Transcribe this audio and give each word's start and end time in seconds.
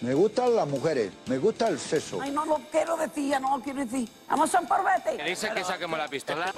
Me 0.00 0.14
gustan 0.14 0.54
las 0.54 0.68
mujeres, 0.68 1.10
me 1.26 1.38
gusta 1.38 1.66
el 1.66 1.78
sexo. 1.78 2.20
Ay, 2.22 2.30
no 2.30 2.44
lo 2.44 2.60
quiero 2.70 2.96
decir, 2.96 3.30
ya 3.30 3.40
no 3.40 3.56
lo 3.56 3.62
quiero 3.64 3.84
decir. 3.84 4.08
Vamos 4.28 4.54
a 4.54 4.60
un 4.60 4.68
parvete. 4.68 5.22
dice 5.24 5.50
que 5.52 5.64
saquemos 5.64 5.98
la 5.98 6.06
pistola? 6.06 6.52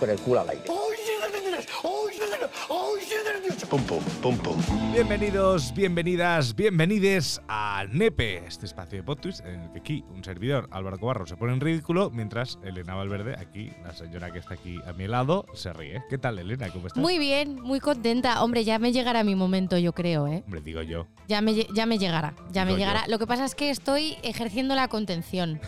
Con 0.00 0.10
el 0.10 0.18
culo 0.18 0.40
al 0.40 0.50
aire. 0.50 0.64
Pum, 3.70 3.82
pum, 3.84 4.02
pum, 4.22 4.38
pum. 4.38 4.56
Bienvenidos, 4.92 5.74
bienvenidas, 5.74 6.54
bienvenides 6.56 7.40
a 7.48 7.84
Nepe, 7.92 8.38
este 8.46 8.66
espacio 8.66 8.98
de 8.98 9.04
podcast 9.04 9.44
en 9.44 9.60
el 9.60 9.72
que 9.72 9.78
aquí 9.78 10.04
un 10.08 10.24
servidor, 10.24 10.68
Álvaro 10.72 10.98
Cobarro, 10.98 11.26
se 11.26 11.36
pone 11.36 11.52
en 11.52 11.60
ridículo 11.60 12.10
mientras 12.10 12.58
Elena 12.64 12.94
Valverde, 12.94 13.36
aquí, 13.38 13.70
la 13.84 13.92
señora 13.92 14.32
que 14.32 14.38
está 14.38 14.54
aquí 14.54 14.78
a 14.86 14.94
mi 14.94 15.06
lado, 15.06 15.44
se 15.52 15.72
ríe. 15.72 16.02
¿Qué 16.08 16.16
tal, 16.16 16.38
Elena? 16.38 16.70
¿Cómo 16.70 16.86
estás? 16.86 17.00
Muy 17.00 17.18
bien, 17.18 17.60
muy 17.60 17.78
contenta. 17.78 18.42
Hombre, 18.42 18.64
ya 18.64 18.78
me 18.78 18.90
llegará 18.90 19.22
mi 19.22 19.34
momento, 19.34 19.76
yo 19.76 19.92
creo, 19.92 20.26
¿eh? 20.26 20.42
Hombre, 20.46 20.62
digo 20.62 20.82
yo. 20.82 21.06
Ya 21.28 21.42
me, 21.42 21.54
ya 21.54 21.86
me 21.86 21.98
llegará, 21.98 22.34
ya 22.50 22.64
me 22.64 22.72
yo. 22.72 22.78
llegará. 22.78 23.06
Lo 23.06 23.18
que 23.18 23.26
pasa 23.26 23.44
es 23.44 23.54
que 23.54 23.70
estoy 23.70 24.16
ejerciendo 24.22 24.74
la 24.74 24.88
contención. 24.88 25.60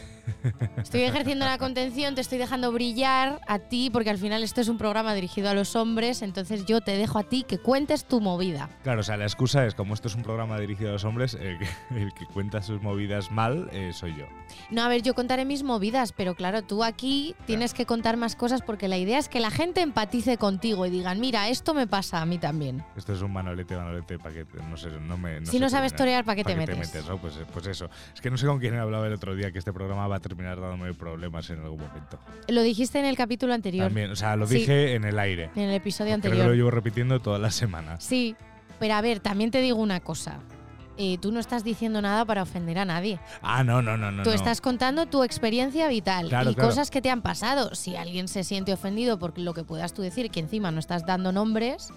Estoy 0.76 1.02
ejerciendo 1.02 1.44
la 1.44 1.58
contención, 1.58 2.14
te 2.14 2.20
estoy 2.20 2.38
dejando 2.38 2.72
brillar 2.72 3.40
a 3.46 3.58
ti, 3.58 3.90
porque 3.90 4.10
al 4.10 4.18
final 4.18 4.42
esto 4.42 4.60
es 4.60 4.68
un 4.68 4.78
programa 4.78 5.14
dirigido 5.14 5.50
a 5.50 5.54
los 5.54 5.76
hombres, 5.76 6.22
entonces 6.22 6.64
yo 6.66 6.80
te 6.80 6.92
dejo 6.96 7.18
a 7.18 7.24
ti 7.24 7.44
que 7.46 7.58
cuentes 7.58 8.04
tu 8.04 8.20
movida. 8.20 8.68
Claro, 8.82 9.00
o 9.00 9.04
sea, 9.04 9.16
la 9.16 9.24
excusa 9.24 9.66
es, 9.66 9.74
como 9.74 9.94
esto 9.94 10.08
es 10.08 10.14
un 10.14 10.22
programa 10.22 10.58
dirigido 10.58 10.90
a 10.90 10.92
los 10.94 11.04
hombres, 11.04 11.34
el 11.34 11.58
que 12.14 12.26
cuenta 12.32 12.62
sus 12.62 12.82
movidas 12.82 13.30
mal 13.30 13.68
eh, 13.72 13.92
soy 13.92 14.14
yo. 14.16 14.26
No, 14.70 14.82
a 14.82 14.88
ver, 14.88 15.02
yo 15.02 15.14
contaré 15.14 15.44
mis 15.44 15.62
movidas, 15.62 16.12
pero 16.12 16.34
claro, 16.34 16.62
tú 16.62 16.84
aquí 16.84 17.34
tienes 17.46 17.74
que 17.74 17.86
contar 17.86 18.16
más 18.16 18.36
cosas 18.36 18.62
porque 18.62 18.88
la 18.88 18.98
idea 18.98 19.18
es 19.18 19.28
que 19.28 19.40
la 19.40 19.50
gente 19.50 19.80
empatice 19.80 20.36
contigo 20.36 20.86
y 20.86 20.90
digan, 20.90 21.20
mira, 21.20 21.48
esto 21.48 21.74
me 21.74 21.86
pasa 21.86 22.20
a 22.20 22.26
mí 22.26 22.38
también. 22.38 22.84
Esto 22.96 23.12
es 23.12 23.22
un 23.22 23.32
manolete, 23.32 23.76
manolete, 23.76 24.18
para 24.18 24.34
que 24.34 24.46
no 24.68 24.76
sé, 24.76 24.90
no 24.90 25.16
me. 25.16 25.40
Si 25.40 25.52
sé 25.52 25.60
no 25.60 25.68
sabes 25.70 25.94
torear, 25.94 26.24
¿para 26.24 26.36
qué 26.36 26.44
te 26.44 26.52
¿Pa' 26.52 26.58
metes? 26.58 27.06
¿no? 27.08 27.18
Pues, 27.18 27.34
pues 27.52 27.66
eso. 27.66 27.88
Es 28.14 28.20
que 28.20 28.30
no 28.30 28.36
sé 28.36 28.46
con 28.46 28.58
quién 28.58 28.74
he 28.74 28.78
hablado 28.78 29.06
el 29.06 29.12
otro 29.12 29.34
día 29.34 29.50
que 29.52 29.58
este 29.58 29.72
programa 29.72 30.06
va 30.08 30.16
a 30.16 30.20
terminar 30.20 30.60
dándome 30.60 30.92
problemas 30.94 31.48
en 31.50 31.60
algún 31.60 31.80
momento. 31.80 32.18
Lo 32.48 32.62
dijiste 32.62 32.98
en 32.98 33.04
el 33.06 33.16
capítulo 33.16 33.54
anterior, 33.54 33.86
También, 33.86 34.10
o 34.10 34.16
sea, 34.16 34.36
lo 34.36 34.46
Sí. 34.46 34.56
dije 34.56 34.94
en 34.94 35.04
el 35.04 35.18
aire. 35.18 35.50
en 35.56 35.62
el 35.62 35.74
episodio 35.74 36.10
Creo 36.12 36.20
que 36.22 36.26
anterior. 36.28 36.46
lo 36.48 36.54
llevo 36.54 36.70
repitiendo 36.70 37.20
todas 37.20 37.40
las 37.40 37.54
semanas. 37.54 38.02
Sí, 38.04 38.36
pero 38.78 38.94
a 38.94 39.00
ver, 39.00 39.20
también 39.20 39.50
te 39.50 39.60
digo 39.60 39.78
una 39.78 40.00
cosa. 40.00 40.38
Eh, 40.96 41.16
tú 41.18 41.32
no 41.32 41.40
estás 41.40 41.64
diciendo 41.64 42.02
nada 42.02 42.24
para 42.24 42.42
ofender 42.42 42.78
a 42.78 42.84
nadie. 42.84 43.18
Ah, 43.42 43.64
no, 43.64 43.80
no, 43.80 43.96
no, 43.96 44.10
no. 44.10 44.22
tú 44.22 44.30
no. 44.30 44.34
estás 44.36 44.60
contando 44.60 45.06
tu 45.06 45.22
experiencia 45.24 45.88
vital 45.88 46.28
Claro, 46.28 46.50
y 46.50 46.54
claro. 46.54 46.68
cosas 46.68 46.90
que 46.90 47.00
te 47.00 47.10
han 47.10 47.22
pasado. 47.22 47.74
Si 47.74 47.96
alguien 47.96 48.28
se 48.28 48.44
siente 48.44 48.72
ofendido 48.72 49.18
por 49.18 49.38
lo 49.38 49.54
que 49.54 49.64
puedas 49.64 49.94
tú 49.94 50.02
decir, 50.02 50.30
que 50.30 50.40
encima 50.40 50.70
no 50.70 50.78
estás 50.78 51.06
dando 51.06 51.32
nombres, 51.32 51.90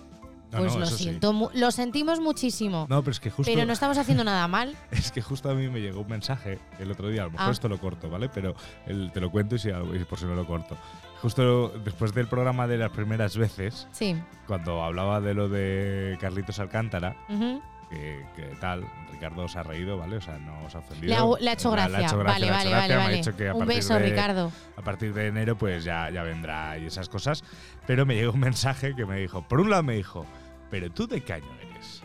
No, 0.52 0.60
pues 0.60 0.74
no, 0.74 0.80
lo 0.82 0.86
sí. 0.86 1.04
siento, 1.06 1.34
mu- 1.34 1.50
lo 1.54 1.72
sentimos 1.72 2.20
muchísimo. 2.22 2.86
No, 2.90 3.02
pero 3.02 3.12
es 3.12 3.20
que 3.20 3.30
justo. 3.32 3.52
pero 3.52 3.66
no 3.66 3.74
estamos 3.74 3.98
haciendo 3.98 4.24
nada 4.24 4.48
mal. 4.48 4.76
Es 4.92 5.12
que 5.12 5.22
justo 5.22 5.50
a 5.50 5.54
mí 5.56 5.68
me 5.68 5.82
llegó 5.82 6.02
un 6.02 6.08
mensaje 6.08 6.60
el 6.80 6.90
otro 6.92 7.10
día, 7.10 7.24
a 7.24 7.26
lo 7.26 7.32
mejor 7.32 7.48
Ah. 7.50 7.52
esto 7.52 7.68
lo 7.68 7.80
corto, 7.80 8.10
¿vale? 8.10 8.30
Pero 8.30 8.56
el- 8.86 9.12
te 9.12 9.20
lo 9.20 9.32
cuento 9.32 9.56
y, 9.56 9.60
si, 9.60 9.70
y 9.70 10.04
por 10.06 10.18
si 10.20 10.26
no 10.26 10.36
lo 10.36 10.46
corto. 10.48 10.78
Justo 11.22 11.70
después 11.84 12.14
del 12.14 12.28
programa 12.28 12.68
de 12.68 12.78
las 12.78 12.92
primeras 12.92 13.36
veces, 13.38 13.88
Sí. 13.92 14.16
cuando 14.46 14.84
hablaba 14.84 15.20
de 15.22 15.34
lo 15.34 15.50
de 15.50 16.18
Carlitos 16.22 16.60
Alcántara, 16.60 17.16
Ujú. 17.30 17.62
Que, 17.94 18.26
que 18.36 18.56
tal, 18.60 18.84
Ricardo 19.12 19.48
se 19.48 19.60
ha 19.60 19.64
reído, 19.64 19.98
¿vale? 19.98 20.18
O 20.18 20.22
sea, 20.22 20.38
no 20.40 20.64
os 20.66 20.76
ha 20.76 20.80
ofendido. 20.80 21.38
Le 21.40 21.50
ha, 21.50 21.54
hecho 21.54 21.72
gracia. 21.72 21.90
le 21.98 22.04
ha 22.04 22.08
hecho 22.08 22.18
gracia, 22.18 22.52
Vale, 22.52 22.52
vale, 22.52 22.72
vale, 22.72 22.96
vale. 22.96 23.22
que 23.38 23.52
Un 23.52 23.66
beso, 23.68 23.94
de- 23.94 24.00
Ricardo. 24.00 24.52
A 24.76 24.82
partir 24.82 25.14
de 25.14 25.28
enero, 25.28 25.58
pues 25.58 25.84
ya, 25.84 26.10
ya 26.10 26.24
vendrá 26.24 26.78
y 26.78 26.86
esas 26.86 27.10
cosas. 27.10 27.44
Pero 27.86 28.06
me 28.06 28.16
llegó 28.16 28.34
un 28.34 28.40
mensaje 28.40 28.96
que 28.96 29.06
me 29.06 29.18
dijo, 29.20 29.48
por 29.48 29.62
un 29.62 29.70
lado 29.70 29.84
me 29.84 29.96
dijo, 29.96 30.26
pero 30.72 30.90
tú 30.92 31.08
de 31.08 31.22
qué 31.22 31.34
año 31.34 31.52
eres. 31.62 32.02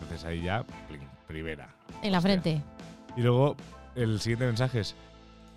Entonces 0.00 0.24
ahí 0.24 0.42
ya, 0.42 0.64
primera. 1.26 1.68
En 2.02 2.12
la 2.12 2.20
frente. 2.20 2.62
Y 3.16 3.20
luego 3.20 3.56
el 3.94 4.20
siguiente 4.20 4.46
mensaje 4.46 4.80
es, 4.80 4.96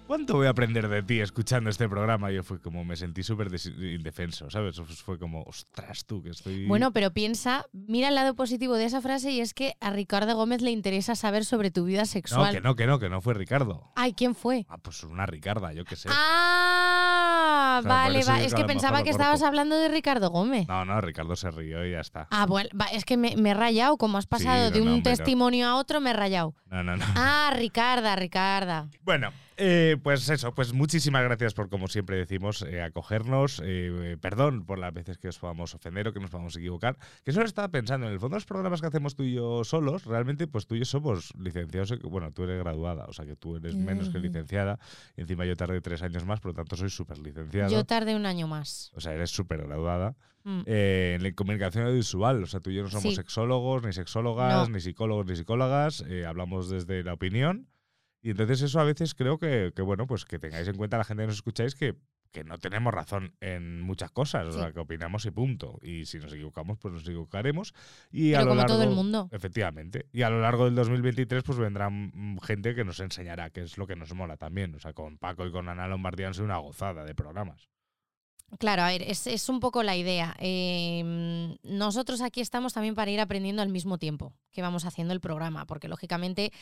¿cuánto 0.08 0.36
voy 0.36 0.48
a 0.48 0.52
aprender 0.52 0.88
de 0.88 1.03
ti 1.03 1.19
escuchando 1.19 1.69
este 1.69 1.88
programa? 1.90 2.31
Y 2.31 2.36
yo 2.36 2.44
fue 2.44 2.59
como, 2.59 2.84
me 2.86 2.96
sentí 2.96 3.24
súper 3.24 3.47
indefenso, 3.78 4.50
¿sabes? 4.50 4.80
Fue 5.03 5.18
como, 5.19 5.44
ostras 5.44 6.06
tú, 6.06 6.22
que 6.24 6.30
estoy... 6.30 6.66
Bueno, 6.68 6.91
pero 6.91 7.12
piensa, 7.12 7.66
mira 7.72 8.09
el 8.09 8.16
lado 8.16 8.36
positivo 8.36 8.75
de 8.75 8.86
esa 8.86 9.02
frase 9.02 9.31
y 9.31 9.41
es 9.41 9.53
que 9.53 9.75
a 9.81 9.91
Ricardo 9.91 10.36
Gómez 10.36 10.62
le 10.62 10.72
interesa 10.72 11.16
saber 11.16 11.46
sobre 11.46 11.72
tu 11.72 11.86
vida 11.86 12.02
no, 12.02 12.06
sexual. 12.06 12.53
que 12.53 12.62
no, 12.62 12.75
que 12.75 12.88
no, 12.88 13.00
que 13.00 13.09
no 13.09 13.22
fue 13.22 13.34
Ricardo. 13.34 13.91
Ay, 13.96 14.14
¿quién 14.14 14.36
fue? 14.36 14.66
Ah, 14.69 14.78
pues 14.78 15.03
una 15.03 15.25
Ricarda, 15.25 15.74
yo 15.74 15.86
qué 15.86 15.96
sé. 15.96 16.09
Ah, 16.12 17.78
O 17.80 17.81
sea, 17.84 17.90
por 17.90 17.97
vale, 17.97 18.20
eso 18.20 18.30
va. 18.31 18.35
digo 18.38 18.47
Es 18.47 18.53
que 18.53 18.66
pensaba 18.66 19.03
que 19.03 19.09
estabas 19.09 19.41
hablando 19.41 19.75
de 19.78 19.88
Ricardo 19.90 20.30
Gómez. 20.30 20.68
No, 20.68 20.85
no, 20.85 21.00
Ricardo 21.02 21.35
se 21.35 21.50
rió 21.52 21.85
y 21.85 21.91
ya 21.91 22.00
está. 22.02 22.28
Ah, 22.31 22.46
bueno, 22.46 22.70
va, 22.80 22.85
es 22.88 23.06
que 23.06 23.18
me, 23.18 23.35
me 23.38 23.52
he 23.52 23.53
rayado, 23.53 23.97
como 23.97 24.18
has 24.18 24.28
pasado 24.28 24.66
no, 24.66 24.72
de 24.72 24.81
un 24.81 24.88
no, 24.90 24.97
no. 24.97 25.03
testimonio 25.03 25.68
a 25.68 25.75
otro, 25.75 26.02
me 26.02 26.12
he 26.12 26.14
rayado. 26.14 26.53
No, 26.70 26.84
no, 26.84 26.97
no. 26.97 27.06
Ah, 27.16 27.53
Ricarda, 27.56 28.16
Ricarda. 28.16 28.88
Bueno, 29.02 29.31
eh, 29.58 29.97
pues 30.03 30.28
eso, 30.30 30.53
pues 30.53 30.74
muchísimas 30.74 31.24
gracias 31.24 31.53
por, 31.53 31.69
como 31.69 31.88
siempre 31.88 32.18
decimos, 32.18 32.62
eh, 32.64 32.81
acogernos. 32.81 33.59
eh, 33.59 33.64
eh, 34.14 34.18
perdón 34.19 34.66
por 34.66 34.80
las 34.80 34.94
veces 34.94 35.18
que 35.18 35.28
os 35.28 35.38
podamos 35.40 35.74
ofender 35.75 36.08
o 36.08 36.14
que 36.14 36.19
nos 36.19 36.30
podamos 36.30 36.56
equivocar. 36.56 36.97
Que 37.24 37.31
solo 37.31 37.46
estaba 37.46 37.68
pensando, 37.69 38.08
en 38.08 38.14
el 38.14 38.19
fondo 38.19 38.38
los 38.38 38.46
programas 38.46 38.81
que 38.81 38.88
hacemos 38.88 39.16
tú 39.16 39.24
y 39.24 39.34
yo 39.34 39.64
solos, 39.64 40.06
realmente 40.06 40.47
pues 40.47 40.66
tú 40.68 40.75
y 40.75 40.80
yo 40.80 40.86
somos 40.86 41.34
licenciados. 41.38 41.97
Bueno, 42.02 42.31
tú 42.31 42.44
eres 42.44 42.59
graduada, 42.59 43.06
o 43.06 43.14
sea 43.14 43.25
que 43.25 43.36
tú 43.36 43.56
eres 43.58 43.75
menos 43.75 44.09
que 44.09 44.19
licenciada. 44.19 44.80
Y 45.18 45.22
encima 45.22 45.46
yo 45.46 45.56
tardé 45.56 45.81
tres 45.81 46.02
años 46.02 46.25
más, 46.25 46.40
por 46.40 46.52
lo 46.52 46.56
tanto 46.56 46.75
soy 46.75 46.90
súper 46.90 47.18
licenciado. 47.20 47.72
Yo 47.72 47.84
tardé 47.85 48.16
un 48.16 48.25
año 48.25 48.47
más. 48.47 48.91
o 48.96 49.02
sea, 49.02 49.14
eres 49.14 49.30
súper 49.31 49.64
graduada. 49.68 50.16
Mm. 50.46 50.62
Eh, 50.66 51.14
en 51.16 51.24
la 51.24 51.31
comunicación 51.34 51.85
audiovisual, 51.85 52.44
o 52.44 52.47
sea, 52.47 52.59
tú 52.59 52.70
y 52.70 52.75
yo 52.75 52.84
no 52.84 52.90
somos 52.90 53.03
Sí. 53.12 53.16
sexólogos, 53.16 53.84
ni 53.85 53.94
sexólogas, 53.94 54.68
No. 54.68 54.75
ni 54.75 54.81
psicólogos, 54.81 55.25
ni 55.25 55.38
psicólogas, 55.38 56.03
eh, 56.09 56.25
hablamos 56.25 56.70
desde 56.70 57.02
la 57.03 57.14
opinión. 57.14 57.68
Y 58.23 58.31
entonces 58.31 58.61
eso 58.63 58.79
a 58.79 58.84
veces 58.85 59.13
creo 59.13 59.38
que, 59.38 59.72
que, 59.75 59.81
bueno, 59.84 60.07
pues 60.07 60.25
que 60.25 60.39
tengáis 60.39 60.67
en 60.67 60.75
cuenta 60.78 60.97
la 60.97 61.03
gente 61.03 61.22
que 61.23 61.28
nos 61.28 61.35
escucháis 61.35 61.75
que, 61.75 61.95
que 62.31 62.44
no 62.44 62.57
tenemos 62.57 62.91
razón 62.94 63.35
en 63.41 63.81
muchas 63.81 64.09
cosas, 64.09 64.47
o 64.47 64.51
sea, 64.53 64.72
que 64.72 64.79
opinamos 64.79 65.25
y 65.25 65.31
punto. 65.31 65.78
Y 65.84 66.06
si 66.06 66.17
nos 66.19 66.31
equivocamos, 66.34 66.79
pues 66.79 66.94
nos 66.94 67.03
equivocaremos. 67.03 67.73
Y 68.11 68.34
a 68.34 68.41
lo 68.41 68.47
como 68.51 68.66
todo 68.66 68.81
el 68.81 68.89
largo- 68.89 68.95
mundo. 68.95 69.29
Efectivamente. 69.31 70.07
Y 70.13 70.23
a 70.23 70.29
lo 70.31 70.39
largo 70.41 70.66
del 70.66 70.73
2023 70.73 71.44
pues 71.44 71.57
vendrán 71.59 72.11
mm, 72.13 72.39
gente 72.39 72.73
que 72.73 72.84
nos 72.85 73.00
enseñará 73.01 73.50
qué 73.51 73.61
es 73.61 73.78
lo 73.78 73.85
que 73.85 73.95
nos 73.95 74.13
mola 74.16 74.38
también. 74.38 74.73
O 74.73 74.79
sea, 74.79 74.94
con 74.94 75.17
Paco 75.19 75.45
y 75.45 75.51
con 75.51 75.69
Ana 75.69 75.88
Lombardía 75.88 76.28
han 76.28 76.34
sido 76.34 76.45
una 76.45 76.57
gozada 76.57 77.03
de 77.03 77.13
programas. 77.13 77.67
Claro, 78.59 78.84
a 78.84 78.88
ver, 78.88 79.02
es, 79.03 79.28
es 79.28 79.50
un 79.50 79.59
poco 79.59 79.84
la 79.84 79.96
idea. 79.96 80.36
Eh, 80.40 81.58
nosotros 81.64 82.22
aquí 82.22 82.41
estamos 82.41 82.74
también 82.74 82.96
para 82.96 83.12
ir 83.12 83.19
aprendiendo 83.19 83.62
al 83.62 83.69
mismo 83.69 83.97
tiempo 83.97 84.34
que 84.52 84.62
vamos 84.62 84.86
haciendo 84.86 85.14
el 85.14 85.19
programa, 85.19 85.66
porque 85.66 85.88
lógicamente 85.88 86.53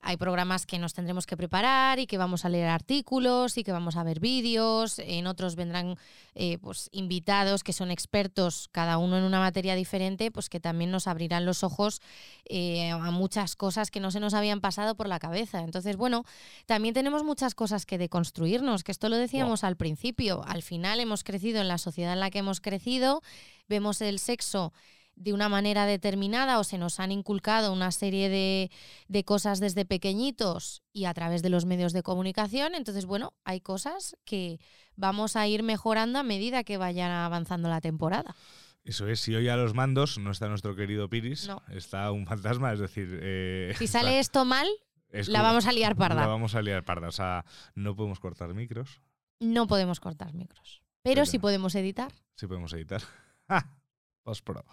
hay 0.00 0.16
programas 0.16 0.66
que 0.66 0.78
nos 0.78 0.94
tendremos 0.94 1.26
que 1.26 1.36
preparar 1.36 1.98
y 1.98 2.06
que 2.06 2.16
vamos 2.16 2.44
a 2.44 2.48
leer 2.48 2.68
artículos 2.68 3.58
y 3.58 3.64
que 3.64 3.72
vamos 3.72 3.96
a 3.96 4.04
ver 4.04 4.20
vídeos, 4.20 5.00
en 5.00 5.26
otros 5.26 5.56
vendrán 5.56 5.96
eh, 6.36 6.58
pues, 6.58 6.88
invitados 6.92 7.64
que 7.64 7.72
son 7.72 7.90
expertos, 7.90 8.68
cada 8.70 8.98
uno 8.98 9.18
en 9.18 9.24
una 9.24 9.40
materia 9.40 9.74
diferente, 9.74 10.30
pues 10.30 10.48
que 10.48 10.60
también 10.60 10.92
nos 10.92 11.08
abrirán 11.08 11.44
los 11.44 11.64
ojos 11.64 12.00
eh, 12.44 12.90
a 12.90 13.10
muchas 13.10 13.56
cosas 13.56 13.90
que 13.90 13.98
no 13.98 14.12
se 14.12 14.20
nos 14.20 14.32
habían 14.32 14.60
pasado 14.60 14.94
por 14.94 15.08
la 15.08 15.18
cabeza. 15.18 15.60
Entonces, 15.60 15.96
bueno, 15.96 16.24
también 16.66 16.94
tenemos 16.94 17.24
muchas 17.24 17.56
cosas 17.56 17.84
que 17.84 17.98
deconstruirnos, 17.98 18.84
que 18.84 18.92
esto 18.92 19.08
lo 19.08 19.16
decíamos 19.16 19.64
al 19.64 19.76
principio. 19.76 20.44
Al 20.46 20.62
final 20.62 21.00
hemos 21.00 21.24
crecido 21.24 21.39
en 21.44 21.68
la 21.68 21.78
sociedad 21.78 22.12
en 22.12 22.20
la 22.20 22.30
que 22.30 22.38
hemos 22.38 22.60
crecido, 22.60 23.22
vemos 23.68 24.00
el 24.00 24.18
sexo 24.18 24.72
de 25.16 25.32
una 25.34 25.48
manera 25.50 25.84
determinada 25.86 26.58
o 26.58 26.64
se 26.64 26.78
nos 26.78 26.98
han 27.00 27.12
inculcado 27.12 27.72
una 27.72 27.90
serie 27.90 28.28
de, 28.30 28.70
de 29.08 29.24
cosas 29.24 29.60
desde 29.60 29.84
pequeñitos 29.84 30.82
y 30.92 31.04
a 31.04 31.12
través 31.14 31.42
de 31.42 31.50
los 31.50 31.66
medios 31.66 31.92
de 31.92 32.02
comunicación. 32.02 32.74
Entonces, 32.74 33.04
bueno, 33.04 33.34
hay 33.44 33.60
cosas 33.60 34.16
que 34.24 34.58
vamos 34.96 35.36
a 35.36 35.46
ir 35.46 35.62
mejorando 35.62 36.18
a 36.18 36.22
medida 36.22 36.64
que 36.64 36.78
vaya 36.78 37.26
avanzando 37.26 37.68
la 37.68 37.80
temporada. 37.80 38.34
Eso 38.82 39.08
es, 39.08 39.20
si 39.20 39.34
hoy 39.34 39.48
a 39.48 39.56
los 39.56 39.74
mandos 39.74 40.16
no 40.18 40.30
está 40.30 40.48
nuestro 40.48 40.74
querido 40.74 41.10
Piris, 41.10 41.48
No. 41.48 41.60
está 41.68 42.10
un 42.12 42.26
fantasma, 42.26 42.72
es 42.72 42.78
decir... 42.80 43.18
eh, 43.20 43.74
Si 43.78 43.86
sale 43.88 44.20
esto 44.20 44.46
mal, 44.46 44.66
es 45.10 45.28
la 45.28 45.42
vamos 45.42 45.66
a 45.66 45.72
liar 45.72 45.92
La 45.92 45.96
parda. 45.98 46.26
vamos 46.26 46.54
a 46.54 46.62
liar 46.62 46.82
parda, 46.84 47.08
o 47.08 47.12
sea, 47.12 47.44
no 47.74 47.94
podemos 47.94 48.20
cortar 48.20 48.54
micros, 48.54 49.02
No 49.38 49.66
podemos 49.66 50.00
cortar 50.00 50.32
micros. 50.32 50.82
Pero 51.02 51.14
Pero- 51.14 51.26
sí 51.26 51.38
podemos 51.38 51.74
editar. 51.74 52.12
sí 52.36 52.46
podemos 52.46 52.72
editar. 52.72 53.02
Post-pro. 54.22 54.64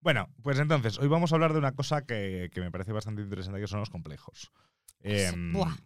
Bueno, 0.00 0.28
pues 0.42 0.58
entonces, 0.58 0.98
hoy 0.98 1.08
vamos 1.08 1.32
a 1.32 1.36
hablar 1.36 1.52
de 1.52 1.58
una 1.58 1.72
cosa 1.72 2.04
que, 2.06 2.50
que 2.52 2.60
me 2.60 2.70
parece 2.70 2.92
bastante 2.92 3.22
interesante, 3.22 3.60
que 3.60 3.66
son 3.66 3.80
los 3.80 3.90
complejos. 3.90 4.50
Pues, 5.00 5.32
Em, 5.32 5.52
buah. 5.52 5.76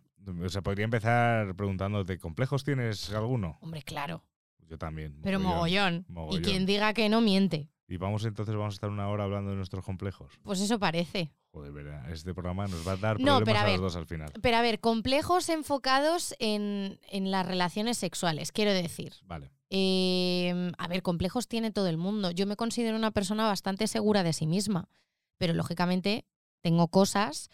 o 0.45 0.49
sea, 0.49 0.63
podría 0.63 0.85
empezar 0.85 1.55
preguntándote, 1.57 2.19
¿complejos 2.19 2.65
tienes 2.65 3.11
alguno? 3.13 3.59
Hombre, 3.61 3.83
claro. 3.83 4.25
Yo 4.67 4.79
también. 4.79 5.21
Pero 5.23 5.39
mogollón. 5.41 6.07
mogollón. 6.09 6.41
Y 6.41 6.45
quien 6.45 6.65
diga 6.65 6.95
que 6.95 7.09
no 7.09 7.21
miente. 7.21 7.69
Y 7.87 7.99
vamos 7.99 8.25
entonces, 8.25 8.55
vamos 8.55 8.75
a 8.75 8.77
estar 8.77 8.89
una 8.89 9.09
hora 9.09 9.25
hablando 9.25 9.51
de 9.51 9.57
nuestros 9.57 9.85
complejos. 9.85 10.33
Pues 10.43 10.61
eso 10.61 10.79
parece. 10.79 11.33
Joder, 11.53 11.71
verá, 11.73 12.11
este 12.11 12.33
programa 12.33 12.67
nos 12.67 12.87
va 12.89 12.93
a 12.93 12.97
dar 12.97 13.21
No, 13.21 13.39
problemas 13.41 13.45
pero 13.45 13.59
a 13.59 13.61
a, 13.61 13.65
ver. 13.67 13.73
los 13.75 13.83
dos 13.83 13.97
al 13.97 14.07
final. 14.07 14.33
Pero 14.41 14.57
a 14.57 14.63
ver, 14.63 14.81
complejos 14.81 15.49
enfocados 15.51 16.35
en, 16.39 16.99
en 17.11 17.31
las 17.31 17.47
relaciones 17.47 17.99
sexuales, 17.99 18.53
quiero 18.53 18.73
decir. 18.73 19.13
Vale. 19.25 19.53
Eh, 19.77 20.71
a 20.79 20.87
ver, 20.87 21.03
complejos 21.03 21.49
tiene 21.49 21.73
todo 21.73 21.89
el 21.89 21.97
mundo. 21.97 22.31
Yo 22.31 22.47
me 22.47 22.55
considero 22.55 22.97
una 22.97 23.11
persona 23.11 23.45
bastante 23.47 23.89
segura 23.89 24.23
de 24.23 24.33
sí 24.33 24.47
misma, 24.47 24.89
pero 25.37 25.53
lógicamente 25.53 26.27
tengo 26.63 26.87
cosas 26.89 27.51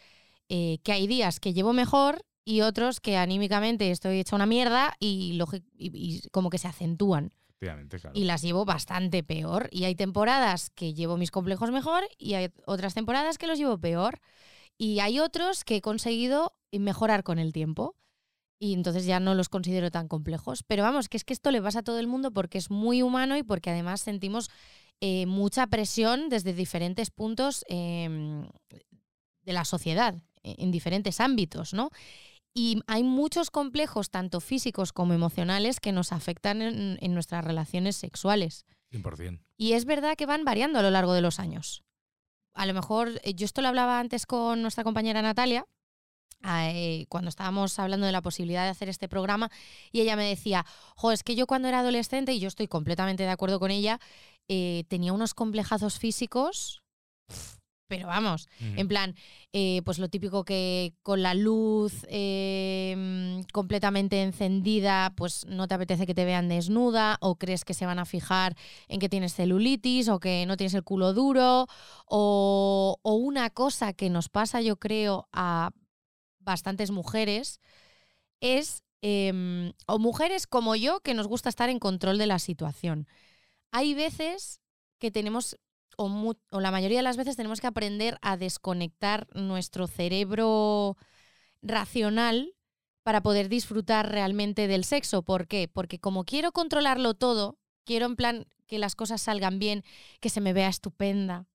eh, 0.51 0.79
que 0.83 0.93
hay 0.93 1.07
días 1.07 1.41
que 1.41 1.55
llevo 1.55 1.73
mejor 1.73 2.23
y 2.45 2.61
otros 2.61 3.01
que 3.01 3.17
anímicamente 3.17 3.91
estoy 3.91 4.19
hecha 4.21 4.37
una 4.37 4.45
mierda 4.45 4.95
y, 4.99 5.39
lógi- 5.39 5.65
y- 5.79 5.91
y 5.95 6.29
como 6.31 6.51
que 6.51 6.59
se 6.59 6.69
acentúan. 6.69 7.33
Claro. 8.01 8.19
Y 8.19 8.25
las 8.25 8.43
llevo 8.43 8.65
bastante 8.67 9.23
peor. 9.23 9.69
Y 9.73 9.85
hay 9.85 9.95
temporadas 9.95 10.69
que 10.71 10.93
llevo 10.93 11.17
mis 11.17 11.31
complejos 11.31 11.71
mejor 11.71 12.05
y 12.19 12.35
hay 12.35 12.51
otras 12.67 12.93
temporadas 12.95 13.39
que 13.39 13.47
los 13.47 13.59
llevo 13.59 13.79
peor. 13.79 14.21
Y 14.77 15.01
hay 15.01 15.21
otros 15.21 15.65
que 15.65 15.77
he 15.77 15.81
conseguido 15.81 16.55
mejorar 16.73 17.23
con 17.23 17.39
el 17.39 17.53
tiempo. 17.53 17.97
Y 18.63 18.75
entonces 18.75 19.07
ya 19.07 19.19
no 19.21 19.35
los 19.35 19.49
considero 19.49 19.91
tan 19.91 20.07
complejos. 20.07 20.63
Pero 20.63 20.83
vamos, 20.83 21.09
que 21.09 21.17
es 21.17 21.25
que 21.25 21.33
esto 21.33 21.51
le 21.51 21.63
pasa 21.63 21.79
a 21.79 21.83
todo 21.83 21.99
el 21.99 22.07
mundo 22.07 22.31
porque 22.31 22.59
es 22.59 22.71
muy 22.71 23.01
humano 23.03 23.37
y 23.39 23.43
porque 23.43 23.71
además 23.71 24.03
sentimos 24.03 24.51
eh, 25.01 25.25
mucha 25.25 25.67
presión 25.67 26.29
desde 26.29 26.53
diferentes 26.53 27.11
puntos 27.11 27.65
em, 27.69 28.47
de 29.43 29.53
la 29.55 29.65
sociedad, 29.65 30.15
e- 30.43 30.57
en 30.59 30.71
diferentes 30.71 31.21
ámbitos, 31.21 31.73
¿no? 31.73 31.89
Y 32.53 32.83
hay 32.87 33.03
muchos 33.03 33.51
complejos, 33.51 34.11
tanto 34.11 34.41
físicos 34.41 34.93
como 34.93 35.15
emocionales, 35.15 35.81
que 35.81 35.93
nos 35.93 36.13
afectan 36.13 36.61
en, 36.61 36.99
en 37.01 37.15
nuestras 37.15 37.43
relaciones 37.45 37.97
sexuales. 37.97 38.67
100%. 38.93 39.41
Y 39.57 39.73
es 39.73 39.87
verdad 39.87 40.17
que 40.17 40.27
van 40.27 40.45
variando 40.45 40.81
a 40.81 40.83
lo 40.83 40.91
largo 40.91 41.15
de 41.15 41.23
los 41.23 41.41
años. 41.41 41.83
A 42.53 42.67
lo 42.67 42.75
mejor, 42.75 43.21
eh, 43.23 43.33
yo 43.33 43.47
esto 43.47 43.63
lo 43.63 43.69
hablaba 43.69 44.01
antes 44.01 44.27
con 44.27 44.61
nuestra 44.61 44.85
compañera 44.85 45.23
Natalia, 45.23 45.65
eh, 46.45 47.07
cuando 47.09 47.29
estábamos 47.29 47.79
hablando 47.79 48.07
de 48.07 48.13
la 48.13 48.23
posibilidad 48.23 48.65
de 48.65 48.71
hacer 48.71 48.89
este 48.89 49.09
programa, 49.09 49.51
y 49.93 50.01
ella 50.01 50.17
me 50.17 50.25
decía, 50.25 50.65
jo, 50.97 51.13
es 51.13 51.23
que 51.23 51.35
yo 51.35 51.47
cuando 51.47 51.69
era 51.69 51.81
adolescente, 51.81 52.33
y 52.33 52.41
yo 52.41 52.49
estoy 52.49 52.69
completamente 52.69 53.23
de 53.23 53.31
acuerdo 53.31 53.61
con 53.61 53.71
ella, 53.71 54.01
eh, 54.49 54.85
tenía 54.89 55.13
unos 55.13 55.35
complejazos 55.35 55.99
físicos, 55.99 56.83
pero 57.91 58.07
vamos, 58.07 58.49
en 58.61 58.87
plan, 58.87 59.17
eh, 59.53 59.83
pues 59.85 59.99
lo 59.99 60.09
típico 60.09 60.45
que 60.45 60.95
con 61.03 61.23
la 61.23 61.35
luz 61.35 62.07
eh, 62.09 62.95
mm, 62.97 63.51
completamente 63.53 64.23
encendida, 64.23 65.13
pues 65.17 65.45
no 65.47 65.67
te 65.67 65.75
apetece 65.75 66.07
que 66.07 66.15
te 66.15 66.25
vean 66.25 66.49
desnuda, 66.49 67.19
o 67.21 67.35
crees 67.35 67.65
que 67.65 67.75
se 67.75 67.87
van 67.87 67.99
a 67.99 68.05
fijar 68.05 68.57
en 68.87 69.01
que 69.01 69.09
tienes 69.09 69.35
celulitis, 69.35 70.09
o 70.09 70.21
que 70.21 70.47
no 70.47 70.57
tienes 70.57 70.75
el 70.75 70.85
culo 70.85 71.13
duro, 71.13 71.67
o, 72.07 72.97
o 73.03 73.15
una 73.15 73.51
cosa 73.51 73.93
que 73.93 74.09
nos 74.09 74.29
pasa, 74.29 74.61
yo 74.61 74.77
creo, 74.77 75.29
a 75.33 75.73
bastantes 76.41 76.91
mujeres, 76.91 77.61
es, 78.41 78.83
em, 79.03 79.73
o 79.87 79.99
mujeres 79.99 80.47
como 80.47 80.77
yo, 80.77 81.01
que 81.01 81.15
nos 81.15 81.29
gusta 81.29 81.49
estar 81.49 81.69
en 81.69 81.79
control 81.79 82.19
de 82.19 82.27
la 82.27 82.39
situación. 82.39 83.07
Hay 83.71 83.95
veces 83.95 84.61
que 84.99 85.11
tenemos 85.11 85.57
o, 85.97 86.35
o 86.51 86.61
la 86.61 86.71
mayoría 86.71 86.99
de 86.99 87.03
las 87.03 87.17
veces 87.17 87.37
tenemos 87.37 87.61
que 87.61 87.67
aprender 87.67 88.19
a 88.23 88.37
desconectar 88.37 89.27
nuestro 89.35 89.87
cerebro 89.87 90.97
racional 91.63 92.55
para 93.03 93.23
poder 93.23 93.49
disfrutar 93.49 94.11
realmente 94.11 94.67
del 94.67 94.85
sexo. 94.85 95.23
¿Por 95.23 95.47
qué? 95.47 95.69
Porque 95.69 95.99
como 95.99 96.25
quiero 96.25 96.53
controlarlo 96.53 97.15
todo, 97.15 97.59
quiero 97.85 98.07
en 98.07 98.17
plan 98.17 98.47
que 98.67 98.79
las 98.79 98.95
cosas 98.95 99.21
salgan 99.21 99.59
bien, 99.59 99.85
que 100.21 100.31
se 100.31 100.41
me 100.41 100.53
vea 100.53 100.69
estupenda, 100.69 101.47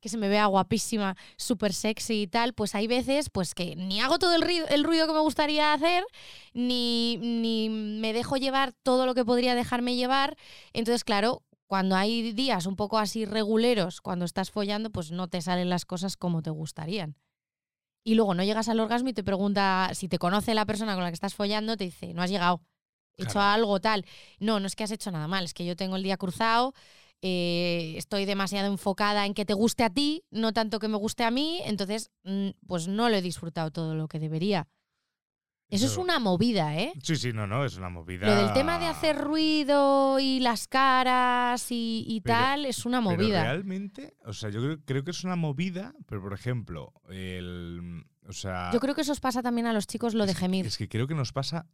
que 0.00 0.08
se 0.08 0.16
me 0.16 0.28
vea 0.28 0.46
guapísima, 0.46 1.16
súper 1.36 1.72
sexy 1.72 2.22
y 2.22 2.26
tal, 2.26 2.54
pues 2.54 2.74
hay 2.74 2.86
veces 2.86 3.30
pues 3.30 3.54
que 3.54 3.76
ni 3.76 4.00
hago 4.00 4.18
todo 4.18 4.34
el 4.34 4.42
ruido, 4.42 4.66
el 4.68 4.84
ruido 4.84 5.06
que 5.06 5.12
me 5.12 5.20
gustaría 5.20 5.72
hacer, 5.72 6.04
ni, 6.52 7.18
ni 7.18 7.68
me 7.68 8.12
dejo 8.12 8.36
llevar 8.36 8.72
todo 8.82 9.06
lo 9.06 9.14
que 9.14 9.24
podría 9.24 9.54
dejarme 9.54 9.94
llevar. 9.94 10.36
Entonces, 10.72 11.04
claro, 11.04 11.42
cuando 11.66 11.96
hay 11.96 12.32
días 12.32 12.66
un 12.66 12.76
poco 12.76 12.98
así 12.98 13.24
reguleros, 13.24 14.00
cuando 14.00 14.24
estás 14.24 14.50
follando, 14.50 14.90
pues 14.90 15.10
no 15.10 15.28
te 15.28 15.40
salen 15.40 15.70
las 15.70 15.86
cosas 15.86 16.16
como 16.16 16.42
te 16.42 16.50
gustarían. 16.50 17.16
Y 18.04 18.14
luego 18.16 18.34
no 18.34 18.42
llegas 18.42 18.68
al 18.68 18.80
orgasmo 18.80 19.08
y 19.08 19.12
te 19.12 19.22
pregunta, 19.22 19.90
si 19.94 20.08
te 20.08 20.18
conoce 20.18 20.54
la 20.54 20.66
persona 20.66 20.94
con 20.94 21.04
la 21.04 21.10
que 21.10 21.14
estás 21.14 21.34
follando, 21.34 21.76
te 21.76 21.84
dice, 21.84 22.12
no 22.12 22.22
has 22.22 22.30
llegado, 22.30 22.60
he 23.16 23.22
hecho 23.22 23.40
algo 23.40 23.80
tal. 23.80 24.04
No, 24.38 24.60
no 24.60 24.66
es 24.66 24.76
que 24.76 24.84
has 24.84 24.90
hecho 24.90 25.10
nada 25.12 25.28
mal, 25.28 25.44
es 25.44 25.54
que 25.54 25.64
yo 25.64 25.76
tengo 25.76 25.96
el 25.96 26.02
día 26.02 26.16
cruzado, 26.16 26.74
eh, 27.22 27.94
estoy 27.96 28.24
demasiado 28.24 28.66
enfocada 28.70 29.24
en 29.26 29.34
que 29.34 29.44
te 29.44 29.54
guste 29.54 29.84
a 29.84 29.90
ti, 29.90 30.24
no 30.30 30.52
tanto 30.52 30.78
que 30.78 30.88
me 30.88 30.96
guste 30.96 31.24
a 31.24 31.30
mí, 31.30 31.60
entonces 31.64 32.10
mm, 32.24 32.48
pues 32.66 32.88
no 32.88 33.08
lo 33.08 33.16
he 33.16 33.22
disfrutado 33.22 33.70
todo 33.70 33.94
lo 33.94 34.08
que 34.08 34.18
debería. 34.18 34.68
Eso 35.68 35.86
es 35.86 35.96
una 35.96 36.18
movida, 36.18 36.76
¿eh? 36.76 36.92
Sí, 37.02 37.16
sí, 37.16 37.32
no, 37.32 37.46
no, 37.46 37.64
es 37.64 37.78
una 37.78 37.88
movida. 37.88 38.26
Lo 38.26 38.36
del 38.36 38.52
tema 38.52 38.78
de 38.78 38.84
hacer 38.84 39.16
ruido 39.16 40.18
y 40.20 40.38
las 40.40 40.68
caras 40.68 41.70
y, 41.70 42.04
y 42.06 42.20
Pero- 42.20 42.38
tal 42.38 42.66
es 42.66 42.84
una 42.84 42.98
Pero 43.02 43.16
movida. 43.16 43.42
realmente, 43.44 44.14
o 44.26 44.34
sea, 44.34 44.50
yo 44.50 44.60
creo, 44.60 44.78
creo 44.84 45.02
que 45.02 45.12
es 45.12 45.24
una 45.24 45.34
movida, 45.34 45.94
pero 46.06 46.20
por 46.20 46.34
ejemplo, 46.34 46.92
el. 47.08 48.04
O 48.28 48.32
sea. 48.32 48.70
Yo 48.70 48.80
creo 48.80 48.94
que 48.94 49.00
eso 49.00 49.12
os 49.12 49.20
pasa 49.20 49.40
también 49.42 49.66
a 49.66 49.72
los 49.72 49.86
chicos 49.86 50.12
lo 50.12 50.26
de 50.26 50.34
gemir. 50.34 50.66
Es 50.66 50.76
que 50.76 50.90
creo 50.90 51.06
que 51.08 51.14
nos 51.14 51.32
pasa, 51.32 51.66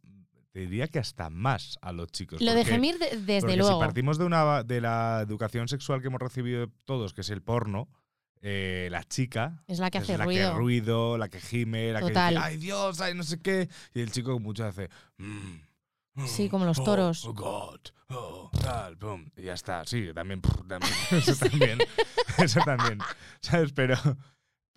te 0.51 0.61
diría 0.61 0.87
que 0.87 0.99
hasta 0.99 1.29
más 1.29 1.77
a 1.81 1.91
los 1.91 2.11
chicos. 2.11 2.41
Lo 2.41 2.51
de 2.53 2.59
porque- 2.61 2.71
gemir 2.71 2.97
de- 2.97 3.17
desde 3.17 3.41
porque 3.41 3.57
luego. 3.57 3.73
Si 3.79 3.85
partimos 3.85 4.17
de, 4.17 4.25
una, 4.25 4.63
de 4.63 4.81
la 4.81 5.21
educación 5.21 5.67
sexual 5.67 6.01
que 6.01 6.07
hemos 6.07 6.19
recibido 6.21 6.67
todos, 6.85 7.13
que 7.13 7.21
es 7.21 7.29
el 7.29 7.41
porno, 7.41 7.87
eh, 8.41 8.87
la 8.91 9.03
chica. 9.03 9.63
Es 9.67 9.79
la 9.79 9.91
que 9.91 9.97
es 9.99 10.05
hace 10.05 10.17
la 10.17 10.25
ruido. 10.25 10.51
que 10.53 10.57
ruido, 10.57 11.17
la 11.17 11.27
que 11.29 11.39
gime, 11.41 11.91
la 11.91 11.99
Total. 11.99 12.33
que 12.33 12.39
dice, 12.39 12.47
ay 12.47 12.57
Dios, 12.57 13.01
ay 13.01 13.13
no 13.13 13.23
sé 13.23 13.39
qué. 13.41 13.69
Y 13.93 13.99
el 14.01 14.11
chico 14.11 14.39
mucho 14.39 14.65
hace, 14.65 14.89
"Mm, 15.17 15.57
mm, 16.15 16.27
Sí, 16.27 16.49
como 16.49 16.65
los 16.65 16.79
oh, 16.79 16.83
toros. 16.83 17.25
Oh, 17.25 17.33
God, 17.33 17.79
oh, 18.09 18.49
tal, 18.61 18.97
pum. 18.97 19.25
Y 19.37 19.43
ya 19.43 19.53
está, 19.53 19.85
sí, 19.85 20.07
también, 20.15 20.41
pff, 20.41 20.55
también, 20.67 20.91
eso 21.11 21.35
también, 21.35 21.79
eso 22.37 22.59
también, 22.65 22.99
¿sabes? 23.41 23.71
Pero, 23.73 23.95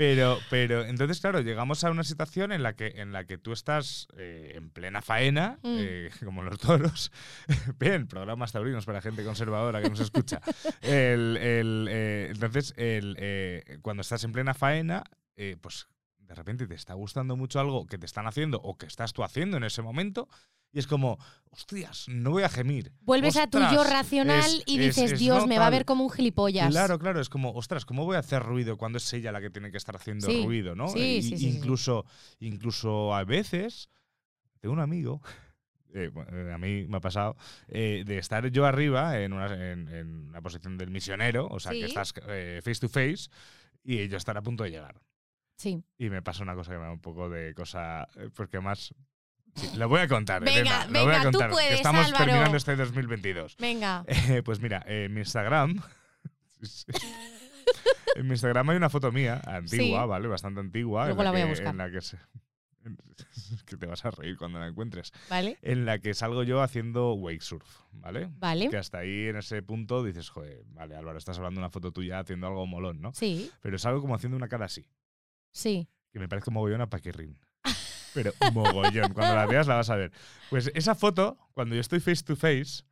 pero, 0.02 0.40
pero, 0.50 0.84
entonces, 0.84 1.20
claro, 1.20 1.42
llegamos 1.42 1.84
a 1.84 1.90
una 1.92 2.02
situación 2.02 2.50
en 2.50 2.64
la 2.64 2.74
que, 2.74 2.88
en 2.96 3.12
la 3.12 3.24
que 3.24 3.38
tú 3.38 3.52
estás 3.52 4.08
eh, 4.16 4.54
en 4.56 4.68
plena 4.70 5.00
faena, 5.00 5.60
Mm. 5.62 5.76
eh, 5.78 6.10
como 6.24 6.42
los 6.42 6.58
toros. 6.58 7.12
Bien, 7.78 8.08
programas 8.08 8.50
taurinos 8.50 8.84
para 8.84 9.00
gente 9.00 9.22
conservadora 9.22 9.80
que 9.80 9.88
nos 9.90 10.00
escucha. 10.00 10.40
El- 10.80 11.36
el, 11.36 11.86
eh, 11.88 12.28
entonces, 12.32 12.74
el, 12.76 13.14
eh, 13.20 13.78
cuando 13.82 14.00
estás 14.00 14.24
en 14.24 14.32
plena 14.32 14.54
faena, 14.54 15.04
eh, 15.36 15.56
pues 15.60 15.86
de 16.18 16.34
repente 16.34 16.66
te 16.66 16.74
está 16.74 16.94
gustando 16.94 17.36
mucho 17.36 17.60
algo 17.60 17.86
que 17.86 17.96
te 17.98 18.06
están 18.06 18.26
haciendo 18.26 18.58
o 18.60 18.76
que 18.76 18.86
estás 18.86 19.12
tú 19.12 19.22
haciendo 19.22 19.56
en 19.56 19.62
ese 19.64 19.82
momento. 19.82 20.28
Y 20.72 20.78
es 20.78 20.86
como, 20.86 21.18
hostias, 21.50 22.06
no 22.08 22.30
voy 22.30 22.44
a 22.44 22.48
gemir. 22.48 22.92
Vuelves 23.02 23.36
a 23.36 23.46
tu 23.46 23.58
yo 23.58 23.84
racional 23.84 24.38
es- 24.50 24.62
y 24.66 24.78
es- 24.78 24.96
dices, 24.96 25.12
es 25.12 25.18
Dios, 25.20 25.42
no 25.42 25.46
me 25.46 25.58
va 25.58 25.64
a 25.64 25.66
tal". 25.66 25.72
ver 25.78 25.84
como 25.84 26.04
un 26.04 26.10
gilipollas. 26.10 26.70
Claro, 26.70 26.98
claro, 26.98 27.20
es 27.20 27.28
como, 27.28 27.50
ostras, 27.52 27.84
¿cómo 27.84 28.04
voy 28.06 28.16
a 28.16 28.20
hacer 28.20 28.42
ruido 28.42 28.78
cuando 28.78 28.96
es 28.96 29.12
ella 29.12 29.32
la 29.32 29.40
que 29.42 29.50
tiene 29.50 29.70
que 29.70 29.76
estar 29.76 29.94
haciendo 29.96 30.28
Sí, 30.28 30.42
ruido, 30.44 30.74
no? 30.74 30.88
sí, 30.88 31.20
sí, 31.22 31.46
incluso, 31.46 32.06
incluso 32.40 33.14
a 33.14 33.22
veces, 33.24 33.90
tengo 34.60 34.72
un 34.72 34.80
amigo, 34.80 35.20
eh, 35.94 36.10
a 36.54 36.56
mí 36.56 36.86
me 36.88 36.96
ha 36.96 37.00
pasado, 37.00 37.36
eh, 37.68 38.02
de 38.06 38.16
estar 38.16 38.46
yo 38.50 38.64
arriba 38.64 39.18
en 39.20 39.34
una, 39.34 39.72
en, 39.72 39.88
en 39.88 40.28
una 40.28 40.40
posición 40.40 40.78
del 40.78 40.90
misionero, 40.90 41.48
o 41.50 41.60
sea, 41.60 41.72
que 41.72 41.84
estás 41.84 42.14
eh, 42.28 42.60
face 42.64 42.80
to 42.80 42.88
face, 42.88 43.28
y 43.84 44.08
yo 44.08 44.16
estar 44.16 44.38
a 44.38 44.42
punto 44.42 44.64
de 44.64 44.70
llegar. 44.70 44.98
Sí. 45.58 45.84
Y 45.98 46.08
me 46.08 46.22
pasa 46.22 46.42
una 46.42 46.54
cosa 46.54 46.72
que 46.72 46.78
me 46.78 46.84
da 46.84 46.92
un 46.92 47.00
poco 47.00 47.28
de 47.28 47.52
cosa, 47.52 48.08
porque 48.34 48.58
más... 48.58 48.94
sí, 49.54 49.70
lo 49.76 49.88
voy 49.88 50.00
a 50.00 50.08
contar, 50.08 50.42
Venga, 50.44 50.60
Elena, 50.60 50.86
lo 50.86 50.92
voy 50.92 51.00
a 51.00 51.04
venga, 51.18 51.18
tú 51.18 51.24
contar, 51.32 51.48
que 51.48 51.52
puedes, 51.54 51.72
estamos 51.74 52.06
Álvaro. 52.06 52.24
terminando 52.24 52.56
este 52.56 52.76
2022. 52.76 53.56
Venga. 53.58 54.04
Eh, 54.06 54.42
pues 54.44 54.60
mira, 54.60 54.82
en 54.86 55.12
mi 55.14 55.20
Instagram. 55.20 55.80
en 58.16 58.26
mi 58.26 58.30
Instagram 58.32 58.70
hay 58.70 58.76
una 58.76 58.90
foto 58.90 59.10
mía, 59.12 59.40
antigua, 59.46 60.02
Sí. 60.02 60.08
¿vale? 60.08 60.28
Bastante 60.28 60.60
antigua. 60.60 61.06
Luego 61.06 61.22
la 61.22 61.30
voy 61.30 61.40
a 61.40 61.46
buscar. 61.46 61.68
En 61.68 61.78
la 61.78 61.90
que 61.90 62.00
se- 62.00 62.18
es 63.54 63.62
que 63.66 63.76
te 63.76 63.86
vas 63.86 64.04
a 64.04 64.10
reír 64.10 64.36
cuando 64.36 64.58
la 64.58 64.66
encuentres. 64.66 65.12
¿Vale? 65.30 65.56
En 65.62 65.84
la 65.86 65.98
que 66.00 66.14
salgo 66.14 66.42
yo 66.42 66.62
haciendo 66.62 67.12
wake 67.14 67.40
surf, 67.40 67.64
¿vale? 67.92 68.28
Vale. 68.38 68.68
Que 68.70 68.76
hasta 68.76 68.98
ahí, 68.98 69.28
en 69.28 69.36
ese 69.36 69.62
punto, 69.62 70.02
dices, 70.02 70.28
joder, 70.30 70.64
vale, 70.72 70.96
Álvaro, 70.96 71.16
estás 71.18 71.36
hablando 71.38 71.60
de 71.60 71.64
una 71.66 71.70
foto 71.70 71.92
tuya 71.92 72.18
haciendo 72.18 72.46
algo 72.48 72.66
molón, 72.66 73.00
¿no? 73.00 73.12
Sí, 73.14 73.50
Pero 73.60 73.78
salgo 73.78 74.00
como 74.00 74.14
haciendo 74.14 74.36
una 74.36 74.48
cara 74.48 74.66
así, 74.66 74.86
sí. 75.52 75.88
que 76.12 76.18
me 76.18 76.28
parece 76.28 76.50
mogollón 76.50 76.80
a 76.80 76.90
Paquirrin. 76.90 77.38
Pero 78.14 78.32
mogollón, 78.52 79.12
cuando 79.12 79.34
la 79.34 79.46
veas 79.46 79.66
la 79.66 79.76
vas 79.76 79.90
a 79.90 79.96
ver. 79.96 80.12
Pues 80.50 80.70
esa 80.74 80.94
foto, 80.94 81.38
cuando 81.54 81.74
yo 81.74 81.80
estoy 81.80 82.00
face 82.00 82.22
to 82.22 82.36
face, 82.36 82.84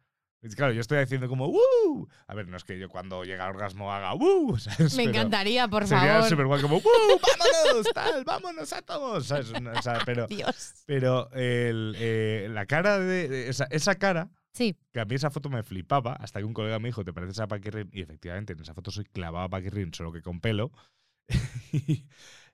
claro, 0.56 0.72
yo 0.72 0.80
estoy 0.80 0.98
haciendo 0.98 1.28
como 1.28 1.48
¡Woo! 1.48 2.08
A 2.26 2.34
ver, 2.34 2.48
no 2.48 2.56
es 2.56 2.64
que 2.64 2.78
yo 2.78 2.88
cuando 2.88 3.24
llega 3.24 3.44
al 3.46 3.54
orgasmo 3.54 3.92
haga 3.92 4.14
¡Woo! 4.14 4.58
¿sabes? 4.58 4.94
Me 4.96 5.04
Pero 5.04 5.10
encantaría, 5.10 5.68
por 5.68 5.86
Sería 5.86 6.14
favor. 6.14 6.28
súper 6.28 6.46
guay 6.46 6.62
como 6.62 6.76
¡Woo! 6.76 7.20
¡Vámonos! 7.38 7.86
¡Tal! 7.92 8.24
¡Vámonos 8.24 8.72
átomos! 8.72 9.26
¿sabes? 9.26 9.52
O 9.52 9.82
sea, 9.82 9.98
pero 10.04 10.26
Dios. 10.26 10.74
pero 10.86 11.30
el, 11.32 11.94
eh, 11.98 12.48
la 12.50 12.66
cara 12.66 12.98
de, 12.98 13.28
de 13.28 13.48
esa, 13.48 13.66
esa 13.70 13.94
cara, 13.96 14.30
Sí, 14.52 14.76
que 14.92 14.98
a 14.98 15.04
mí 15.04 15.14
esa 15.14 15.30
foto 15.30 15.48
me 15.48 15.62
flipaba, 15.62 16.14
hasta 16.14 16.40
que 16.40 16.44
un 16.44 16.54
colega 16.54 16.80
me 16.80 16.88
dijo, 16.88 17.04
¿te 17.04 17.12
pareces 17.12 17.38
a 17.38 17.46
Paquirrin? 17.46 17.88
Y 17.92 18.02
efectivamente, 18.02 18.52
en 18.52 18.60
esa 18.60 18.74
foto 18.74 18.90
soy 18.90 19.04
clavado 19.04 19.44
a 19.44 19.48
Paquirrin, 19.48 19.94
solo 19.94 20.10
que 20.10 20.22
con 20.22 20.40
pelo. 20.40 20.72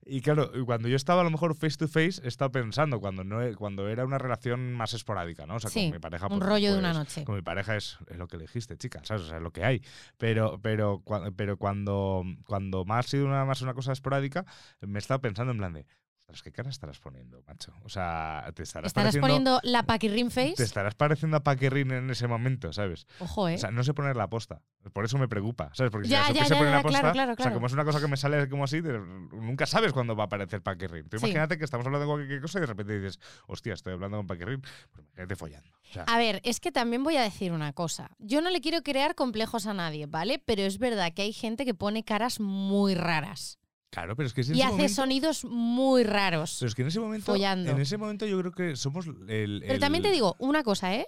y, 0.07 0.21
claro, 0.21 0.51
cuando 0.65 0.89
yo 0.89 0.97
estaba 0.97 1.21
a 1.21 1.25
lo 1.25 1.31
mejor 1.31 1.55
face 1.57 1.77
to 1.77 1.89
face, 1.89 2.21
he 2.25 2.29
estado 2.29 2.53
pensando 2.53 3.01
cuando 3.01 3.25
no 3.25 3.43
e- 3.43 3.55
cuando 3.57 3.89
era 3.89 4.05
una 4.05 4.19
relación 4.19 4.73
más 4.73 4.95
esporádica, 4.95 5.47
¿no? 5.47 5.57
O 5.57 5.61
sea, 5.61 5.69
Sí, 5.71 5.87
con 5.87 5.93
mi 5.93 5.99
pareja. 5.99 6.27
un 6.29 6.39
pues- 6.39 6.49
rollo 6.49 6.73
de 6.73 6.79
una 6.79 6.93
pues, 6.93 6.99
noche. 6.99 7.25
Con 7.25 7.35
mi 7.35 7.43
pareja 7.43 7.77
es, 7.77 7.99
es 8.09 8.17
lo 8.17 8.29
que 8.29 8.37
elegiste, 8.37 8.77
chica, 8.77 9.01
¿sabes? 9.05 9.25
O 9.25 9.27
sea, 9.27 9.37
es 9.39 9.43
lo 9.43 9.51
que 9.51 9.65
hay. 9.65 9.83
Pero, 10.17 10.61
pero, 10.63 11.03
pero 11.37 11.57
cuando, 11.57 12.23
cuando 12.47 12.85
más 12.85 13.07
ha 13.07 13.09
sido 13.09 13.27
una, 13.27 13.45
más 13.45 13.61
una 13.63 13.75
cosa 13.75 13.93
esporádica, 13.93 14.45
me 14.81 14.99
he 14.99 15.01
estado 15.01 15.21
pensando 15.21 15.53
en 15.53 15.59
plan 15.59 15.73
de. 15.73 15.87
Ostras, 16.29 16.43
¿qué 16.43 16.51
cara 16.51 16.71
estarás 16.71 16.99
poniendo, 16.99 17.41
macho? 17.47 17.73
O 17.85 17.89
sea, 17.89 18.51
te 18.53 18.65
estarás, 18.65 18.89
Estarás 18.89 19.17
poniendo 19.17 19.61
la 19.63 19.85
paquirrin 19.85 20.33
face. 20.33 20.55
Te 20.57 20.65
estarás 20.65 20.97
pareciendo 20.97 21.37
a 21.37 21.45
Paquerrin 21.45 21.93
en 21.93 22.11
ese 22.11 22.27
momento, 22.27 22.73
¿sabes? 22.73 23.07
Ojo, 23.21 23.49
¿eh? 23.49 23.55
O 23.55 23.59
sea, 23.59 23.71
no 23.71 23.85
sé 23.85 23.95
poner 23.95 24.17
la 24.17 24.29
posta. 24.29 24.61
Por 24.93 25.05
eso 25.05 25.19
me 25.19 25.29
preocupa, 25.29 25.71
¿sabes? 25.73 25.93
Porque 25.93 26.09
Ya, 26.09 26.27
si 26.27 26.33
ya, 26.35 26.45
ya, 26.49 26.57
poner 26.59 26.73
la 26.73 26.83
posta, 26.83 26.99
claro, 26.99 27.13
claro, 27.13 27.33
o 27.33 27.37
sea, 27.37 27.45
claro. 27.45 27.55
como 27.55 27.69
es 27.69 27.73
una 27.75 27.85
cosa 27.85 28.01
que 28.01 28.09
me 28.09 28.17
sale 28.17 28.49
como 28.49 28.65
así, 28.65 28.81
de- 28.81 28.99
nunca 28.99 29.67
sabes 29.67 29.93
cuándo 29.93 30.17
va 30.17 30.25
a 30.25 30.27
aparecer 30.27 30.63
Paquerrin. 30.63 31.09
Tú 31.09 31.17
Sí. 31.21 31.27
imagínate 31.27 31.59
que 31.59 31.65
estamos 31.65 31.87
hablando 31.87 32.07
de 32.09 32.13
cualquier 32.13 32.41
cosa 32.41 32.59
y 32.59 32.63
de 32.63 32.67
repente 32.67 32.99
dices, 33.01 33.21
hostia, 33.47 33.75
estoy 33.75 33.93
hablando 33.93 34.17
con 34.17 34.27
Paquerrin. 34.27 34.61
Pues 34.61 35.07
imagínate 35.07 35.37
follando. 35.37 35.71
O 35.89 35.93
sea, 35.93 36.03
A 36.09 36.19
ver, 36.19 36.41
es 36.43 36.59
que 36.59 36.73
también 36.73 37.05
voy 37.05 37.17
a 37.19 37.23
decir 37.23 37.53
una 37.53 37.73
cosa. 37.73 38.11
Yo 38.19 38.41
no 38.41 38.51
le 38.51 38.61
quiero 38.61 38.83
crear 38.83 39.15
complejos 39.15 39.69
a 39.69 39.75
nadie, 39.75 40.07
¿vale? 40.07 40.41
Pero 40.45 40.63
es 40.63 40.79
verdad 40.81 41.13
que 41.15 41.23
hay 41.23 41.33
gente 41.33 41.65
que 41.65 41.75
pone 41.75 42.03
caras 42.05 42.41
muy 42.41 42.97
raras 42.97 43.61
claro, 43.97 44.17
pero 44.17 44.27
es 44.27 44.35
que 44.35 44.43
en 44.43 44.49
y 44.49 44.51
ese 44.53 44.63
hace 44.65 44.73
momento, 44.73 44.95
sonidos 44.95 45.45
muy 45.45 46.05
raros. 46.05 46.57
pero 46.61 46.69
es 46.69 46.75
que 46.75 46.83
en 46.83 46.89
ese 46.89 47.01
momento, 47.01 47.27
follando. 47.27 47.71
en 47.71 47.81
ese 47.81 47.97
momento 47.97 48.27
yo 48.27 48.39
creo 48.41 48.53
que 48.53 48.77
somos 48.77 49.07
el. 49.29 49.63
Pero 49.67 49.79
también 49.79 50.03
te 50.03 50.11
digo 50.11 50.37
una 50.39 50.63
cosa, 50.63 50.95
¿eh? 50.95 51.07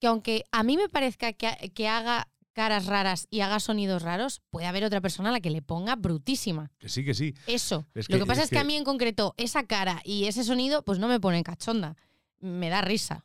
Que 0.00 0.06
aunque 0.08 0.44
a 0.50 0.62
mí 0.62 0.76
me 0.76 0.88
parezca 0.88 1.32
que, 1.32 1.70
que 1.74 1.88
haga 1.88 2.28
caras 2.54 2.86
raras 2.86 3.28
y 3.30 3.40
haga 3.40 3.60
sonidos 3.60 4.02
raros, 4.02 4.42
puede 4.50 4.66
haber 4.66 4.84
otra 4.84 5.00
persona 5.00 5.28
a 5.30 5.32
la 5.32 5.40
que 5.40 5.50
le 5.50 5.62
ponga 5.62 5.96
brutísima. 5.96 6.70
Que 6.78 6.88
sí, 6.88 7.04
que 7.04 7.14
sí. 7.14 7.34
Eso. 7.46 7.86
Es 7.94 8.10
Lo 8.10 8.16
que- 8.16 8.20
que 8.22 8.26
pasa 8.26 8.40
es 8.40 8.44
es 8.44 8.50
que, 8.50 8.56
que- 8.56 8.60
a 8.60 8.64
mí 8.64 8.76
en 8.76 8.84
concreto 8.84 9.34
esa 9.38 9.64
cara 9.66 10.00
y 10.04 10.24
ese 10.24 10.42
sonido 10.44 10.82
pues 10.82 10.98
no 10.98 11.08
me 11.08 11.20
pone 11.20 11.42
cachonda. 11.44 11.96
Me 12.40 12.68
da 12.68 12.80
risa. 12.82 13.24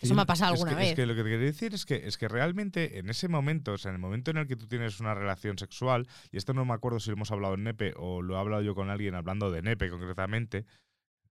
Eso 0.00 0.14
me 0.14 0.22
ha 0.22 0.26
pasado 0.26 0.54
es 0.54 0.60
alguna 0.60 0.76
que- 0.76 0.82
vez. 0.82 0.90
Es 0.90 0.96
que 0.96 1.06
lo 1.06 1.14
que 1.14 1.22
te 1.22 1.28
quería 1.30 1.46
decir 1.46 1.74
es 1.74 1.84
que, 1.84 1.96
es 2.06 2.16
que 2.18 2.28
realmente 2.28 2.98
en 2.98 3.08
ese 3.10 3.28
momento, 3.28 3.72
o 3.72 3.78
sea, 3.78 3.90
en 3.90 3.96
el 3.96 4.00
momento 4.00 4.30
en 4.30 4.36
el 4.38 4.46
que 4.46 4.56
tú 4.56 4.66
tienes 4.68 5.00
una 5.00 5.14
relación 5.14 5.58
sexual, 5.58 6.06
y 6.30 6.36
esto 6.36 6.54
no 6.54 6.64
me 6.64 6.74
acuerdo 6.74 7.00
si 7.00 7.10
lo 7.10 7.14
hemos 7.16 7.30
hablado 7.30 7.54
en 7.54 7.64
Nepe 7.64 7.94
o 7.96 8.22
lo 8.22 8.34
he 8.36 8.38
hablado 8.38 8.62
yo 8.62 8.74
con 8.74 8.90
alguien 8.90 9.14
hablando 9.14 9.50
de 9.50 9.62
Nepe 9.62 9.90
concretamente, 9.90 10.66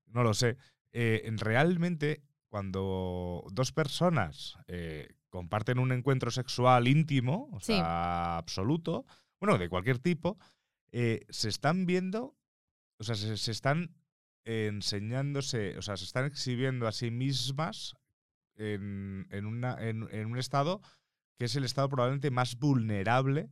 no 0.08 0.24
lo 0.24 0.34
sé, 0.34 0.58
eh, 0.92 1.22
en 1.26 1.38
realmente 1.38 2.24
cuando 2.50 3.46
dos 3.52 3.72
personas 3.72 4.58
eh, 4.68 5.08
comparten 5.30 5.80
un 5.80 5.92
encuentro 5.92 6.32
sexual 6.32 6.88
íntimo, 6.88 7.50
o 7.52 7.60
Sí. 7.60 7.74
sea, 7.74 8.38
absoluto, 8.38 9.06
bueno, 9.40 9.58
de 9.58 9.70
cualquier 9.70 10.00
tipo, 10.00 10.38
eh, 10.92 11.26
se 11.30 11.50
están 11.50 11.86
viendo, 11.86 12.36
o 13.00 13.04
sea, 13.04 13.16
se, 13.16 13.38
se 13.38 13.52
están 13.52 13.92
enseñándose, 14.46 15.78
o 15.78 15.82
sea, 15.82 15.98
se 15.98 16.06
están 16.06 16.26
exhibiendo 16.26 16.88
a 16.88 16.92
sí 16.92 17.12
mismas 17.12 17.96
en, 18.58 19.28
en 19.32 19.46
una, 19.46 19.76
en, 19.80 20.08
en 20.12 20.26
un 20.28 20.38
estado 20.38 20.82
que 21.38 21.46
es 21.46 21.56
el 21.56 21.64
estado 21.64 21.88
probablemente 21.90 22.32
más 22.32 22.58
vulnerable 22.58 23.50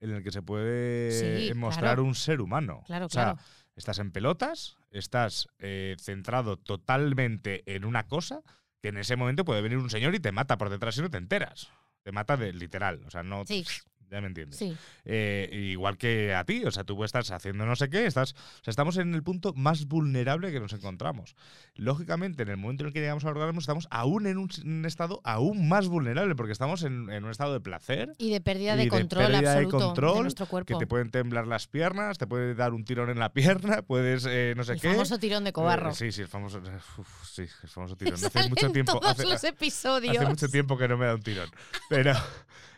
en 0.00 0.10
el 0.10 0.22
que 0.22 0.30
se 0.30 0.42
puede 0.42 1.48
Sí, 1.48 1.54
mostrar 1.54 1.94
claro. 1.96 2.04
un 2.04 2.14
ser 2.14 2.40
humano. 2.40 2.82
Claro, 2.86 3.06
o 3.06 3.08
sea, 3.10 3.34
claro. 3.34 3.38
estás 3.76 3.98
en 3.98 4.12
pelotas, 4.12 4.76
estás 4.90 5.48
eh, 5.58 5.96
centrado 6.00 6.56
totalmente 6.56 7.62
en 7.74 7.84
una 7.84 8.06
cosa, 8.06 8.40
que 8.80 8.88
en 8.88 8.98
ese 8.98 9.16
momento 9.16 9.44
puede 9.44 9.60
venir 9.60 9.78
un 9.78 9.90
señor 9.90 10.14
y 10.14 10.20
te 10.20 10.32
mata 10.32 10.56
por 10.56 10.70
detrás 10.70 10.96
y 10.98 11.02
no 11.02 11.10
te 11.10 11.18
enteras. 11.18 11.68
Te 12.02 12.12
mata 12.12 12.36
de 12.36 12.52
literal, 12.52 13.02
o 13.06 13.10
sea, 13.10 13.22
no... 13.22 13.44
Sí. 13.46 13.64
Ya 14.10 14.20
me 14.20 14.26
entiendes. 14.28 14.58
Sí. 14.58 14.74
Eh, 15.04 15.50
igual 15.70 15.98
que 15.98 16.34
a 16.34 16.44
ti, 16.44 16.64
o 16.64 16.70
sea, 16.70 16.84
tú 16.84 17.02
estás 17.04 17.30
haciendo 17.30 17.66
no 17.66 17.76
sé 17.76 17.90
qué, 17.90 18.06
estás, 18.06 18.32
o 18.32 18.64
sea, 18.64 18.70
estamos 18.70 18.96
en 18.96 19.14
el 19.14 19.22
punto 19.22 19.52
más 19.54 19.86
vulnerable 19.86 20.50
que 20.50 20.60
nos 20.60 20.72
encontramos. 20.72 21.34
Lógicamente, 21.74 22.42
en 22.42 22.48
el 22.48 22.56
momento 22.56 22.82
en 22.84 22.88
el 22.88 22.92
que 22.92 23.00
llegamos 23.00 23.24
al 23.24 23.36
orgasmo, 23.36 23.60
estamos 23.60 23.86
aún 23.90 24.26
en 24.26 24.38
un, 24.38 24.48
un 24.64 24.84
estado 24.86 25.20
aún 25.24 25.68
más 25.68 25.88
vulnerable, 25.88 26.34
porque 26.34 26.52
estamos 26.52 26.82
en, 26.84 27.10
en 27.10 27.24
un 27.24 27.30
estado 27.30 27.52
de 27.52 27.60
placer, 27.60 28.12
Y 28.18 28.30
de 28.30 28.40
pérdida 28.40 28.74
Y 28.74 28.78
de 28.78 28.84
de 28.84 28.88
control 28.90 29.26
pérdida 29.26 29.40
de 29.40 29.48
absoluto 29.48 29.78
de, 29.78 29.84
control, 29.84 30.22
nuestro 30.22 30.46
que 30.46 30.50
cuerpo. 30.50 30.78
te 30.78 30.86
pueden 30.86 31.10
temblar 31.10 31.46
las 31.46 31.66
piernas, 31.66 32.18
te 32.18 32.26
puede 32.26 32.54
dar 32.54 32.72
un 32.72 32.84
tirón 32.84 33.10
en 33.10 33.18
la 33.18 33.32
pierna, 33.32 33.82
puedes 33.82 34.26
eh, 34.28 34.54
no 34.56 34.64
sé 34.64 34.72
El 34.72 34.80
qué. 34.80 34.90
famoso 34.90 35.18
tirón 35.18 35.44
de 35.44 35.52
cobarro. 35.52 35.90
Eh, 35.90 35.94
sí, 35.94 36.12
sí, 36.12 36.22
el 36.22 36.28
famoso, 36.28 36.60
uf, 36.96 37.28
sí, 37.28 37.42
el 37.42 37.68
famoso 37.68 37.96
tirón. 37.96 38.14
Hace 38.24 38.48
mucho 38.48 38.70
tiempo. 38.72 38.98
todos 38.98 39.12
hace- 39.12 39.26
los 39.28 39.44
episodios. 39.44 40.16
Hace 40.16 40.26
mucho 40.26 40.48
tiempo 40.48 40.76
que 40.78 40.88
no 40.88 40.96
me 40.96 41.06
da 41.06 41.14
un 41.14 41.22
tirón. 41.22 41.48
Pero, 41.88 42.12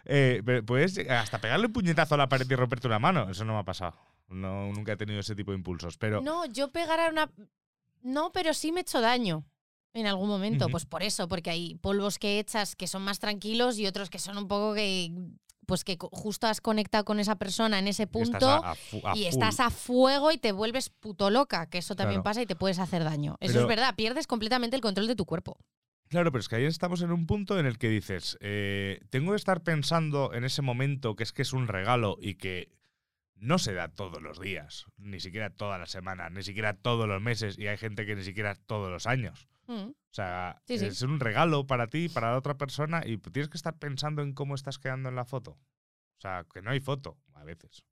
eh, 0.04 0.42
pero 0.44 0.64
puedes 0.64 0.98
hasta 1.08 1.38
pegarle 1.40 1.66
un 1.66 1.72
puñetazo 1.72 2.14
a 2.14 2.18
la 2.18 2.28
pared 2.28 2.46
y 2.50 2.54
romperte 2.54 2.86
una 2.86 2.98
mano. 2.98 3.28
Eso 3.30 3.44
no 3.44 3.54
me 3.54 3.60
ha 3.60 3.64
pasado. 3.64 3.94
No, 4.28 4.72
nunca 4.72 4.92
he 4.92 4.96
tenido 4.96 5.20
ese 5.20 5.34
tipo 5.34 5.50
de 5.50 5.58
impulsos. 5.58 5.96
Pero 5.98 6.20
No, 6.20 6.44
yo 6.46 6.70
pegar 6.70 7.00
a 7.00 7.08
una. 7.10 7.30
No, 8.02 8.32
pero 8.32 8.54
sí 8.54 8.72
me 8.72 8.80
he 8.80 8.82
hecho 8.82 9.00
daño 9.00 9.44
en 9.92 10.06
algún 10.06 10.28
momento. 10.28 10.68
Pues 10.68 10.86
por 10.86 11.02
eso, 11.02 11.28
porque 11.28 11.50
hay 11.50 11.74
polvos 11.76 12.18
que 12.18 12.38
echas 12.38 12.76
que 12.76 12.86
son 12.86 13.02
más 13.02 13.18
tranquilos 13.18 13.78
y 13.78 13.86
otros 13.86 14.08
que 14.10 14.18
son 14.18 14.38
un 14.38 14.48
poco 14.48 14.74
que. 14.74 15.12
Pues 15.66 15.84
que 15.84 15.96
justo 16.00 16.48
has 16.48 16.60
conectado 16.60 17.04
con 17.04 17.20
esa 17.20 17.36
persona 17.36 17.78
en 17.78 17.86
ese 17.86 18.02
estás 18.04 18.12
punto 18.12 18.48
a- 18.50 18.72
a 18.72 18.74
fu- 18.74 19.00
a 19.04 19.16
y 19.16 19.26
estás 19.26 19.60
a 19.60 19.70
fuego 19.70 20.32
y 20.32 20.38
te 20.38 20.50
vuelves 20.50 20.88
puto 20.90 21.30
loca, 21.30 21.66
que 21.66 21.78
eso 21.78 21.94
también 21.94 22.22
Claro. 22.22 22.24
pasa 22.24 22.42
y 22.42 22.46
te 22.46 22.56
puedes 22.56 22.80
hacer 22.80 23.04
daño. 23.04 23.36
Eso 23.38 23.52
Pero- 23.52 23.60
es 23.62 23.68
verdad, 23.68 23.94
pierdes 23.94 24.26
completamente 24.26 24.74
el 24.74 24.82
control 24.82 25.06
de 25.06 25.14
tu 25.14 25.26
cuerpo. 25.26 25.58
Claro, 26.10 26.32
pero 26.32 26.40
es 26.40 26.48
que 26.48 26.56
ahí 26.56 26.64
estamos 26.64 27.02
en 27.02 27.12
un 27.12 27.24
punto 27.26 27.58
en 27.60 27.66
el 27.66 27.78
que 27.78 27.88
dices, 27.88 28.36
eh, 28.40 29.00
tengo 29.10 29.30
que 29.30 29.36
estar 29.36 29.62
pensando 29.62 30.34
en 30.34 30.42
ese 30.42 30.60
momento 30.60 31.14
que 31.14 31.22
es 31.22 31.32
que 31.32 31.42
es 31.42 31.52
un 31.52 31.68
regalo 31.68 32.16
y 32.20 32.34
que 32.34 32.68
no 33.36 33.58
se 33.58 33.74
da 33.74 33.88
todos 33.88 34.20
los 34.20 34.40
días, 34.40 34.86
ni 34.96 35.20
siquiera 35.20 35.50
todas 35.50 35.78
las 35.78 35.90
semanas, 35.90 36.32
ni 36.32 36.42
siquiera 36.42 36.74
todos 36.74 37.06
los 37.06 37.22
meses, 37.22 37.56
y 37.58 37.68
hay 37.68 37.78
gente 37.78 38.06
que 38.06 38.16
ni 38.16 38.24
siquiera 38.24 38.56
todos 38.56 38.90
los 38.90 39.06
años. 39.06 39.48
Mm. 39.68 39.90
O 39.90 40.12
sea, 40.12 40.60
Sí, 40.66 40.80
sí. 40.80 40.86
es 40.86 41.00
un 41.02 41.20
regalo 41.20 41.68
para 41.68 41.86
ti, 41.86 42.08
para 42.08 42.32
la 42.32 42.38
otra 42.38 42.58
persona, 42.58 43.02
y 43.06 43.16
tienes 43.18 43.48
que 43.48 43.56
estar 43.56 43.78
pensando 43.78 44.20
en 44.22 44.32
cómo 44.32 44.56
estás 44.56 44.80
quedando 44.80 45.08
en 45.08 45.14
la 45.14 45.24
foto. 45.24 45.52
O 45.52 46.20
sea, 46.20 46.44
que 46.52 46.60
no 46.60 46.72
hay 46.72 46.80
foto, 46.80 47.18
a 47.34 47.44
veces. 47.44 47.84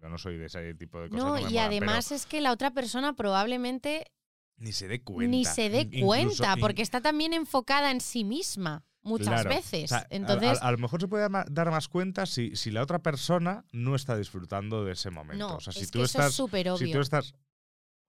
Yo 0.00 0.08
no 0.08 0.18
soy 0.18 0.38
de 0.38 0.46
ese 0.46 0.72
tipo 0.74 1.00
de 1.00 1.08
cosas. 1.08 1.24
No, 1.24 1.36
y 1.36 1.54
pero 1.54 1.60
además 1.62 2.12
es 2.12 2.26
que 2.26 2.40
la 2.40 2.52
otra 2.52 2.70
persona 2.70 3.14
probablemente 3.14 4.06
Ni 4.58 4.72
se 4.72 4.88
dé 4.88 5.00
cuenta. 5.02 5.30
ni 5.30 5.44
se 5.44 5.70
dé 5.70 5.82
incluso 5.92 6.04
cuenta, 6.42 6.56
porque 6.60 6.82
está 6.82 7.00
también 7.00 7.32
enfocada 7.32 7.90
en 7.90 8.00
sí 8.00 8.24
misma 8.24 8.84
muchas 9.02 9.28
Claro. 9.28 9.50
veces. 9.50 9.84
O 9.84 9.88
sea, 9.88 9.98
a- 9.98 10.06
Entonces, 10.10 10.60
a, 10.60 10.68
a 10.68 10.72
lo 10.72 10.78
mejor 10.78 11.00
se 11.00 11.08
puede 11.08 11.28
dar 11.50 11.70
más 11.70 11.88
cuenta 11.88 12.26
si, 12.26 12.54
si 12.56 12.70
la 12.70 12.82
otra 12.82 12.98
persona 12.98 13.64
no 13.72 13.94
está 13.94 14.16
disfrutando 14.16 14.84
de 14.84 14.92
ese 14.92 15.10
momento. 15.10 15.48
no, 15.48 15.56
o 15.56 15.60
sea, 15.60 15.72
si 15.72 15.84
es 15.84 15.90
tú 15.90 16.00
que 16.00 16.04
eso 16.04 16.18
estás. 16.18 16.30
es 16.30 16.34
súper 16.36 16.66
si 16.76 16.84
tú 16.84 16.90
obvio. 16.90 17.00
estás. 17.00 17.34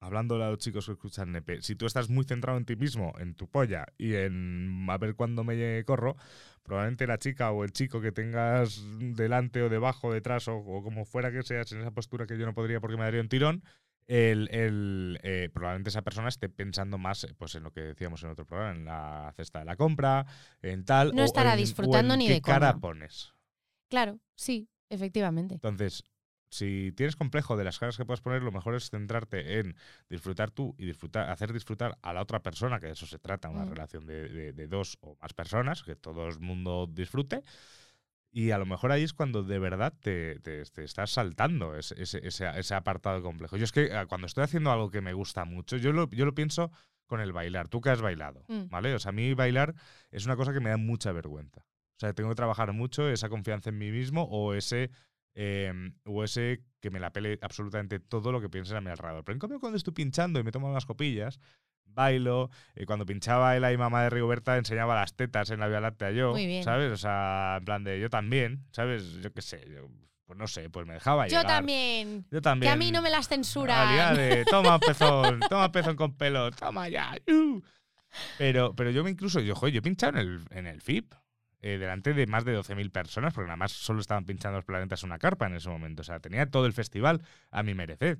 Hablando 0.01 0.35
a 0.35 0.49
los 0.49 0.59
chicos 0.59 0.85
que 0.85 0.93
escuchan 0.93 1.33
Nepe, 1.33 1.61
si 1.61 1.75
tú 1.75 1.85
estás 1.85 2.09
muy 2.09 2.23
centrado 2.23 2.57
en 2.57 2.63
ti 2.63 2.77
mismo, 2.77 3.13
en 3.19 3.35
tu 3.35 3.49
polla 3.49 3.85
y 3.97 4.13
en 4.15 4.87
a 4.89 4.97
ver 4.97 5.13
cuándo 5.13 5.43
me 5.43 5.83
corro, 5.83 6.15
probablemente 6.63 7.05
la 7.05 7.17
chica 7.17 7.51
o 7.51 7.65
el 7.65 7.73
chico 7.73 7.99
que 7.99 8.13
tengas 8.13 8.81
delante 8.97 9.61
o 9.61 9.67
debajo, 9.67 10.13
detrás 10.13 10.47
o, 10.47 10.55
o 10.55 10.83
como 10.83 11.03
fuera 11.03 11.33
que 11.33 11.43
seas 11.43 11.73
en 11.73 11.81
esa 11.81 11.91
postura 11.91 12.27
que 12.27 12.37
yo 12.37 12.45
no 12.45 12.53
podría 12.53 12.79
porque 12.79 12.95
me 12.95 13.03
daría 13.03 13.19
un 13.19 13.27
tirón, 13.27 13.61
el, 14.09 14.49
el, 14.51 15.19
eh, 15.23 15.49
probablemente 15.53 15.89
esa 15.89 16.01
persona 16.01 16.27
esté 16.29 16.49
pensando 16.49 16.97
más 16.97 17.23
eh, 17.23 17.33
pues 17.37 17.53
en 17.55 17.63
lo 17.63 17.71
que 17.71 17.81
decíamos 17.81 18.23
en 18.23 18.29
otro 18.31 18.45
programa, 18.45 18.71
en 18.75 18.85
la 18.85 19.31
cesta 19.37 19.59
de 19.59 19.65
la 19.65 19.75
compra, 19.75 20.25
en 20.61 20.83
tal. 20.83 21.13
No 21.15 21.21
o 21.21 21.25
estará 21.25 21.53
en- 21.53 21.59
o 21.59 21.61
disfrutando 21.61 22.15
en 22.15 22.19
ni 22.19 22.27
qué 22.27 22.33
de 22.33 22.41
cara 22.41 22.75
pones. 22.77 23.33
Claro, 23.87 24.19
sí, 24.35 24.67
efectivamente. 24.89 25.53
Entonces, 25.55 26.03
si 26.49 26.91
tienes 26.97 27.15
complejo 27.15 27.55
de 27.57 27.63
las 27.63 27.77
caras 27.77 27.97
que 27.97 28.05
puedes 28.05 28.21
poner, 28.21 28.41
lo 28.41 28.51
mejor 28.51 28.73
es 28.73 28.89
centrarte 28.89 29.59
en 29.59 29.75
disfrutar 30.09 30.49
tú 30.49 30.73
y 30.79 30.85
disfrutar, 30.85 31.29
hacer 31.29 31.53
disfrutar 31.53 31.97
a 32.01 32.11
la 32.11 32.21
otra 32.23 32.41
persona, 32.41 32.79
que 32.79 32.87
de 32.87 32.93
eso 32.93 33.05
se 33.05 33.19
trata, 33.19 33.49
una 33.49 33.65
Mm. 33.65 33.69
relación 33.69 34.05
de, 34.07 34.27
de- 34.29 34.53
de 34.53 34.67
dos 34.67 34.97
o 35.01 35.15
más 35.21 35.33
personas, 35.33 35.83
que 35.83 35.95
todo 35.95 36.27
el 36.27 36.39
mundo 36.39 36.87
disfrute. 36.91 37.43
Y 38.31 38.51
a 38.51 38.57
lo 38.59 38.65
mejor 38.65 38.91
ahí 38.91 39.03
es 39.03 39.13
cuando 39.13 39.43
de 39.43 39.57
verdad 39.59 39.93
te, 40.01 40.39
te- 40.41 40.63
te 40.65 40.83
estás 40.83 41.11
saltando 41.11 41.75
ese, 41.75 41.99
ese- 42.01 42.21
ese- 42.27 42.75
apartado 42.75 43.21
complejo. 43.23 43.57
Yo 43.57 43.63
es 43.63 43.71
que 43.71 43.85
eh, 43.85 44.05
cuando 44.07 44.27
estoy 44.27 44.43
haciendo 44.43 44.71
algo 44.71 44.91
que 44.91 45.01
me 45.01 45.13
gusta 45.13 45.45
mucho, 45.45 45.77
yo 45.77 45.91
lo, 45.91 46.07
yo 46.11 46.25
lo 46.25 46.35
pienso 46.35 46.71
con 47.07 47.21
el 47.21 47.33
bailar. 47.33 47.67
Tú 47.69 47.81
que 47.81 47.89
has 47.89 48.01
bailado, 48.01 48.43
Mm. 48.47 48.69
¿vale? 48.69 48.93
O 48.93 48.99
sea, 48.99 49.09
a 49.09 49.13
mí 49.13 49.33
bailar 49.33 49.73
es 50.11 50.25
una 50.25 50.35
cosa 50.35 50.53
que 50.53 50.59
me 50.59 50.69
da 50.69 50.77
mucha 50.77 51.11
vergüenza. 51.11 51.61
O 51.61 51.99
sea, 51.99 52.13
tengo 52.13 52.29
que 52.29 52.35
trabajar 52.35 52.71
mucho 52.71 53.09
esa 53.09 53.29
confianza 53.29 53.71
en 53.71 53.77
mí 53.79 53.91
mismo 53.91 54.23
o 54.23 54.53
ese 54.53 54.91
eh, 55.35 55.71
o 56.05 56.23
ese 56.23 56.63
que 56.81 56.89
me 56.91 56.99
la 56.99 57.11
pele 57.13 57.37
absolutamente 57.41 57.99
todo 57.99 58.31
lo 58.31 58.41
que 58.41 58.49
piensen 58.49 58.77
a 58.77 58.81
mi 58.81 58.89
alrededor. 58.89 59.23
Pero 59.23 59.35
en 59.35 59.39
cambio, 59.39 59.59
cuando 59.59 59.77
estoy 59.77 59.93
pinchando 59.93 60.39
y 60.39 60.43
me 60.43 60.51
tomo 60.51 60.69
unas 60.69 60.85
copillas, 60.85 61.39
bailo. 61.93 62.49
eh, 62.75 62.85
cuando 62.85 63.05
pinchaba 63.05 63.55
el 63.55 63.71
y 63.73 63.77
mamá 63.77 64.03
de 64.03 64.09
Rigoberta, 64.09 64.57
enseñaba 64.57 64.95
las 64.95 65.15
tetas 65.15 65.49
en 65.49 65.59
la 65.59 65.67
Vía 65.67 65.79
Láctea 65.79 66.11
yo, 66.11 66.31
Muy 66.31 66.45
bien. 66.47 66.63
¿sabes? 66.63 66.91
O 66.91 66.97
sea, 66.97 67.57
en 67.59 67.65
plan 67.65 67.83
de 67.83 67.99
yo 67.99 68.09
también, 68.09 68.65
¿sabes? 68.71 69.13
Yo 69.21 69.31
qué 69.33 69.41
sé, 69.41 69.65
yo, 69.69 69.87
pues 70.25 70.37
no 70.37 70.47
sé, 70.47 70.69
pues 70.69 70.85
me 70.85 70.93
dejaba 70.93 71.27
Yo 71.27 71.39
llegar. 71.39 71.47
también. 71.47 72.25
Yo 72.31 72.41
también. 72.41 72.69
Que 72.69 72.73
a 72.73 72.77
mí 72.77 72.91
no 72.91 73.01
me 73.01 73.09
las 73.09 73.27
censuran. 73.27 74.15
de, 74.15 74.45
toma 74.49 74.79
pezón, 74.79 75.39
toma 75.49 75.71
pezón 75.71 75.95
con 75.95 76.15
pelo, 76.15 76.51
toma 76.51 76.87
ya. 76.89 77.15
uh". 77.27 77.61
Pero, 78.37 78.75
pero 78.75 78.89
yo 78.91 79.03
me 79.03 79.11
incluso, 79.11 79.39
yo, 79.39 79.55
joder, 79.55 79.73
yo 79.73 79.79
he 79.79 79.81
pinchado 79.83 80.13
en 80.13 80.27
el, 80.27 80.41
en 80.51 80.67
el 80.67 80.81
FIP. 80.81 81.13
eh, 81.61 81.77
delante 81.77 82.13
de 82.13 82.25
más 82.25 82.45
de 82.45 82.57
12.000 82.57 82.89
personas, 82.91 83.33
porque 83.33 83.47
nada 83.47 83.57
más 83.57 83.71
solo 83.73 83.99
estaban 83.99 84.25
pinchando 84.25 84.57
los 84.59 84.65
planetas 84.65 85.03
una 85.03 85.19
carpa 85.19 85.45
en 85.47 85.55
ese 85.55 85.69
momento. 85.69 86.01
O 86.01 86.05
sea, 86.05 86.19
tenía 86.19 86.45
todo 86.49 86.65
el 86.65 86.73
festival 86.73 87.21
a 87.51 87.63
mi 87.63 87.73
merecer. 87.73 88.19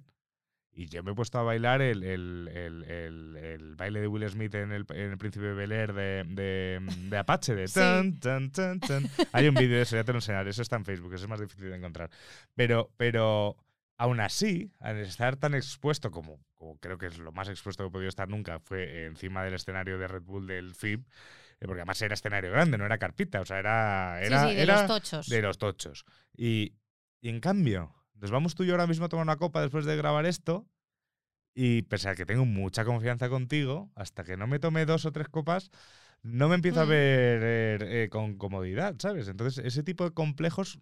Y 0.72 0.88
yo 0.88 1.04
me 1.04 1.12
he 1.12 1.16
puesto 1.16 1.38
a 1.40 1.44
bailar 1.44 1.82
el, 1.82 2.04
el- 2.04 2.48
el- 2.54 3.36
el- 3.36 3.76
baile 3.76 4.00
de 4.02 4.08
Will 4.08 4.30
Smith 4.30 4.54
en 4.56 4.72
el, 4.72 4.86
en 4.90 5.12
el 5.12 5.18
Príncipe 5.18 5.46
de 5.48 5.54
Bel 5.54 5.72
Air 5.72 5.94
de, 5.94 6.24
de- 6.28 6.80
de 7.10 7.18
Apache, 7.18 7.56
de 7.56 7.68
Sí. 7.68 7.74
tan, 7.80 8.20
tan, 8.20 8.52
tan, 8.52 8.80
tan. 8.80 9.04
Hay 9.34 9.48
un 9.48 9.56
vídeo 9.56 9.76
de 9.78 9.82
eso, 9.82 9.96
ya 9.96 10.04
te 10.04 10.12
lo 10.14 10.20
enseñaré, 10.20 10.52
eso 10.52 10.62
está 10.62 10.76
en 10.78 10.86
Facebook, 10.86 11.14
eso 11.14 11.26
es 11.26 11.30
más 11.30 11.40
difícil 11.42 11.70
de 11.70 11.76
encontrar. 11.76 12.10
Pero, 12.56 12.92
pero 12.98 13.58
aún 13.98 14.20
así, 14.22 14.72
al 14.80 14.98
estar 15.00 15.36
tan 15.36 15.54
expuesto 15.56 16.12
como, 16.12 16.40
como 16.56 16.78
creo 16.78 16.98
que 16.98 17.08
es 17.08 17.18
lo 17.18 17.32
más 17.34 17.50
expuesto 17.50 17.84
que 17.84 17.88
he 17.90 17.92
podido 17.92 18.10
estar 18.10 18.30
nunca, 18.30 18.60
fue 18.60 19.06
encima 19.06 19.44
del 19.44 19.56
escenario 19.56 19.98
de 19.98 20.08
Red 20.08 20.22
Bull 20.22 20.48
del 20.48 20.76
FIB, 20.76 21.02
eh, 21.02 21.66
porque 21.66 21.82
además 21.82 22.02
era 22.02 22.14
escenario 22.14 22.52
grande, 22.52 22.78
no 22.78 22.86
era 22.86 22.98
carpita, 22.98 23.42
o 23.42 23.46
sea, 23.46 23.60
era, 23.60 24.22
era, 24.22 24.44
sí, 24.44 24.50
sí, 24.52 24.56
de 24.56 24.62
era 24.62 24.78
los 24.84 24.88
tochos. 24.88 25.28
de 25.28 25.42
los 25.42 25.58
tochos. 25.58 26.06
Y, 26.38 26.76
y 27.20 27.28
en 27.30 27.42
cambio, 27.42 27.94
nos 28.20 28.32
vamos 28.32 28.56
tú 28.56 28.64
y 28.64 28.68
yo 28.68 28.74
ahora 28.74 28.88
mismo 28.88 29.06
a 29.06 29.10
tomar 29.10 29.24
una 29.24 29.38
copa 29.38 29.62
después 29.62 29.86
de 29.86 29.96
grabar 29.96 30.26
esto. 30.26 30.66
Y 31.56 31.82
pese 31.84 32.10
a 32.10 32.16
que 32.16 32.26
tengo 32.26 32.46
mucha 32.46 32.86
confianza 32.86 33.28
contigo, 33.30 33.90
hasta 33.96 34.24
que 34.24 34.38
no 34.38 34.48
me 34.48 34.60
tome 34.60 34.86
dos 34.86 35.06
o 35.06 35.12
tres 35.12 35.28
copas, 35.30 35.72
no 36.22 36.48
me 36.48 36.56
empiezo 36.56 36.82
a 36.82 36.86
Mm. 36.86 36.90
ver 36.90 37.42
eh, 37.44 38.04
eh, 38.04 38.10
con 38.10 38.38
comodidad, 38.38 38.96
¿sabes? 39.00 39.28
Entonces, 39.28 39.66
ese 39.66 39.84
tipo 39.84 40.04
de 40.06 40.12
complejos 40.12 40.80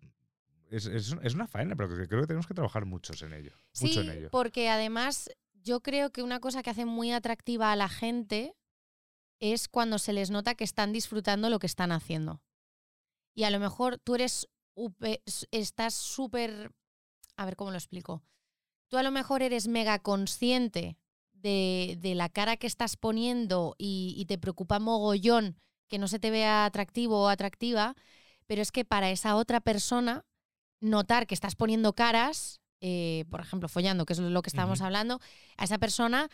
es, 0.70 0.86
es- 0.88 1.16
es 1.24 1.34
una 1.34 1.48
faena, 1.48 1.76
pero 1.76 1.90
que 1.90 2.08
creo 2.08 2.22
que 2.22 2.28
tenemos 2.28 2.46
que 2.48 2.54
trabajar 2.54 2.86
muchos 2.86 3.22
en 3.22 3.34
ello. 3.34 3.54
mucho 3.82 4.02
Sí, 4.02 4.10
en 4.10 4.18
ello. 4.18 4.30
porque 4.30 4.70
además 4.70 5.30
yo 5.64 5.80
creo 5.82 6.12
que 6.12 6.22
una 6.24 6.40
cosa 6.40 6.62
que 6.64 6.70
hace 6.70 6.86
muy 6.86 7.12
atractiva 7.12 7.72
a 7.72 7.76
la 7.76 7.88
gente 7.90 8.54
es 9.40 9.68
cuando 9.68 10.00
se 10.00 10.14
les 10.14 10.30
nota 10.32 10.56
que 10.56 10.64
están 10.64 10.92
disfrutando 10.92 11.50
lo 11.50 11.60
que 11.60 11.68
están 11.68 11.92
haciendo. 11.92 12.42
Y 13.36 13.44
a 13.44 13.52
lo 13.52 13.60
mejor 13.60 14.00
tú 14.00 14.16
eres, 14.16 14.48
estás 15.52 15.94
súper, 15.94 16.72
a 17.38 17.46
ver 17.46 17.56
cómo 17.56 17.72
lo 17.72 17.78
explico. 17.78 18.24
Tú 18.90 18.98
a 18.98 19.04
lo 19.04 19.12
mejor 19.12 19.42
eres 19.42 19.68
mega 19.68 20.00
consciente 20.00 20.98
de, 21.34 21.98
de 22.00 22.16
la 22.16 22.30
cara 22.30 22.58
que 22.58 22.68
estás 22.68 22.98
poniendo 22.98 23.76
y, 23.78 24.16
y 24.18 24.26
te 24.26 24.38
preocupa 24.38 24.80
mogollón 24.80 25.60
que 25.88 25.98
no 25.98 26.08
se 26.08 26.20
te 26.20 26.32
vea 26.32 26.66
atractivo 26.66 27.24
o 27.24 27.30
atractiva, 27.30 27.96
pero 28.46 28.62
es 28.62 28.72
que 28.72 28.86
para 28.86 29.10
esa 29.10 29.36
otra 29.36 29.62
persona 29.62 30.26
notar 30.80 31.28
que 31.28 31.34
estás 31.36 31.56
poniendo 31.56 31.94
caras, 31.94 32.62
eh, 32.82 33.26
por 33.30 33.40
ejemplo, 33.42 33.70
follando, 33.70 34.06
que 34.06 34.14
es 34.14 34.20
lo 34.20 34.42
que 34.42 34.50
estábamos 34.50 34.82
hablando, 34.82 35.20
a 35.58 35.64
esa 35.64 35.78
persona 35.78 36.30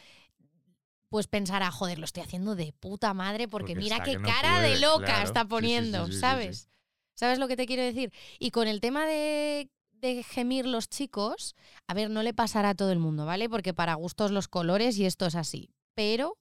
pues 1.10 1.28
pensará, 1.28 1.70
joder, 1.70 2.00
lo 2.00 2.06
estoy 2.06 2.24
haciendo 2.24 2.56
de 2.56 2.74
puta 2.74 3.14
madre 3.14 3.48
porque, 3.48 3.74
Porque 3.74 3.84
mira 3.84 4.04
qué 4.04 4.18
no 4.18 4.28
cara 4.28 4.62
de 4.62 4.80
loca 4.80 5.06
claro. 5.06 5.24
está 5.26 5.46
poniendo, 5.46 6.08
sí, 6.08 6.12
sí, 6.12 6.16
sí. 6.16 6.22
¿sabes? 6.22 6.70
¿Sabes 7.14 7.38
lo 7.38 7.48
que 7.48 7.56
te 7.56 7.68
quiero 7.68 7.84
decir? 7.84 8.12
Y 8.40 8.50
con 8.50 8.68
el 8.68 8.82
tema 8.82 9.06
de, 9.06 9.70
de 10.04 10.22
gemir 10.22 10.66
los 10.66 10.90
chicos, 10.90 11.56
a 11.88 11.94
ver, 11.94 12.10
no 12.10 12.24
le 12.24 12.34
pasará 12.34 12.70
a 12.72 12.76
todo 12.76 12.92
el 12.92 13.00
mundo, 13.00 13.26
¿vale? 13.26 13.48
Porque 13.50 13.74
para 13.74 13.94
gustos 13.96 14.32
los 14.32 14.50
colores 14.50 14.98
y 14.98 15.06
esto 15.06 15.26
es 15.26 15.36
así. 15.36 15.70
Pero 15.96 16.38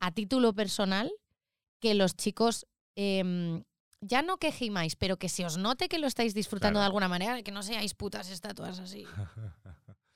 a 0.00 0.12
título 0.12 0.52
personal, 0.52 1.10
que 1.80 1.94
los 1.94 2.14
chicos 2.14 2.66
em, 2.96 3.64
ya 4.02 4.20
no 4.20 4.36
que 4.36 4.52
gimáis, 4.52 4.96
pero 4.96 5.16
que 5.16 5.30
se 5.30 5.46
os 5.46 5.56
note 5.56 5.88
que 5.88 5.98
lo 5.98 6.06
estáis 6.06 6.34
disfrutando 6.34 6.74
Claro. 6.74 6.82
de 6.82 6.86
alguna 6.86 7.08
manera, 7.08 7.42
que 7.42 7.52
no 7.52 7.62
seáis 7.62 7.94
putas 7.94 8.28
estatuas 8.28 8.78
así. 8.78 9.06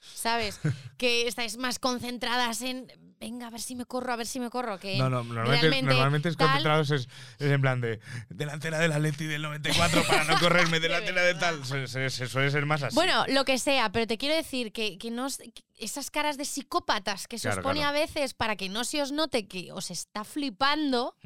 ¿Sabes? 0.01 0.61
Que 0.99 1.27
estáis 1.27 1.57
más 1.57 1.79
concentradas 1.79 2.61
en, 2.61 2.93
venga, 3.25 3.47
a 3.47 3.51
ver 3.51 3.61
si 3.61 3.75
me 3.75 3.85
corro, 3.87 4.13
a 4.13 4.17
ver 4.17 4.27
si 4.27 4.39
me 4.41 4.51
corro. 4.51 4.79
Que 4.79 4.97
No, 4.99 5.09
no, 5.11 5.25
normalmente, 5.25 5.83
normalmente 5.83 6.29
es 6.29 6.37
concentrados 6.37 6.91
es, 6.91 7.09
es 7.39 7.51
en 7.51 7.61
plan 7.61 7.81
de 7.81 8.01
delantera 8.29 8.79
del 8.79 8.93
Atleti 8.93 9.25
del 9.27 9.43
94 9.43 10.03
para 10.07 10.25
no 10.25 10.39
correrme 10.39 10.79
delantera 10.81 11.23
de 11.23 11.35
tal. 11.35 11.65
Se, 11.65 11.87
se- 11.87 12.11
se 12.11 12.27
suele 12.29 12.51
ser 12.51 12.67
más 12.67 12.83
así. 12.83 12.95
Bueno, 12.95 13.25
lo 13.29 13.45
que 13.45 13.59
sea, 13.59 13.91
pero 13.93 14.07
te 14.07 14.19
quiero 14.19 14.35
decir 14.35 14.73
que, 14.73 14.99
que 14.99 15.11
no 15.11 15.27
que 15.29 15.65
esas 15.79 16.11
caras 16.11 16.37
de 16.37 16.45
psicópatas 16.45 17.27
que 17.27 17.39
se 17.39 17.49
Claro, 17.49 17.61
os 17.61 17.65
pone 17.65 17.81
claro. 17.81 17.97
a 17.97 18.01
veces 18.01 18.35
para 18.35 18.57
que 18.57 18.69
no 18.69 18.85
se 18.85 19.03
os 19.03 19.11
note 19.13 19.49
que 19.49 19.73
os 19.73 19.91
está 19.91 20.23
flipando, 20.25 21.17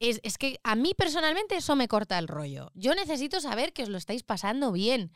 es, 0.00 0.20
es 0.24 0.36
que 0.38 0.58
a 0.64 0.74
mí 0.74 0.94
personalmente 0.96 1.56
eso 1.56 1.76
me 1.76 1.88
corta 1.88 2.18
el 2.18 2.26
rollo. 2.28 2.70
Yo 2.74 2.94
necesito 2.94 3.40
saber 3.40 3.72
que 3.72 3.84
os 3.84 3.88
lo 3.88 3.98
estáis 3.98 4.22
pasando 4.24 4.72
bien, 4.72 5.12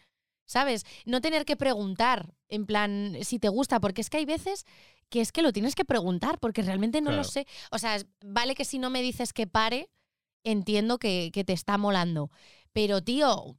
¿sabes? 0.46 0.84
No 1.06 1.20
tener 1.20 1.44
que 1.44 1.56
preguntar, 1.56 2.32
en 2.48 2.66
plan, 2.66 3.16
si 3.22 3.40
te 3.40 3.48
gusta, 3.48 3.80
porque 3.80 4.00
es 4.00 4.10
que 4.10 4.18
hay 4.18 4.24
veces 4.26 4.64
que 5.08 5.20
es 5.20 5.32
que 5.32 5.42
lo 5.42 5.52
tienes 5.52 5.74
que 5.74 5.84
preguntar, 5.84 6.38
porque 6.38 6.62
realmente 6.62 7.00
no 7.00 7.12
lo 7.12 7.24
sé. 7.24 7.46
O 7.70 7.78
sea, 7.78 7.98
vale 8.24 8.54
que 8.54 8.64
si 8.64 8.78
no 8.78 8.90
me 8.90 9.02
dices 9.02 9.32
que 9.32 9.46
pare, 9.46 9.90
entiendo 10.44 10.98
que, 10.98 11.30
que 11.32 11.44
te 11.44 11.52
está 11.52 11.78
molando. 11.78 12.30
Pero, 12.72 13.02
tío, 13.02 13.56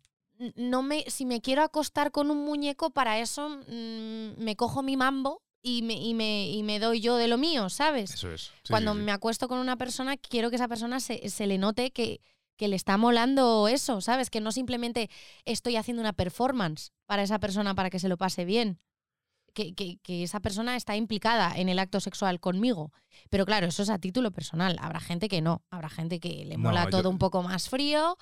no 0.55 0.83
me, 0.83 1.03
si 1.07 1.25
me 1.25 1.41
quiero 1.41 1.63
acostar 1.63 2.11
con 2.11 2.31
un 2.31 2.45
muñeco, 2.45 2.91
para 2.91 3.19
eso 3.19 3.49
mm, 3.49 4.37
me 4.37 4.55
cojo 4.55 4.83
mi 4.83 4.97
mambo 4.97 5.41
y 5.61 5.81
me, 5.81 5.95
y, 5.95 6.13
me, 6.13 6.49
y 6.49 6.63
me 6.63 6.79
doy 6.79 7.01
yo 7.01 7.17
de 7.17 7.27
lo 7.27 7.37
mío, 7.37 7.69
¿sabes? 7.69 8.13
Eso 8.13 8.31
es. 8.31 8.41
Sí, 8.41 8.51
Cuando 8.69 8.93
sí, 8.93 8.99
sí. 8.99 9.05
me 9.05 9.11
acuesto 9.11 9.47
con 9.47 9.59
una 9.59 9.77
persona, 9.77 10.17
quiero 10.17 10.49
que 10.49 10.55
esa 10.57 10.67
persona 10.67 10.99
se, 10.99 11.29
se 11.29 11.47
le 11.47 11.57
note 11.57 11.91
que, 11.91 12.21
que 12.57 12.67
le 12.67 12.75
está 12.75 12.97
molando 12.97 13.67
eso, 13.67 14.01
¿sabes? 14.01 14.29
Que 14.29 14.41
no 14.41 14.51
simplemente 14.51 15.09
estoy 15.45 15.75
haciendo 15.75 16.01
una 16.01 16.13
performance 16.13 16.91
para 17.05 17.23
esa 17.23 17.39
persona 17.39 17.75
para 17.75 17.89
que 17.89 17.99
se 17.99 18.09
lo 18.09 18.17
pase 18.17 18.45
bien. 18.45 18.79
Que, 19.57 19.73
que- 19.73 19.97
que 20.03 20.21
esa 20.21 20.39
persona 20.39 20.75
está 20.75 20.95
implicada 20.95 21.51
en 21.57 21.67
el 21.67 21.79
acto 21.79 21.99
sexual 21.99 22.39
conmigo. 22.39 22.91
Pero 23.31 23.43
claro, 23.43 23.65
eso 23.65 23.81
es 23.81 23.89
a 23.89 23.97
título 23.97 24.29
personal. 24.29 24.77
Habrá 24.79 24.99
gente 24.99 25.27
que 25.29 25.41
no. 25.41 25.63
Habrá 25.71 25.89
gente 25.89 26.19
que 26.19 26.45
le 26.45 26.57
No, 26.57 26.69
mola 26.69 26.83
yo- 26.83 26.89
todo 26.91 27.09
un 27.09 27.17
poco 27.17 27.41
más 27.41 27.67
frío 27.67 28.17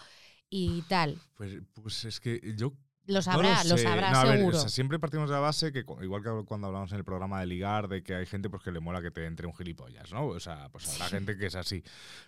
y 0.50 0.82
tal. 0.84 1.19
Pues, 1.36 1.58
pues 1.74 2.06
es 2.06 2.21
que 2.21 2.39
yo 2.56 2.71
Lo 3.08 3.15
No 3.15 3.22
sabrá, 3.22 3.63
lo, 3.65 3.78
sé. 3.78 3.84
sabrá 3.84 4.12
No, 4.12 4.28
ver, 4.28 4.38
seguro. 4.39 4.58
o 4.58 4.60
sea, 4.62 4.70
siempre 4.70 4.98
partimos 5.00 5.30
de 5.30 5.36
la 5.36 5.39
base 5.39 5.72
que, 5.72 5.86
igual 6.02 6.24
que 6.24 6.30
cuando 6.46 6.68
hablamos 6.68 6.91
en 6.91 6.98
el 6.98 7.04
programa 7.06 7.39
de 7.39 7.46
ligar, 7.46 7.88
de 7.88 8.02
que 8.04 8.15
hay 8.15 8.26
gente 8.26 8.50
pues, 8.50 8.63
que 8.63 8.72
le 8.72 8.80
mola 8.80 9.02
que 9.02 9.12
te 9.12 9.26
entre 9.26 9.46
un 9.46 9.54
gilipollas, 9.56 10.12
¿no? 10.12 10.26
O 10.28 10.39
sea, 10.39 10.70
pues 10.70 10.88
habrá 10.89 11.06
gente 11.10 11.38
que 11.38 11.46
es 11.46 11.56
así. 11.56 11.84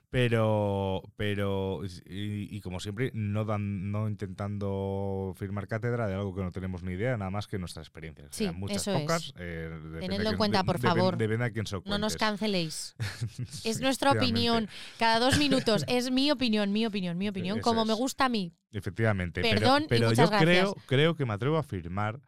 Pero, 0.09 1.03
pero 1.17 1.81
y, 1.85 2.55
y 2.55 2.61
como 2.61 2.79
siempre, 2.79 3.11
no, 3.13 3.43
dan, 3.43 3.91
no 3.91 4.07
intentando 4.07 5.33
firmar 5.37 5.67
cátedra 5.67 6.07
de 6.07 6.13
algo 6.15 6.33
que 6.33 6.41
no 6.41 6.51
tenemos 6.51 6.81
ni 6.83 6.93
idea, 6.93 7.17
nada 7.17 7.29
más 7.29 7.47
que 7.47 7.59
nuestra 7.59 7.81
experiencia. 7.81 8.25
Sí, 8.31 8.49
muchas 8.51 8.83
eso 8.83 8.93
es. 8.93 9.01
pocas. 9.01 9.33
eh, 9.37 9.69
depende 9.69 9.99
Tenedlo 10.07 10.29
en 10.31 10.37
cuenta, 10.37 10.59
de- 10.59 10.63
por 10.63 10.79
favor. 10.79 11.17
Depende 11.17 11.45
a 11.45 11.49
quién 11.51 11.67
se 11.67 11.75
lo 11.75 11.83
No 11.85 11.97
nos 11.97 12.15
canceléis. 12.15 12.95
Es 13.65 13.81
nuestra 13.81 14.11
opinión. 14.13 14.69
Cada 14.97 15.19
dos 15.19 15.37
minutos. 15.37 15.83
Es 15.87 16.09
mi 16.09 16.31
opinión, 16.31 16.71
mi 16.71 16.85
opinión, 16.85 17.17
mi 17.17 17.27
opinión. 17.29 17.57
Eso 17.59 17.63
como 17.63 17.83
me 17.85 17.93
es. 17.93 17.99
gusta 17.99 18.25
a 18.25 18.29
mí. 18.29 18.53
Efectivamente. 18.71 19.41
pero- 19.41 19.59
Perdón 19.59 19.83
y 19.83 19.87
pero, 19.87 20.09
muchas 20.09 20.29
yo 20.31 20.37
creo, 20.37 20.66
creo 20.85 21.15
que 21.15 21.25
me 21.25 21.33
atrevo 21.33 21.57
a 21.57 21.61
afirmar 21.61 22.21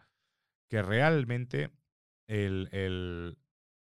que 0.70 0.82
realmente 0.82 1.72
el, 2.28 2.70
el- 2.72 3.38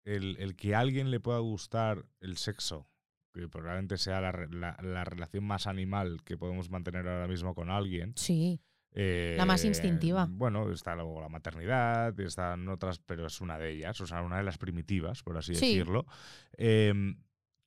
el- 0.05 0.37
el 0.39 0.55
que 0.57 0.75
a 0.75 0.81
alguien 0.81 1.11
le 1.11 1.19
pueda 1.21 1.39
gustar 1.41 2.07
el 2.21 2.37
sexo, 2.37 2.87
que 3.35 3.49
probablemente 3.49 3.99
sea 3.99 4.21
la, 4.21 4.33
la- 4.51 4.77
la 4.83 5.05
relación 5.05 5.45
más 5.45 5.67
animal 5.67 6.23
que 6.25 6.37
podemos 6.39 6.71
mantener 6.71 7.09
ahora 7.09 7.27
mismo 7.27 7.55
con 7.55 7.71
alguien. 7.71 8.13
Sí. 8.17 8.61
eh, 8.99 9.35
La 9.37 9.45
más 9.45 9.63
instintiva. 9.65 10.27
Bueno, 10.31 10.71
está 10.73 10.95
luego 10.95 11.21
la 11.21 11.29
maternidad, 11.29 12.19
están 12.21 12.67
otras, 12.69 12.99
pero 13.01 13.27
es 13.27 13.41
una 13.43 13.59
de 13.59 13.73
ellas, 13.73 14.01
o 14.01 14.07
sea, 14.07 14.23
una 14.23 14.39
de 14.39 14.43
las 14.45 14.57
primitivas, 14.57 15.23
por 15.23 15.37
así 15.37 15.55
Sí. 15.55 15.67
decirlo. 15.67 16.07
Em, 16.57 17.19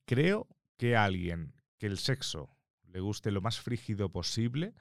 creo 0.08 0.48
que 0.76 0.96
a 0.96 1.04
alguien 1.04 1.54
que 1.78 1.86
el 1.86 1.98
sexo 1.98 2.56
le 2.88 2.98
guste 2.98 3.30
lo 3.30 3.40
más 3.42 3.60
frígido 3.60 4.10
posible 4.10 4.74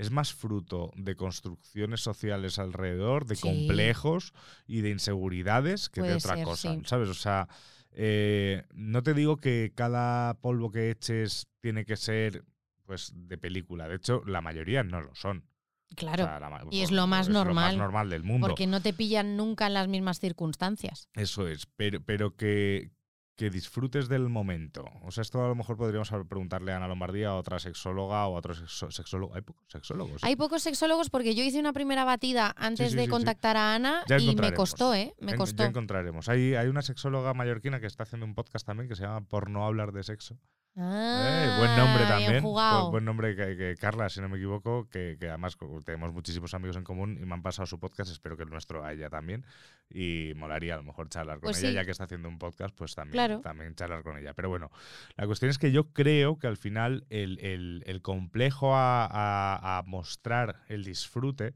es 0.00 0.10
más 0.10 0.32
fruto 0.32 0.90
de 0.96 1.14
construcciones 1.14 2.00
sociales 2.00 2.58
alrededor, 2.58 3.26
de 3.26 3.36
Sí. 3.36 3.42
complejos 3.42 4.32
y 4.66 4.80
de 4.80 4.90
inseguridades 4.90 5.88
que 5.88 6.00
de 6.02 6.14
otra 6.14 6.36
ser, 6.36 6.44
cosa, 6.44 6.74
sí. 6.74 6.82
¿sabes? 6.86 7.08
O 7.08 7.14
sea, 7.14 7.48
eh, 7.92 8.64
no 8.72 9.02
te 9.02 9.14
digo 9.14 9.36
que 9.36 9.72
cada 9.74 10.34
polvo 10.40 10.70
que 10.70 10.90
eches 10.90 11.48
tiene 11.60 11.84
que 11.84 11.96
ser 11.96 12.44
pues 12.86 13.12
de 13.14 13.38
película. 13.38 13.86
De 13.88 13.96
hecho, 13.96 14.22
la 14.26 14.40
mayoría 14.40 14.82
no 14.82 15.00
lo 15.00 15.14
son. 15.14 15.44
O 15.92 15.94
Claro. 15.96 16.24
sea, 16.24 16.40
la 16.40 16.50
ma- 16.50 16.62
Y 16.70 16.80
es 16.82 16.88
por- 16.90 16.96
lo 16.96 17.06
más 17.06 17.28
normal, 17.28 17.76
normal 17.76 18.10
del 18.10 18.22
mundo. 18.24 18.46
porque 18.48 18.66
no 18.66 18.80
te 18.80 18.92
pillan 18.92 19.36
nunca 19.36 19.66
en 19.68 19.74
las 19.74 19.86
mismas 19.88 20.18
circunstancias. 20.18 21.08
Eso 21.14 21.46
es, 21.46 21.66
pero, 21.76 22.00
pero 22.00 22.34
que, 22.36 22.90
que 23.40 23.48
disfrutes 23.48 24.06
del 24.10 24.28
momento. 24.28 24.84
O 25.02 25.10
sea, 25.10 25.22
esto 25.22 25.42
a 25.42 25.48
lo 25.48 25.54
mejor 25.54 25.78
podríamos 25.78 26.10
preguntarle 26.28 26.72
a 26.72 26.76
Ana 26.76 26.88
Lombardía, 26.88 27.28
a 27.30 27.36
otra 27.36 27.58
sexóloga 27.58 28.26
o 28.26 28.34
a 28.36 28.38
otro 28.38 28.52
sexo- 28.54 28.90
sexólogo. 28.90 29.34
Hay 29.34 29.40
pocos 29.40 29.64
sexólogos. 29.68 30.22
¿eh? 30.22 30.26
Hay 30.26 30.36
pocos 30.36 30.62
sexólogos 30.62 31.08
porque 31.08 31.34
yo 31.34 31.42
hice 31.42 31.58
una 31.58 31.72
primera 31.72 32.04
batida 32.04 32.54
antes 32.58 32.90
sí, 32.90 32.96
de 32.98 33.04
sí, 33.04 33.08
contactar 33.08 33.56
a 33.56 33.74
Ana 33.74 34.04
Ya 34.06 34.18
y 34.18 34.36
me 34.36 34.52
costó, 34.52 34.92
¿eh? 34.92 35.14
Me 35.20 35.32
En- 35.32 35.38
costó. 35.38 35.62
Ya 35.62 35.70
encontraremos. 35.70 36.28
Hay, 36.28 36.54
hay 36.54 36.68
una 36.68 36.82
sexóloga 36.82 37.32
mallorquina 37.32 37.80
que 37.80 37.86
está 37.86 38.02
haciendo 38.02 38.26
un 38.26 38.34
podcast 38.34 38.66
también 38.66 38.90
que 38.90 38.94
se 38.94 39.04
llama 39.04 39.22
Por 39.22 39.48
no 39.48 39.64
hablar 39.64 39.92
de 39.92 40.02
sexo. 40.02 40.36
Ah, 40.76 41.44
Eh, 41.44 41.58
buen 41.58 41.76
nombre 41.76 42.04
también. 42.06 42.42
Buen 42.90 43.04
nombre 43.04 43.34
que, 43.36 43.56
que 43.56 43.74
Carla, 43.78 44.08
si 44.08 44.20
no 44.20 44.28
me 44.28 44.36
equivoco, 44.38 44.88
que, 44.88 45.16
que 45.18 45.28
además 45.28 45.56
tenemos 45.84 46.12
muchísimos 46.12 46.54
amigos 46.54 46.76
en 46.76 46.84
común 46.84 47.18
y 47.20 47.26
me 47.26 47.34
han 47.34 47.42
pasado 47.42 47.66
su 47.66 47.78
podcast, 47.80 48.10
espero 48.12 48.36
que 48.36 48.44
el 48.44 48.50
nuestro 48.50 48.84
a 48.84 48.92
ella 48.92 49.10
también. 49.10 49.44
Y 49.90 50.32
molaría 50.36 50.74
a 50.74 50.76
lo 50.78 50.84
mejor 50.84 51.08
charlar 51.08 51.36
con 51.40 51.48
Pues 51.48 51.58
ella, 51.58 51.68
sí. 51.70 51.74
ya 51.74 51.84
que 51.84 51.90
está 51.90 52.04
haciendo 52.04 52.28
un 52.28 52.38
podcast, 52.38 52.74
pues 52.76 52.94
también, 52.94 53.12
Claro. 53.12 53.40
también 53.40 53.74
charlar 53.74 54.02
con 54.04 54.16
ella. 54.16 54.32
Pero 54.32 54.48
bueno, 54.48 54.70
la 55.16 55.26
cuestión 55.26 55.50
es 55.50 55.58
que 55.58 55.72
yo 55.72 55.92
creo 55.92 56.38
que 56.38 56.46
al 56.46 56.56
final 56.56 57.04
el, 57.10 57.38
el- 57.40 57.82
el 57.86 58.00
complejo 58.00 58.74
a, 58.76 59.04
a- 59.06 59.78
a 59.78 59.82
mostrar 59.82 60.62
el 60.68 60.84
disfrute 60.84 61.54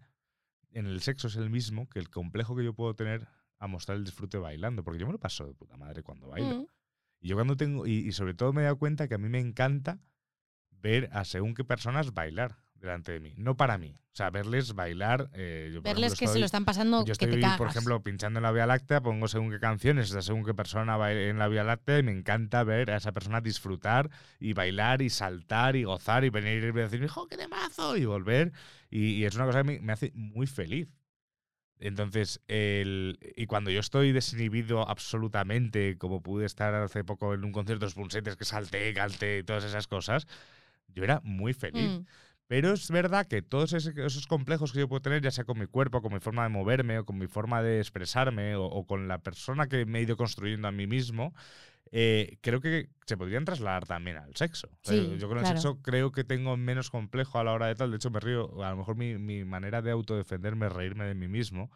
en 0.72 0.86
el 0.86 1.00
sexo 1.02 1.28
es 1.28 1.36
el 1.36 1.50
mismo 1.50 1.88
que 1.88 2.00
el 2.00 2.10
complejo 2.10 2.56
que 2.56 2.64
yo 2.64 2.74
puedo 2.74 2.94
tener 2.94 3.28
a 3.60 3.68
mostrar 3.68 3.96
el 3.96 4.04
disfrute 4.04 4.38
bailando, 4.38 4.82
porque 4.82 4.98
yo 4.98 5.06
me 5.06 5.12
lo 5.12 5.20
paso 5.20 5.46
de 5.46 5.54
puta 5.54 5.76
madre 5.76 6.02
cuando 6.02 6.26
bailo. 6.28 6.62
Mm. 6.62 6.66
Y 7.24 7.28
yo 7.28 7.36
cuando 7.36 7.56
tengo, 7.56 7.86
y, 7.86 8.06
y 8.06 8.12
sobre 8.12 8.34
todo 8.34 8.52
me 8.52 8.60
he 8.60 8.64
dado 8.64 8.76
cuenta 8.78 9.08
que 9.08 9.14
a 9.14 9.18
mí 9.18 9.30
me 9.30 9.40
encanta 9.40 9.98
ver 10.70 11.08
a 11.10 11.24
según 11.24 11.54
qué 11.54 11.64
personas 11.64 12.12
bailar 12.12 12.56
delante 12.74 13.12
de 13.12 13.20
mí. 13.20 13.32
No 13.38 13.56
para 13.56 13.78
mí. 13.78 13.96
O 14.12 14.16
sea, 14.16 14.28
verles 14.28 14.74
bailar. 14.74 15.30
eh, 15.32 15.70
yo, 15.72 15.80
Verles 15.80 16.12
ejemplo, 16.12 16.26
que 16.26 16.32
se 16.34 16.38
lo 16.38 16.44
están 16.44 16.66
pasando 16.66 16.98
Yo 17.00 17.06
que 17.06 17.24
estoy, 17.24 17.30
te 17.30 17.40
cagas. 17.40 17.56
por 17.56 17.68
ejemplo, 17.68 18.02
pinchando 18.02 18.40
en 18.40 18.42
la 18.42 18.52
Vía 18.52 18.66
Láctea, 18.66 19.00
pongo 19.00 19.26
según 19.26 19.50
qué 19.50 19.58
canciones, 19.58 20.10
de 20.10 20.20
según 20.20 20.44
qué 20.44 20.52
persona 20.52 20.98
va 20.98 21.14
en 21.14 21.38
la 21.38 21.48
Vía 21.48 21.64
Láctea 21.64 22.00
y 22.00 22.02
me 22.02 22.12
encanta 22.12 22.62
ver 22.62 22.90
a 22.90 22.98
esa 22.98 23.12
persona 23.12 23.40
disfrutar 23.40 24.10
y 24.38 24.52
bailar 24.52 25.00
y 25.00 25.08
saltar 25.08 25.76
y 25.76 25.84
gozar 25.84 26.26
y 26.26 26.28
venir 26.28 26.62
y 26.62 26.72
decir, 26.72 27.02
¡hijo, 27.02 27.26
qué 27.26 27.38
temazo! 27.38 27.96
Y 27.96 28.04
volver. 28.04 28.52
Y, 28.90 29.14
y 29.14 29.24
es 29.24 29.34
una 29.34 29.46
cosa 29.46 29.62
que 29.62 29.64
me, 29.64 29.80
me 29.80 29.94
hace 29.94 30.12
muy 30.14 30.46
feliz. 30.46 30.88
Entonces, 31.78 32.40
el, 32.48 33.18
y 33.36 33.46
cuando 33.46 33.70
yo 33.70 33.80
estoy 33.80 34.12
desinhibido 34.12 34.88
absolutamente, 34.88 35.98
como 35.98 36.22
pude 36.22 36.46
estar 36.46 36.74
hace 36.74 37.04
poco 37.04 37.34
en 37.34 37.44
un 37.44 37.52
concierto 37.52 37.80
de 37.84 37.86
los 37.86 37.94
Punsetes 37.94 38.36
que 38.36 38.44
salté, 38.44 38.94
canté 38.94 39.38
y 39.38 39.44
todas 39.44 39.64
esas 39.64 39.86
cosas, 39.86 40.26
yo 40.88 41.04
era 41.04 41.20
muy 41.24 41.52
feliz. 41.52 42.00
Mm. 42.00 42.06
Pero 42.46 42.74
es 42.74 42.90
verdad 42.90 43.26
que 43.26 43.42
todos 43.42 43.72
esos 43.72 44.26
complejos 44.26 44.72
que 44.72 44.80
yo 44.80 44.88
puedo 44.88 45.00
tener, 45.00 45.22
ya 45.22 45.30
sea 45.30 45.44
con 45.44 45.58
mi 45.58 45.66
cuerpo, 45.66 46.02
con 46.02 46.12
mi 46.12 46.20
forma 46.20 46.42
de 46.42 46.50
moverme, 46.50 46.98
o 46.98 47.04
con 47.04 47.18
mi 47.18 47.26
forma 47.26 47.62
de 47.62 47.80
expresarme, 47.80 48.54
o, 48.54 48.64
o 48.64 48.86
con 48.86 49.08
la 49.08 49.18
persona 49.18 49.66
que 49.66 49.86
me 49.86 49.98
he 49.98 50.02
ido 50.02 50.16
construyendo 50.16 50.68
a 50.68 50.72
mí 50.72 50.86
mismo, 50.86 51.34
eh, 51.96 52.38
creo 52.40 52.60
que 52.60 52.88
se 53.06 53.16
podrían 53.16 53.44
trasladar 53.44 53.86
también 53.86 54.16
al 54.16 54.34
sexo. 54.34 54.66
O 54.66 54.78
sea, 54.82 54.96
Sí, 55.00 55.16
yo 55.18 55.28
con 55.28 55.38
el 55.38 55.44
claro. 55.44 55.56
sexo 55.60 55.80
creo 55.80 56.10
que 56.10 56.24
tengo 56.24 56.56
menos 56.56 56.90
complejo 56.90 57.38
a 57.38 57.44
la 57.44 57.52
hora 57.52 57.68
de 57.68 57.76
tal. 57.76 57.90
De 57.92 57.96
hecho, 57.98 58.10
me 58.10 58.18
río. 58.18 58.64
A 58.64 58.70
lo 58.70 58.78
mejor 58.78 58.96
mi, 58.96 59.16
mi 59.16 59.44
manera 59.44 59.80
de 59.80 59.92
autodefenderme 59.92 60.66
es 60.66 60.72
reírme 60.72 61.04
de 61.04 61.14
mí 61.14 61.28
mismo. 61.28 61.70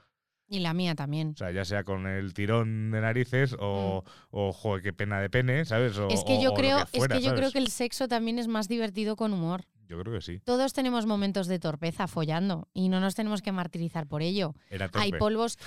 Y 0.48 0.59
la 0.59 0.74
mía 0.74 0.94
también. 0.96 1.33
O 1.35 1.37
sea, 1.37 1.52
ya 1.52 1.64
sea 1.64 1.85
con 1.85 2.07
el 2.07 2.35
tirón 2.35 2.90
de 2.90 3.00
narices 3.00 3.54
o, 3.61 4.02
o 4.31 4.52
joder, 4.52 4.83
qué 4.83 4.92
pena 4.92 5.20
de 5.20 5.31
pene, 5.31 5.64
¿sabes? 5.66 5.96
O, 5.98 6.09
Mm. 6.09 6.11
es 6.11 6.24
que 6.24 6.42
yo 6.42 6.50
o 6.50 6.54
creo, 6.54 6.85
fuera, 6.87 7.16
es 7.16 7.20
que 7.22 7.28
yo 7.28 7.35
creo 7.37 7.52
que 7.52 7.59
el 7.59 7.68
sexo 7.68 8.09
también 8.09 8.38
es 8.40 8.48
más 8.48 8.66
divertido 8.66 9.14
con 9.14 9.33
humor. 9.33 9.66
Yo 9.88 9.98
creo 9.98 10.12
que 10.12 10.20
sí. 10.20 10.38
Todos 10.44 10.74
tenemos 10.74 11.07
momentos 11.07 11.46
de 11.46 11.59
torpeza 11.59 12.07
follando 12.07 12.68
y 12.74 12.90
no 12.90 13.01
nos 13.01 13.14
tenemos 13.14 13.40
que 13.40 13.53
martirizar 13.53 14.07
por 14.07 14.20
ello. 14.20 14.55
Era 14.68 14.90
Hay 14.92 15.11
torpe. 15.11 15.18
polvos, 15.18 15.59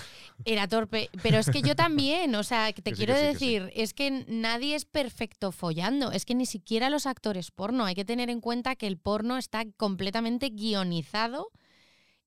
era 0.46 0.68
torpe, 0.68 1.10
pero 1.24 1.40
es 1.40 1.50
que 1.50 1.64
yo 1.64 1.76
también, 1.76 2.36
o 2.36 2.44
sea, 2.44 2.72
te 2.72 2.82
Que 2.92 2.96
sí, 2.96 2.98
quiero 2.98 3.16
que 3.16 3.20
sí, 3.20 3.26
que 3.34 3.40
sí. 3.40 3.46
decir, 3.46 3.72
es 3.76 3.94
que 3.96 4.26
nadie 4.28 4.76
es 4.76 4.86
perfecto 4.86 5.52
follando, 5.52 6.12
es 6.12 6.26
que 6.26 6.36
ni 6.36 6.46
siquiera 6.46 6.92
los 6.92 7.08
actores 7.08 7.50
porno, 7.50 7.86
hay 7.86 7.96
que 7.96 8.06
tener 8.06 8.30
en 8.30 8.42
cuenta 8.42 8.76
que 8.76 8.86
el 8.86 8.98
porno 8.98 9.38
está 9.38 9.66
completamente 9.78 10.50
guionizado 10.50 11.50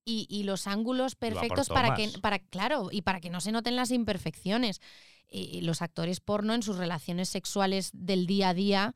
y, 0.05 0.27
y 0.29 0.43
los 0.43 0.67
ángulos 0.67 1.15
perfectos 1.15 1.69
para 1.69 1.95
que, 1.95 2.11
para, 2.21 2.41
claro, 2.41 2.89
y 2.91 3.03
para 3.03 3.21
que 3.21 3.31
no 3.31 3.41
se 3.41 3.53
noten 3.53 3.77
las 3.77 3.91
imperfecciones. 3.93 4.81
Y 5.31 5.63
los 5.63 5.81
actores 5.81 6.21
porno 6.21 6.55
en 6.55 6.63
sus 6.63 6.77
relaciones 6.77 7.29
sexuales 7.29 7.91
del 7.93 8.27
día 8.27 8.51
a 8.51 8.55
día 8.55 8.95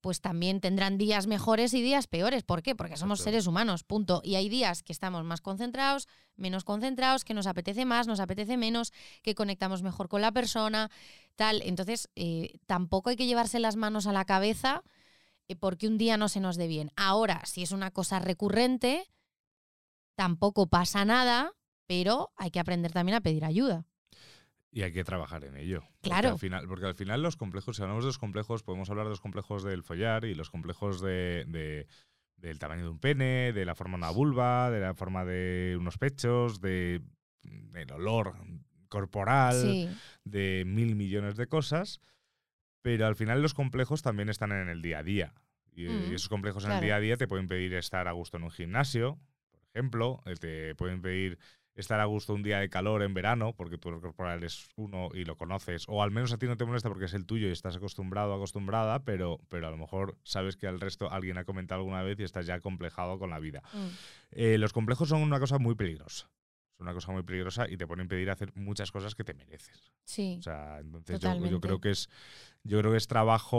pues 0.00 0.20
también 0.20 0.60
tendrán 0.60 0.98
días 0.98 1.26
mejores 1.26 1.74
y 1.74 1.82
días 1.82 2.06
peores. 2.06 2.42
¿Por 2.42 2.62
qué? 2.62 2.74
Porque 2.74 2.96
somos 2.96 3.20
Exacto. 3.20 3.30
seres 3.30 3.46
humanos, 3.46 3.84
punto. 3.84 4.20
Y 4.24 4.34
hay 4.36 4.48
días 4.48 4.82
que 4.82 4.92
estamos 4.92 5.24
más 5.24 5.40
concentrados, 5.40 6.08
menos 6.36 6.64
concentrados, 6.64 7.24
que 7.24 7.34
nos 7.34 7.46
apetece 7.46 7.84
más, 7.84 8.06
nos 8.06 8.20
apetece 8.20 8.56
menos, 8.56 8.92
que 9.22 9.34
conectamos 9.34 9.82
mejor 9.82 10.08
con 10.08 10.22
la 10.22 10.32
persona, 10.32 10.90
tal. 11.36 11.62
Entonces, 11.62 12.08
eh, 12.16 12.58
tampoco 12.66 13.10
hay 13.10 13.16
que 13.16 13.26
llevarse 13.26 13.60
las 13.60 13.76
manos 13.76 14.06
a 14.06 14.12
la 14.12 14.24
cabeza 14.24 14.82
eh, 15.48 15.56
porque 15.56 15.88
un 15.88 15.98
día 15.98 16.16
no 16.16 16.28
se 16.28 16.40
nos 16.40 16.56
dé 16.56 16.66
bien. 16.66 16.92
Ahora, 16.96 17.42
si 17.44 17.62
es 17.62 17.72
una 17.72 17.90
cosa 17.90 18.20
recurrente, 18.20 19.10
tampoco 20.14 20.66
pasa 20.68 21.04
nada, 21.04 21.52
pero 21.86 22.32
hay 22.36 22.50
que 22.50 22.60
aprender 22.60 22.92
también 22.92 23.16
a 23.16 23.20
pedir 23.20 23.44
ayuda. 23.44 23.84
Y 24.72 24.82
hay 24.82 24.92
que 24.92 25.02
trabajar 25.04 25.44
en 25.44 25.56
ello. 25.56 25.80
Porque 26.00 26.00
Claro. 26.02 26.28
al 26.30 26.38
final, 26.38 26.68
porque 26.68 26.86
al 26.86 26.94
final 26.94 27.22
los 27.22 27.36
complejos, 27.36 27.76
si 27.76 27.82
hablamos 27.82 28.04
de 28.04 28.08
los 28.08 28.18
complejos, 28.18 28.62
podemos 28.62 28.88
hablar 28.90 29.06
de 29.06 29.10
los 29.10 29.20
complejos 29.20 29.64
del 29.64 29.82
follar 29.82 30.24
y 30.24 30.34
los 30.34 30.48
complejos 30.50 31.00
de, 31.00 31.44
de- 31.48 31.86
del 32.36 32.58
tamaño 32.58 32.84
de 32.84 32.88
un 32.90 33.00
pene, 33.00 33.52
de 33.52 33.64
la 33.64 33.74
forma 33.74 33.96
de 33.96 34.04
una 34.04 34.10
vulva, 34.10 34.70
de 34.70 34.80
la 34.80 34.94
forma 34.94 35.24
de 35.24 35.76
unos 35.78 35.98
pechos, 35.98 36.60
de 36.60 37.02
del 37.42 37.90
olor 37.92 38.34
corporal, 38.88 39.72
Sí, 39.74 39.88
de 40.24 40.64
mil 40.66 40.94
millones 40.94 41.36
de 41.36 41.46
cosas. 41.46 42.00
Pero 42.82 43.06
al 43.06 43.16
final 43.16 43.42
los 43.42 43.54
complejos 43.54 44.02
también 44.02 44.28
están 44.28 44.52
en 44.52 44.68
el 44.68 44.82
día 44.82 44.98
a 45.00 45.02
día. 45.02 45.34
Y, 45.72 45.86
eh, 45.86 45.88
Mm, 46.10 46.14
esos 46.14 46.28
complejos 46.28 46.64
en 46.64 46.72
el 46.72 46.80
día 46.80 46.96
a 46.96 47.00
día 47.00 47.16
te 47.16 47.28
pueden 47.28 47.48
pedir 47.48 47.74
estar 47.74 48.08
a 48.08 48.12
gusto 48.12 48.36
en 48.36 48.44
un 48.44 48.50
gimnasio, 48.50 49.18
por 49.50 49.60
ejemplo. 49.74 50.22
eh, 50.26 50.34
Te 50.36 50.74
pueden 50.76 51.02
pedir 51.02 51.38
estar 51.74 52.00
a 52.00 52.04
gusto 52.04 52.34
un 52.34 52.42
día 52.42 52.58
de 52.58 52.68
calor 52.68 53.02
en 53.02 53.14
verano, 53.14 53.54
porque 53.56 53.78
tu 53.78 53.88
olor 53.88 54.00
corporal 54.00 54.42
es 54.44 54.68
uno 54.76 55.08
y 55.14 55.24
lo 55.24 55.36
conoces. 55.36 55.84
O 55.88 56.02
al 56.02 56.10
menos 56.10 56.32
a 56.32 56.38
ti 56.38 56.46
no 56.46 56.56
te 56.56 56.64
molesta 56.64 56.88
porque 56.88 57.06
es 57.06 57.14
el 57.14 57.26
tuyo 57.26 57.48
y 57.48 57.52
estás 57.52 57.76
acostumbrado 57.76 58.34
acostumbrada, 58.34 59.04
pero, 59.04 59.40
pero 59.48 59.68
a 59.68 59.70
lo 59.70 59.76
mejor 59.76 60.16
sabes 60.22 60.56
que 60.56 60.66
al 60.66 60.80
resto 60.80 61.10
alguien 61.10 61.38
ha 61.38 61.44
comentado 61.44 61.80
alguna 61.80 62.02
vez 62.02 62.18
y 62.20 62.24
estás 62.24 62.46
ya 62.46 62.60
complejado 62.60 63.18
con 63.18 63.30
la 63.30 63.38
vida. 63.38 63.62
mm, 63.72 63.88
Eh, 64.32 64.58
los 64.58 64.72
complejos 64.72 65.08
son 65.08 65.22
una 65.22 65.40
cosa 65.40 65.58
muy 65.58 65.74
peligrosa. 65.74 66.28
Una 66.80 66.94
cosa 66.94 67.12
muy 67.12 67.22
peligrosa 67.22 67.68
y 67.68 67.76
te 67.76 67.86
pueden 67.86 68.04
impedir 68.04 68.30
hacer 68.30 68.52
muchas 68.56 68.90
cosas 68.90 69.14
que 69.14 69.22
te 69.22 69.34
mereces. 69.34 69.92
sí. 70.04 70.36
O 70.38 70.42
sea, 70.42 70.78
entonces 70.80 71.20
yo, 71.20 71.60
creo 71.60 71.80
que 71.80 71.90
es 71.90 72.08
yo 72.62 72.78
creo 72.78 72.92
que 72.92 72.98
es 72.98 73.06
trabajo, 73.06 73.56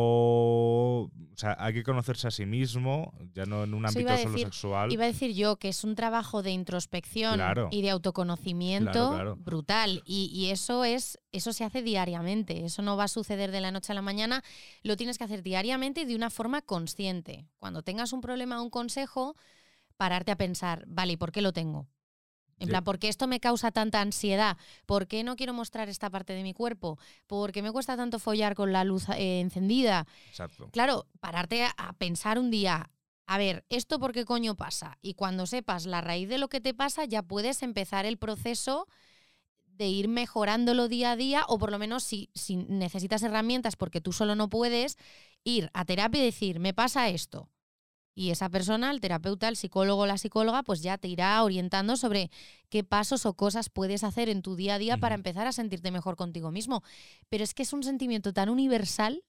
o 1.03 1.11
sea, 1.35 1.55
hay 1.59 1.73
que 1.73 1.83
conocerse 1.83 2.27
a 2.27 2.31
sí 2.31 2.45
mismo, 2.45 3.13
ya 3.33 3.45
no 3.45 3.63
en 3.63 3.73
un 3.73 3.85
ámbito 3.85 4.01
iba 4.01 4.13
a 4.13 4.17
solo 4.17 4.31
decir, 4.31 4.45
sexual. 4.45 4.91
Iba 4.91 5.05
a 5.05 5.07
decir 5.07 5.33
yo 5.33 5.57
que 5.57 5.69
es 5.69 5.83
un 5.83 5.95
trabajo 5.95 6.43
de 6.43 6.51
introspección 6.51 7.35
Claro. 7.35 7.69
y 7.71 7.81
de 7.81 7.89
autoconocimiento 7.89 8.91
Claro, 8.91 9.11
claro. 9.11 9.35
brutal. 9.37 10.03
Y, 10.05 10.31
y 10.33 10.51
eso 10.51 10.83
es, 10.83 11.19
eso 11.31 11.51
se 11.53 11.63
hace 11.63 11.81
diariamente. 11.81 12.63
Eso 12.65 12.81
no 12.81 12.95
va 12.95 13.05
a 13.05 13.07
suceder 13.07 13.51
de 13.51 13.61
la 13.61 13.71
noche 13.71 13.91
a 13.91 13.95
la 13.95 14.01
mañana. 14.01 14.43
Lo 14.83 14.97
tienes 14.97 15.17
que 15.17 15.23
hacer 15.23 15.41
diariamente 15.41 16.01
y 16.01 16.05
de 16.05 16.15
una 16.15 16.29
forma 16.29 16.61
consciente. 16.61 17.47
Cuando 17.57 17.81
tengas 17.81 18.13
un 18.13 18.21
problema 18.21 18.59
o 18.59 18.63
un 18.63 18.69
consejo, 18.69 19.35
pararte 19.97 20.31
a 20.31 20.35
pensar, 20.35 20.83
vale, 20.87 21.13
¿y 21.13 21.17
por 21.17 21.31
qué 21.31 21.41
lo 21.41 21.53
tengo? 21.53 21.87
En 22.61 22.69
plan, 22.69 22.83
¿por 22.83 22.99
qué 22.99 23.09
esto 23.09 23.27
me 23.27 23.39
causa 23.39 23.71
tanta 23.71 24.01
ansiedad? 24.01 24.57
¿Por 24.85 25.07
qué 25.07 25.23
no 25.23 25.35
quiero 25.35 25.53
mostrar 25.53 25.89
esta 25.89 26.09
parte 26.09 26.33
de 26.33 26.43
mi 26.43 26.53
cuerpo? 26.53 26.99
¿Por 27.27 27.51
qué 27.51 27.61
me 27.61 27.71
cuesta 27.71 27.97
tanto 27.97 28.19
follar 28.19 28.55
con 28.55 28.71
la 28.71 28.83
luz 28.83 29.09
eh, 29.09 29.39
encendida? 29.41 30.07
Exacto. 30.27 30.69
Claro, 30.71 31.07
pararte 31.19 31.63
a, 31.63 31.73
a 31.77 31.93
pensar 31.93 32.39
un 32.39 32.51
día, 32.51 32.89
a 33.25 33.37
ver, 33.37 33.65
¿esto 33.69 33.99
por 33.99 34.13
qué 34.13 34.25
coño 34.25 34.55
pasa? 34.55 34.97
Y 35.01 35.13
cuando 35.15 35.45
sepas 35.47 35.85
la 35.85 36.01
raíz 36.01 36.29
de 36.29 36.37
lo 36.37 36.49
que 36.49 36.61
te 36.61 36.73
pasa, 36.73 37.05
ya 37.05 37.23
puedes 37.23 37.63
empezar 37.63 38.05
el 38.05 38.17
proceso 38.17 38.87
de 39.65 39.87
ir 39.87 40.07
mejorándolo 40.07 40.87
día 40.87 41.11
a 41.11 41.15
día, 41.15 41.43
o 41.47 41.57
por 41.57 41.71
lo 41.71 41.79
menos 41.79 42.03
si, 42.03 42.29
si 42.35 42.55
necesitas 42.55 43.23
herramientas 43.23 43.75
porque 43.75 44.01
tú 44.01 44.13
solo 44.13 44.35
no 44.35 44.49
puedes, 44.49 44.97
ir 45.43 45.69
a 45.73 45.85
terapia 45.85 46.21
y 46.21 46.25
decir, 46.25 46.59
me 46.59 46.73
pasa 46.73 47.09
esto. 47.09 47.49
Y 48.13 48.31
esa 48.31 48.49
persona, 48.49 48.91
el 48.91 48.99
terapeuta, 48.99 49.47
el 49.47 49.55
psicólogo 49.55 50.01
o 50.01 50.05
la 50.05 50.17
psicóloga, 50.17 50.63
pues 50.63 50.81
ya 50.81 50.97
te 50.97 51.07
irá 51.07 51.41
orientando 51.43 51.95
sobre 51.95 52.29
qué 52.69 52.83
pasos 52.83 53.25
o 53.25 53.33
cosas 53.33 53.69
puedes 53.69 54.03
hacer 54.03 54.27
en 54.27 54.41
tu 54.41 54.55
día 54.55 54.75
a 54.75 54.79
día 54.79 54.97
para 54.97 55.15
empezar 55.15 55.47
a 55.47 55.53
sentirte 55.53 55.91
mejor 55.91 56.17
contigo 56.17 56.51
mismo. 56.51 56.83
Pero 57.29 57.43
es 57.43 57.53
que 57.53 57.63
es 57.63 57.71
un 57.71 57.83
sentimiento 57.83 58.33
tan 58.33 58.49
universal, 58.49 59.23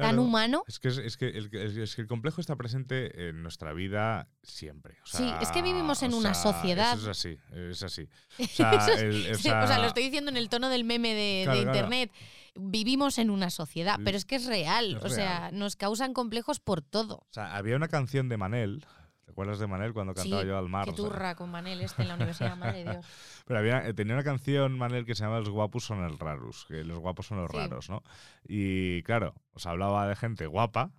tan 0.00 0.10
Claro, 0.10 0.22
humano. 0.22 0.64
Es 0.66 0.78
que, 0.78 0.88
es, 0.88 0.98
es 0.98 1.16
que 1.16 1.28
el, 1.28 1.48
es- 1.54 1.76
es 1.76 1.94
que 1.94 2.02
el 2.02 2.08
complejo 2.08 2.40
está 2.40 2.56
presente 2.56 3.28
en 3.28 3.42
nuestra 3.42 3.72
vida 3.72 4.28
siempre. 4.42 4.96
o 5.02 5.06
Sí, 5.06 5.30
es 5.40 5.50
que 5.50 5.62
vivimos 5.62 6.02
en 6.02 6.14
una 6.14 6.34
sea, 6.34 6.52
sociedad. 6.52 6.98
Eso 6.98 7.10
es 7.10 7.18
así, 7.18 7.38
es 7.52 7.82
así. 7.82 8.08
O 8.40 8.46
sea, 8.46 8.72
Eso 8.72 8.92
es- 8.92 9.00
el- 9.02 9.32
o 9.32 9.34
Sí, 9.36 9.48
o 9.50 9.66
sea, 9.66 9.78
lo 9.78 9.86
estoy 9.86 10.04
diciendo 10.04 10.30
en 10.30 10.36
el 10.36 10.48
tono 10.48 10.68
del 10.68 10.84
meme 10.84 11.14
de, 11.14 11.42
Claro, 11.44 11.58
de 11.58 11.64
claro. 11.64 11.78
internet. 11.78 12.12
Vivimos 12.56 13.18
en 13.18 13.30
una 13.30 13.48
sociedad, 13.48 13.98
pero 14.04 14.16
es 14.16 14.24
que 14.24 14.34
es 14.36 14.46
real. 14.46 14.96
Es 14.96 15.04
o 15.04 15.08
sea, 15.08 15.50
nos 15.52 15.76
causan 15.76 16.12
complejos 16.12 16.58
por 16.60 16.82
todo. 16.82 17.16
o 17.18 17.26
sea, 17.30 17.54
había 17.56 17.76
una 17.76 17.88
canción 17.88 18.28
de 18.28 18.36
Manel. 18.36 18.84
¿Te 19.30 19.32
acuerdas 19.32 19.60
de 19.60 19.68
Manel 19.68 19.92
cuando 19.92 20.12
cantaba 20.12 20.42
Sí, 20.42 20.48
yo 20.48 20.58
al 20.58 20.68
mar? 20.68 20.86
Qué 20.86 20.92
turra 20.92 21.36
con 21.36 21.52
Manel 21.52 21.80
este 21.82 22.02
en 22.02 22.08
la 22.08 22.14
universidad, 22.16 22.56
madre 22.56 22.82
de 22.84 22.90
Dios. 22.90 23.06
Pero 23.46 23.60
había, 23.60 23.86
eh, 23.86 23.94
tenía 23.94 24.14
una 24.14 24.24
canción, 24.24 24.76
Manel, 24.76 25.06
que 25.06 25.14
se 25.14 25.22
llama 25.22 25.38
Los 25.38 25.50
guapos 25.50 25.84
son 25.84 26.02
los 26.02 26.18
raros, 26.18 26.64
que 26.66 26.82
los 26.82 26.98
guapos 26.98 27.26
son 27.28 27.38
los 27.40 27.48
Sí. 27.52 27.56
raros, 27.56 27.88
¿no? 27.90 28.02
Y 28.48 29.04
claro, 29.04 29.36
os 29.52 29.66
hablaba 29.66 30.08
de 30.08 30.16
gente 30.16 30.46
guapa 30.46 30.90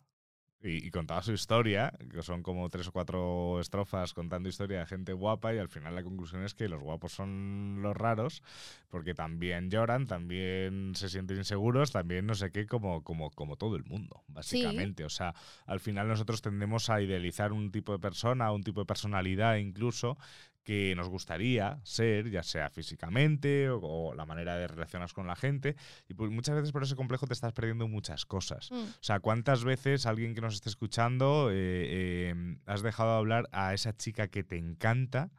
y, 0.63 0.85
y 0.85 0.91
contaba 0.91 1.23
su 1.23 1.33
historia, 1.33 1.93
que 2.11 2.21
son 2.21 2.43
como 2.43 2.69
tres 2.69 2.87
o 2.87 2.91
cuatro 2.91 3.59
estrofas 3.59 4.13
contando 4.13 4.49
historia 4.49 4.79
de 4.79 4.85
gente 4.85 5.13
guapa 5.13 5.53
y 5.53 5.57
al 5.57 5.69
final 5.69 5.95
la 5.95 6.03
conclusión 6.03 6.43
es 6.43 6.53
que 6.53 6.67
los 6.69 6.81
guapos 6.81 7.13
son 7.13 7.81
los 7.81 7.95
raros 7.95 8.43
porque 8.89 9.13
también 9.13 9.71
lloran, 9.71 10.05
también 10.05 10.93
se 10.95 11.09
sienten 11.09 11.37
inseguros, 11.37 11.91
también 11.91 12.25
no 12.25 12.35
sé 12.35 12.51
qué, 12.51 12.67
como, 12.67 13.03
como, 13.03 13.31
como 13.31 13.55
todo 13.55 13.75
el 13.75 13.83
mundo, 13.85 14.23
básicamente. 14.27 15.05
O 15.05 15.09
sea, 15.09 15.33
al 15.65 15.79
final 15.79 16.07
nosotros 16.07 16.41
tendemos 16.41 16.89
a 16.89 17.01
idealizar 17.01 17.53
un 17.53 17.71
tipo 17.71 17.93
de 17.93 17.99
persona, 17.99 18.51
un 18.51 18.63
tipo 18.63 18.81
de 18.81 18.85
personalidad 18.85 19.55
incluso, 19.55 20.17
que 20.63 20.93
nos 20.95 21.09
gustaría 21.09 21.79
ser, 21.83 22.29
ya 22.29 22.43
sea 22.43 22.69
físicamente 22.69 23.69
o, 23.69 23.79
o 23.81 24.13
la 24.15 24.25
manera 24.25 24.57
de 24.57 24.67
relacionarnos 24.67 25.13
con 25.13 25.25
la 25.27 25.35
gente. 25.35 25.75
Y 26.07 26.13
pues 26.13 26.29
muchas 26.31 26.55
veces 26.55 26.71
por 26.71 26.83
ese 26.83 26.95
complejo 26.95 27.25
te 27.27 27.33
estás 27.33 27.53
perdiendo 27.53 27.87
muchas 27.87 28.25
cosas. 28.25 28.69
Mm. 28.71 28.75
O 28.75 28.87
sea, 29.01 29.19
¿cuántas 29.19 29.63
veces 29.63 30.05
alguien 30.05 30.35
que 30.35 30.41
nos 30.41 30.53
esté 30.53 30.69
escuchando 30.69 31.49
eh, 31.51 31.55
eh, 31.55 32.57
has 32.67 32.83
dejado 32.83 33.11
de 33.13 33.17
hablar 33.17 33.49
a 33.51 33.73
esa 33.73 33.95
chica 33.97 34.27
que 34.27 34.43
te 34.43 34.57
encanta 34.57 35.31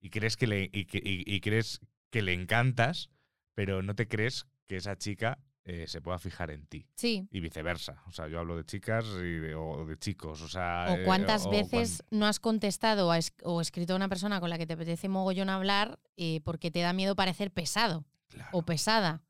y 0.00 0.10
crees 0.10 0.36
que 0.36 0.46
le, 0.46 0.70
y 0.72 0.84
que- 0.86 1.02
y- 1.04 1.24
y 1.26 1.40
crees 1.40 1.80
que 2.10 2.22
le 2.22 2.32
encantas, 2.32 3.10
pero 3.54 3.82
no 3.82 3.94
te 3.94 4.06
crees 4.06 4.46
que 4.68 4.76
esa 4.76 4.96
chica 4.96 5.38
eh, 5.64 5.86
se 5.86 6.00
pueda 6.00 6.18
fijar 6.18 6.50
en 6.50 6.66
ti? 6.66 6.86
Sí. 6.96 7.28
Y 7.30 7.40
viceversa. 7.40 8.02
O 8.08 8.12
sea, 8.12 8.28
yo 8.28 8.38
hablo 8.40 8.56
de 8.56 8.64
chicas 8.64 9.04
y 9.18 9.34
de, 9.38 9.54
o 9.54 9.84
de 9.86 9.96
chicos. 9.98 10.40
O 10.42 10.48
sea, 10.48 10.86
O 10.90 10.96
eh, 10.96 11.02
cuántas 11.04 11.46
o 11.46 11.50
veces 11.50 12.02
no 12.10 12.26
has 12.26 12.40
contestado 12.40 13.08
o, 13.08 13.10
has- 13.12 13.32
o 13.44 13.60
escrito 13.60 13.92
a 13.92 13.96
una 13.96 14.08
persona 14.08 14.40
con 14.40 14.50
la 14.50 14.58
que 14.58 14.66
te 14.66 14.74
apetece 14.74 15.08
mogollón 15.08 15.48
hablar 15.50 15.98
eh, 16.16 16.40
porque 16.44 16.70
te 16.70 16.80
da 16.80 16.92
miedo 16.92 17.14
parecer 17.14 17.50
pesado 17.52 18.00
cuan- 18.00 18.08
o 18.32 18.34
Claro, 18.50 18.62
pesada. 18.64 19.22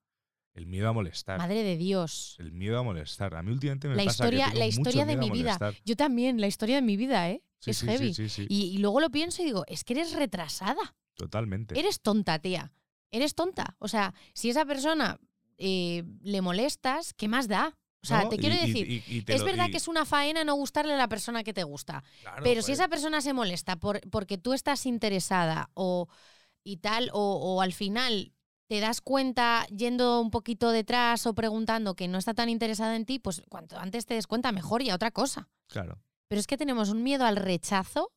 el 0.54 0.66
miedo 0.66 0.88
a 0.88 0.92
molestar. 0.92 1.38
Madre 1.38 1.62
de 1.64 1.76
Dios. 1.76 2.36
El 2.38 2.52
miedo 2.52 2.78
a 2.78 2.82
molestar. 2.82 3.34
A 3.34 3.42
mí 3.42 3.50
últimamente 3.52 3.88
me 3.88 3.96
La 3.96 4.04
pasa 4.04 4.24
que 4.24 4.26
historia, 4.36 4.44
tengo 4.46 4.58
la 4.58 4.64
mucho 4.66 4.80
historia 4.80 5.06
de 5.06 5.12
a 5.12 5.16
mi 5.16 5.30
vida. 5.30 5.58
Yo 5.84 5.96
también, 5.96 6.40
la 6.40 6.46
historia 6.46 6.76
de 6.76 6.82
mi 6.82 6.96
vida, 6.96 7.28
¿eh? 7.30 7.42
Sí, 7.58 7.70
es 7.72 7.78
sí, 7.78 7.86
heavy. 7.86 8.12
Sí, 8.14 8.28
sí, 8.28 8.42
sí. 8.42 8.46
Y, 8.48 8.64
y 8.74 8.78
luego 8.78 9.00
lo 9.00 9.10
pienso 9.10 9.40
y 9.42 9.44
digo, 9.44 9.64
es 9.68 9.84
que 9.84 9.92
eres 9.94 10.14
retrasada. 10.14 10.96
Totalmente. 11.14 11.78
Eres 11.78 12.00
tonta, 12.00 12.38
tía. 12.38 12.72
Eres 13.10 13.34
tonta. 13.34 13.76
O 13.78 13.86
sea, 13.88 14.14
si 14.34 14.50
esa 14.50 14.64
persona 14.64 15.20
eh, 15.64 16.02
le 16.22 16.40
molestas, 16.42 17.14
¿qué 17.14 17.28
más 17.28 17.46
da? 17.48 17.78
O 18.02 18.06
sea, 18.06 18.24
¿No? 18.24 18.28
te 18.30 18.36
quiero 18.36 18.56
y- 18.56 18.66
decir, 18.66 18.90
y- 18.90 19.04
y 19.06 19.22
te 19.22 19.34
es 19.34 19.40
lo- 19.40 19.46
verdad 19.46 19.70
que 19.70 19.76
es 19.76 19.86
una 19.86 20.04
faena 20.04 20.42
no 20.42 20.54
gustarle 20.54 20.92
a 20.94 20.96
la 20.96 21.06
persona 21.08 21.44
que 21.44 21.52
te 21.54 21.62
gusta. 21.62 22.02
claro, 22.22 22.42
Pero 22.42 22.60
si 22.60 22.72
joder. 22.72 22.74
esa 22.74 22.88
persona 22.88 23.20
se 23.20 23.32
molesta 23.32 23.76
por, 23.76 24.00
porque 24.10 24.38
tú 24.38 24.54
estás 24.54 24.86
interesada 24.86 25.70
o 25.74 26.08
y 26.64 26.78
tal, 26.78 27.10
o, 27.12 27.36
o 27.36 27.60
al 27.62 27.72
final 27.72 28.32
te 28.68 28.80
das 28.80 29.00
cuenta 29.00 29.66
yendo 29.66 30.20
un 30.20 30.30
poquito 30.30 30.70
detrás 30.70 31.26
o 31.26 31.34
preguntando 31.34 31.94
que 31.94 32.08
no 32.08 32.18
está 32.18 32.34
tan 32.34 32.48
interesada 32.48 32.96
en 32.96 33.04
ti, 33.06 33.18
pues 33.20 33.42
cuanto 33.48 33.78
antes 33.78 34.04
te 34.06 34.14
des 34.14 34.26
cuenta, 34.26 34.50
mejor 34.50 34.82
y 34.82 34.90
a 34.90 34.94
otra 34.96 35.10
cosa. 35.12 35.48
Claro. 35.68 36.02
Pero 36.28 36.40
es 36.40 36.46
que 36.48 36.56
tenemos 36.56 36.88
un 36.88 37.02
miedo 37.04 37.24
al 37.24 37.36
rechazo 37.36 38.10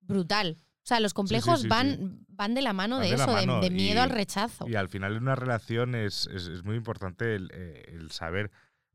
brutal. 0.00 0.58
O 0.88 0.94
sea, 0.94 1.00
los 1.00 1.12
complejos 1.12 1.60
sí, 1.60 1.68
van, 1.68 1.96
sí. 1.96 2.24
van 2.30 2.54
de 2.54 2.62
la 2.62 2.72
mano 2.72 2.96
Van 2.96 3.08
de 3.08 3.14
eso, 3.14 3.26
de- 3.26 3.32
mano 3.46 3.60
de, 3.60 3.68
miedo 3.68 3.96
y- 3.96 4.02
al 4.02 4.08
rechazo. 4.08 4.66
Y 4.66 4.74
al 4.74 4.88
final 4.88 5.16
en 5.16 5.22
una 5.24 5.34
relación 5.34 5.94
es, 5.94 6.26
es- 6.32 6.48
es 6.48 6.64
muy 6.64 6.76
importante 6.76 7.34
el, 7.34 7.50
eh, 7.52 7.82
el 7.88 8.10
saber, 8.10 8.50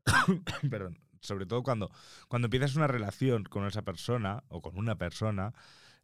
perdón, 0.70 0.98
sobre 1.20 1.46
todo 1.46 1.62
cuando, 1.62 1.90
cuando 2.28 2.46
empiezas 2.46 2.74
una 2.74 2.88
relación 2.88 3.44
con 3.44 3.64
esa 3.66 3.82
persona 3.82 4.42
o 4.48 4.60
con 4.60 4.76
una 4.76 4.96
persona, 4.98 5.52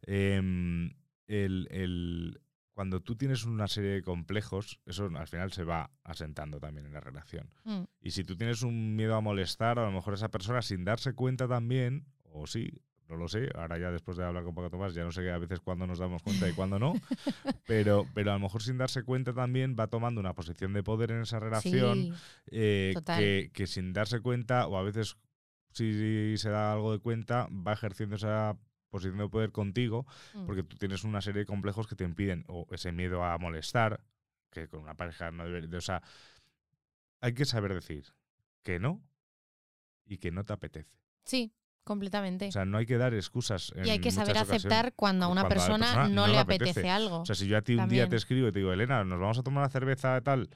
em, 0.03 0.93
el, 1.27 1.67
el- 1.71 2.41
cuando 2.73 3.01
tú 3.01 3.17
tienes 3.17 3.43
una 3.43 3.67
serie 3.67 3.91
de 3.91 4.01
complejos, 4.01 4.79
eso 4.85 5.09
al 5.13 5.27
final 5.27 5.51
se 5.51 5.65
va 5.65 5.91
asentando 6.05 6.59
también 6.61 6.85
en 6.85 6.93
la 6.93 7.01
relación. 7.01 7.51
Mm. 7.65 7.81
Y 7.99 8.11
si 8.11 8.23
tú 8.23 8.37
tienes 8.37 8.63
un 8.63 8.95
miedo 8.95 9.15
a 9.15 9.21
molestar, 9.21 9.77
a 9.77 9.83
lo 9.85 9.91
mejor 9.91 10.13
esa 10.13 10.29
persona 10.29 10.61
sin 10.61 10.85
darse 10.85 11.13
cuenta 11.13 11.49
también, 11.49 12.05
o 12.23 12.47
sí, 12.47 12.81
no 13.11 13.17
lo 13.17 13.27
sé, 13.27 13.49
ahora 13.55 13.77
ya 13.77 13.91
después 13.91 14.17
de 14.17 14.23
hablar 14.23 14.45
con 14.45 14.55
Paco 14.55 14.69
Tomás, 14.69 14.93
ya 14.93 15.03
no 15.03 15.11
sé 15.11 15.29
a 15.29 15.37
veces 15.37 15.59
cuándo 15.59 15.85
nos 15.85 15.99
damos 15.99 16.23
cuenta 16.23 16.47
y 16.47 16.53
cuándo 16.53 16.79
no, 16.79 16.93
pero, 17.67 18.07
pero 18.13 18.31
a 18.31 18.35
lo 18.35 18.39
mejor 18.39 18.63
sin 18.63 18.77
darse 18.77 19.03
cuenta 19.03 19.33
también 19.33 19.75
va 19.77 19.87
tomando 19.87 20.21
una 20.21 20.33
posición 20.33 20.71
de 20.71 20.81
poder 20.81 21.11
en 21.11 21.21
esa 21.21 21.39
relación 21.39 22.03
Sí, 22.03 22.13
eh, 22.51 22.91
total. 22.93 23.19
que, 23.19 23.51
que 23.53 23.67
sin 23.67 23.91
darse 23.91 24.21
cuenta, 24.21 24.65
o 24.67 24.77
a 24.77 24.83
veces 24.83 25.17
si 25.73 26.37
se 26.37 26.49
da 26.49 26.71
algo 26.71 26.93
de 26.93 26.99
cuenta, 26.99 27.49
va 27.51 27.73
ejerciendo 27.73 28.15
esa 28.15 28.57
posición 28.89 29.17
de 29.17 29.27
poder 29.27 29.51
contigo, 29.51 30.05
mm. 30.33 30.45
porque 30.45 30.63
tú 30.63 30.77
tienes 30.77 31.03
una 31.03 31.21
serie 31.21 31.39
de 31.39 31.45
complejos 31.45 31.87
que 31.87 31.95
te 31.95 32.05
impiden, 32.05 32.45
o 32.47 32.65
ese 32.71 32.93
miedo 32.93 33.25
a 33.25 33.37
molestar, 33.37 34.01
que 34.51 34.69
con 34.69 34.79
una 34.79 34.95
pareja 34.95 35.31
no 35.31 35.43
debe, 35.43 35.75
o 35.75 35.81
sea, 35.81 36.01
hay 37.19 37.33
que 37.33 37.43
saber 37.43 37.73
decir 37.73 38.05
que 38.63 38.79
no 38.79 39.03
y 40.05 40.17
que 40.17 40.31
no 40.31 40.45
te 40.45 40.53
apetece. 40.53 40.97
sí, 41.25 41.53
completamente. 41.91 42.47
O 42.47 42.51
sea, 42.51 42.65
no 42.65 42.77
hay 42.77 42.85
que 42.85 42.97
dar 42.97 43.13
excusas. 43.13 43.71
y 43.75 43.89
hay 43.89 43.95
en 43.97 44.01
que 44.01 44.11
saber 44.11 44.37
aceptar 44.37 44.93
cuando 44.95 45.25
a 45.25 45.29
una 45.29 45.41
cuando 45.43 45.61
a 45.61 45.67
la 45.67 45.77
persona, 45.77 46.07
no, 46.09 46.25
le 46.27 46.33
le 46.33 46.39
apetece, 46.39 46.69
apetece. 46.71 46.89
algo. 46.89 47.19
O 47.21 47.25
sea, 47.25 47.35
si 47.35 47.47
yo 47.47 47.57
a 47.57 47.61
ti 47.61 47.75
un 47.75 47.87
día 47.89 48.07
te 48.09 48.15
escribo 48.15 48.47
y 48.47 48.51
te 48.51 48.59
digo, 48.59 48.73
Elena, 48.73 49.03
nos 49.03 49.19
vamos 49.19 49.37
a 49.37 49.43
tomar 49.43 49.61
una 49.63 49.69
cerveza 49.69 50.17
y 50.17 50.21
tal, 50.21 50.49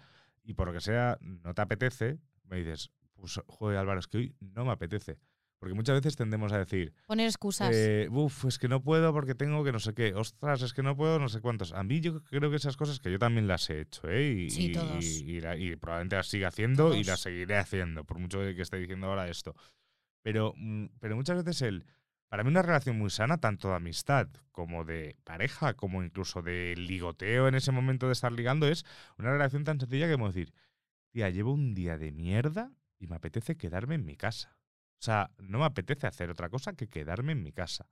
y 0.43 0.53
por 0.53 0.67
lo 0.67 0.73
que 0.73 0.81
sea 0.81 1.17
no 1.21 1.53
te 1.53 1.61
apetece, 1.61 2.17
me 2.45 2.57
dices, 2.57 2.89
pues, 3.15 3.39
joder, 3.47 3.77
Álvaro, 3.77 3.99
es 3.99 4.07
que 4.07 4.17
hoy 4.17 4.35
no 4.39 4.65
me 4.65 4.71
apetece. 4.71 5.17
Porque 5.57 5.73
muchas 5.73 5.95
veces 5.95 6.15
tendemos 6.17 6.51
a 6.51 6.59
decir, 6.59 6.93
Poner 7.07 7.25
excusas. 7.27 7.71
eh, 7.73 8.07
uff, 8.11 8.43
es 8.45 8.59
que 8.59 8.67
no 8.67 8.83
puedo 8.83 9.11
porque 9.13 9.33
tengo 9.33 9.63
que 9.63 9.71
no 9.71 9.79
sé 9.79 9.93
qué, 9.93 10.13
ostras, 10.13 10.61
es 10.61 10.73
que 10.73 10.83
no 10.83 10.95
puedo 10.97 11.17
no 11.17 11.29
sé 11.29 11.39
cuántos. 11.39 11.71
A 11.71 11.81
mí 11.81 12.01
yo 12.01 12.21
creo 12.23 12.49
que 12.51 12.57
esas 12.57 12.75
cosas 12.77 12.99
que 12.99 13.09
yo 13.09 13.17
también 13.17 13.47
las 13.47 13.67
he 13.69 13.79
hecho, 13.79 14.07
¿eh? 14.09 14.31
Y, 14.31 14.49
Sí, 14.51 14.65
y- 14.65 14.71
todos. 14.73 15.03
y- 15.03 15.23
y 15.31 15.39
la- 15.41 15.55
y 15.57 15.75
probablemente 15.77 16.17
las 16.17 16.27
siga 16.27 16.49
haciendo 16.49 16.93
y 16.93 17.03
las 17.05 17.21
seguiré 17.21 17.57
haciendo, 17.57 18.03
por 18.03 18.19
mucho 18.19 18.39
que 18.41 18.61
esté 18.61 18.77
diciendo 18.77 19.07
ahora 19.07 19.27
esto. 19.29 19.55
Pero, 20.25 20.53
mm, 20.57 20.87
pero 20.99 21.15
muchas 21.15 21.37
veces 21.45 21.61
el, 21.61 21.85
para 22.29 22.43
mí 22.43 22.49
una 22.49 22.63
relación 22.63 22.97
muy 22.97 23.11
sana, 23.11 23.37
tanto 23.37 23.69
de 23.69 23.75
amistad 23.75 24.27
como 24.51 24.83
de 24.83 25.15
pareja, 25.23 25.75
como 25.75 26.01
incluso 26.03 26.41
de 26.41 26.73
ligoteo 26.77 27.47
en 27.47 27.53
ese 27.55 27.71
momento 27.71 28.07
de 28.07 28.13
estar 28.13 28.31
ligando, 28.31 28.67
es 28.67 28.85
una 29.19 29.31
relación 29.31 29.63
tan 29.63 29.79
sencilla 29.79 30.07
que 30.07 30.13
como 30.13 30.27
decir, 30.33 30.51
tía, 31.11 31.29
llevo 31.29 31.53
un 31.53 31.75
día 31.75 31.97
de 31.97 32.11
mierda 32.11 32.71
y 32.99 33.07
me 33.07 33.17
apetece 33.17 33.57
quedarme 33.57 33.95
en 33.95 34.05
mi 34.05 34.15
casa. 34.17 34.57
O 34.99 35.03
sea, 35.05 35.31
no 35.39 35.59
me 35.59 35.65
apetece 35.65 36.07
hacer 36.07 36.29
otra 36.31 36.49
cosa 36.49 36.73
que 36.73 36.87
quedarme 36.89 37.33
en 37.33 37.43
mi 37.43 37.51
casa. 37.53 37.87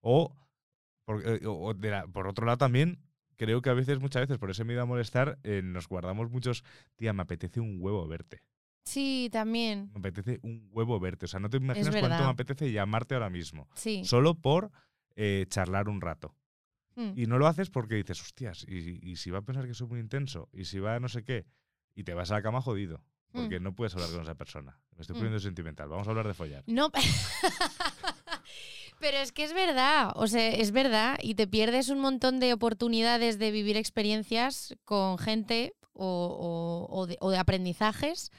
O, 0.00 0.36
por, 1.04 1.26
eh, 1.26 1.40
o- 1.46 1.74
de 1.74 1.90
la- 1.90 2.06
por 2.08 2.28
otro 2.28 2.46
lado 2.46 2.58
también, 2.58 3.00
creo 3.36 3.62
que 3.62 3.70
a 3.70 3.74
veces, 3.74 4.00
muchas 4.00 4.22
veces, 4.22 4.38
por 4.38 4.50
ese 4.50 4.64
miedo 4.64 4.82
a 4.82 4.86
molestar, 4.86 5.38
eh, 5.44 5.62
nos 5.64 5.88
guardamos 5.88 6.30
muchos, 6.30 6.64
tía, 6.96 7.12
me 7.12 7.22
apetece 7.22 7.60
un 7.60 7.78
huevo 7.80 8.06
verte. 8.08 8.42
Sí, 8.84 9.28
también. 9.32 9.90
Me 9.94 10.00
apetece 10.00 10.38
un 10.42 10.68
huevo 10.72 11.00
verte. 11.00 11.24
O 11.24 11.28
sea, 11.28 11.40
no 11.40 11.48
te 11.50 11.56
imaginas 11.56 11.90
cuánto 11.96 12.22
me 12.24 12.30
apetece 12.30 12.70
llamarte 12.70 13.14
ahora 13.14 13.30
mismo. 13.30 13.68
Sí. 13.74 14.04
Solo 14.04 14.34
por 14.34 14.70
eh, 15.16 15.46
charlar 15.48 15.88
un 15.88 16.00
rato. 16.00 16.34
Mm. 16.96 17.12
Y 17.16 17.26
no 17.26 17.38
lo 17.38 17.46
haces 17.46 17.70
porque 17.70 17.94
dices, 17.96 18.20
hostias, 18.20 18.64
y, 18.68 19.00
y 19.02 19.16
si 19.16 19.30
va 19.30 19.38
a 19.38 19.42
pensar 19.42 19.66
que 19.66 19.74
soy 19.74 19.88
muy 19.88 20.00
intenso, 20.00 20.48
y 20.52 20.66
si 20.66 20.78
va 20.78 20.96
a 20.96 21.00
no 21.00 21.08
sé 21.08 21.24
qué, 21.24 21.46
y 21.94 22.04
te 22.04 22.14
vas 22.14 22.30
a 22.30 22.34
la 22.34 22.42
cama 22.42 22.60
jodido. 22.60 23.02
Porque 23.32 23.58
no 23.58 23.74
puedes 23.74 23.92
hablar 23.96 24.10
con 24.12 24.22
esa 24.22 24.36
persona. 24.36 24.78
Me 24.94 25.00
estoy 25.00 25.14
Mm. 25.14 25.18
poniendo 25.18 25.40
sentimental. 25.40 25.88
Vamos 25.88 26.06
a 26.06 26.10
hablar 26.10 26.28
de 26.28 26.34
follar. 26.34 26.62
No. 26.68 26.92
Pero 29.00 29.16
es 29.18 29.32
que 29.32 29.42
es 29.44 29.52
verdad, 29.52 30.12
o 30.14 30.28
sea, 30.28 30.48
es 30.50 30.70
verdad, 30.70 31.18
y 31.20 31.34
te 31.34 31.48
pierdes 31.48 31.88
un 31.88 31.98
montón 31.98 32.38
de 32.38 32.52
oportunidades 32.52 33.38
de 33.40 33.50
vivir 33.50 33.76
experiencias 33.76 34.76
con 34.84 35.18
gente 35.18 35.74
o, 35.92 36.86
o- 36.88 36.96
o 36.96 37.06
de, 37.06 37.16
o 37.20 37.30
de 37.30 37.38
aprendizajes 37.38 38.30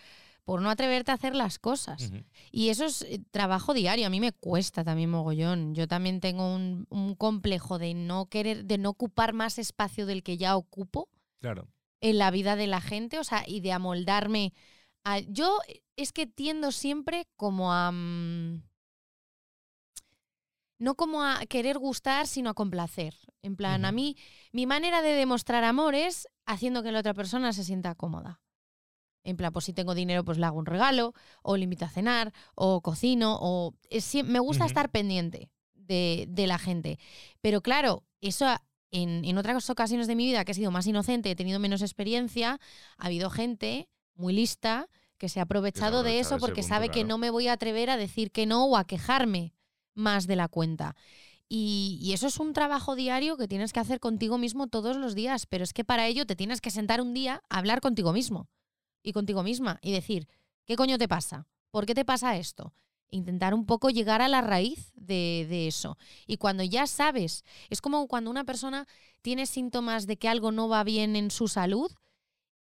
por 0.45 0.61
no 0.61 0.69
atreverte 0.69 1.11
a 1.11 1.15
hacer 1.15 1.35
las 1.35 1.59
cosas. 1.59 2.11
Y 2.51 2.69
eso 2.69 2.85
es 2.85 3.01
eh, 3.01 3.19
trabajo 3.31 3.73
diario. 3.73 4.05
A 4.07 4.09
mí 4.09 4.19
me 4.19 4.31
cuesta 4.31 4.83
también 4.83 5.09
mogollón. 5.09 5.73
Yo 5.75 5.87
también 5.87 6.21
tengo 6.21 6.53
un, 6.55 6.85
un 6.89 7.15
complejo 7.15 7.79
de 7.79 7.93
no 7.95 8.27
querer, 8.27 8.63
de 8.65 8.77
no 8.77 8.91
ocupar 8.91 9.33
más 9.33 9.57
espacio 9.57 10.05
del 10.05 10.21
que 10.23 10.37
ya 10.37 10.55
ocupo 10.55 11.09
Claro. 11.41 11.67
en 11.99 12.17
la 12.19 12.31
vida 12.31 12.55
de 12.55 12.67
la 12.67 12.79
gente, 12.79 13.19
o 13.19 13.23
sea, 13.23 13.43
y 13.45 13.59
de 13.59 13.71
amoldarme. 13.73 14.53
A, 15.03 15.19
yo 15.19 15.59
es 15.95 16.11
que 16.13 16.27
tiendo 16.27 16.71
siempre 16.71 17.27
como 17.35 17.73
a... 17.73 17.91
mm, 17.91 18.61
no 20.77 20.95
como 20.95 21.23
a 21.23 21.45
querer 21.47 21.77
gustar, 21.79 22.27
sino 22.27 22.49
a 22.49 22.53
complacer. 22.53 23.15
En 23.41 23.55
plan, 23.55 23.85
a 23.85 23.91
mí, 23.91 24.17
mi 24.51 24.65
manera 24.65 25.01
de 25.01 25.13
demostrar 25.13 25.63
amor 25.63 25.95
es 25.95 26.27
haciendo 26.45 26.83
que 26.83 26.91
la 26.91 26.99
otra 26.99 27.13
persona 27.13 27.53
se 27.53 27.63
sienta 27.63 27.95
cómoda. 27.95 28.41
En 29.25 29.37
plan, 29.37 29.51
pues 29.51 29.65
si 29.65 29.73
tengo 29.73 29.95
dinero, 29.95 30.23
pues 30.23 30.37
le 30.37 30.45
hago 30.45 30.59
un 30.59 30.67
regalo, 30.67 31.13
o 31.41 31.57
le 31.57 31.63
invito 31.63 31.83
a 31.83 31.89
cenar, 31.89 32.31
o 32.53 32.81
cocino, 32.81 33.37
o... 33.41 33.73
es 33.89 34.13
me 34.23 34.39
gusta 34.39 34.65
estar 34.65 34.91
pendiente 34.91 35.49
de, 35.73 36.27
de 36.29 36.47
la 36.47 36.59
gente. 36.59 36.99
Pero 37.41 37.61
claro, 37.61 38.03
eso 38.21 38.45
en, 38.91 39.25
en 39.25 39.37
otras 39.37 39.69
ocasiones 39.69 40.07
de 40.07 40.15
mi 40.15 40.25
vida 40.25 40.45
que 40.45 40.51
he 40.51 40.55
sido 40.55 40.71
más 40.71 40.87
inocente, 40.87 41.31
he 41.31 41.35
tenido 41.35 41.59
menos 41.59 41.81
experiencia, 41.81 42.59
ha 42.97 43.05
habido 43.05 43.29
gente 43.29 43.89
muy 44.13 44.33
lista 44.33 44.87
que 45.17 45.27
se 45.27 45.39
ha 45.39 45.43
aprovechado 45.43 46.03
de 46.03 46.19
eso 46.19 46.37
porque 46.37 46.61
punto, 46.61 46.67
sabe 46.67 46.89
que 46.89 47.03
no 47.03 47.17
me 47.17 47.29
voy 47.29 47.47
a 47.47 47.53
atrever 47.53 47.89
a 47.89 47.97
decir 47.97 48.31
que 48.31 48.45
no 48.45 48.65
o 48.65 48.77
a 48.77 48.85
quejarme 48.85 49.53
más 49.95 50.27
de 50.27 50.35
la 50.35 50.47
cuenta. 50.47 50.95
Y, 51.47 51.99
y 52.01 52.13
eso 52.13 52.27
es 52.27 52.39
un 52.39 52.53
trabajo 52.53 52.95
diario 52.95 53.37
que 53.37 53.47
tienes 53.47 53.71
que 53.71 53.79
hacer 53.79 53.99
contigo 53.99 54.37
mismo 54.37 54.67
todos 54.67 54.97
los 54.97 55.15
días, 55.15 55.45
pero 55.45 55.63
es 55.63 55.73
que 55.73 55.83
para 55.83 56.07
ello 56.07 56.25
te 56.25 56.35
tienes 56.35 56.61
que 56.61 56.71
sentar 56.71 57.01
un 57.01 57.13
día 57.13 57.41
a 57.49 57.57
hablar 57.57 57.81
contigo 57.81 58.13
mismo 58.13 58.49
y 59.05 59.13
contigo 59.13 59.43
misma 59.43 59.79
y 59.81 59.91
decir, 59.91 60.27
¿qué 60.65 60.75
coño 60.75 60.97
te 60.97 61.07
pasa? 61.07 61.47
¿Por 61.71 61.85
qué 61.85 61.93
te 61.93 62.03
pasa 62.03 62.35
esto? 62.35 62.73
Intentar 63.11 63.53
un 63.53 63.65
poco 63.65 63.89
llegar 63.89 64.21
a 64.21 64.27
la 64.27 64.41
raíz 64.41 64.91
de, 64.95 65.45
de 65.47 65.67
eso. 65.67 65.97
Y 66.25 66.37
cuando 66.37 66.63
ya 66.63 66.87
sabes, 66.87 67.45
es 67.69 67.81
como 67.81 68.07
cuando 68.07 68.31
una 68.31 68.43
persona 68.43 68.87
tiene 69.21 69.45
síntomas 69.45 70.07
de 70.07 70.17
que 70.17 70.27
algo 70.27 70.51
no 70.51 70.67
va 70.67 70.83
bien 70.83 71.15
en 71.15 71.29
su 71.31 71.47
salud, 71.47 71.91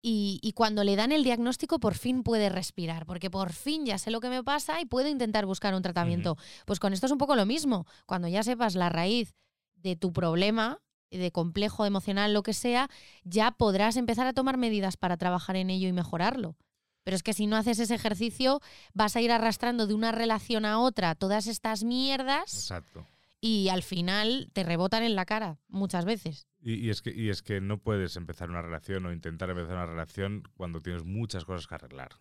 y, 0.06 0.38
y, 0.42 0.52
cuando 0.52 0.84
le 0.84 0.96
dan 0.96 1.12
el 1.12 1.24
diagnóstico 1.24 1.80
por 1.80 1.94
fin 1.94 2.24
puede 2.24 2.50
respirar, 2.50 3.06
porque 3.06 3.30
por 3.30 3.54
fin 3.54 3.86
ya 3.86 3.96
sé 3.96 4.10
lo 4.10 4.20
que 4.20 4.28
me 4.28 4.44
pasa 4.44 4.78
y 4.82 4.84
puedo 4.84 5.08
intentar 5.08 5.46
buscar 5.46 5.74
un 5.74 5.80
tratamiento. 5.80 6.36
Pues 6.66 6.78
con 6.78 6.92
esto 6.92 7.06
es 7.06 7.12
un 7.12 7.16
poco 7.16 7.34
lo 7.36 7.46
mismo. 7.46 7.86
Cuando 8.04 8.28
ya 8.28 8.42
sepas 8.42 8.74
la 8.74 8.90
raíz 8.90 9.34
de 9.76 9.96
tu 9.96 10.12
problema, 10.12 10.82
de 11.18 11.30
complejo 11.30 11.86
emocional, 11.86 12.34
lo 12.34 12.42
que 12.42 12.52
sea, 12.52 12.88
ya 13.24 13.50
podrás 13.52 13.96
empezar 13.96 14.26
a 14.26 14.32
tomar 14.32 14.56
medidas 14.56 14.96
para 14.96 15.16
trabajar 15.16 15.56
en 15.56 15.70
ello 15.70 15.88
y 15.88 15.92
mejorarlo. 15.92 16.56
Pero 17.04 17.16
es 17.16 17.22
que 17.22 17.34
si 17.34 17.46
no 17.46 17.56
haces 17.56 17.78
ese 17.78 17.94
ejercicio, 17.94 18.60
vas 18.94 19.14
a 19.14 19.20
ir 19.20 19.30
arrastrando 19.30 19.86
de 19.86 19.94
una 19.94 20.10
relación 20.10 20.64
a 20.64 20.80
otra 20.80 21.14
todas 21.14 21.46
estas 21.46 21.84
mierdas. 21.84 22.54
Exacto. 22.54 23.06
Y 23.40 23.68
al 23.68 23.82
final 23.82 24.48
te 24.54 24.62
rebotan 24.62 25.02
en 25.02 25.14
la 25.14 25.26
cara 25.26 25.58
muchas 25.68 26.06
veces. 26.06 26.46
Y, 26.62 26.76
y, 26.76 26.88
es 26.88 27.02
que, 27.02 27.14
y 27.14 27.28
es 27.28 27.42
que 27.42 27.60
no 27.60 27.76
puedes 27.76 28.16
empezar 28.16 28.48
una 28.48 28.62
relación 28.62 29.04
o 29.04 29.12
intentar 29.12 29.50
empezar 29.50 29.74
una 29.74 29.86
relación 29.86 30.44
cuando 30.56 30.80
tienes 30.80 31.04
muchas 31.04 31.44
cosas 31.44 31.66
que 31.66 31.74
arreglar. 31.74 32.12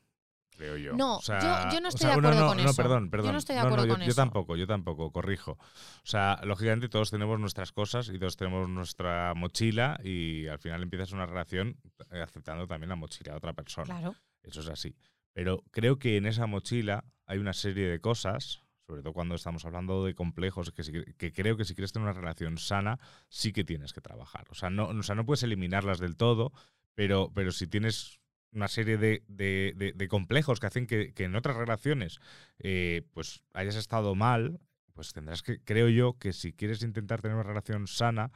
Creo 0.58 0.78
yo. 0.78 0.94
No, 0.94 1.18
o 1.18 1.22
sea, 1.22 1.40
yo, 1.70 1.76
yo, 1.76 1.82
no 1.82 1.88
o 1.88 1.90
estoy 1.90 2.00
sea, 2.08 2.10
de 2.12 2.14
acuerdo 2.20 2.40
no, 2.42 2.48
con 2.48 2.58
no, 2.58 2.64
eso. 2.64 2.72
No, 2.72 2.76
perdón, 2.76 3.10
perdón. 3.10 3.26
Yo 3.28 3.32
no 3.34 3.38
estoy 3.40 3.56
de 3.56 3.62
acuerdo 3.62 3.86
yo, 3.86 3.94
con 3.94 4.02
yo 4.02 4.08
eso. 4.08 4.16
tampoco, 4.16 4.56
yo 4.56 4.68
tampoco, 4.68 5.12
corrijo. 5.12 5.52
O 5.54 6.06
sea, 6.06 6.40
lógicamente 6.44 6.90
todos 6.90 7.10
tenemos 7.12 7.40
nuestras 7.40 7.72
cosas 7.72 8.10
y 8.10 8.20
todos 8.20 8.38
tenemos 8.38 8.70
nuestra 8.70 9.34
mochila 9.36 10.00
y 10.04 10.48
al 10.48 10.60
final 10.60 10.84
empiezas 10.84 11.12
una 11.12 11.26
relación 11.26 11.78
eh, 12.12 12.22
aceptando 12.22 12.68
también 12.68 12.90
la 12.90 12.96
mochila 12.96 13.32
de 13.32 13.38
otra 13.38 13.54
persona. 13.54 13.86
Claro. 13.86 14.16
Eso 14.44 14.62
es 14.62 14.70
así. 14.70 14.96
Pero 15.34 15.64
creo 15.72 15.98
que 15.98 16.18
en 16.18 16.26
esa 16.28 16.46
mochila 16.46 17.04
hay 17.26 17.40
una 17.40 17.54
serie 17.54 17.88
de 17.88 18.00
cosas, 18.00 18.62
sobre 18.86 19.02
todo 19.02 19.14
cuando 19.14 19.34
estamos 19.36 19.66
hablando 19.66 20.06
de 20.06 20.14
complejos, 20.14 20.72
que, 20.72 20.84
si- 20.84 21.04
que 21.18 21.32
creo 21.34 21.58
que 21.58 21.66
si 21.66 21.74
quieres 21.74 21.92
tener 21.94 22.08
una 22.08 22.14
relación 22.20 22.58
sana, 22.60 23.00
sí 23.30 23.52
que 23.54 23.64
tienes 23.64 23.94
que 23.94 24.02
trabajar. 24.02 24.46
O 24.52 24.54
sea, 24.56 24.70
no, 24.70 24.88
o 24.90 25.04
sea, 25.04 25.16
no 25.16 25.26
puedes 25.26 25.42
eliminarlas 25.44 25.98
del 26.00 26.16
todo, 26.18 26.52
pero, 26.94 27.32
pero 27.34 27.52
si 27.52 27.66
tienes 27.66 28.20
una 28.54 28.68
serie 28.68 28.98
de, 28.98 29.24
de- 29.28 29.74
de- 29.76 29.94
de 29.94 30.08
complejos 30.08 30.60
que 30.60 30.68
hacen 30.68 30.88
que, 30.88 31.14
que 31.14 31.24
en 31.26 31.36
otras 31.36 31.56
relaciones 31.56 32.20
eh, 32.60 33.04
pues 33.14 33.44
hayas 33.54 33.76
estado 33.76 34.16
mal, 34.16 34.60
pues 34.94 35.12
tendrás 35.14 35.42
que, 35.42 35.60
creo 35.64 35.90
yo, 35.90 36.18
que 36.20 36.34
si 36.34 36.54
quieres 36.54 36.84
intentar 36.84 37.22
tener 37.22 37.36
una 37.36 37.44
relación 37.44 37.88
sana, 37.88 38.32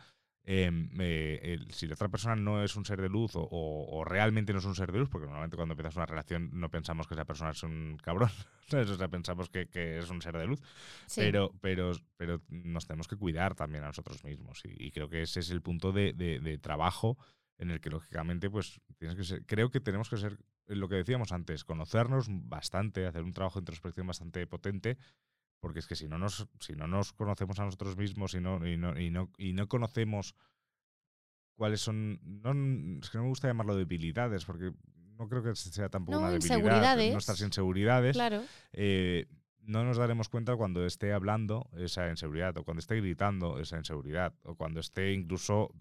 em, 0.50 0.90
eh, 1.00 1.58
si 1.72 1.88
la 1.88 1.96
otra 1.96 2.08
persona 2.08 2.36
no 2.38 2.64
es 2.64 2.76
un 2.78 2.86
ser 2.86 3.02
de 3.02 3.10
luz 3.10 3.36
o, 3.36 3.42
o- 3.42 3.98
o 4.00 4.04
realmente 4.06 4.54
no 4.54 4.60
es 4.60 4.66
un 4.66 4.76
ser 4.76 4.92
de 4.94 5.00
luz, 5.00 5.10
porque 5.10 5.26
normalmente 5.26 5.58
cuando 5.58 5.74
empiezas 5.74 5.98
una 5.98 6.06
relación 6.06 6.50
no 6.54 6.72
pensamos 6.72 7.06
que 7.06 7.16
esa 7.16 7.26
persona 7.26 7.52
es 7.52 7.62
un 7.64 7.98
cabrón, 8.02 8.30
¿sabes? 8.68 8.90
O 8.90 8.96
sea, 8.96 9.10
pensamos 9.10 9.50
que, 9.50 9.68
que 9.68 9.98
es 10.00 10.10
un 10.10 10.22
ser 10.22 10.38
de 10.38 10.46
luz, 10.48 10.62
Sí. 11.06 11.20
pero, 11.22 11.52
pero, 11.60 11.92
pero 12.16 12.42
nos 12.48 12.88
tenemos 12.88 13.08
que 13.10 13.18
cuidar 13.18 13.56
también 13.56 13.84
a 13.84 13.88
nosotros 13.88 14.24
mismos 14.24 14.64
y, 14.66 14.88
y 14.88 14.92
creo 14.92 15.10
que 15.10 15.22
ese 15.24 15.42
es 15.42 15.50
el 15.52 15.62
punto 15.62 15.92
de, 15.92 16.14
de- 16.14 16.40
de 16.40 16.58
trabajo 16.58 17.18
en 17.58 17.72
el 17.72 17.82
que 17.82 17.90
lógicamente 17.90 18.50
pues 18.50 18.80
tienes 18.98 19.18
que 19.18 19.24
ser, 19.24 19.46
creo 19.46 19.70
que 19.70 19.80
tenemos 19.80 20.10
que 20.10 20.18
ser 20.18 20.38
eh, 20.68 20.76
lo 20.76 20.88
que 20.88 20.96
decíamos 20.96 21.32
antes, 21.32 21.64
conocernos 21.64 22.28
bastante, 22.30 23.06
hacer 23.06 23.24
un 23.24 23.34
trabajo 23.34 23.60
de 23.60 23.64
introspección 23.64 24.08
bastante 24.08 24.46
potente 24.48 24.98
porque 25.60 25.80
es 25.80 25.88
que 25.88 25.96
si 25.96 26.08
no 26.08 26.18
nos, 26.18 26.48
si 26.60 26.74
no 26.74 26.88
nos 26.88 27.14
conocemos 27.14 27.60
a 27.60 27.66
nosotros 27.66 27.98
mismos 27.98 28.34
y 28.34 28.40
no, 28.40 28.66
y 28.66 28.78
no, 28.78 29.00
y 29.00 29.10
no, 29.10 29.32
y 29.38 29.54
no 29.54 29.68
conocemos 29.68 30.36
cuáles 31.56 31.82
son. 31.82 32.20
No, 32.24 32.52
es 33.02 33.10
que 33.10 33.18
no 33.18 33.24
me 33.24 33.30
gusta 33.30 33.48
llamarlo 33.48 33.76
debilidades, 33.76 34.46
porque 34.46 34.72
no 35.18 35.28
creo 35.28 35.44
que 35.44 35.56
sea 35.56 35.90
tampoco 35.90 36.20
No, 36.20 36.28
una 36.28 36.38
debilidad. 36.38 37.12
Nuestras 37.12 37.42
inseguridades. 37.42 38.16
Claro. 38.16 38.44
eh, 38.74 39.26
no 39.62 39.84
nos 39.84 39.98
daremos 39.98 40.30
cuenta 40.30 40.56
cuando 40.56 40.86
esté 40.86 41.12
hablando 41.12 41.70
esa 41.76 42.10
inseguridad, 42.10 42.56
o 42.58 42.64
cuando 42.64 42.80
esté 42.80 42.96
gritando 43.02 43.60
esa 43.60 43.78
inseguridad, 43.78 44.34
o 44.44 44.56
cuando 44.56 44.80
esté 44.80 45.12
incluso 45.12 45.74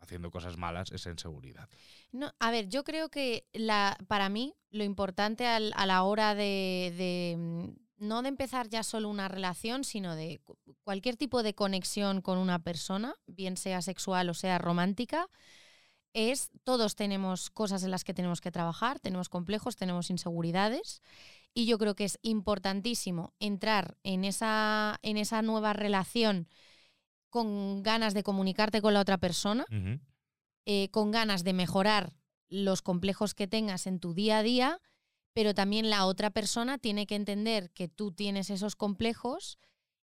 haciendo 0.00 0.30
cosas 0.30 0.56
malas 0.56 0.90
esa 0.92 1.10
inseguridad. 1.10 1.68
No, 2.12 2.32
a 2.38 2.50
ver, 2.50 2.68
yo 2.68 2.84
creo 2.84 3.08
que 3.08 3.46
la, 3.52 3.96
para 4.08 4.28
mí 4.28 4.54
lo 4.70 4.84
importante 4.84 5.46
a 5.46 5.60
la 5.60 6.02
hora 6.02 6.34
de, 6.34 6.92
de, 6.96 7.36
mm, 7.38 8.06
no 8.06 8.22
de 8.22 8.28
empezar 8.28 8.68
ya 8.68 8.82
solo 8.82 9.08
una 9.08 9.28
relación, 9.28 9.84
sino 9.84 10.16
de 10.16 10.40
cu- 10.42 10.56
cualquier 10.82 11.16
tipo 11.16 11.42
de 11.42 11.54
conexión 11.54 12.22
con 12.22 12.38
una 12.38 12.58
persona, 12.58 13.14
bien 13.26 13.56
sea 13.56 13.82
sexual 13.82 14.28
o 14.30 14.34
sea 14.34 14.58
romántica, 14.58 15.28
es 16.12 16.50
todos 16.64 16.96
tenemos 16.96 17.50
cosas 17.50 17.84
en 17.84 17.90
las 17.92 18.02
que 18.02 18.14
tenemos 18.14 18.40
que 18.40 18.50
trabajar, 18.50 18.98
tenemos 18.98 19.28
complejos, 19.28 19.76
tenemos 19.76 20.10
inseguridades. 20.10 21.02
Y 21.54 21.66
yo 21.66 21.78
creo 21.78 21.94
que 21.94 22.04
es 22.04 22.18
importantísimo 22.22 23.32
entrar 23.40 23.96
en 24.02 24.24
esa, 24.24 24.98
en 25.02 25.16
esa 25.16 25.42
nueva 25.42 25.72
relación 25.72 26.48
con 27.30 27.82
ganas 27.82 28.14
de 28.14 28.22
comunicarte 28.22 28.82
con 28.82 28.94
la 28.94 29.00
otra 29.00 29.18
persona, 29.18 29.64
eh, 30.66 30.88
con 30.90 31.10
ganas 31.10 31.44
de 31.44 31.52
mejorar 31.52 32.12
los 32.48 32.82
complejos 32.82 33.34
que 33.34 33.46
tengas 33.46 33.86
en 33.86 34.00
tu 34.00 34.12
día 34.12 34.38
a 34.38 34.42
día, 34.42 34.80
pero 35.32 35.54
también 35.54 35.88
la 35.88 36.06
otra 36.06 36.30
persona 36.30 36.78
tiene 36.78 37.06
que 37.06 37.14
entender 37.14 37.70
que 37.70 37.88
tú 37.88 38.12
tienes 38.12 38.50
esos 38.50 38.76
complejos 38.76 39.58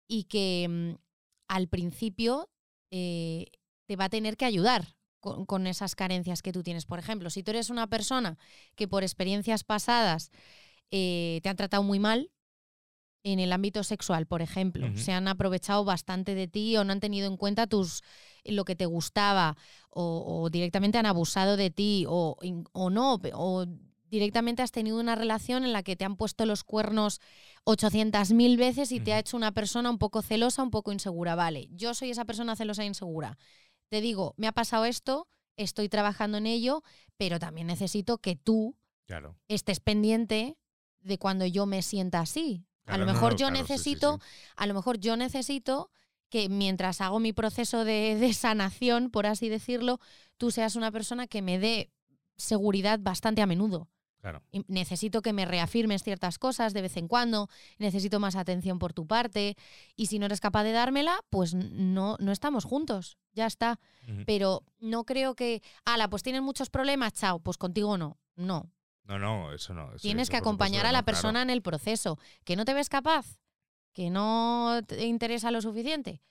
y 0.07 0.23
que 0.23 0.67
mm, 0.67 0.95
al 1.47 1.67
principio 1.67 2.49
eh, 2.89 3.45
te 3.85 3.95
va 3.95 4.05
a 4.05 4.09
tener 4.09 4.35
que 4.35 4.45
ayudar 4.45 4.95
con, 5.19 5.45
con 5.45 5.67
esas 5.67 5.95
carencias 5.95 6.41
que 6.41 6.51
tú 6.51 6.63
tienes. 6.63 6.85
Por 6.85 6.99
ejemplo, 6.99 7.29
si 7.29 7.43
tú 7.43 7.51
eres 7.51 7.69
una 7.69 7.87
persona 7.87 8.37
que 8.75 8.87
por 8.87 9.03
experiencias 9.03 9.63
pasadas 9.63 10.31
eh, 10.91 11.39
te 11.41 11.49
han 11.49 11.55
tratado 11.55 11.83
muy 11.83 11.99
mal, 11.99 12.31
en 13.23 13.39
el 13.39 13.53
ámbito 13.53 13.83
sexual, 13.83 14.25
por 14.25 14.41
ejemplo, 14.41 14.89
se 14.95 15.11
han 15.11 15.27
aprovechado 15.27 15.85
bastante 15.85 16.33
de 16.35 16.47
ti 16.47 16.75
o 16.77 16.83
no 16.83 16.91
han 16.93 16.99
tenido 16.99 17.27
en 17.27 17.37
cuenta 17.37 17.67
tus 17.67 18.01
lo 18.43 18.65
que 18.65 18.75
te 18.75 18.87
gustaba 18.87 19.55
o, 19.91 20.41
o 20.43 20.49
directamente 20.49 20.97
han 20.97 21.05
abusado 21.05 21.55
de 21.57 21.69
ti 21.69 22.05
o, 22.07 22.37
o 22.71 22.89
no, 22.89 23.19
o 23.33 23.65
directamente 24.09 24.63
has 24.63 24.71
tenido 24.71 24.99
una 24.99 25.15
relación 25.15 25.63
en 25.63 25.71
la 25.71 25.83
que 25.83 25.95
te 25.95 26.03
han 26.03 26.15
puesto 26.17 26.45
los 26.45 26.63
cuernos 26.63 27.21
800.000 27.65 28.57
veces 28.57 28.91
y 28.91 28.99
te 28.99 29.13
ha 29.13 29.19
hecho 29.19 29.37
una 29.37 29.51
persona 29.53 29.89
un 29.89 29.97
poco 29.97 30.21
celosa, 30.21 30.63
un 30.63 30.71
poco 30.71 30.91
insegura. 30.91 31.35
Vale, 31.35 31.67
yo 31.71 31.93
soy 31.93 32.09
esa 32.09 32.25
persona 32.25 32.55
celosa 32.55 32.83
e 32.83 32.87
insegura. 32.87 33.37
Te 33.89 34.01
digo, 34.01 34.33
me 34.37 34.47
ha 34.47 34.51
pasado 34.51 34.85
esto, 34.85 35.27
estoy 35.57 35.89
trabajando 35.89 36.37
en 36.37 36.47
ello, 36.47 36.83
pero 37.17 37.39
también 37.39 37.67
necesito 37.67 38.17
que 38.17 38.35
tú 38.35 38.75
Claro. 39.05 39.35
estés 39.47 39.79
pendiente 39.79 40.57
de 41.01 41.17
cuando 41.17 41.45
yo 41.45 41.65
me 41.65 41.81
sienta 41.81 42.21
así. 42.21 42.65
A 42.91 42.97
lo 42.97 43.05
mejor 43.05 43.33
yo 43.35 43.47
claro, 43.47 43.55
sí, 43.55 43.61
sí, 43.61 43.61
necesito, 43.61 44.19
sí. 44.21 44.53
a 44.55 44.67
lo 44.67 44.73
mejor 44.73 44.99
yo 44.99 45.17
necesito 45.17 45.91
que 46.29 46.49
mientras 46.49 47.01
hago 47.01 47.19
mi 47.19 47.33
proceso 47.33 47.83
de, 47.83 48.15
de 48.15 48.33
sanación, 48.33 49.09
por 49.09 49.25
así 49.25 49.49
decirlo, 49.49 49.99
tú 50.37 50.51
seas 50.51 50.75
una 50.75 50.91
persona 50.91 51.27
que 51.27 51.41
me 51.41 51.59
dé 51.59 51.91
seguridad 52.37 52.99
bastante 53.01 53.41
a 53.41 53.45
menudo. 53.45 53.89
Claro. 54.21 54.43
Y 54.51 54.63
necesito 54.67 55.23
que 55.23 55.33
me 55.33 55.45
reafirmes 55.45 56.03
ciertas 56.03 56.37
cosas 56.37 56.73
de 56.73 56.83
vez 56.83 56.95
en 56.95 57.07
cuando, 57.07 57.49
necesito 57.79 58.19
más 58.19 58.35
atención 58.35 58.77
por 58.77 58.93
tu 58.93 59.07
parte, 59.07 59.57
y 59.95 60.05
si 60.05 60.19
no 60.19 60.27
eres 60.27 60.39
capaz 60.39 60.63
de 60.63 60.71
dármela, 60.71 61.19
pues 61.31 61.55
no, 61.55 62.17
no 62.19 62.31
estamos 62.31 62.63
juntos, 62.63 63.17
ya 63.33 63.47
está. 63.47 63.79
Pero 64.27 64.63
no 64.79 65.05
creo 65.05 65.35
que, 65.35 65.63
ala, 65.85 66.07
pues 66.09 66.21
tienes 66.21 66.41
muchos 66.41 66.69
problemas, 66.69 67.13
chao, 67.13 67.39
pues 67.39 67.57
contigo 67.57 67.97
no. 67.97 68.17
No, 68.35 68.69
No, 69.05 69.19
no, 69.19 69.51
eso 69.53 69.73
no. 69.73 69.89
eso- 69.93 70.01
Tienes 70.01 70.23
eso 70.23 70.31
que 70.31 70.37
acompañar 70.37 70.85
a 70.85 70.91
la 70.91 70.99
no, 70.99 71.05
claro. 71.05 71.05
persona 71.05 71.41
en 71.41 71.49
el 71.49 71.61
proceso. 71.61 72.17
¿Que 72.43 72.55
no 72.55 72.65
te 72.65 72.73
ves 72.73 72.89
capaz? 72.89 73.39
¿Que 73.93 74.09
no 74.09 74.81
te 74.87 75.05
interesa 75.05 75.51
lo 75.51 75.61
suficiente? 75.61 76.21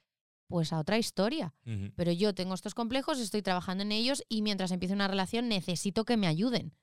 Pues 0.46 0.72
a 0.72 0.78
otra 0.80 0.98
historia. 0.98 1.54
Pero 1.94 2.11
yo 2.12 2.35
tengo 2.35 2.54
estos 2.54 2.74
complejos, 2.74 3.20
estoy 3.20 3.42
trabajando 3.42 3.83
en 3.83 3.92
ellos 3.92 4.24
y 4.28 4.42
mientras 4.42 4.70
empiece 4.72 4.94
una 4.94 5.06
relación 5.09 5.48
necesito 5.48 6.04
que 6.04 6.16
me 6.16 6.26
ayuden 6.26 6.74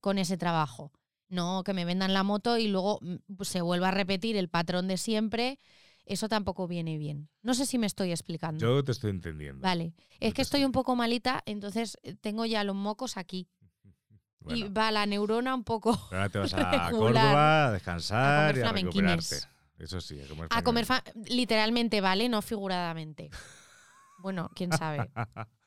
con 0.00 0.18
ese 0.18 0.36
trabajo. 0.36 0.92
No 1.28 1.62
que 1.64 1.72
me 1.74 1.84
vendan 1.84 2.14
la 2.14 2.22
moto 2.22 2.56
y 2.58 2.68
luego 2.68 2.98
mm, 3.02 3.34
pues, 3.36 3.48
se 3.48 3.60
vuelva 3.60 3.88
a 3.88 3.92
repetir 3.92 4.36
el 4.36 4.48
patrón 4.48 4.88
de 4.88 4.96
siempre. 4.96 5.58
Eso 6.06 6.28
tampoco 6.28 6.66
viene 6.66 6.96
bien. 6.96 7.28
No 7.42 7.52
sé 7.52 7.66
si 7.66 7.76
me 7.76 7.86
estoy 7.86 8.10
explicando. 8.12 8.60
Yo 8.60 8.82
te 8.82 8.92
estoy 8.92 9.10
entendiendo. 9.10 9.60
Vale. 9.62 9.94
Es 10.20 10.32
que 10.32 10.40
estoy 10.42 10.60
estoy- 10.60 10.64
un 10.64 10.72
poco 10.72 10.96
malita, 10.96 11.42
entonces 11.46 11.98
eh, 12.02 12.14
tengo 12.14 12.46
ya 12.46 12.64
los 12.64 12.74
mocos 12.76 13.16
aquí. 13.18 13.46
Y 14.54 14.68
va 14.68 14.90
la 14.90 15.06
neurona 15.06 15.54
un 15.54 15.64
poco 15.64 15.90
ahora 16.10 16.28
te 16.28 16.38
vas 16.38 16.54
a. 16.54 16.90
Córdoba 16.90 17.66
a 17.66 17.72
descansar 17.72 18.50
A 18.50 18.52
comer 18.52 18.58
y 18.58 18.68
a 18.68 18.72
recuperarte. 18.72 19.36
Eso 19.78 20.00
sí, 20.00 20.20
a 20.20 20.26
comer 20.26 20.48
A 20.50 20.62
comer 20.62 20.86
literalmente, 21.26 22.00
¿vale? 22.00 22.28
No 22.28 22.42
figuradamente. 22.42 23.30
Bueno, 24.18 24.50
quién 24.54 24.72
sabe. 24.72 25.08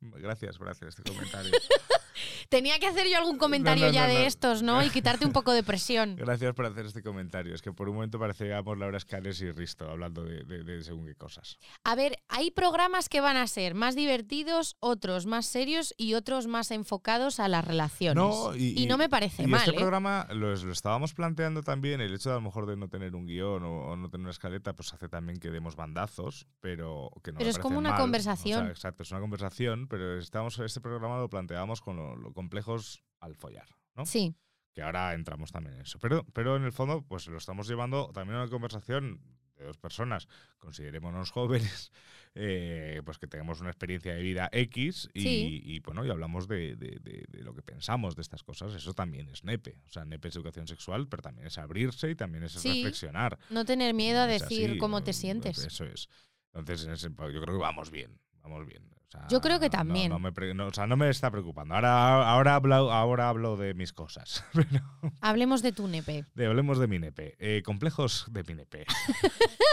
Gracias 0.00 0.58
por 0.58 0.68
hacer 0.68 0.88
este 0.88 1.02
comentario. 1.02 1.52
Tenía 2.48 2.78
que 2.78 2.86
hacer 2.86 3.06
yo 3.08 3.18
algún 3.18 3.38
comentario 3.38 3.86
no, 3.86 3.92
ya 3.92 4.06
no, 4.06 4.12
de 4.14 4.20
no. 4.20 4.26
estos, 4.26 4.62
¿no? 4.62 4.82
Y 4.84 4.90
quitarte 4.90 5.26
un 5.26 5.32
poco 5.32 5.52
de 5.52 5.62
presión. 5.62 6.16
Gracias 6.18 6.54
por 6.54 6.66
hacer 6.66 6.86
este 6.86 7.02
comentario. 7.02 7.54
Es 7.54 7.62
que 7.62 7.72
por 7.72 7.88
un 7.88 7.96
momento 7.96 8.18
parecíamos 8.18 8.78
Laura 8.78 8.96
Escanes 8.96 9.40
y 9.40 9.50
Risto 9.52 9.88
hablando 9.90 10.22
de, 10.24 10.44
de- 10.44 10.64
de 10.64 10.82
según 10.84 11.06
qué 11.06 11.14
cosas. 11.14 11.58
A 11.84 11.94
ver, 11.94 12.18
hay 12.28 12.50
programas 12.50 13.08
que 13.08 13.20
van 13.20 13.36
a 13.36 13.46
ser 13.46 13.74
más 13.74 13.94
divertidos, 13.94 14.76
otros 14.80 15.26
más 15.26 15.46
serios 15.46 15.94
y 15.96 16.14
otros 16.14 16.46
más 16.46 16.70
enfocados 16.70 17.40
a 17.40 17.48
las 17.48 17.64
relaciones. 17.64 18.16
No, 18.16 18.54
y, 18.54 18.86
no 18.86 18.98
me 18.98 19.08
parece 19.08 19.42
y 19.44 19.46
mal. 19.46 19.60
Este 19.60 19.72
¿eh? 19.72 19.78
programa 19.78 20.26
lo, 20.30 20.54
lo 20.54 20.72
estábamos 20.72 21.14
planteando 21.14 21.62
también, 21.62 22.00
el 22.00 22.14
hecho 22.14 22.28
de 22.30 22.34
a 22.34 22.38
lo 22.38 22.42
mejor 22.42 22.66
de 22.66 22.76
no 22.76 22.88
tener 22.88 23.14
un 23.14 23.26
guion 23.26 23.62
o, 23.64 23.86
o 23.92 23.96
no 23.96 24.08
tener 24.10 24.22
una 24.24 24.30
escaleta, 24.30 24.74
pues 24.74 24.92
hace 24.92 25.08
también 25.08 25.38
que 25.38 25.50
demos 25.50 25.76
bandazos, 25.76 26.46
pero 26.60 27.10
que 27.22 27.32
no 27.32 27.38
Pero 27.38 27.46
me 27.46 27.50
es 27.50 27.58
como 27.58 27.78
una 27.78 27.90
mal. 27.90 27.94
O 27.94 27.96
sea, 27.96 28.04
conversación. 28.04 28.66
exacto, 28.68 29.02
es 29.02 29.10
una 29.10 29.20
conversación, 29.20 29.86
pero 29.88 30.18
estamos, 30.18 30.58
este 30.58 30.80
programa 30.80 31.18
lo 31.18 31.28
planteábamos 31.28 31.80
con 31.80 31.96
lo, 31.96 32.16
lo 32.16 32.32
complejos 32.34 33.02
al 33.20 33.34
follar, 33.34 33.68
¿no? 33.94 34.04
Sí, 34.06 34.34
que 34.74 34.82
ahora 34.82 35.14
entramos 35.14 35.52
también 35.52 35.76
en 35.76 35.82
eso. 35.82 35.98
Pero, 36.00 36.26
pero 36.32 36.56
en 36.56 36.64
el 36.64 36.72
fondo, 36.72 37.02
pues 37.02 37.26
lo 37.28 37.38
estamos 37.38 37.68
llevando 37.68 38.10
también 38.12 38.36
a 38.38 38.42
una 38.42 38.50
conversación 38.50 39.20
de 39.56 39.64
dos 39.66 39.78
personas, 39.78 40.26
considerémonos 40.58 41.30
jóvenes, 41.30 41.92
eh, 42.34 43.00
pues 43.04 43.18
que 43.18 43.28
tengamos 43.28 43.60
una 43.60 43.70
experiencia 43.70 44.12
de 44.12 44.20
vida 44.20 44.48
X 44.50 45.08
y, 45.14 45.20
Sí. 45.22 45.60
y, 45.64 45.78
bueno, 45.78 46.04
y 46.04 46.10
hablamos 46.10 46.48
de, 46.48 46.74
de- 46.74 46.98
de- 47.00 47.24
de 47.28 47.42
lo 47.44 47.54
que 47.54 47.62
pensamos 47.62 48.16
de 48.16 48.22
estas 48.22 48.42
cosas. 48.42 48.74
Eso 48.74 48.92
también 48.94 49.28
es 49.28 49.44
NEPE. 49.44 49.78
O 49.86 49.90
sea, 49.90 50.04
NEPE 50.04 50.28
es 50.28 50.34
educación 50.36 50.66
sexual, 50.66 51.06
pero 51.08 51.22
también 51.22 51.46
es 51.46 51.56
abrirse 51.58 52.10
y 52.10 52.16
también 52.16 52.42
es 52.42 52.52
Sí. 52.54 52.68
reflexionar. 52.82 53.38
no 53.50 53.64
tener 53.64 53.94
miedo 53.94 54.18
a 54.22 54.34
Es 54.34 54.42
decir 54.42 54.70
así, 54.70 54.78
cómo 54.78 55.04
te 55.04 55.12
sientes. 55.12 55.58
Eso 55.58 55.84
es. 55.84 56.08
Entonces, 56.52 56.84
en 56.86 56.92
ese- 56.94 57.08
yo 57.10 57.14
creo 57.40 57.44
que 57.56 57.62
vamos 57.62 57.92
bien. 57.92 58.18
Vamos 58.42 58.66
bien. 58.66 58.82
Sea, 59.20 59.28
Yo 59.30 59.40
creo 59.40 59.60
que 59.60 59.70
también. 59.70 60.10
No, 60.10 60.18
me, 60.18 60.30
no, 60.54 60.66
o 60.66 60.72
sea, 60.72 60.86
no 60.86 60.96
me 60.96 61.08
está 61.08 61.30
preocupando. 61.30 61.74
Ahora, 61.74 62.28
ahora, 62.30 62.54
hablo, 62.56 62.74
ahora 62.92 63.28
hablo 63.28 63.56
de 63.56 63.74
mis 63.74 63.92
cosas. 63.92 64.44
Pero 64.52 64.80
Hablemos 65.20 65.62
de 65.62 65.72
tu 65.72 65.86
nepe. 65.88 66.24
de- 66.34 66.46
hablemos 66.46 66.78
de 66.78 66.86
mi 66.88 66.98
nepe. 66.98 67.36
Eh, 67.38 67.62
complejos 67.64 68.26
de 68.30 68.42
mi 68.44 68.54
nepe. 68.54 68.84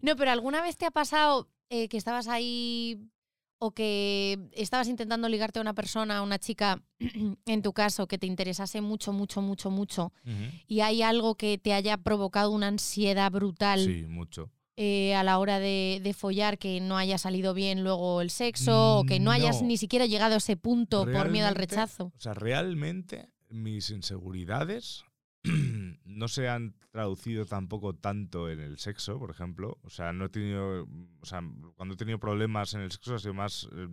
No, 0.00 0.16
pero 0.16 0.32
¿alguna 0.32 0.60
vez 0.62 0.76
te 0.76 0.84
ha 0.84 0.90
pasado 0.90 1.48
eh, 1.70 1.88
que 1.88 1.96
estabas 1.96 2.26
ahí 2.26 3.08
o 3.58 3.70
que 3.70 4.48
estabas 4.50 4.88
intentando 4.88 5.28
ligarte 5.28 5.60
a 5.60 5.62
una 5.62 5.74
persona, 5.74 6.18
a 6.18 6.22
una 6.22 6.40
chica, 6.40 6.82
en 7.46 7.62
tu 7.62 7.72
caso, 7.72 8.08
que 8.08 8.18
te 8.18 8.26
interesase 8.26 8.80
mucho, 8.80 9.12
mucho, 9.12 9.40
mucho, 9.40 9.70
mucho, 9.70 10.12
y 10.66 10.80
hay 10.80 11.02
algo 11.02 11.36
que 11.36 11.58
te 11.58 11.72
haya 11.72 11.98
provocado 11.98 12.50
una 12.50 12.66
ansiedad 12.66 13.30
brutal 13.30 13.78
Sí, 13.84 14.04
mucho. 14.08 14.50
Eh, 14.76 15.14
a 15.14 15.22
la 15.22 15.38
hora 15.38 15.58
de, 15.58 16.00
de 16.02 16.14
follar, 16.14 16.58
que 16.58 16.80
no 16.80 16.96
haya 16.96 17.18
salido 17.18 17.54
bien 17.54 17.84
luego 17.84 18.20
el 18.22 18.30
sexo, 18.30 18.98
o 19.00 19.04
que 19.04 19.20
no 19.20 19.30
hayas 19.30 19.60
No. 19.62 19.68
ni 19.68 19.76
siquiera 19.76 20.06
llegado 20.06 20.34
a 20.34 20.38
ese 20.38 20.56
punto 20.56 21.04
por 21.04 21.28
miedo 21.30 21.46
al 21.46 21.54
rechazo? 21.54 22.12
O 22.16 22.20
sea, 22.20 22.34
realmente 22.34 23.28
mis 23.48 23.90
inseguridades 23.90 25.04
no 26.04 26.28
se 26.28 26.48
han 26.48 26.74
traducido 26.90 27.46
tampoco 27.46 27.94
tanto 27.94 28.48
en 28.50 28.60
el 28.60 28.78
sexo, 28.78 29.18
por 29.18 29.30
ejemplo. 29.30 29.78
O 29.82 29.90
sea, 29.90 30.12
no 30.12 30.26
he 30.26 30.28
tenido. 30.28 30.84
O 31.20 31.26
sea, 31.26 31.42
cuando 31.76 31.94
he 31.94 31.96
tenido 31.96 32.18
problemas 32.18 32.74
en 32.74 32.80
el 32.82 32.92
sexo 32.92 33.14
ha 33.14 33.18
sido 33.18 33.34
más. 33.34 33.68
eh, 33.76 33.88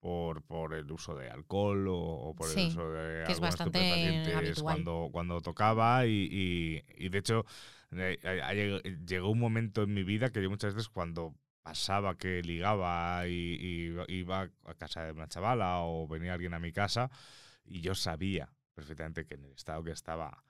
por, 0.00 0.42
por 0.42 0.74
el 0.74 0.90
uso 0.92 1.16
de 1.16 1.28
alcohol 1.28 1.88
o, 1.88 1.96
o 1.98 2.34
por 2.36 2.46
Sí, 2.46 2.60
el 2.60 2.66
uso 2.68 2.88
de 2.92 3.24
que 3.26 3.32
es 3.32 3.40
bastante 3.40 4.32
habitual. 4.32 4.62
cuando, 4.62 5.08
cuando 5.10 5.40
tocaba 5.40 6.06
y, 6.06 6.28
y- 6.30 6.84
y, 7.04 7.08
de 7.08 7.18
hecho 7.18 7.44
eh, 7.92 8.18
eh, 8.22 8.82
lleg- 8.82 9.06
llegó 9.06 9.30
un 9.30 9.38
momento 9.38 9.82
en 9.82 9.94
mi 9.94 10.02
vida 10.04 10.30
que 10.30 10.42
yo 10.42 10.50
muchas 10.50 10.74
veces 10.74 10.88
cuando 10.88 11.34
pasaba 11.62 12.16
que 12.16 12.42
ligaba 12.42 13.26
y, 13.28 13.32
y 14.08 14.14
iba 14.14 14.50
a 14.64 14.74
casa 14.74 15.04
de 15.04 15.12
una 15.12 15.28
chavala 15.28 15.80
o 15.80 16.06
venía 16.08 16.32
alguien 16.34 16.54
a 16.54 16.58
mi 16.60 16.72
casa 16.72 17.10
y 17.64 17.80
yo 17.80 17.94
sabía 17.94 18.50
perfectamente 18.74 19.26
que 19.26 19.34
en 19.34 19.44
el 19.44 19.52
estado 19.52 19.82
que 19.84 19.90
estaba 19.90 20.44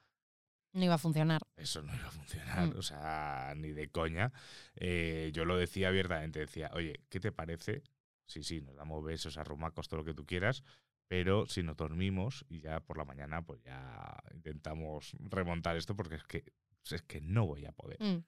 No 0.73 0.85
iba 0.85 0.95
a 0.95 0.99
funcionar. 0.99 1.43
eso 1.57 1.83
no 1.83 1.93
iba 1.95 2.07
a 2.09 2.11
funcionar, 2.13 2.69
Mm. 2.75 2.79
o 2.79 2.83
sea, 2.83 3.55
ni 3.57 3.71
de 3.73 3.89
coña. 3.89 4.33
Eh, 4.77 5.31
yo 5.33 5.45
lo 5.45 5.57
decía 5.57 5.89
abiertamente, 5.89 6.41
decía, 6.41 6.71
oye, 6.75 7.01
¿qué 7.09 7.19
te 7.21 7.33
parece? 7.33 7.83
Sí, 8.27 8.43
sí, 8.45 8.61
nos 8.61 8.77
damos 8.77 9.03
besos, 9.03 9.39
arrumacos, 9.39 9.89
todo 9.89 10.01
lo 10.01 10.05
que 10.05 10.15
tú 10.15 10.27
quieras, 10.27 10.63
pero 11.09 11.47
si 11.47 11.63
nos 11.63 11.77
dormimos 11.77 12.45
y 12.51 12.61
ya 12.61 12.81
por 12.81 12.99
la 12.99 13.05
mañana, 13.07 13.41
pues 13.43 13.61
ya 13.63 14.15
intentamos 14.35 15.17
remontar 15.19 15.77
esto 15.79 15.97
porque 15.97 16.17
es 16.17 16.25
que, 16.25 16.45
es 16.95 17.03
que 17.03 17.21
no 17.21 17.47
voy 17.47 17.65
a 17.67 17.73
poder. 17.73 17.97
Mm. 18.01 18.25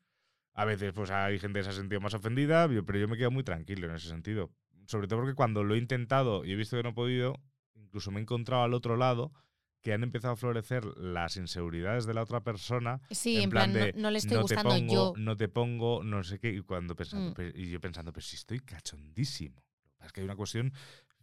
A 0.54 0.64
veces, 0.64 0.92
pues 0.92 1.10
hay 1.10 1.38
gente 1.38 1.60
que 1.60 1.64
se 1.64 1.70
ha 1.70 1.72
sentido 1.74 2.00
más 2.00 2.14
ofendida, 2.14 2.68
pero 2.86 2.98
yo 2.98 3.08
me 3.08 3.16
quedo 3.16 3.30
muy 3.30 3.44
tranquilo 3.44 3.88
en 3.88 3.94
ese 3.94 4.08
sentido. 4.08 4.50
Sobre 4.86 5.06
todo 5.06 5.20
porque 5.20 5.34
cuando 5.34 5.62
lo 5.64 5.74
he 5.74 5.78
intentado 5.78 6.44
y 6.44 6.52
he 6.52 6.56
visto 6.56 6.76
que 6.76 6.82
no 6.82 6.88
he 6.90 6.92
podido, 6.94 7.34
incluso 7.74 8.10
me 8.10 8.18
he 8.18 8.22
encontrado 8.22 8.64
al 8.64 8.74
otro 8.74 8.96
lado 8.96 9.32
que 9.80 9.92
han 9.94 10.02
empezado 10.02 10.34
a 10.34 10.36
florecer 10.36 10.84
las 10.98 11.36
inseguridades 11.36 12.04
de 12.04 12.12
la 12.12 12.22
otra 12.22 12.40
persona. 12.42 13.00
Sí, 13.10 13.36
en, 13.36 13.44
en 13.44 13.50
plan, 13.50 13.72
no- 13.72 13.78
de, 13.78 13.92
no 13.94 14.10
le 14.10 14.18
estoy 14.18 14.36
te 14.36 14.42
gustando 14.42 14.70
pongo, 14.70 14.92
yo". 14.92 15.12
No 15.16 15.36
te 15.36 15.48
pongo, 15.48 16.02
no 16.04 16.22
sé 16.24 16.38
qué. 16.38 16.52
Y, 16.52 16.60
cuando 16.60 16.94
pensando, 16.96 17.30
Mm. 17.40 17.52
y 17.54 17.70
yo 17.70 17.80
pensando, 17.80 18.12
pero 18.12 18.26
si 18.26 18.36
estoy 18.36 18.58
cachondísimo. 18.60 19.62
Es 20.04 20.12
que 20.12 20.20
hay 20.20 20.24
una 20.26 20.36
cuestión 20.36 20.72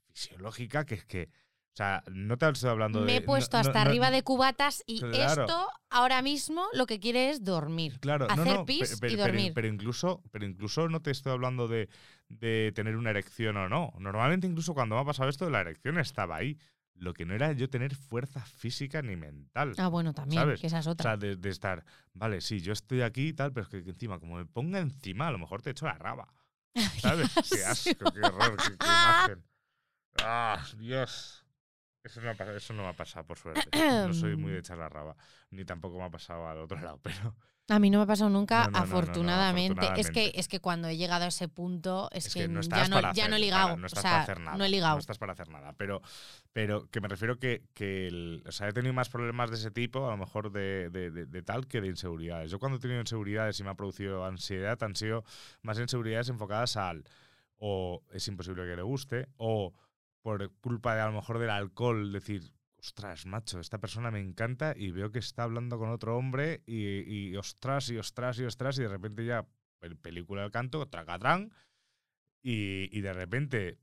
fisiológica 0.07 0.85
que 0.85 0.95
es 0.95 1.05
que. 1.05 1.29
O 1.77 1.83
sea, 1.83 2.01
no 2.11 2.39
te 2.39 2.49
estoy 2.49 2.71
hablando 2.71 3.01
de. 3.01 3.05
Me 3.05 3.17
he 3.17 3.21
puesto 3.21 3.55
no- 3.55 3.61
hasta 3.61 3.83
no- 3.83 3.87
arriba 3.91 4.09
de 4.09 4.23
cubatas 4.23 4.81
y 4.87 4.99
Claro. 4.99 5.43
esto 5.43 5.67
ahora 5.91 6.23
mismo 6.23 6.65
lo 6.73 6.87
que 6.87 6.99
quiere 6.99 7.29
es 7.29 7.43
dormir. 7.43 7.99
Claro, 7.99 8.25
hacer 8.31 8.65
pis 8.65 8.99
y 9.07 9.15
dormir. 9.15 9.51
pero 9.53 9.67
incluso, 9.67 10.23
pero 10.31 10.47
incluso 10.47 10.89
no 10.89 11.03
te 11.03 11.11
estoy 11.11 11.33
hablando 11.33 11.67
de, 11.67 11.87
de 12.29 12.71
tener 12.73 12.95
una 12.95 13.11
erección 13.11 13.57
o 13.57 13.69
no. 13.69 13.93
Normalmente 13.99 14.47
incluso 14.47 14.73
cuando 14.73 14.95
me 14.95 15.01
ha 15.01 15.05
pasado 15.05 15.29
esto, 15.29 15.47
la 15.51 15.61
erección 15.61 15.99
estaba 15.99 16.37
ahí. 16.37 16.57
Lo 16.95 17.13
que 17.13 17.25
no 17.25 17.35
era 17.35 17.51
yo 17.51 17.69
tener 17.69 17.93
fuerza 17.93 18.43
física 18.43 19.03
ni 19.03 19.15
mental. 19.15 19.73
Ah, 19.77 19.87
bueno, 19.87 20.15
también, 20.15 20.41
¿Sabes? 20.41 20.59
que 20.59 20.65
esa 20.65 20.79
es 20.79 20.87
O 20.87 20.91
otra. 20.93 21.11
sea, 21.11 21.17
de, 21.17 21.35
de 21.35 21.49
estar, 21.51 21.85
vale, 22.15 22.41
sí, 22.41 22.59
yo 22.59 22.73
estoy 22.73 23.03
aquí 23.03 23.27
y 23.27 23.33
tal, 23.33 23.53
pero 23.53 23.67
es 23.67 23.69
que 23.83 23.87
encima, 23.87 24.19
como 24.19 24.37
me 24.37 24.47
ponga 24.47 24.79
encima, 24.79 25.27
a 25.27 25.31
lo 25.31 25.37
mejor 25.37 25.61
te 25.61 25.69
echo 25.69 25.85
la 25.85 25.93
raba. 25.93 26.27
¿Sabes? 26.99 27.29
qué 27.51 27.63
asco, 27.65 28.11
qué 28.11 28.21
horror, 28.21 28.57
qué, 28.63 28.77
qué 28.79 28.85
imagen. 28.87 29.43
Ah, 30.19 30.65
Dios. 30.79 31.45
Eso 32.07 32.21
no, 32.21 32.29
ha 32.31 32.55
eso 32.55 32.73
no 32.73 32.83
me 32.83 32.89
ha 32.89 32.93
pasado, 32.93 33.25
por 33.25 33.37
suerte. 33.37 33.61
No 34.07 34.13
soy 34.13 34.35
muy 34.35 34.51
de 34.51 34.59
echar 34.59 34.77
la 34.77 34.89
raba. 34.89 35.15
Ni 35.51 35.63
tampoco 35.65 35.97
me 35.97 36.05
ha 36.05 36.09
pasado 36.09 36.47
al 36.47 36.57
otro 36.59 36.79
lado, 36.79 36.99
pero 37.03 37.35
A 37.69 37.79
mí 37.79 37.89
no 37.89 37.97
me 37.99 38.05
ha 38.05 38.07
pasado 38.07 38.29
nunca, 38.29 38.65
No, 38.65 38.71
no, 38.71 38.77
afortunadamente. 38.79 39.85
Es 39.97 40.09
que 40.09 40.31
es 40.35 40.47
que 40.47 40.59
cuando 40.61 40.87
he 40.87 40.95
llegado 40.95 41.25
a 41.25 41.27
ese 41.27 41.49
punto 41.49 42.07
es, 42.13 42.27
es 42.27 42.33
que, 42.33 42.39
que 42.41 42.47
no 42.47 42.61
ya, 42.61 42.87
no, 42.87 43.01
ya 43.01 43.09
hacer, 43.09 43.29
no 43.29 43.35
he 43.35 43.37
para- 43.37 43.39
ligado. 43.39 43.77
no 43.77 43.83
o 43.83 43.85
estás 43.87 44.01
sea, 44.01 44.11
para 44.11 44.23
hacer 44.23 44.39
nada. 44.39 44.57
no 44.57 44.63
he 44.63 44.69
ligado. 44.69 44.93
No 44.95 44.99
estás 44.99 45.17
para 45.17 45.33
hacer 45.33 45.49
nada. 45.49 45.73
Pero, 45.73 46.01
pero 46.53 46.87
que 46.89 47.01
me 47.01 47.09
refiero 47.09 47.37
que, 47.39 47.63
que 47.73 48.07
el- 48.07 48.41
o 48.47 48.51
sea, 48.53 48.69
he 48.69 48.73
tenido 48.73 48.93
más 48.93 49.09
problemas 49.09 49.49
de 49.49 49.57
ese 49.57 49.69
tipo, 49.69 50.07
a 50.07 50.11
lo 50.11 50.17
mejor 50.17 50.51
de, 50.51 50.89
de- 50.89 51.11
de- 51.11 51.25
de 51.25 51.41
tal, 51.43 51.67
que 51.67 51.81
de 51.81 51.87
inseguridades. 51.87 52.49
Yo 52.51 52.57
cuando 52.59 52.77
he 52.77 52.81
tenido 52.81 53.01
inseguridades 53.01 53.59
y 53.59 53.63
me 53.63 53.69
ha 53.71 53.75
producido 53.75 54.23
ansiedad, 54.25 54.81
han 54.81 54.95
sido 54.95 55.25
más 55.61 55.77
inseguridades 55.77 56.29
enfocadas 56.29 56.77
al 56.77 57.03
o 57.59 58.03
es 58.11 58.27
imposible 58.27 58.63
que 58.65 58.75
le 58.75 58.83
guste, 58.83 59.27
o 59.37 59.73
por 60.27 60.51
culpa 60.59 60.93
de 60.93 60.99
a 61.01 61.05
lo 61.05 61.13
mejor 61.13 61.39
del 61.39 61.49
alcohol, 61.51 62.11
decir, 62.11 62.51
ostras, 62.81 63.25
macho, 63.25 63.61
esta 63.61 63.77
persona 63.77 64.11
me 64.11 64.19
encanta 64.19 64.73
y 64.75 64.91
veo 64.91 65.09
que 65.13 65.19
está 65.19 65.43
hablando 65.43 65.79
con 65.79 65.89
otro 65.89 66.17
hombre 66.17 66.63
y, 66.65 67.29
y 67.29 67.37
ostras, 67.37 67.89
y 67.89 67.97
ostras, 67.97 68.37
y 68.37 68.43
ostras, 68.43 68.77
y 68.77 68.81
de 68.81 68.89
repente 68.89 69.23
ya, 69.25 69.45
pel- 69.79 69.97
película 70.01 70.41
del 70.41 70.51
canto, 70.51 70.85
tracatrán, 70.89 71.53
y, 72.41 72.89
y 72.91 73.01
de 73.01 73.13
repente, 73.13 73.79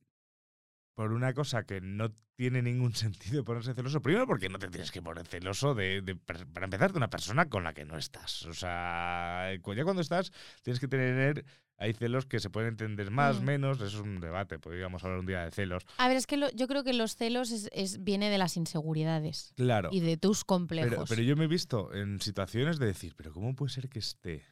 por 0.95 1.13
una 1.13 1.33
cosa 1.35 1.65
que 1.65 1.81
no 1.81 2.13
tiene 2.37 2.63
ningún 2.63 2.95
sentido 3.05 3.45
ponerse 3.45 3.75
celoso, 3.75 4.03
primero 4.03 4.27
porque 4.27 4.51
no 4.51 4.59
te 4.59 4.69
tienes 4.69 4.93
que 4.93 5.03
poner 5.03 5.27
celoso 5.27 5.75
de, 5.75 6.03
de 6.03 6.17
para 6.17 6.65
empezar 6.65 6.93
de 6.93 6.99
una 6.99 7.11
persona 7.11 7.49
con 7.49 7.65
la 7.65 7.73
que 7.73 7.85
no 7.87 7.97
estás. 7.97 8.45
O 8.47 8.53
sea, 8.55 9.51
ya 9.55 9.85
cuando 9.85 10.03
estás, 10.03 10.31
tienes 10.63 10.81
que 10.81 10.89
tener, 10.89 11.45
hay 11.77 11.93
celos 11.93 12.27
que 12.27 12.39
se 12.41 12.51
pueden 12.51 12.71
entender 12.71 13.11
más, 13.11 13.41
Mm. 13.41 13.45
menos, 13.45 13.77
eso 13.81 13.87
es 13.99 14.03
un 14.03 14.21
debate, 14.21 14.59
podríamos 14.59 15.03
hablar 15.05 15.19
un 15.19 15.27
día 15.27 15.45
de 15.45 15.51
celos. 15.51 15.85
A 15.99 16.09
ver, 16.09 16.17
es 16.17 16.27
que 16.27 16.37
lo- 16.37 16.51
yo 16.53 16.67
creo 16.69 16.85
que 16.85 16.93
los 16.93 17.17
celos 17.17 17.51
es, 17.51 17.69
es- 17.73 18.03
viene 18.05 18.31
de 18.31 18.39
las 18.39 18.57
inseguridades 18.57 19.53
Claro. 19.57 19.89
y 19.93 20.01
de 20.01 20.17
tus 20.17 20.45
complejos. 20.45 20.91
Pero, 20.91 21.05
pero 21.09 21.23
yo 21.23 21.37
me 21.37 21.45
he 21.45 21.49
visto 21.49 21.93
en 21.93 22.21
situaciones 22.21 22.79
de 22.79 22.87
decir, 22.87 23.15
pero 23.17 23.33
¿cómo 23.33 23.55
puede 23.57 23.73
ser 23.73 23.89
que 23.89 23.99
esté 23.99 24.45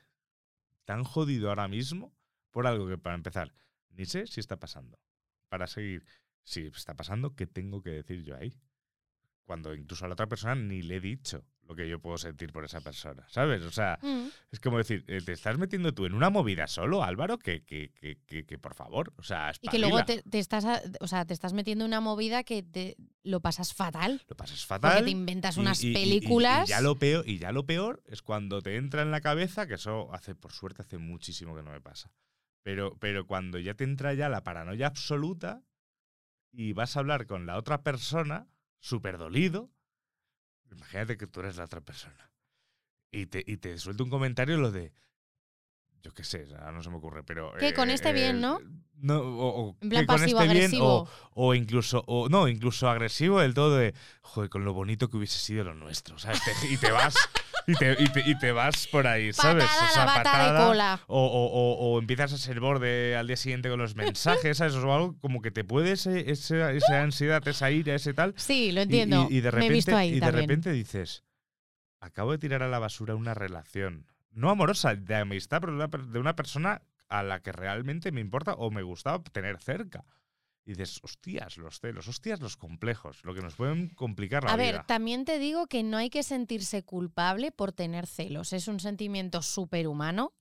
tan 0.85 1.05
jodido 1.05 1.49
ahora 1.49 1.69
mismo 1.69 2.13
por 2.51 2.67
algo 2.67 2.89
que, 2.89 2.99
para 2.99 3.15
empezar, 3.15 3.55
ni 3.91 4.05
sé 4.05 4.27
si 4.27 4.41
está 4.41 4.59
pasando? 4.59 4.99
Para 5.49 5.67
seguir, 5.69 6.05
si 6.45 6.63
está 6.67 6.95
pasando, 6.95 7.37
¿qué 7.37 7.47
tengo 7.47 7.83
que 7.83 7.91
decir 7.91 8.23
yo 8.25 8.37
ahí? 8.37 8.53
Cuando 9.45 9.75
incluso 9.75 10.05
a 10.05 10.09
la 10.09 10.15
otra 10.15 10.27
persona 10.29 10.55
ni 10.55 10.83
le 10.83 10.97
he 10.97 11.01
dicho 11.01 11.45
lo 11.73 11.77
que 11.77 11.89
yo 11.89 11.99
puedo 12.01 12.19
sentir 12.19 12.53
por 12.53 12.65
esa 12.65 12.81
persona, 12.81 13.25
¿sabes? 13.29 13.63
O 13.63 13.71
sea, 13.71 13.99
Mm. 14.03 14.27
es 14.51 14.61
como 14.61 14.79
decir, 14.79 15.05
eh, 15.09 15.21
te 15.25 15.33
estás 15.33 15.57
metiendo 15.59 15.93
tú 15.95 16.05
en 16.07 16.15
una 16.15 16.29
movida 16.31 16.67
solo, 16.67 17.03
Álvaro, 17.03 17.39
que, 17.39 17.63
que, 17.65 17.91
que, 17.93 18.19
que, 18.27 18.45
que, 18.45 18.59
por 18.59 18.75
favor, 18.75 19.13
o 19.17 19.23
sea, 19.23 19.53
Y 19.61 19.69
que 19.69 19.79
luego 19.79 19.99
espabila. 20.01 20.23
te, 20.23 20.31
te 20.31 20.39
estás, 20.39 20.65
a- 20.67 20.83
o 21.01 21.07
sea, 21.07 21.25
te 21.25 21.33
estás 21.35 21.53
metiendo 21.55 21.85
en 21.85 21.91
una 21.91 22.01
movida 22.01 22.45
que 22.45 22.63
te, 22.63 22.97
lo 23.23 23.41
pasas 23.41 23.73
fatal. 23.75 24.23
lo 24.29 24.37
pasas 24.37 24.65
Porque 24.67 24.87
fatal. 24.87 25.05
te 25.05 25.11
inventas 25.11 25.57
Y- 25.57 25.61
unas 25.61 25.83
y- 25.83 25.93
películas. 25.93 26.69
Y, 26.69 26.71
ya 26.73 26.81
lo 26.81 26.97
peor, 26.99 27.27
y 27.27 27.39
ya 27.39 27.53
lo 27.53 27.65
peor 27.65 28.03
es 28.07 28.21
cuando 28.23 28.61
te 28.61 28.77
entra 28.77 29.03
en 29.03 29.11
la 29.11 29.21
cabeza, 29.23 29.67
que 29.67 29.75
eso 29.75 30.13
hace, 30.13 30.35
por 30.35 30.53
suerte, 30.53 30.83
hace 30.83 30.99
muchísimo 30.99 31.57
que 31.57 31.63
no 31.63 31.71
me 31.71 31.81
pasa. 31.81 32.13
Pero, 32.63 32.97
pero 33.01 33.27
cuando 33.27 33.59
ya 33.59 33.75
te 33.75 33.85
entra 33.85 34.15
ya 34.15 34.29
la 34.29 34.45
paranoia 34.45 34.87
absoluta 34.87 35.63
y 36.53 36.75
vas 36.75 36.97
a 36.97 37.01
hablar 37.01 37.27
con 37.27 37.47
la 37.47 37.57
otra 37.57 37.83
persona 37.83 38.47
súper 38.79 39.17
dolido. 39.19 39.71
Imagínate 40.73 41.17
que 41.17 41.27
tú 41.27 41.41
eres 41.41 41.57
la 41.57 41.65
otra 41.65 41.81
persona. 41.81 42.31
Y 43.11 43.27
te, 43.27 43.43
y 43.47 43.59
te 43.59 43.79
suelta 43.79 44.03
un 44.03 44.11
comentario 44.11 44.57
lo 44.57 44.71
de. 44.71 44.93
Yo 46.03 46.13
qué 46.13 46.25
sé, 46.25 46.49
ahora 46.59 46.73
no 46.73 46.83
se 46.83 46.91
me 46.91 46.97
ocurre, 46.97 47.23
pero. 47.23 47.53
Que 47.59 47.75
con 47.75 47.91
este 47.91 48.13
bien, 48.13 48.41
¿no? 48.41 48.59
No, 48.95 49.19
o, 49.21 49.63
o 49.71 49.77
En 49.81 49.89
plan 49.89 50.03
que 50.03 50.07
con 50.07 50.17
este 50.25 50.27
bien, 50.27 50.71
pasivo-agresivo. 50.71 51.03
o, 51.03 51.09
o 51.49 51.55
incluso, 51.55 52.05
o 52.07 52.29
no, 52.29 52.49
incluso 52.49 52.89
agresivo 52.89 53.41
del 53.41 53.53
todo 53.55 53.77
de, 53.77 53.95
joder, 54.21 54.49
con 54.49 54.65
lo 54.65 54.73
bonito 54.73 55.09
que 55.09 55.17
hubiese 55.17 55.39
sido 55.39 55.65
lo 55.65 55.75
nuestro, 55.75 56.19
¿sabes? 56.19 56.41
Te- 56.45 56.69
y 56.69 56.77
te 56.77 56.91
vas, 56.93 57.15
y 57.67 57.75
te, 57.75 57.93
y 58.03 58.09
te, 58.09 58.21
y 58.31 58.39
te 58.39 58.53
vas 58.53 58.87
por 58.89 59.07
ahí, 59.07 59.33
¿sabes? 59.33 59.65
Patada 59.65 59.89
a 59.89 59.97
la 59.97 60.05
bata 60.17 60.53
de 60.53 60.67
cola. 60.67 61.01
O, 61.07 61.25
o- 61.27 61.47
o- 61.47 61.95
o 61.95 61.99
empiezas 61.99 62.33
a 62.33 62.39
ser 62.39 62.61
borde 62.61 63.17
al 63.17 63.27
día 63.27 63.37
siguiente 63.37 63.69
con 63.69 63.79
los 63.79 63.95
mensajes, 63.97 64.59
¿sabes? 64.59 64.75
O 64.75 64.95
algo 64.95 65.17
como 65.21 65.43
que 65.43 65.51
te 65.51 65.65
puede 65.65 65.93
ese, 65.93 66.31
ese- 66.31 66.77
esa 66.77 67.03
ansiedad, 67.03 67.47
esa 67.47 67.71
ira, 67.71 67.95
ese 67.95 68.15
tal. 68.15 68.35
Sí, 68.37 68.73
lo 68.73 68.81
entiendo. 68.83 69.27
Y, 69.31 69.39
y 69.39 69.41
de 69.41 69.51
repente, 69.51 69.69
Me 69.69 69.73
he 69.75 69.77
visto 69.77 69.97
ahí 69.97 70.09
y 70.17 70.21
de 70.21 70.31
repente 70.33 70.73
dices, 70.73 71.25
acabo 72.01 72.33
de 72.33 72.39
tirar 72.39 72.63
a 72.63 72.69
la 72.69 72.79
basura 72.79 73.15
una 73.15 73.35
relación, 73.35 74.07
no 74.33 74.51
amorosa, 74.51 74.95
de 74.95 75.15
amistad, 75.17 75.61
pero 75.61 75.73
de 75.73 75.77
una, 75.79 75.89
per- 75.89 76.05
de 76.07 76.19
una 76.19 76.35
persona 76.37 76.83
a 77.09 77.23
la 77.23 77.41
que 77.41 77.53
realmente 77.53 78.11
me 78.13 78.21
importa 78.21 78.55
o 78.55 78.71
me 78.71 78.83
gustaba 78.83 79.23
tener 79.23 79.59
cerca. 79.61 80.05
Y 80.65 80.73
dices, 80.75 81.01
hostias, 81.03 81.57
los 81.57 81.81
celos, 81.81 82.07
hostias, 82.07 82.41
los 82.41 82.57
complejos, 82.57 83.25
lo 83.25 83.35
que 83.35 83.41
nos 83.41 83.57
pueden 83.57 83.89
complicar 83.97 84.45
la 84.45 84.53
A 84.53 84.57
vida. 84.57 84.73
ver, 84.73 84.87
también 84.87 85.25
te 85.25 85.39
digo 85.41 85.67
que 85.67 85.83
no 85.83 85.97
hay 85.97 86.09
que 86.09 86.23
sentirse 86.23 86.85
culpable 86.85 87.51
por 87.51 87.73
tener 87.73 88.07
celos. 88.07 88.53
Es 88.53 88.69
un 88.69 88.79
sentimiento 88.79 89.43
superhumano. 89.43 90.33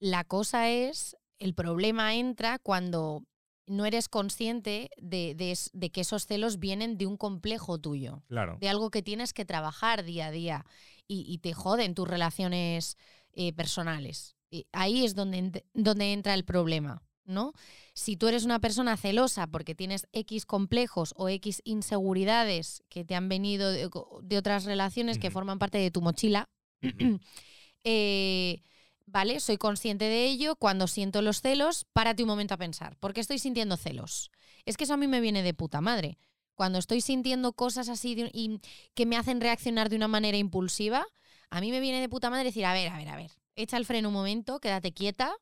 La 0.00 0.24
cosa 0.24 0.68
es, 0.68 1.16
el 1.38 1.54
problema 1.54 2.14
entra 2.14 2.58
cuando 2.58 3.24
no 3.66 3.86
eres 3.86 4.08
consciente 4.08 4.90
de, 4.98 5.34
de 5.34 5.58
de 5.72 5.90
que 5.90 6.00
esos 6.02 6.26
celos 6.26 6.58
vienen 6.58 6.96
de 6.98 7.06
un 7.06 7.16
complejo 7.16 7.78
tuyo, 7.78 8.22
claro. 8.28 8.58
de 8.60 8.68
algo 8.68 8.90
que 8.90 9.02
tienes 9.02 9.32
que 9.32 9.44
trabajar 9.44 10.04
día 10.04 10.26
a 10.26 10.30
día 10.30 10.66
y, 11.06 11.24
y 11.26 11.38
te 11.38 11.52
joden 11.54 11.94
tus 11.94 12.08
relaciones 12.08 12.96
eh, 13.32 13.52
personales. 13.52 14.36
Y 14.50 14.66
ahí 14.72 15.04
es 15.04 15.14
donde, 15.14 15.64
donde 15.74 16.12
entra 16.12 16.32
el 16.34 16.44
problema, 16.44 17.02
¿no? 17.28 17.52
Si 17.94 18.16
tú 18.16 18.26
eres 18.28 18.44
una 18.44 18.58
persona 18.58 18.96
celosa 18.96 19.46
porque 19.46 19.74
tienes 19.74 20.06
X 20.12 20.46
complejos 20.46 21.14
o 21.16 21.28
X 21.28 21.60
inseguridades 21.64 22.82
que 22.88 23.04
te 23.04 23.14
han 23.14 23.28
venido 23.28 23.70
de, 23.70 23.88
de 24.22 24.38
otras 24.38 24.64
relaciones 24.64 25.18
que 25.18 25.30
forman 25.30 25.58
parte 25.58 25.78
de 25.78 25.90
tu 25.90 26.00
mochila, 26.00 26.48
eh, 27.84 28.62
¿vale? 29.06 29.40
Soy 29.40 29.56
consciente 29.56 30.06
de 30.06 30.26
ello. 30.26 30.56
Cuando 30.56 30.86
siento 30.86 31.22
los 31.22 31.40
celos, 31.40 31.86
párate 31.92 32.22
un 32.22 32.28
momento 32.28 32.54
a 32.54 32.58
pensar. 32.58 32.96
¿Por 32.96 33.12
qué 33.12 33.20
estoy 33.20 33.38
sintiendo 33.38 33.76
celos? 33.76 34.30
Es 34.64 34.76
que 34.76 34.84
eso 34.84 34.94
a 34.94 34.98
mí 34.98 35.06
me 35.06 35.20
viene 35.20 35.42
de 35.42 35.54
puta 35.54 35.80
madre. 35.80 36.18
Cuando 36.54 36.78
estoy 36.78 37.00
sintiendo 37.00 37.52
cosas 37.52 37.88
así 37.88 38.14
de- 38.14 38.30
y 38.32 38.60
que 38.94 39.06
me 39.06 39.16
hacen 39.16 39.40
reaccionar 39.40 39.88
de 39.88 39.96
una 39.96 40.08
manera 40.08 40.36
impulsiva, 40.36 41.06
a 41.50 41.60
mí 41.60 41.70
me 41.70 41.80
viene 41.80 42.00
de 42.00 42.08
puta 42.08 42.30
madre 42.30 42.44
decir, 42.44 42.64
a 42.64 42.72
ver, 42.72 42.88
a 42.88 42.96
ver, 42.96 43.08
a 43.08 43.16
ver, 43.16 43.30
echa 43.54 43.76
el 43.76 43.86
freno 43.86 44.08
un 44.08 44.14
momento, 44.14 44.58
quédate 44.58 44.92
quieta 44.92 45.34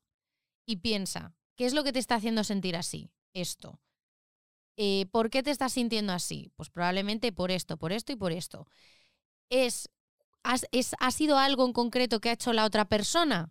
y 0.66 0.76
piensa, 0.76 1.34
¿qué 1.57 1.67
es 1.67 1.75
lo 1.75 1.85
que 1.85 1.93
te 1.93 1.99
está 1.99 2.15
haciendo 2.15 2.45
sentir 2.45 2.77
así? 2.77 3.11
Esto. 3.33 3.81
Eh, 4.77 5.07
¿Por 5.11 5.31
qué 5.31 5.43
te 5.43 5.51
estás 5.51 5.73
sintiendo 5.73 6.13
así? 6.13 6.51
Pues 6.57 6.71
probablemente 6.71 7.33
por 7.33 7.51
esto, 7.51 7.77
por 7.77 7.93
esto 7.93 8.13
y 8.13 8.17
por 8.17 8.33
esto. 8.33 8.67
¿Es, 9.49 9.89
¿Ha 10.43 11.11
sido 11.11 11.39
algo 11.39 11.67
en 11.67 11.73
concreto 11.73 12.21
que 12.21 12.29
ha 12.29 12.35
hecho 12.35 12.53
la 12.53 12.65
otra 12.65 12.85
persona? 12.85 13.51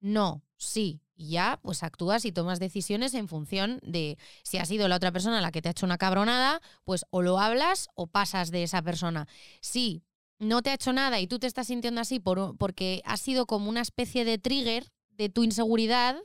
No, 0.00 0.42
sí. 0.56 1.00
Y 1.16 1.30
ya, 1.30 1.60
pues 1.62 1.82
actúas 1.82 2.24
y 2.24 2.32
tomas 2.32 2.58
decisiones 2.58 3.14
en 3.14 3.28
función 3.28 3.78
de 3.82 4.18
si 4.42 4.58
ha 4.58 4.64
sido 4.64 4.88
la 4.88 4.96
otra 4.96 5.12
persona 5.12 5.40
la 5.40 5.52
que 5.52 5.62
te 5.62 5.68
ha 5.68 5.72
hecho 5.72 5.86
una 5.86 5.96
cabronada, 5.96 6.60
pues 6.84 7.04
o 7.10 7.22
lo 7.22 7.38
hablas 7.38 7.88
o 7.94 8.08
pasas 8.08 8.50
de 8.50 8.64
esa 8.64 8.82
persona. 8.82 9.28
Si 9.60 10.02
no 10.38 10.60
te 10.62 10.70
ha 10.70 10.74
hecho 10.74 10.92
nada 10.92 11.20
y 11.20 11.26
tú 11.26 11.38
te 11.38 11.46
estás 11.46 11.68
sintiendo 11.68 12.00
así 12.00 12.18
por, 12.18 12.56
porque 12.56 13.00
ha 13.04 13.16
sido 13.16 13.46
como 13.46 13.70
una 13.70 13.80
especie 13.80 14.24
de 14.24 14.38
trigger 14.38 14.90
de 15.10 15.28
tu 15.28 15.44
inseguridad. 15.44 16.16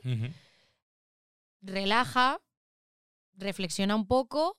Relaja, 1.62 2.40
reflexiona 3.36 3.94
un 3.96 4.06
poco, 4.06 4.56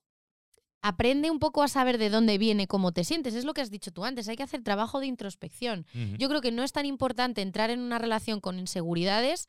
aprende 0.82 1.30
un 1.30 1.39
poco 1.39 1.62
a 1.64 1.68
saber 1.68 1.97
de 1.97 2.10
dónde 2.10 2.38
viene, 2.38 2.68
cómo 2.68 2.91
te 2.91 3.04
sientes. 3.04 3.36
Es 3.36 3.45
lo 3.45 3.54
que 3.54 3.62
has 3.62 3.70
dicho 3.70 3.91
tú 3.91 4.04
antes, 4.06 4.28
hay 4.28 4.36
que 4.36 4.43
hacer 4.43 4.64
trabajo 4.64 4.99
de 4.99 5.08
introspección. 5.08 5.86
Yo 6.18 6.28
creo 6.30 6.41
que 6.41 6.52
no 6.52 6.64
es 6.64 6.72
tan 6.72 6.86
importante 6.86 7.41
entrar 7.41 7.70
en 7.70 7.80
una 7.80 7.99
relación 7.99 8.39
con 8.41 8.58
inseguridades 8.60 9.47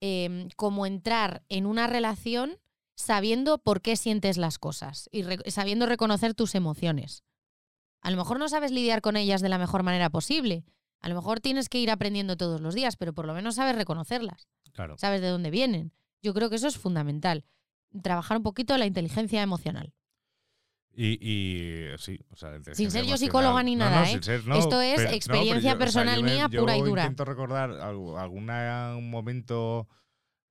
eh, 0.00 0.48
como 0.56 0.84
entrar 0.86 1.42
en 1.48 1.66
una 1.66 1.86
relación 1.86 2.58
sabiendo 2.96 3.58
por 3.58 3.82
qué 3.82 3.96
sientes 3.96 4.36
las 4.38 4.58
cosas 4.58 5.08
y 5.12 5.22
re- 5.22 5.50
sabiendo 5.50 5.86
reconocer 5.86 6.34
tus 6.34 6.54
emociones. 6.54 7.22
A 8.00 8.10
lo 8.10 8.16
mejor 8.16 8.38
no 8.38 8.48
sabes 8.48 8.70
lidiar 8.72 9.00
con 9.02 9.16
ellas 9.16 9.40
de 9.40 9.48
la 9.48 9.58
mejor 9.58 9.82
manera 9.82 10.10
posible. 10.10 10.64
A 11.00 11.08
lo 11.08 11.14
mejor 11.14 11.40
tienes 11.40 11.68
que 11.68 11.78
ir 11.78 11.90
aprendiendo 11.90 12.36
todos 12.36 12.60
los 12.60 12.74
días, 12.74 12.96
pero 12.96 13.12
por 13.12 13.26
lo 13.26 13.34
menos 13.34 13.56
sabes 13.56 13.76
reconocerlas, 13.76 14.48
Claro. 14.72 14.96
sabes 14.98 15.20
de 15.20 15.28
dónde 15.28 15.50
vienen. 15.50 15.92
Yo 16.26 16.34
creo 16.34 16.50
que 16.50 16.56
eso 16.56 16.66
es 16.66 16.76
fundamental. 16.76 17.44
Trabajar 18.02 18.36
un 18.38 18.42
poquito 18.42 18.76
la 18.76 18.84
inteligencia 18.84 19.40
emocional. 19.42 19.92
Y, 20.92 21.18
y 21.20 21.96
sí, 21.98 22.18
o 22.30 22.36
sea, 22.36 22.58
Sin 22.72 22.90
ser 22.90 23.04
yo 23.04 23.16
psicóloga 23.16 23.62
ni 23.62 23.76
No, 23.76 23.84
nada, 23.84 24.00
no, 24.00 24.06
¿eh? 24.06 24.10
sin 24.10 24.22
ser, 24.24 24.44
no, 24.44 24.56
Esto 24.58 24.80
es 24.80 24.96
pero- 24.96 25.10
no, 25.10 25.14
experiencia 25.16 25.52
pero 25.52 25.60
yo- 25.60 25.68
o 25.68 25.70
sea, 25.70 25.78
personal 25.78 26.16
yo 26.18 26.24
me- 26.24 26.30
mía 26.32 26.48
yo 26.50 26.60
pura 26.62 26.76
y 26.76 26.80
dura. 26.82 27.02
intento 27.02 27.24
recordar 27.24 27.70
un 27.94 29.08
momento 29.10 29.86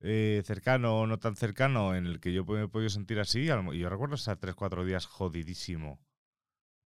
eh, 0.00 0.42
cercano 0.46 1.00
o 1.00 1.06
no 1.06 1.18
tan 1.18 1.36
cercano 1.36 1.94
en 1.94 2.06
el 2.06 2.20
que 2.20 2.32
yo 2.32 2.44
me 2.46 2.62
he 2.62 2.68
podido 2.68 2.88
sentir 2.90 3.18
así. 3.20 3.40
Y 3.40 3.78
yo 3.78 3.88
recuerdo 3.90 4.14
estar 4.14 4.38
tres, 4.38 4.54
cuatro 4.54 4.84
días 4.86 5.04
jodidísimo. 5.04 6.00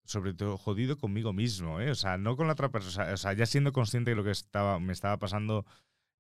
Sobre 0.05 0.35
todo 0.35 0.57
jodido 0.59 0.97
conmigo 0.99 1.33
mismo, 1.33 1.81
¿eh? 1.81 1.91
O 1.91 1.95
sea, 1.95 2.17
no 2.19 2.37
con 2.37 2.47
la 2.49 2.55
otra 2.55 2.71
persona. 2.71 3.13
O 3.13 3.17
sea, 3.17 3.33
ya 3.35 3.47
siendo 3.47 3.73
consciente 3.73 4.11
de 4.11 4.17
lo 4.17 4.25
que 4.25 4.31
estaba, 4.33 4.81
me 4.81 4.93
estaba 4.93 5.19
pasando 5.19 5.67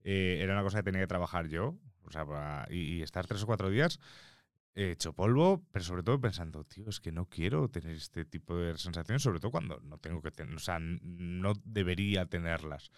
eh, 0.04 0.38
era 0.42 0.52
una 0.52 0.62
cosa 0.62 0.78
que 0.78 0.84
tenía 0.84 1.00
que 1.00 1.06
trabajar 1.08 1.48
yo. 1.48 1.76
Sea, 2.12 2.66
y, 2.70 2.98
y 2.98 3.02
estar 3.02 3.26
tres 3.26 3.42
o 3.42 3.46
cuatro 3.46 3.70
días 3.70 3.98
hecho 4.74 5.12
polvo, 5.12 5.62
pero 5.70 5.84
sobre 5.84 6.02
todo 6.02 6.20
pensando, 6.20 6.64
tío, 6.64 6.88
es 6.88 7.00
que 7.00 7.12
no 7.12 7.26
quiero 7.26 7.68
tener 7.68 7.94
este 7.94 8.24
tipo 8.24 8.56
de 8.56 8.76
sensaciones, 8.78 9.22
sobre 9.22 9.40
todo 9.40 9.50
cuando 9.50 9.78
no 9.80 9.98
tengo 9.98 10.22
que 10.22 10.30
tener, 10.30 10.54
o 10.54 10.58
sea, 10.58 10.78
no 10.80 11.52
debería 11.64 12.26
tenerlas. 12.26 12.90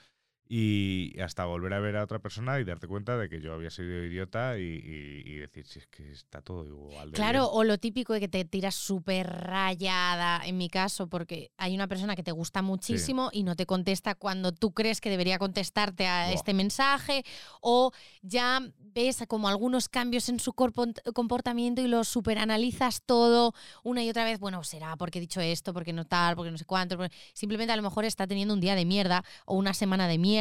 Y 0.47 1.19
hasta 1.21 1.47
volver 1.47 1.73
a 1.73 1.81
ver 1.81 1.97
a 1.97 2.05
otra 2.05 2.19
persona 2.19 2.61
y 2.61 2.65
darte 2.65 2.87
cuenta 2.87 3.17
de 3.17 3.31
que 3.31 3.41
yo 3.41 3.55
había 3.55 3.71
sido 3.71 4.05
idiota 4.05 4.59
y, 4.59 4.63
y- 4.63 5.23
y 5.25 5.35
decir, 5.37 5.67
si 5.67 5.79
es 5.79 5.87
que 5.87 6.13
está 6.13 6.43
todo 6.43 6.67
igual. 6.67 7.11
de 7.11 7.17
Claro, 7.17 7.41
bien". 7.41 7.51
o 7.53 7.65
lo 7.65 7.79
típico 7.79 8.13
de 8.13 8.21
que 8.21 8.29
te 8.29 8.45
tiras 8.45 8.75
súper 8.75 9.27
rayada, 9.27 10.43
en 10.45 10.59
mi 10.59 10.69
caso, 10.69 11.07
porque 11.09 11.51
hay 11.57 11.75
una 11.75 11.89
persona 11.89 12.15
que 12.15 12.23
te 12.23 12.31
gusta 12.33 12.61
muchísimo 12.61 13.31
y 13.33 13.43
no 13.43 13.57
te 13.57 13.65
contesta 13.65 14.15
cuando 14.15 14.53
tú 14.53 14.73
crees 14.73 15.01
que 15.01 15.09
debería 15.09 15.39
contestarte 15.39 16.07
a 16.07 16.31
este 16.33 16.53
mensaje, 16.53 17.25
o 17.63 17.91
ya 18.21 18.61
ves 18.79 19.25
como 19.27 19.49
algunos 19.49 19.89
cambios 19.89 20.29
en 20.29 20.39
su 20.41 20.53
comportamiento 20.53 21.81
y 21.81 21.89
lo 21.89 22.05
superanalizas 22.05 23.03
todo 23.03 23.55
una 23.83 24.05
y 24.05 24.11
otra 24.11 24.25
vez, 24.25 24.39
bueno, 24.39 24.63
será 24.63 24.97
porque 24.97 25.19
he 25.19 25.21
dicho 25.23 25.41
esto, 25.41 25.73
porque 25.73 25.93
no 25.95 26.05
tal, 26.05 26.37
porque 26.37 26.51
no 26.51 26.59
sé 26.59 26.65
cuánto, 26.67 26.99
simplemente 27.33 27.73
a 27.73 27.77
lo 27.77 27.83
mejor 27.83 28.05
está 28.05 28.27
teniendo 28.27 28.53
un 28.55 28.61
día 28.61 28.75
de 28.75 28.85
mierda 28.85 29.25
o 29.47 29.57
una 29.57 29.73
semana 29.75 30.07
de 30.07 30.19
mierda 30.19 30.34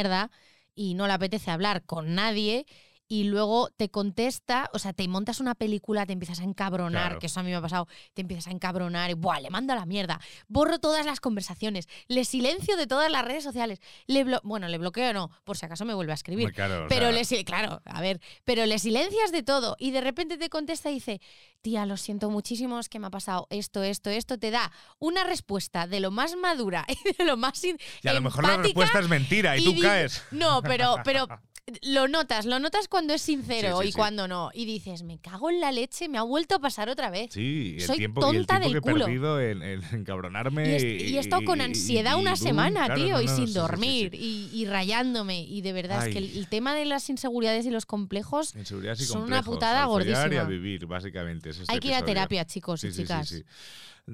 y 0.74 0.94
no 0.94 1.06
le 1.06 1.12
apetece 1.12 1.50
hablar 1.50 1.84
con 1.84 2.14
nadie 2.14 2.66
y 3.06 3.24
luego 3.24 3.68
te 3.76 3.90
contesta, 3.90 4.70
o 4.72 4.78
sea, 4.78 4.94
te 4.94 5.06
montas 5.08 5.38
una 5.38 5.54
película, 5.54 6.06
te 6.06 6.14
empiezas 6.14 6.40
a 6.40 6.44
encabronar, 6.44 7.02
Claro. 7.08 7.18
que 7.20 7.26
eso 7.26 7.38
a 7.38 7.42
mí 7.42 7.50
me 7.50 7.56
ha 7.56 7.60
pasado, 7.60 7.86
te 8.14 8.22
empiezas 8.22 8.46
a 8.48 8.50
encabronar 8.50 9.10
y 9.10 9.12
¡buah! 9.14 9.40
le 9.40 9.50
mando 9.50 9.74
a 9.74 9.76
la 9.76 9.84
mierda, 9.84 10.18
borro 10.48 10.78
todas 10.78 11.04
las 11.04 11.20
conversaciones, 11.20 11.86
le 12.08 12.24
silencio 12.24 12.78
de 12.78 12.86
todas 12.86 13.12
las 13.12 13.22
redes 13.24 13.44
sociales, 13.44 13.80
le 14.06 14.24
bueno, 14.42 14.68
le 14.68 14.78
bloqueo 14.78 15.12
no, 15.12 15.30
por 15.44 15.58
si 15.58 15.66
acaso 15.66 15.84
me 15.84 15.92
vuelve 15.92 16.12
a 16.12 16.14
escribir. 16.14 16.52
Claro, 16.54 16.86
o 16.86 16.88
Pero 16.88 17.02
sea, 17.02 17.12
le 17.12 17.20
sil- 17.28 17.44
claro, 17.44 17.82
a 17.84 18.00
ver, 18.00 18.20
pero 18.44 18.64
le 18.64 18.78
silencias 18.78 19.30
de 19.32 19.42
todo 19.42 19.76
y 19.78 19.90
de 19.90 20.00
repente 20.00 20.38
te 20.38 20.48
contesta 20.48 20.90
y 20.90 20.94
dice, 20.94 21.20
tía, 21.64 21.86
lo 21.86 21.96
siento 21.96 22.28
muchísimo, 22.30 22.78
es 22.78 22.88
que 22.90 22.98
me 22.98 23.06
ha 23.06 23.10
pasado 23.10 23.46
esto, 23.48 23.82
esto, 23.82 24.10
esto, 24.10 24.38
te 24.38 24.50
da 24.50 24.70
una 24.98 25.24
respuesta 25.24 25.86
de 25.86 25.98
lo 25.98 26.10
más 26.10 26.36
madura 26.36 26.84
y 26.88 27.12
de 27.16 27.24
lo 27.24 27.38
más 27.38 27.64
in- 27.64 27.78
y 28.02 28.08
a 28.08 28.12
lo 28.12 28.20
mejor 28.20 28.46
la 28.46 28.58
respuesta 28.58 29.00
es 29.00 29.08
mentira 29.08 29.56
y, 29.56 29.64
tú 29.64 29.74
caes. 29.80 30.22
No, 30.30 30.60
pero, 30.62 30.96
pero 31.04 31.26
lo 31.82 32.06
notas, 32.08 32.44
lo 32.44 32.58
notas 32.58 32.88
cuando 32.88 33.14
es 33.14 33.22
sincero 33.22 33.78
Sí, 33.78 33.84
sí, 33.84 33.88
y 33.88 33.92
sí. 33.92 33.96
cuando 33.96 34.28
no. 34.28 34.50
Y 34.52 34.66
dices, 34.66 35.02
me 35.02 35.18
cago 35.18 35.48
en 35.48 35.60
la 35.60 35.72
leche, 35.72 36.10
me 36.10 36.18
ha 36.18 36.22
vuelto 36.22 36.56
a 36.56 36.58
pasar 36.58 36.90
otra 36.90 37.08
vez. 37.08 37.32
Sí, 37.32 37.76
y 37.78 37.80
el 37.80 37.86
Soy 37.86 37.96
tiempo, 37.96 38.20
y 38.20 38.36
el 38.36 38.46
tonta 38.46 38.60
tiempo 38.60 38.64
del 38.74 38.82
que 38.82 38.88
he 38.88 38.92
culo. 38.92 39.04
perdido 39.06 39.40
en, 39.40 39.62
en 39.62 39.82
encabronarme. 39.92 40.68
Y, 40.68 40.72
he- 40.74 41.08
y 41.08 41.16
he 41.16 41.20
estado 41.20 41.42
con 41.46 41.60
y- 41.60 41.62
ansiedad 41.62 42.18
y- 42.18 42.20
una 42.20 42.32
y 42.32 42.34
boom, 42.34 42.46
semana, 42.46 42.84
claro, 42.84 43.02
tío, 43.02 43.14
no, 43.16 43.22
y 43.22 43.28
sin 43.28 43.54
dormir. 43.54 44.14
Y, 44.14 44.50
y 44.52 44.66
rayándome. 44.66 45.40
Y 45.40 45.62
de 45.62 45.72
verdad 45.72 46.06
es 46.06 46.12
que 46.12 46.18
el, 46.18 46.46
tema 46.48 46.74
de 46.74 46.84
las 46.84 47.08
inseguridades 47.08 47.64
y 47.64 47.70
los 47.70 47.86
complejos 47.86 48.54
y 48.54 48.64
Son 49.06 49.22
una 49.22 49.42
putada 49.42 49.78
y 49.80 49.82
a 49.82 49.86
gordísima. 49.86 50.44
vivir, 50.44 50.84
básicamente. 50.84 51.53
Es 51.54 51.60
este 51.62 51.72
hay 51.72 51.80
que 51.80 51.88
ir 51.88 51.94
a 51.94 52.04
terapia, 52.04 52.44
chicos 52.44 52.80
Sí, 52.80 52.88
y 52.88 52.90
sí, 52.90 52.96
sí, 52.96 53.02
chicas. 53.02 53.28
sí. 53.28 53.44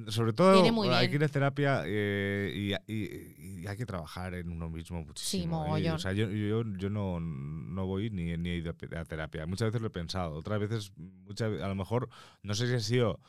Sobre 0.08 0.32
todo 0.32 0.52
hay 0.94 1.08
que 1.08 1.16
ir 1.16 1.24
a 1.24 1.28
terapia 1.28 1.82
eh, 1.84 2.76
y, 2.86 2.92
y- 2.92 3.60
y 3.62 3.66
hay 3.66 3.76
que 3.76 3.84
trabajar 3.86 4.34
en 4.34 4.48
uno 4.50 4.68
mismo 4.70 5.04
muchísimo. 5.04 5.64
¿eh? 5.64 5.68
mogollón. 5.68 5.94
O 5.96 5.98
sea, 5.98 6.12
yo, 6.12 6.30
yo, 6.30 6.62
yo 6.76 6.90
no, 6.90 7.18
no 7.18 7.86
voy 7.86 8.08
ni, 8.10 8.36
ni 8.36 8.50
he 8.50 8.56
ido 8.56 8.70
a 8.96 9.04
terapia. 9.04 9.46
Muchas 9.46 9.66
veces 9.68 9.80
lo 9.80 9.88
he 9.88 9.90
pensado. 9.90 10.34
Otras 10.36 10.60
veces, 10.60 10.92
muchas, 10.96 11.60
a 11.60 11.66
lo 11.68 11.74
mejor, 11.74 12.08
no 12.42 12.54
sé 12.54 12.68
si 12.68 12.74
ha 12.74 12.80
sido 12.80 13.20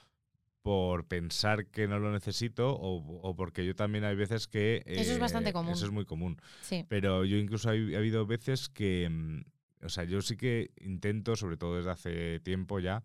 por 0.61 1.05
pensar 1.07 1.65
que 1.65 1.87
no 1.87 1.97
lo 1.97 2.11
necesito 2.11 2.69
o, 2.75 2.97
o 3.27 3.35
porque 3.35 3.65
yo 3.65 3.75
también 3.75 4.03
hay 4.03 4.15
veces 4.15 4.47
que... 4.47 4.83
Eso 4.85 5.13
es 5.13 5.19
bastante 5.19 5.49
eh, 5.49 5.53
común. 5.53 5.73
Eso 5.73 5.85
es 5.85 5.91
muy 5.91 6.05
común. 6.05 6.37
Sí. 6.61 6.85
Pero 6.87 7.25
yo 7.25 7.37
incluso 7.37 7.69
ha, 7.69 7.71
ha 7.71 7.75
habido 7.97 8.27
veces 8.27 8.69
que, 8.69 9.09
mm, 9.09 9.85
o 9.85 9.89
sea, 9.89 10.03
yo 10.03 10.21
sí 10.21 10.37
que 10.37 10.69
intento, 10.79 11.35
sobre 11.35 11.57
todo 11.57 11.77
desde 11.77 11.89
hace 11.89 12.39
tiempo 12.41 12.79
ya, 12.79 13.01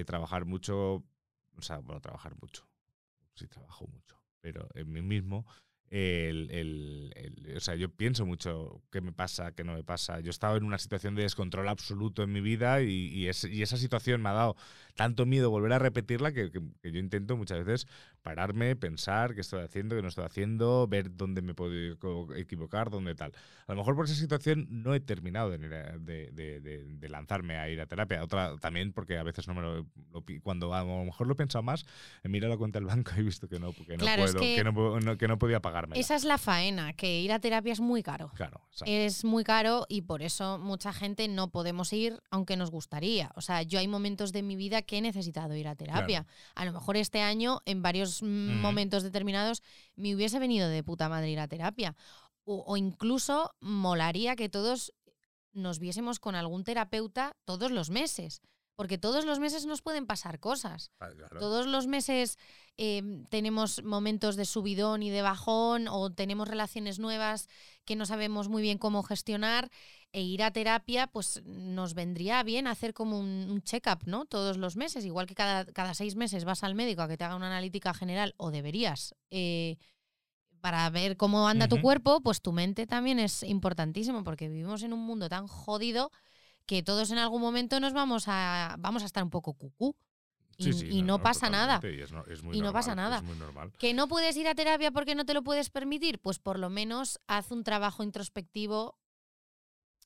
eh, 0.00 0.04
trabajar 0.04 0.44
mucho, 0.44 1.04
o 1.56 1.62
sea, 1.62 1.78
bueno, 1.78 2.00
trabajar 2.00 2.34
mucho, 2.40 2.68
sí 3.34 3.46
trabajo 3.48 3.86
mucho, 3.88 4.16
pero 4.40 4.68
en 4.74 4.92
mí 4.92 5.02
mismo, 5.02 5.46
el, 5.90 6.50
el- 6.50 7.54
o 7.56 7.60
sea, 7.60 7.74
yo 7.76 7.90
pienso 7.90 8.26
mucho 8.26 8.82
qué 8.90 9.00
me 9.00 9.12
pasa, 9.12 9.52
qué 9.52 9.64
no 9.64 9.74
me 9.74 9.84
pasa. 9.84 10.20
Yo 10.20 10.28
he 10.28 10.30
estado 10.30 10.56
en 10.56 10.64
una 10.64 10.78
situación 10.78 11.14
de 11.14 11.22
descontrol 11.22 11.68
absoluto 11.68 12.22
en 12.22 12.32
mi 12.32 12.40
vida 12.40 12.82
y, 12.82 12.88
y 13.26 13.28
esa 13.28 13.76
situación 13.76 14.20
me 14.22 14.30
ha 14.30 14.32
dado 14.32 14.56
tanto 14.96 15.24
miedo 15.26 15.50
volver 15.50 15.72
a 15.72 15.78
repetirla 15.78 16.32
que, 16.32 16.50
que- 16.50 16.60
que 16.82 16.90
yo 16.90 16.98
intento 16.98 17.36
muchas 17.36 17.64
veces 17.64 17.86
pararme, 18.22 18.74
pensar 18.74 19.34
qué 19.36 19.40
estoy 19.42 19.62
haciendo, 19.62 19.94
qué 19.94 20.02
no 20.02 20.08
estoy 20.08 20.24
haciendo, 20.24 20.88
ver 20.88 21.14
dónde 21.16 21.42
me 21.42 21.54
puedo 21.54 21.72
equivo- 21.72 22.34
equivocar, 22.34 22.90
dónde 22.90 23.14
tal. 23.14 23.32
A 23.68 23.72
lo 23.72 23.78
mejor 23.78 23.94
por 23.94 24.06
esa 24.06 24.14
situación 24.16 24.66
no 24.68 24.94
he 24.94 25.00
terminado 25.00 25.50
de, 25.50 25.56
a- 25.76 25.96
de- 25.98 26.30
de- 26.32 26.60
de- 26.60 26.84
de 26.84 27.08
lanzarme 27.08 27.56
a 27.56 27.68
ir 27.70 27.80
a 27.80 27.86
terapia. 27.86 28.24
Otra 28.24 28.56
también 28.58 28.92
porque 28.92 29.16
a 29.18 29.22
veces 29.22 29.46
no 29.46 29.54
me 29.54 29.60
lo, 29.62 29.76
lo 30.12 30.24
cuando 30.42 30.74
a 30.74 30.82
lo 30.82 31.04
mejor 31.04 31.26
lo 31.28 31.34
he 31.34 31.36
pensado 31.36 31.62
más, 31.62 31.84
he 32.24 32.28
mirado 32.28 32.52
la 32.52 32.56
cuenta 32.58 32.78
del 32.80 32.86
banco 32.86 33.12
y 33.16 33.20
he 33.20 33.22
visto 33.22 33.46
que 33.48 33.60
no, 33.60 33.72
que 33.72 33.96
no 33.96 33.98
Claro, 33.98 34.24
es 34.24 34.32
puedo, 34.32 34.40
que- 34.44 34.56
que, 34.56 34.64
no, 34.64 34.98
no- 35.00 35.16
que 35.18 35.28
no 35.28 35.38
podía 35.38 35.60
pagarme. 35.60 35.98
Esa 36.00 36.16
es 36.16 36.24
la 36.24 36.38
faena, 36.38 36.94
que 36.94 37.20
ir 37.20 37.30
a 37.32 37.38
terapia 37.38 37.72
es 37.72 37.80
muy 37.80 38.02
caro. 38.02 38.32
Claro, 38.34 38.60
exacto. 38.72 38.90
Es 38.92 39.24
muy 39.24 39.44
caro 39.44 39.84
y 39.88 40.02
por 40.02 40.22
eso 40.22 40.58
mucha 40.58 40.92
gente 40.92 41.28
no 41.28 41.50
podemos 41.50 41.92
ir, 41.92 42.18
aunque 42.30 42.56
nos 42.56 42.70
gustaría. 42.70 43.30
O 43.36 43.40
sea, 43.40 43.62
yo 43.62 43.78
hay 43.78 43.86
momentos 43.88 44.32
de 44.32 44.42
mi 44.42 44.56
vida 44.56 44.82
que 44.86 44.98
he 44.98 45.00
necesitado 45.00 45.54
ir 45.56 45.68
a 45.68 45.74
terapia. 45.74 46.26
A 46.54 46.64
lo 46.64 46.72
mejor 46.72 46.96
este 46.96 47.20
año, 47.20 47.60
en 47.64 47.82
varios 47.82 48.22
mm, 48.22 48.60
momentos 48.60 49.02
determinados, 49.02 49.62
me 49.94 50.14
hubiese 50.14 50.38
venido 50.38 50.68
de 50.68 50.82
puta 50.82 51.08
madre 51.08 51.30
ir 51.30 51.40
a 51.40 51.48
terapia. 51.48 51.96
O, 52.44 52.64
o 52.66 52.76
incluso 52.76 53.54
molaría 53.60 54.36
que 54.36 54.48
todos 54.48 54.92
nos 55.52 55.78
viésemos 55.78 56.20
con 56.20 56.34
algún 56.34 56.64
terapeuta 56.64 57.36
todos 57.44 57.70
los 57.70 57.90
meses. 57.90 58.42
Porque 58.76 58.98
todos 58.98 59.24
los 59.24 59.40
meses 59.40 59.66
nos 59.66 59.82
pueden 59.82 60.06
pasar 60.06 60.38
cosas. 60.38 60.92
Ah, 61.00 61.08
claro. 61.16 61.40
Todos 61.40 61.66
los 61.66 61.86
meses 61.86 62.38
eh, 62.76 63.02
tenemos 63.30 63.82
momentos 63.82 64.36
de 64.36 64.44
subidón 64.44 65.02
y 65.02 65.10
de 65.10 65.22
bajón 65.22 65.88
o 65.88 66.12
tenemos 66.12 66.46
relaciones 66.46 66.98
nuevas 66.98 67.48
que 67.86 67.96
no 67.96 68.04
sabemos 68.04 68.48
muy 68.48 68.62
bien 68.62 68.76
cómo 68.78 69.02
gestionar 69.02 69.70
e 70.12 70.22
ir 70.22 70.42
a 70.42 70.50
terapia 70.50 71.06
pues 71.06 71.42
nos 71.44 71.94
vendría 71.94 72.42
bien 72.42 72.66
hacer 72.66 72.92
como 72.92 73.18
un, 73.18 73.48
un 73.50 73.62
check-up, 73.62 74.00
¿no? 74.04 74.24
Todos 74.26 74.56
los 74.56 74.76
meses, 74.76 75.04
igual 75.04 75.26
que 75.26 75.34
cada, 75.34 75.64
cada 75.64 75.94
seis 75.94 76.16
meses 76.16 76.44
vas 76.44 76.62
al 76.62 76.74
médico 76.74 77.02
a 77.02 77.08
que 77.08 77.16
te 77.16 77.24
haga 77.24 77.36
una 77.36 77.48
analítica 77.48 77.94
general 77.94 78.34
o 78.36 78.50
deberías 78.50 79.14
eh, 79.30 79.78
para 80.60 80.88
ver 80.90 81.16
cómo 81.16 81.48
anda 81.48 81.68
tu 81.68 81.80
cuerpo, 81.80 82.20
pues 82.20 82.40
tu 82.42 82.52
mente 82.52 82.86
también 82.86 83.18
es 83.18 83.42
importantísimo 83.42 84.24
porque 84.24 84.48
vivimos 84.48 84.82
en 84.82 84.92
un 84.92 85.00
mundo 85.00 85.28
tan 85.28 85.46
jodido 85.46 86.10
que 86.66 86.82
todos 86.82 87.10
en 87.10 87.18
algún 87.18 87.40
momento 87.40 87.78
nos 87.80 87.92
vamos 87.92 88.24
a, 88.26 88.76
vamos 88.78 89.02
a 89.02 89.06
estar 89.06 89.22
un 89.22 89.30
poco 89.30 89.54
cucú. 89.54 89.96
Y, 90.58 90.64
Sí, 90.64 90.72
sí, 90.72 90.88
y 90.90 91.02
no, 91.02 91.20
pasa 91.20 91.50
nada. 91.50 91.80
y 91.82 92.00
es 92.00 92.12
no- 92.12 92.24
es 92.26 92.42
muy 92.42 92.56
Y 92.56 92.62
no 92.62 92.72
pasa 92.72 92.94
nada. 92.94 93.18
Es 93.18 93.22
muy 93.22 93.36
normal. 93.36 93.72
¿Que 93.78 93.92
no 93.92 94.08
puedes 94.08 94.36
ir 94.38 94.48
a 94.48 94.54
terapia 94.54 94.90
porque 94.90 95.14
no 95.14 95.26
te 95.26 95.34
lo 95.34 95.42
puedes 95.42 95.68
permitir? 95.70 96.18
Pues 96.18 96.38
por 96.38 96.58
lo 96.58 96.70
menos 96.70 97.20
haz 97.26 97.50
un 97.50 97.62
trabajo 97.62 98.02
introspectivo 98.02 98.98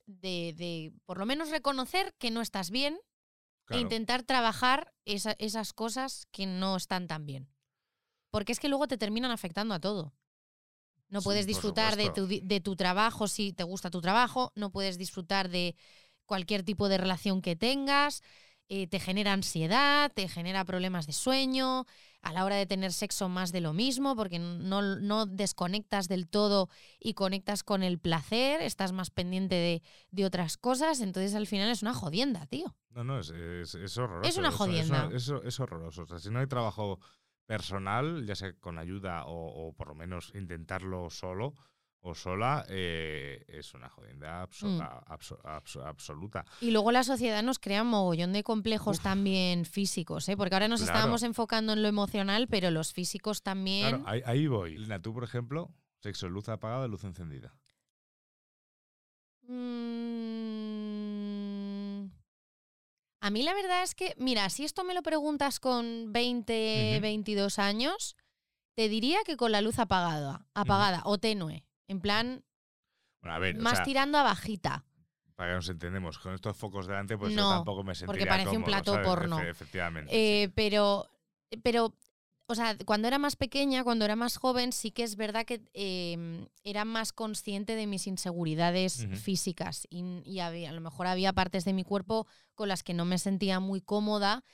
de, 0.07 0.55
de 0.57 0.93
por 1.07 1.19
lo 1.19 1.27
menos 1.27 1.51
reconocer 1.51 2.15
que 2.19 2.31
no 2.31 2.41
estás 2.41 2.71
bien 2.71 2.99
e 3.69 3.79
intentar 3.79 4.25
trabajar 4.25 4.93
esa- 5.05 5.37
esas 5.39 5.73
cosas 5.73 6.27
que 6.33 6.47
no 6.47 6.75
están 6.77 7.07
tan 7.07 7.25
bien. 7.27 7.49
Porque 8.31 8.51
es 8.51 8.59
que 8.59 8.69
luego 8.69 8.89
te 8.89 8.99
terminan 8.99 9.31
afectando 9.31 9.73
a 9.75 9.79
todo. 9.81 10.13
No 11.09 11.21
Sí, 11.21 11.25
puedes 11.25 11.47
disfrutar 11.47 11.95
de 11.97 12.11
tu, 12.11 12.27
de 12.27 12.61
tu 12.61 12.75
trabajo 12.75 13.29
si 13.29 13.53
te 13.53 13.63
gusta 13.63 13.91
tu 13.91 14.01
trabajo, 14.01 14.51
no 14.57 14.71
puedes 14.73 14.99
disfrutar 14.99 15.49
de 15.49 15.77
cualquier 16.31 16.63
tipo 16.63 16.89
de 16.89 16.97
relación 16.97 17.43
que 17.43 17.57
tengas, 17.57 18.23
eh, 18.69 18.87
te 18.87 19.01
genera 19.01 19.33
ansiedad, 19.33 20.13
te 20.15 20.29
genera 20.29 20.65
problemas 20.65 21.09
de 21.09 21.13
sueño, 21.13 21.87
a 22.23 22.33
la 22.33 22.45
hora 22.45 22.55
de 22.55 22.67
tener 22.67 22.93
sexo 22.93 23.29
más 23.29 23.51
de 23.51 23.61
lo 23.61 23.73
mismo, 23.73 24.15
porque 24.15 24.39
no, 24.39 24.81
no 24.81 25.27
desconectas 25.27 26.07
del 26.07 26.29
todo 26.29 26.69
y 27.01 27.15
conectas 27.15 27.65
con 27.65 27.83
el 27.83 27.99
placer, 27.99 28.63
estás 28.63 28.93
más 28.93 29.11
pendiente 29.11 29.57
de, 29.57 29.83
de 30.13 30.25
otras 30.25 30.57
cosas, 30.57 31.01
entonces 31.01 31.35
al 31.35 31.49
final 31.49 31.69
es 31.69 31.83
una 31.83 31.95
jodienda, 31.95 32.47
tío. 32.47 32.77
No, 32.91 33.03
no, 33.03 33.19
es, 33.19 33.31
es, 33.31 33.75
es 33.75 33.99
horroroso. 33.99 34.39
una 34.39 34.51
eso, 34.51 34.59
jodienda. 34.59 35.11
Eso 35.13 35.43
es 35.43 35.59
horroroso. 35.59 36.03
O 36.03 36.07
sea, 36.07 36.21
si 36.21 36.31
no 36.31 36.39
hay 36.39 36.47
trabajo 36.47 37.01
personal, 37.47 38.25
ya 38.25 38.37
sea 38.37 38.53
con 38.61 38.79
ayuda 38.79 39.25
o, 39.25 39.67
o 39.67 39.73
por 39.73 39.89
lo 39.89 39.97
menos 39.97 40.31
intentarlo 40.37 41.11
solo 41.11 41.57
o 42.03 42.15
sola, 42.15 42.65
eh, 42.69 43.45
es 43.49 43.75
una 43.75 43.89
jodienda 43.91 44.43
abso- 44.47 44.67
Mm. 44.69 44.81
a- 44.81 45.05
abso- 45.07 45.41
abso- 45.45 45.85
absoluta. 45.85 46.45
Y 46.61 46.71
luego 46.71 46.93
la 46.93 47.05
sociedad 47.05 47.43
nos 47.43 47.59
crea 47.59 47.83
un 47.83 47.89
mogollón 47.89 48.33
de 48.33 48.43
complejos 48.43 48.99
Uf. 48.99 49.03
también 49.03 49.65
físicos, 49.67 50.29
¿eh? 50.29 50.37
porque 50.37 50.55
ahora 50.55 50.69
nos 50.69 50.81
Claro. 50.81 50.95
estábamos 50.97 51.23
enfocando 51.23 51.75
en 51.75 51.83
lo 51.83 51.89
emocional, 51.89 52.49
pero 52.49 52.71
los 52.71 52.93
físicos 52.95 53.43
también. 53.43 53.89
Claro, 53.89 54.05
ahí, 54.07 54.23
ahí 54.25 54.47
voy. 54.47 54.79
Lina, 54.79 55.01
tú, 55.03 55.13
por 55.13 55.25
ejemplo, 55.25 55.71
sexo, 56.03 56.29
luz 56.31 56.49
apagada, 56.49 56.89
luz 56.89 57.05
encendida. 57.05 57.55
Mm, 59.43 60.21
A 63.23 63.29
mí 63.29 63.43
la 63.43 63.53
verdad 63.53 63.83
es 63.83 63.95
que, 63.95 64.15
mira, 64.17 64.49
si 64.49 64.65
esto 64.65 64.83
me 64.83 64.95
lo 64.95 65.03
preguntas 65.03 65.61
con 65.61 66.11
20, 66.11 66.93
Ujú. 66.95 67.03
22 67.03 67.59
años, 67.59 68.17
te 68.75 68.89
diría 68.89 69.19
que 69.27 69.37
con 69.37 69.53
la 69.53 69.61
luz 69.61 69.79
apagada, 69.79 70.47
apagada 70.55 71.03
o 71.05 71.19
tenue. 71.19 71.63
En 71.91 72.01
plan, 72.01 72.45
Bueno, 73.21 73.35
a 73.35 73.39
ver, 73.41 73.57
o 73.57 73.61
más 73.61 73.75
sea, 73.75 73.85
tirando 73.85 74.17
a 74.19 74.23
bajita. 74.23 74.85
para 75.35 75.51
que 75.51 75.57
nos 75.57 75.69
entendemos, 75.69 76.19
con 76.19 76.35
estos 76.35 76.57
focos 76.57 76.87
delante, 76.87 77.19
pues 77.19 77.35
No, 77.35 77.43
yo 77.43 77.49
tampoco 77.57 77.83
me 77.83 77.95
sentiría 77.95 78.25
porque 78.27 78.31
parece 78.31 78.57
un 78.57 78.65
plato 78.65 78.93
¿sabes? 78.93 79.09
porno. 79.09 79.39
Efe- 79.39 79.51
efectivamente. 79.51 80.11
Eh, 80.45 80.51
pero, 80.55 81.07
pero, 81.63 81.95
o 82.47 82.55
sea, 82.55 82.77
cuando 82.85 83.09
era 83.09 83.19
más 83.19 83.37
pequeña, 83.37 83.83
cuando 83.83 84.05
era 84.05 84.17
más 84.17 84.37
joven, 84.37 84.71
sí 84.73 84.91
que 84.93 85.03
es 85.03 85.17
verdad 85.17 85.45
que 85.47 85.63
eh, 85.75 86.47
era 86.63 86.85
más 86.85 87.13
consciente 87.13 87.75
de 87.75 87.87
mis 87.87 88.07
inseguridades 88.07 89.07
físicas 89.23 89.87
y, 89.91 90.23
y 90.25 90.41
había- 90.41 90.71
a 90.71 90.73
lo 90.73 90.81
mejor 90.81 91.07
había 91.07 91.33
partes 91.33 91.65
de 91.65 91.73
mi 91.73 91.85
cuerpo 91.85 92.27
con 92.55 92.69
las 92.69 92.83
que 92.83 92.95
no 92.95 93.05
me 93.05 93.19
sentía 93.19 93.61
muy 93.61 93.81
cómoda 93.81 94.45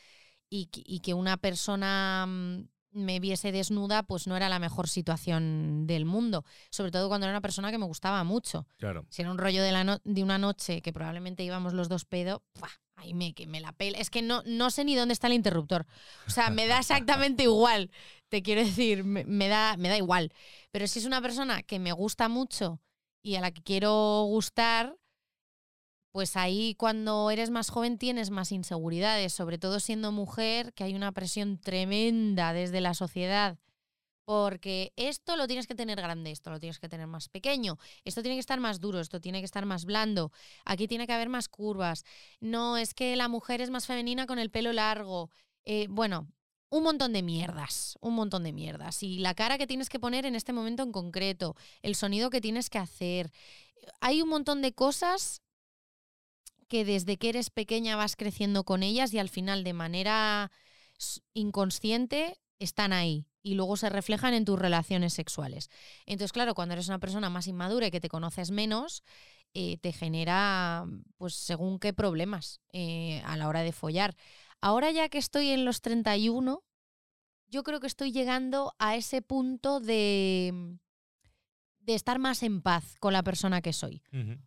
y, 0.49 0.67
que- 0.67 0.83
y 0.87 1.01
que 1.01 1.15
una 1.15 1.37
persona 1.37 2.27
mm, 2.29 2.69
me 2.97 3.21
viese 3.21 3.53
desnuda, 3.53 4.03
pues 4.03 4.27
no 4.27 4.37
era 4.37 4.49
la 4.49 4.59
mejor 4.59 4.89
situación 4.89 5.87
del 5.87 6.05
mundo. 6.05 6.45
Sobre 6.71 6.91
todo 6.91 7.09
cuando 7.09 7.27
era 7.27 7.33
una 7.33 7.41
persona 7.41 7.71
que 7.71 7.79
me 7.79 7.87
gustaba 7.87 8.25
mucho. 8.25 8.67
claro. 8.79 9.05
Si 9.11 9.23
era 9.23 9.31
un 9.31 9.39
rollo 9.39 9.63
de, 9.63 9.73
la 9.73 9.85
no- 9.85 10.01
de 10.05 10.23
una 10.23 10.39
noche 10.39 10.83
que 10.83 10.93
probablemente 10.93 11.45
íbamos 11.45 11.73
los 11.75 11.89
dos 11.89 12.05
pedo, 12.05 12.43
¡fua! 12.55 12.71
ahí 12.97 13.13
me, 13.13 13.35
que 13.35 13.47
me 13.47 13.61
la 13.61 13.73
pela. 13.73 13.99
Es 13.99 14.09
que 14.09 14.23
no, 14.23 14.43
no 14.47 14.71
sé 14.71 14.85
ni 14.85 14.95
dónde 14.97 15.13
está 15.13 15.27
el 15.27 15.35
interruptor. 15.35 15.87
O 16.27 16.31
sea, 16.31 16.49
me 16.51 16.67
da 16.67 16.79
exactamente 16.79 17.43
igual. 17.45 17.91
Te 18.31 18.43
quiero 18.43 18.63
decir, 18.65 19.05
me, 19.05 19.25
me 19.25 19.49
da, 19.49 19.77
me 19.77 19.89
da 19.89 19.97
igual. 19.99 20.33
Pero 20.71 20.87
si 20.87 20.99
es 20.99 21.05
una 21.05 21.21
persona 21.21 21.63
que 21.63 21.79
me 21.79 21.93
gusta 21.93 22.29
mucho 22.29 22.81
y 23.23 23.35
a 23.37 23.41
la 23.43 23.51
que 23.51 23.63
quiero 23.63 24.25
gustar, 24.25 24.97
pues 26.17 26.35
ahí 26.35 26.75
cuando 26.77 27.31
eres 27.31 27.51
más 27.51 27.69
joven 27.69 27.99
tienes 27.99 28.31
más 28.31 28.51
inseguridades, 28.51 29.35
sobre 29.35 29.59
todo 29.59 29.81
siendo 29.81 30.13
mujer, 30.13 30.73
que 30.73 30.83
hay 30.83 30.95
una 30.95 31.13
presión 31.13 31.59
tremenda 31.59 32.55
desde 32.55 32.81
la 32.81 32.95
sociedad. 32.95 33.59
Porque 34.25 34.95
esto 34.97 35.37
lo 35.37 35.47
tienes 35.47 35.67
que 35.67 35.75
tener 35.75 36.01
grande, 36.01 36.31
esto 36.31 36.49
lo 36.49 36.59
tienes 36.59 36.79
que 36.79 36.89
tener 36.89 37.07
más 37.07 37.29
pequeño, 37.29 37.77
esto 38.07 38.23
tiene 38.23 38.37
que 38.37 38.41
estar 38.41 38.59
más 38.61 38.81
duro, 38.81 38.99
esto 39.01 39.21
tiene 39.21 39.41
que 39.41 39.45
estar 39.45 39.67
más 39.67 39.85
blando, 39.85 40.33
aquí 40.65 40.89
tiene 40.89 41.07
que 41.07 41.13
haber 41.13 41.29
más 41.29 41.51
curvas. 41.51 42.03
No, 42.41 42.79
es 42.79 42.95
que 42.95 43.15
la 43.15 43.29
mujer 43.29 43.61
es 43.61 43.69
más 43.69 43.85
femenina 43.85 44.25
con 44.25 44.39
el 44.39 44.49
pelo 44.51 44.73
largo. 44.73 45.29
Eh, 45.67 45.87
bueno, 45.91 46.29
un 46.71 46.83
montón 46.83 47.13
de 47.13 47.23
mierdas, 47.23 47.99
un 48.01 48.15
montón 48.15 48.43
de 48.43 48.55
mierdas. 48.55 49.03
Y 49.03 49.19
la 49.19 49.35
cara 49.35 49.59
que 49.59 49.67
tienes 49.67 49.91
que 49.91 50.01
poner 50.01 50.25
en 50.25 50.35
este 50.35 50.55
momento 50.55 50.83
en 50.83 50.93
concreto, 50.93 51.57
el 51.83 51.95
sonido 51.95 52.31
que 52.31 52.41
tienes 52.41 52.71
que 52.71 52.79
hacer. 52.79 53.33
Hay 54.01 54.23
un 54.23 54.31
montón 54.31 54.63
de 54.63 54.73
cosas 54.73 55.43
que 56.69 56.85
desde 56.85 57.17
que 57.17 57.29
eres 57.29 57.51
pequeña 57.51 57.97
vas 57.97 58.17
creciendo 58.17 58.65
con 58.65 58.83
ellas 58.83 59.13
y 59.13 59.19
al 59.19 59.29
final 59.29 59.65
de 59.65 59.73
manera 59.73 60.51
inconsciente 61.35 62.39
están 62.59 62.93
ahí 62.93 63.27
y 63.43 63.55
luego 63.55 63.77
se 63.77 63.91
reflejan 63.91 64.35
en 64.35 64.45
tus 64.45 64.59
relaciones 64.59 65.15
sexuales. 65.15 65.71
Entonces, 66.05 66.33
claro, 66.33 66.55
cuando 66.55 66.73
eres 66.73 66.89
una 66.89 66.99
persona 66.99 67.31
más 67.31 67.47
inmadura 67.47 67.87
y 67.87 67.91
que 67.91 68.01
te 68.01 68.09
conoces 68.09 68.51
menos, 68.51 69.05
eh, 69.55 69.79
te 69.79 69.93
genera, 69.93 70.85
pues, 71.17 71.35
según 71.35 71.79
qué 71.79 71.93
problemas 71.93 72.61
eh, 72.73 73.23
a 73.25 73.37
la 73.37 73.49
hora 73.49 73.63
de 73.63 73.73
follar. 73.73 74.17
Ahora 74.61 74.91
ya 74.91 75.09
que 75.09 75.19
estoy 75.19 75.51
en 75.51 75.65
los 75.65 75.81
31, 75.81 76.65
yo 77.47 77.63
creo 77.63 77.79
que 77.79 77.87
estoy 77.87 78.11
llegando 78.11 78.75
a 78.79 78.97
ese 78.97 79.23
punto 79.23 79.81
de, 79.81 80.77
de 81.79 81.95
estar 81.95 82.19
más 82.19 82.43
en 82.43 82.63
paz 82.63 82.97
con 82.99 83.13
la 83.13 83.23
persona 83.23 83.63
que 83.63 83.73
soy. 83.73 84.03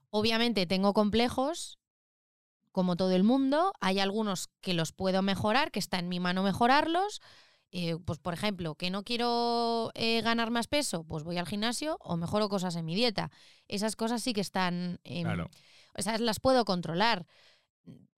Obviamente 0.09 0.65
tengo 0.65 0.93
complejos, 0.93 1.80
como 2.80 2.95
todo 2.95 3.11
el 3.11 3.25
mundo. 3.25 3.73
Hay 3.82 3.99
algunos 3.99 4.47
que 4.61 4.73
los 4.73 4.93
puedo 4.93 5.21
mejorar, 5.21 5.69
que 5.69 5.80
está 5.80 5.99
en 5.99 6.07
mi 6.07 6.21
mano 6.21 6.43
mejorarlos. 6.43 7.19
Eh, 7.71 7.97
pues 8.05 8.19
por 8.19 8.34
ejemplo, 8.34 8.75
que 8.75 8.89
no 8.89 9.03
quiero 9.03 9.91
eh, 9.95 10.21
ganar 10.21 10.49
más 10.49 10.67
peso, 10.69 11.03
pues 11.03 11.25
voy 11.25 11.38
al 11.38 11.45
gimnasio 11.45 11.97
o 11.99 12.15
mejoro 12.15 12.47
cosas 12.47 12.77
en 12.77 12.86
mi 12.86 12.95
dieta. 12.95 13.32
Esas 13.67 13.97
cosas 13.97 14.23
sí 14.23 14.32
que 14.32 14.39
están... 14.39 15.01
em, 15.03 15.23
Claro. 15.23 15.49
esas 15.93 16.21
las 16.21 16.39
puedo 16.39 16.63
controlar. 16.63 17.25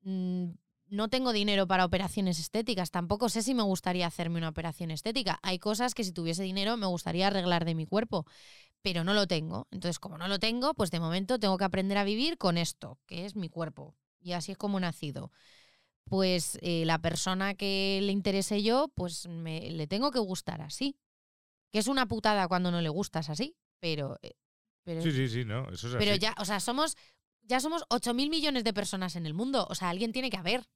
Mm, 0.04 0.52
No 0.90 1.08
tengo 1.08 1.32
dinero 1.34 1.66
para 1.66 1.86
operaciones 1.86 2.38
estéticas, 2.38 2.92
tampoco 2.92 3.30
sé 3.30 3.42
si 3.42 3.56
me 3.56 3.64
gustaría 3.64 4.06
hacerme 4.06 4.38
una 4.38 4.50
operación 4.50 4.92
estética. 4.92 5.40
Hay 5.42 5.58
cosas 5.58 5.96
que 5.96 6.04
si 6.04 6.12
tuviese 6.12 6.44
dinero 6.44 6.78
me 6.78 6.86
gustaría 6.86 7.28
arreglar 7.28 7.66
de 7.66 7.74
mi 7.74 7.88
cuerpo, 7.88 8.26
pero 8.84 9.04
no 9.04 9.14
lo 9.14 9.26
tengo. 9.26 9.68
Entonces, 9.72 10.00
como 10.00 10.18
no 10.18 10.28
lo 10.28 10.38
tengo, 10.38 10.74
pues 10.76 10.92
de 10.92 11.00
momento 11.00 11.40
tengo 11.40 11.58
que 11.58 11.64
aprender 11.64 11.98
a 11.98 12.04
vivir 12.04 12.38
con 12.38 12.58
esto, 12.58 13.00
que 13.08 13.26
es 13.26 13.36
mi 13.36 13.48
cuerpo. 13.50 13.96
Y 14.22 14.34
así 14.34 14.52
es 14.54 14.58
como 14.58 14.78
he 14.78 14.82
nacido. 14.82 15.32
Pues 16.06 16.58
eh, 16.62 16.84
la 16.86 17.00
persona 17.00 17.54
que 17.56 18.00
le 18.04 18.12
interese 18.12 18.64
yo, 18.64 18.90
pues 18.96 19.28
me, 19.28 19.72
le 19.72 19.88
tengo 19.88 20.12
que 20.12 20.20
gustar 20.20 20.62
así. 20.62 20.96
Que 21.72 21.80
es 21.80 21.88
una 21.88 22.06
putada 22.08 22.48
cuando 22.48 22.70
no 22.72 22.82
le 22.82 22.90
gustas 22.90 23.30
así, 23.30 23.56
pero... 23.80 24.18
eh, 24.22 24.34
pero 24.84 25.02
Sí, 25.02 25.12
sí, 25.12 25.30
sí, 25.30 25.46
no, 25.46 25.70
eso 25.70 25.88
es 25.90 25.96
pero 25.96 26.12
así. 26.12 26.20
ya, 26.20 26.34
o 26.40 26.44
sea, 26.46 26.60
somos, 26.60 26.98
ya 27.44 27.60
somos 27.60 27.84
8.000 27.90 28.30
millones 28.30 28.64
de 28.64 28.74
personas 28.74 29.16
en 29.16 29.26
el 29.26 29.34
mundo. 29.34 29.68
O 29.70 29.76
sea, 29.76 29.90
alguien 29.90 30.12
tiene 30.12 30.30
que 30.30 30.38
haber. 30.38 30.68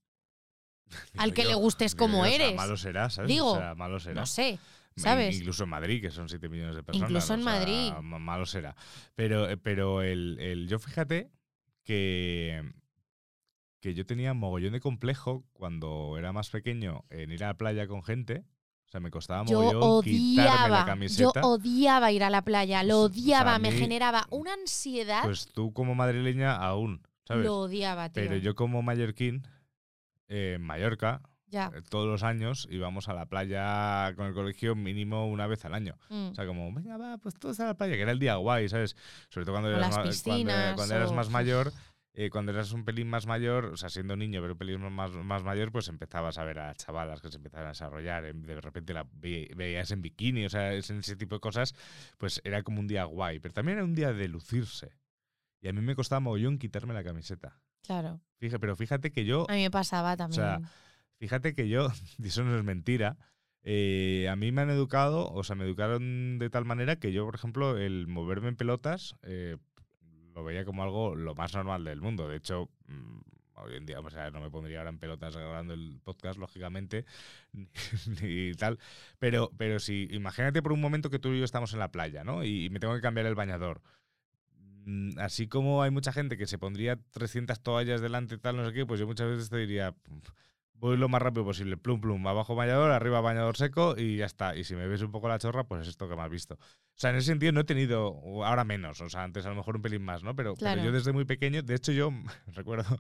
al 1.18 1.34
que 1.34 1.44
le 1.44 1.56
gustes 1.56 1.96
como 1.96 2.18
yo, 2.20 2.22
o 2.24 2.26
sea, 2.28 2.36
eres. 2.36 2.56
malo 2.56 2.78
será, 2.78 3.10
¿sabes? 3.10 3.30
Digo, 3.30 3.52
o 3.54 3.58
sea, 3.58 3.74
malo 3.76 4.00
será. 4.00 4.22
No 4.22 4.26
sé, 4.28 4.60
¿sabes? 4.96 5.38
Incluso 5.40 5.64
en 5.64 5.70
Madrid, 5.70 6.00
que 6.02 6.12
son 6.12 6.30
7 6.30 6.48
millones 6.48 6.76
de 6.76 6.84
personas. 6.84 7.10
Incluso 7.10 7.34
en 7.34 7.40
o 7.42 7.44
sea, 7.44 7.54
Madrid. 7.54 7.92
ma- 8.04 8.20
Malo 8.20 8.46
será. 8.46 8.76
Pero, 9.16 9.50
eh, 9.50 9.58
pero 9.58 10.02
el, 10.04 10.38
el- 10.40 10.68
yo 10.68 10.78
fíjate 10.80 11.32
que, 11.84 12.64
que 13.86 13.94
yo 13.94 14.04
tenía 14.04 14.34
mogollón 14.34 14.74
de 14.74 14.80
complejo 14.80 15.46
cuando 15.54 16.16
era 16.18 16.34
más 16.34 16.50
pequeño 16.50 17.06
en 17.12 17.30
ir 17.32 17.44
a 17.44 17.50
la 17.50 17.54
playa 17.54 17.86
con 17.88 18.02
gente. 18.02 18.44
O 18.88 18.90
sea, 18.90 19.00
me 19.00 19.12
costaba 19.12 19.46
Yo 19.46 19.62
mogollón 19.62 20.02
quitarme 20.02 20.50
la 20.50 20.54
odiaba, 20.56 20.80
yo 20.80 20.86
camiseta. 20.88 21.42
odiaba 21.46 22.12
ir 22.12 22.24
a 22.24 22.32
la 22.32 22.42
playa, 22.42 22.82
lo 22.82 23.02
Pues, 23.08 23.12
o 23.12 23.14
sea, 23.14 23.24
odiaba, 23.24 23.60
me 23.60 23.72
generaba 23.72 24.26
una 24.32 24.54
ansiedad, 24.54 25.22
Pues 25.24 25.46
tú 25.54 25.72
como 25.72 25.94
madrileña 25.94 26.56
aún, 26.56 27.04
¿sabes? 27.26 27.46
lo 27.46 27.58
odiaba, 27.60 28.10
tío. 28.10 28.24
Pero 28.24 28.38
yo 28.38 28.56
como 28.56 28.82
mallorquín, 28.82 29.44
eh, 30.30 30.54
en 30.56 30.64
Mallorca, 30.64 31.22
ya. 31.46 31.70
eh, 31.76 31.84
todos 31.88 32.08
los 32.08 32.24
años 32.24 32.68
íbamos 32.72 33.08
a 33.08 33.14
la 33.14 33.28
playa 33.28 34.16
con 34.16 34.26
el 34.26 34.34
colegio 34.34 34.74
mínimo 34.76 35.28
una 35.28 35.46
vez 35.46 35.64
al 35.66 35.76
año. 35.76 35.96
mm. 36.10 36.30
O 36.32 36.34
sea, 36.34 36.48
como, 36.48 36.74
venga, 36.74 36.98
va, 36.98 37.20
pues 37.20 37.36
todos 37.36 37.60
a 37.60 37.66
la 37.68 37.76
playa, 37.76 37.94
que 37.94 38.02
era 38.02 38.14
el 38.14 38.20
día 38.20 38.38
guay, 38.38 38.68
¿sabes? 38.68 38.96
Sobre 39.30 39.46
todo 39.46 39.54
cuando 39.54 39.70
eras, 39.70 39.94
cuando, 40.74 41.14
más 41.14 41.30
mayor, 41.30 41.72
eh, 42.18 42.30
cuando 42.30 42.52
eras 42.54 42.72
un 42.72 42.86
pelín 42.86 43.10
más 43.10 43.26
mayor, 43.28 43.66
o 43.66 43.78
sea, 43.78 43.90
siendo 43.90 44.16
niño, 44.16 44.42
pero 44.42 44.54
un 44.54 44.58
pelín 44.58 44.82
más, 44.94 45.12
más 45.12 45.44
mayor, 45.44 45.72
pues 45.72 45.88
empezabas 45.90 46.38
a 46.38 46.44
ver 46.46 46.60
a 46.60 46.74
chavalas 46.74 47.22
que 47.22 47.30
se 47.30 47.38
empezaban 47.38 47.66
a 47.68 47.70
desarrollar, 47.70 48.34
de 48.34 48.62
repente 48.62 48.94
la 48.94 49.06
ve- 49.14 49.52
veías 49.56 49.92
en 49.92 50.02
bikini, 50.02 50.46
o 50.46 50.50
sea, 50.50 50.74
ese 50.74 51.16
tipo 51.18 51.36
de 51.36 51.42
cosas, 51.42 51.76
pues 52.18 52.42
era 52.44 52.64
como 52.64 52.80
un 52.80 52.88
día 52.88 53.04
guay, 53.04 53.40
pero 53.40 53.54
también 53.54 53.78
era 53.78 53.86
un 53.86 53.96
día 53.96 54.14
de 54.14 54.28
lucirse. 54.28 54.96
Y 55.62 55.68
a 55.68 55.74
mí 55.74 55.82
me 55.82 55.96
costaba 55.96 56.20
mogollón 56.22 56.58
quitarme 56.58 56.94
la 56.94 57.04
camiseta. 57.04 57.60
Claro, 57.86 58.22
Fíjate, 58.38 58.60
pero 58.60 58.76
fíjate 58.76 59.12
que 59.12 59.26
yo 59.26 59.46
a 59.50 59.54
mí 59.54 59.62
me 59.64 59.72
pasaba 59.72 60.16
también. 60.18 60.42
sea, 60.42 60.62
Fíjate 61.18 61.54
que 61.54 61.70
yo, 61.70 61.90
y 62.20 62.28
eso 62.28 62.44
no 62.44 62.58
es 62.58 62.64
mentira, 62.64 63.18
eh, 63.64 64.28
a 64.30 64.36
mí 64.36 64.52
me 64.52 64.62
han 64.62 64.70
educado, 64.70 65.32
o 65.32 65.44
sea, 65.44 65.56
me 65.56 65.66
educaron 65.66 66.38
de 66.40 66.50
tal 66.50 66.66
manera 66.66 66.98
que 66.98 67.12
yo, 67.12 67.26
por 67.26 67.36
ejemplo, 67.36 67.78
el 67.78 68.06
moverme 68.08 68.50
en 68.50 68.56
pelotas 68.56 69.16
eh, 69.24 69.58
lo 70.36 70.44
veía 70.44 70.66
como 70.66 70.84
algo 70.84 71.16
lo 71.16 71.34
más 71.34 71.54
normal 71.54 71.84
del 71.84 72.02
mundo. 72.02 72.28
De 72.28 72.38
hecho, 72.38 72.70
mm, 72.88 73.20
hoy 73.56 73.76
en 73.76 73.86
día, 73.86 74.00
o 74.00 74.10
sea, 74.10 74.30
no 74.32 74.42
me 74.42 74.52
pondría 74.52 74.80
ahora 74.80 74.90
en 74.90 75.00
pelotas 75.00 75.36
grabando 75.36 75.74
el 75.74 76.00
podcast, 76.04 76.38
lógicamente, 76.38 77.06
ni, 78.22 78.54
tal. 78.54 78.78
Pero, 79.18 79.52
pero 79.58 79.80
si, 79.80 80.08
imagínate 80.12 80.62
por 80.62 80.74
un 80.74 80.82
momento 80.82 81.10
que 81.10 81.20
tú 81.20 81.34
y 81.34 81.40
yo 81.40 81.46
estamos 81.46 81.74
en 81.74 81.80
la 81.80 81.92
playa, 81.92 82.24
¿no? 82.24 82.44
Y, 82.44 82.70
me 82.70 82.80
tengo 82.80 82.94
que 82.94 83.02
cambiar 83.02 83.26
el 83.26 83.36
bañador. 83.36 83.82
Mm, 84.86 85.18
Así 85.20 85.48
como 85.48 85.82
hay 85.82 85.92
mucha 85.92 86.12
gente 86.12 86.38
que 86.38 86.48
se 86.48 86.58
pondría 86.58 87.00
300 87.12 87.62
toallas 87.62 88.02
delante, 88.02 88.38
tal, 88.38 88.58
no 88.58 88.68
sé 88.68 88.74
qué, 88.74 88.86
pues 88.86 89.00
yo 89.00 89.08
muchas 89.08 89.28
veces 89.30 89.50
te 89.50 89.58
diría, 89.58 89.96
voy 90.78 90.98
lo 90.98 91.10
más 91.10 91.22
rápido 91.22 91.44
posible, 91.46 91.78
plum, 91.78 92.00
plum, 92.02 92.26
abajo 92.28 92.56
bañador, 92.56 92.92
arriba 92.92 93.22
bañador 93.22 93.58
seco 93.58 93.96
y 93.98 94.18
ya 94.18 94.26
está. 94.26 94.56
Y 94.56 94.64
si 94.64 94.76
me 94.76 94.88
ves 94.88 95.02
un 95.02 95.12
poco 95.12 95.28
la 95.28 95.40
chorra, 95.40 95.64
pues 95.66 95.84
es 95.84 95.88
esto 95.90 96.08
que 96.10 96.16
me 96.16 96.22
has 96.22 96.30
visto. 96.30 96.56
O 96.56 96.98
sea, 96.98 97.10
en 97.10 97.18
ese 97.18 97.28
sentido 97.28 97.52
no 97.52 97.62
he 97.62 97.66
tenido, 97.66 98.20
ahora 98.46 98.64
menos, 98.64 99.02
o 99.02 99.10
sea, 99.10 99.24
antes 99.24 99.46
a 99.46 99.50
lo 99.50 99.56
mejor 99.56 99.76
un 99.78 99.82
pelín 99.82 100.04
más, 100.04 100.24
¿no? 100.24 100.36
Pero, 100.36 100.54
pero 100.56 100.60
Claro. 100.74 100.84
yo 100.84 100.92
desde 100.92 101.12
muy 101.14 101.26
pequeño, 101.26 101.62
de 101.64 101.76
hecho 101.76 101.92
yo 101.92 102.12
recuerdo 102.48 102.98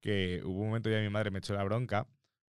que 0.00 0.40
hubo 0.44 0.60
un 0.60 0.66
momento 0.68 0.90
ya 0.90 1.00
mi 1.00 1.08
madre 1.10 1.30
me 1.30 1.38
echó 1.38 1.54
la 1.54 1.64
bronca. 1.64 2.06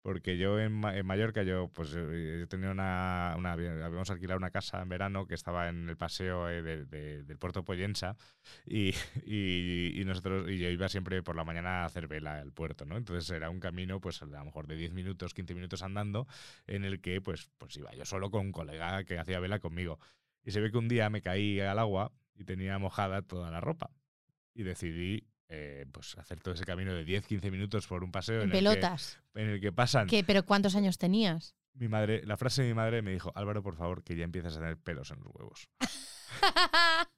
Porque 0.05 0.37
yo 0.37 0.59
en, 0.59 0.83
en 0.85 1.03
Mallorca, 1.07 1.41
yo 1.41 1.67
pues 1.73 1.91
eh, 1.97 2.37
yo 2.41 2.47
tenía 2.47 2.69
una, 2.69 3.33
una- 3.39 3.53
Habíamos 3.53 4.11
alquilado 4.11 4.37
una 4.37 4.51
casa 4.51 4.79
en 4.83 4.87
verano 4.87 5.25
que 5.25 5.33
estaba 5.33 5.67
en 5.67 5.89
el 5.89 5.97
paseo 5.97 6.47
eh, 6.47 6.61
de- 6.61 6.85
de- 6.85 7.23
del 7.23 7.37
puerto 7.39 7.65
Poyensa 7.65 8.15
y, 8.67 8.89
y, 9.25 9.99
y 9.99 10.05
nosotros 10.05 10.47
y 10.51 10.59
yo 10.59 10.69
iba 10.69 10.89
siempre 10.89 11.23
por 11.23 11.35
la 11.35 11.43
mañana 11.43 11.81
a 11.81 11.85
hacer 11.85 12.07
vela 12.07 12.39
al 12.39 12.51
puerto, 12.53 12.85
¿no? 12.85 12.97
Entonces 12.97 13.27
era 13.31 13.49
un 13.49 13.59
camino, 13.59 13.99
pues 13.99 14.21
a 14.21 14.27
lo 14.27 14.45
mejor 14.45 14.67
de 14.67 14.75
10 14.75 14.93
minutos, 14.93 15.33
15 15.33 15.55
minutos 15.55 15.81
andando, 15.81 16.27
en 16.67 16.85
el 16.85 17.01
que 17.01 17.19
pues, 17.19 17.49
pues 17.57 17.75
iba 17.77 17.91
yo 17.95 18.05
solo 18.05 18.29
con 18.29 18.41
un 18.41 18.51
colega 18.51 19.03
que 19.05 19.17
hacía 19.17 19.39
vela 19.39 19.57
conmigo. 19.59 19.99
Y 20.43 20.51
se 20.51 20.61
ve 20.61 20.69
que 20.71 20.77
un 20.77 20.87
día 20.87 21.09
me 21.09 21.21
caí 21.23 21.59
al 21.59 21.79
agua 21.79 22.11
y 22.35 22.43
tenía 22.45 22.77
mojada 22.77 23.23
toda 23.23 23.49
la 23.49 23.59
ropa. 23.59 23.89
Y 24.53 24.63
decidí 24.63 25.27
eh, 25.49 25.85
pues 25.91 26.17
hacer 26.17 26.39
todo 26.41 26.53
ese 26.53 26.65
camino 26.65 26.93
de 26.93 27.05
10-15 27.05 27.51
minutos 27.51 27.87
por 27.87 28.03
un 28.03 28.11
paseo 28.11 28.41
en 28.41 28.41
en, 28.41 28.47
el 28.47 28.51
que, 28.51 28.57
pelotas. 28.57 29.19
en 29.35 29.49
el 29.49 29.61
que 29.61 29.71
pasan. 29.71 30.07
¿Qué? 30.07 30.23
¿Pero 30.23 30.43
cuántos 30.45 30.75
años 30.75 30.97
tenías? 30.97 31.55
Mi 31.73 31.87
madre, 31.87 32.21
la 32.25 32.37
frase 32.37 32.61
de 32.63 32.69
mi 32.69 32.73
madre 32.73 33.01
me 33.01 33.11
dijo, 33.11 33.31
Álvaro, 33.35 33.61
por 33.61 33.75
favor, 33.75 34.03
que 34.03 34.15
ya 34.15 34.23
empiezas 34.23 34.55
a 34.55 34.59
tener 34.59 34.77
pelos 34.77 35.11
en 35.11 35.17
los 35.19 35.27
huevos. 35.35 35.67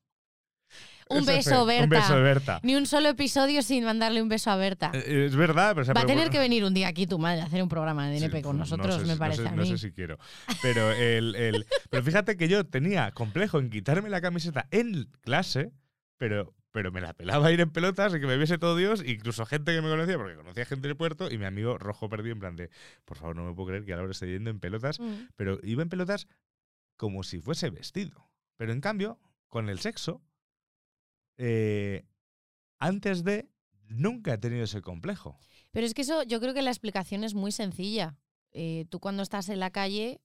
un 1.09 1.25
beso, 1.25 1.65
Berta. 1.65 1.83
Un 1.83 1.89
beso, 1.89 2.15
Berta. 2.21 2.59
Ni 2.63 2.75
un 2.75 2.85
solo 2.85 3.07
episodio 3.09 3.61
sin 3.61 3.85
mandarle 3.85 4.21
un 4.21 4.27
beso 4.27 4.51
a 4.51 4.57
Berta. 4.57 4.91
Eh, 4.93 5.25
Es 5.27 5.35
verdad, 5.35 5.69
pero, 5.71 5.83
o 5.83 5.85
sea, 5.85 5.93
Va 5.93 6.01
a 6.01 6.05
tener 6.05 6.25
por- 6.25 6.31
que 6.33 6.39
venir 6.39 6.65
un 6.65 6.73
día 6.73 6.89
aquí 6.89 7.07
tu 7.07 7.17
madre 7.17 7.41
a 7.41 7.45
hacer 7.45 7.63
un 7.63 7.69
programa 7.69 8.09
de 8.09 8.17
Sí, 8.19 8.25
NP 8.25 8.41
con 8.41 8.57
no 8.57 8.63
nosotros, 8.63 8.95
sé 9.01 9.05
me 9.05 9.15
parece 9.15 9.43
no 9.43 9.47
sé, 9.47 9.53
a 9.53 9.55
no 9.55 9.61
mí. 9.63 9.69
sé 9.69 9.77
si 9.77 9.91
quiero. 9.93 10.17
Pero, 10.61 10.91
el, 10.91 11.35
el- 11.35 11.65
pero 11.89 12.03
fíjate 12.03 12.35
que 12.35 12.49
yo 12.49 12.65
tenía 12.65 13.11
complejo 13.11 13.59
en 13.59 13.69
quitarme 13.69 14.09
la 14.09 14.19
camiseta 14.19 14.67
en 14.71 15.05
clase, 15.21 15.71
pero, 16.17 16.53
pero 16.77 16.91
me 16.91 17.01
la 17.01 17.11
pelaba 17.13 17.51
ir 17.51 17.59
en 17.59 17.71
pelotas 17.71 18.13
y 18.13 18.19
que 18.19 18.27
me 18.27 18.37
viese 18.37 18.59
todo 18.59 18.75
Dios, 18.75 19.03
incluso 19.03 19.47
gente 19.47 19.73
que 19.73 19.81
me 19.81 19.89
conocía, 19.89 20.15
porque 20.15 20.35
conocía 20.35 20.63
gente 20.63 20.87
del 20.87 20.95
puerto, 20.95 21.27
y 21.31 21.39
mi 21.39 21.45
amigo 21.45 21.79
rojo 21.79 22.07
perdido 22.07 22.33
en 22.33 22.39
plan 22.39 22.55
de, 22.55 22.69
por 23.03 23.17
favor, 23.17 23.35
no 23.35 23.45
me 23.45 23.55
puedo 23.55 23.69
creer 23.69 23.83
que 23.83 23.93
ahora 23.93 24.11
esté 24.11 24.27
yendo 24.31 24.51
en 24.51 24.59
pelotas, 24.59 24.99
Mm. 24.99 25.29
pero 25.35 25.59
iba 25.63 25.81
en 25.81 25.89
pelotas 25.89 26.27
como 26.95 27.23
si 27.23 27.39
fuese 27.39 27.71
vestido. 27.71 28.29
Pero 28.57 28.73
en 28.73 28.79
cambio, 28.79 29.17
con 29.47 29.69
el 29.69 29.79
sexo, 29.79 30.21
eh, 31.37 32.05
antes 32.77 33.23
de, 33.23 33.49
nunca 33.87 34.35
he 34.35 34.37
tenido 34.37 34.63
ese 34.65 34.83
complejo. 34.83 35.39
Pero 35.71 35.87
es 35.87 35.95
que 35.95 36.03
eso, 36.03 36.21
yo 36.21 36.39
creo 36.39 36.53
que 36.53 36.61
la 36.61 36.69
explicación 36.69 37.23
es 37.23 37.33
muy 37.33 37.51
sencilla. 37.51 38.19
Eh, 38.51 38.85
tú 38.91 38.99
cuando 38.99 39.23
estás 39.23 39.49
en 39.49 39.59
la 39.59 39.71
calle, 39.71 40.21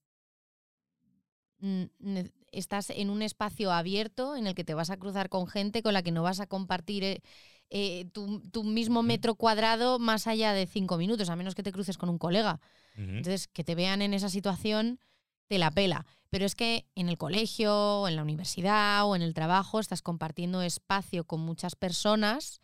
estás 2.50 2.90
en 2.90 3.10
un 3.10 3.22
espacio 3.22 3.72
abierto 3.72 4.36
en 4.36 4.46
el 4.46 4.54
que 4.54 4.64
te 4.64 4.74
vas 4.74 4.90
a 4.90 4.96
cruzar 4.96 5.28
con 5.28 5.46
gente 5.46 5.82
con 5.82 5.94
la 5.94 6.02
que 6.02 6.12
no 6.12 6.22
vas 6.22 6.40
a 6.40 6.46
compartir 6.46 7.04
eh, 7.04 7.22
eh, 7.70 8.04
tu, 8.12 8.40
tu 8.50 8.64
mismo 8.64 9.02
metro 9.02 9.34
cuadrado 9.34 9.98
más 9.98 10.26
allá 10.26 10.52
de 10.52 10.66
cinco 10.66 10.98
minutos, 10.98 11.30
a 11.30 11.36
menos 11.36 11.54
que 11.54 11.62
te 11.62 11.72
cruces 11.72 11.96
con 11.96 12.10
un 12.10 12.18
colega. 12.18 12.60
Entonces, 12.94 13.48
que 13.48 13.64
te 13.64 13.74
vean 13.74 14.02
en 14.02 14.12
esa 14.12 14.28
situación 14.28 15.00
te 15.48 15.58
la 15.58 15.70
pela. 15.70 16.06
Pero 16.28 16.44
es 16.44 16.54
que 16.54 16.86
en 16.94 17.08
el 17.08 17.18
colegio, 17.18 17.74
o 17.74 18.08
en 18.08 18.16
la 18.16 18.22
universidad 18.22 19.06
o 19.06 19.16
en 19.16 19.22
el 19.22 19.34
trabajo 19.34 19.80
estás 19.80 20.02
compartiendo 20.02 20.62
espacio 20.62 21.24
con 21.24 21.40
muchas 21.40 21.74
personas 21.74 22.60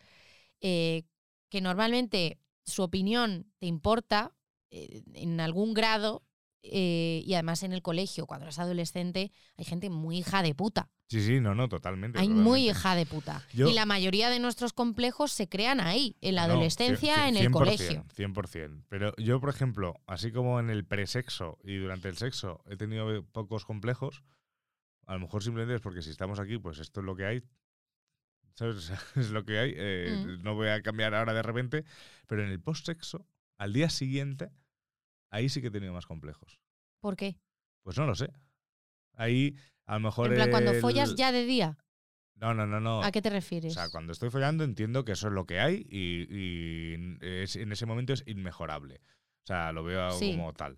eh, 0.61 1.03
que 1.49 1.61
normalmente 1.61 2.39
su 2.65 2.83
opinión 2.83 3.51
te 3.57 3.65
importa 3.65 4.33
eh, 4.71 5.03
en 5.13 5.39
algún 5.39 5.73
grado 5.73 6.23
eh, 6.63 7.21
y 7.25 7.33
además 7.33 7.63
en 7.63 7.73
el 7.73 7.81
colegio, 7.81 8.25
cuando 8.25 8.45
eres 8.45 8.59
adolescente, 8.59 9.31
hay 9.57 9.65
gente 9.65 9.89
muy 9.89 10.17
hija 10.19 10.43
de 10.43 10.53
puta. 10.55 10.89
Sí, 11.07 11.21
sí, 11.25 11.39
no, 11.39 11.55
no, 11.55 11.67
totalmente. 11.69 12.19
Hay 12.19 12.27
muy 12.29 12.35
totalmente. 12.67 12.69
hija 12.79 12.95
de 12.95 13.05
puta. 13.05 13.43
Yo- 13.53 13.67
y 13.69 13.73
la 13.73 13.85
mayoría 13.85 14.29
de 14.29 14.39
nuestros 14.39 14.73
complejos 14.73 15.31
se 15.31 15.49
crean 15.49 15.79
ahí, 15.79 16.15
en 16.21 16.35
la 16.35 16.45
No, 16.47 16.53
adolescencia, 16.53 17.15
cien- 17.15 17.29
en 17.29 17.37
el 17.37 17.41
100%, 17.47 17.51
colegio. 17.51 18.05
100%. 18.13 18.83
Pero 18.89 19.15
yo, 19.17 19.39
por 19.39 19.49
ejemplo, 19.49 19.95
así 20.05 20.31
como 20.31 20.59
en 20.59 20.69
el 20.69 20.85
presexo 20.85 21.57
y 21.63 21.77
durante 21.77 22.09
el 22.09 22.17
sexo 22.17 22.61
he 22.67 22.75
tenido 22.77 23.23
pocos 23.31 23.65
complejos, 23.65 24.23
a 25.07 25.13
lo 25.13 25.21
mejor 25.21 25.41
simplemente 25.43 25.75
es 25.75 25.81
porque 25.81 26.03
si 26.03 26.11
estamos 26.11 26.39
aquí, 26.39 26.59
pues 26.59 26.77
esto 26.77 26.99
es 26.99 27.05
lo 27.05 27.15
que 27.15 27.25
hay. 27.25 27.43
¿Sabes? 28.53 28.91
Es 29.15 29.29
lo 29.31 29.45
que 29.45 29.57
hay. 29.57 29.73
eh, 29.75 30.25
Mm. 30.27 30.43
No 30.43 30.53
voy 30.55 30.67
a 30.67 30.81
cambiar 30.81 31.15
ahora 31.15 31.33
de 31.33 31.41
repente. 31.41 31.85
Pero 32.27 32.43
en 32.43 32.49
el 32.51 32.59
postsexo, 32.59 33.25
al 33.57 33.73
día 33.73 33.89
siguiente, 33.89 34.49
ahí 35.29 35.49
sí 35.49 35.61
que 35.61 35.67
he 35.67 35.71
tenido 35.71 35.93
más 35.93 36.05
complejos. 36.05 36.59
¿Por 36.99 37.15
qué? 37.15 37.37
Pues 37.83 37.97
no 37.97 38.05
lo 38.05 38.15
sé. 38.15 38.29
Ahí, 39.13 39.55
a 39.85 39.95
lo 39.95 39.99
mejor. 40.01 40.27
En 40.27 40.35
plan, 40.35 40.49
cuando 40.51 40.73
follas 40.75 41.15
ya 41.15 41.31
de 41.31 41.45
día. 41.45 41.77
No, 42.35 42.53
no, 42.53 42.65
no, 42.65 42.79
no. 42.79 43.03
¿A 43.03 43.11
qué 43.11 43.21
te 43.21 43.29
O 43.29 43.33
refieres? 43.33 43.73
sea, 43.73 43.89
cuando 43.89 44.13
estoy 44.13 44.29
follando 44.29 44.63
entiendo 44.63 45.03
que 45.03 45.11
eso 45.11 45.27
es 45.27 45.33
lo 45.33 45.45
que 45.45 45.59
hay 45.59 45.85
y, 45.89 46.25
y 46.29 47.17
es- 47.21 47.57
en 47.57 47.71
ese 47.71 47.85
momento 47.85 48.13
es 48.13 48.23
inmejorable. 48.27 49.01
O 49.43 49.47
sea, 49.47 49.71
lo 49.73 49.83
veo 49.83 50.11
Sí. 50.11 50.31
como 50.31 50.53
tal. 50.53 50.77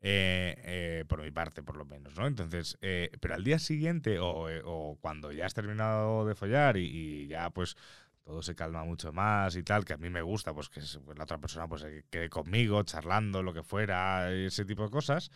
Eh, 0.00 0.54
eh, 0.64 1.04
por 1.08 1.22
mi 1.22 1.30
parte, 1.30 1.62
por 1.62 1.76
lo 1.76 1.84
menos, 1.84 2.14
¿no? 2.16 2.26
Entonces, 2.26 2.76
eh, 2.82 3.10
pero 3.20 3.34
al 3.34 3.42
día 3.42 3.58
siguiente 3.58 4.18
o, 4.20 4.46
o 4.64 4.96
cuando 5.00 5.32
ya 5.32 5.46
has 5.46 5.54
terminado 5.54 6.24
de 6.26 6.34
follar 6.36 6.76
y, 6.76 6.84
y 6.84 7.26
ya 7.26 7.50
pues 7.50 7.76
todo 8.28 8.42
se 8.42 8.54
calma 8.54 8.84
mucho 8.84 9.10
más 9.10 9.56
y 9.56 9.62
tal, 9.62 9.86
que 9.86 9.94
a 9.94 9.96
mí 9.96 10.10
me 10.10 10.20
gusta, 10.20 10.52
pues 10.52 10.68
que 10.68 10.82
pues, 11.02 11.16
la 11.16 11.24
otra 11.24 11.38
persona 11.38 11.66
pues 11.66 11.80
se 11.80 12.04
quede 12.10 12.28
conmigo, 12.28 12.82
charlando, 12.82 13.42
lo 13.42 13.54
que 13.54 13.62
fuera, 13.62 14.30
ese 14.30 14.66
tipo 14.66 14.82
de 14.84 14.90
cosas. 14.90 15.30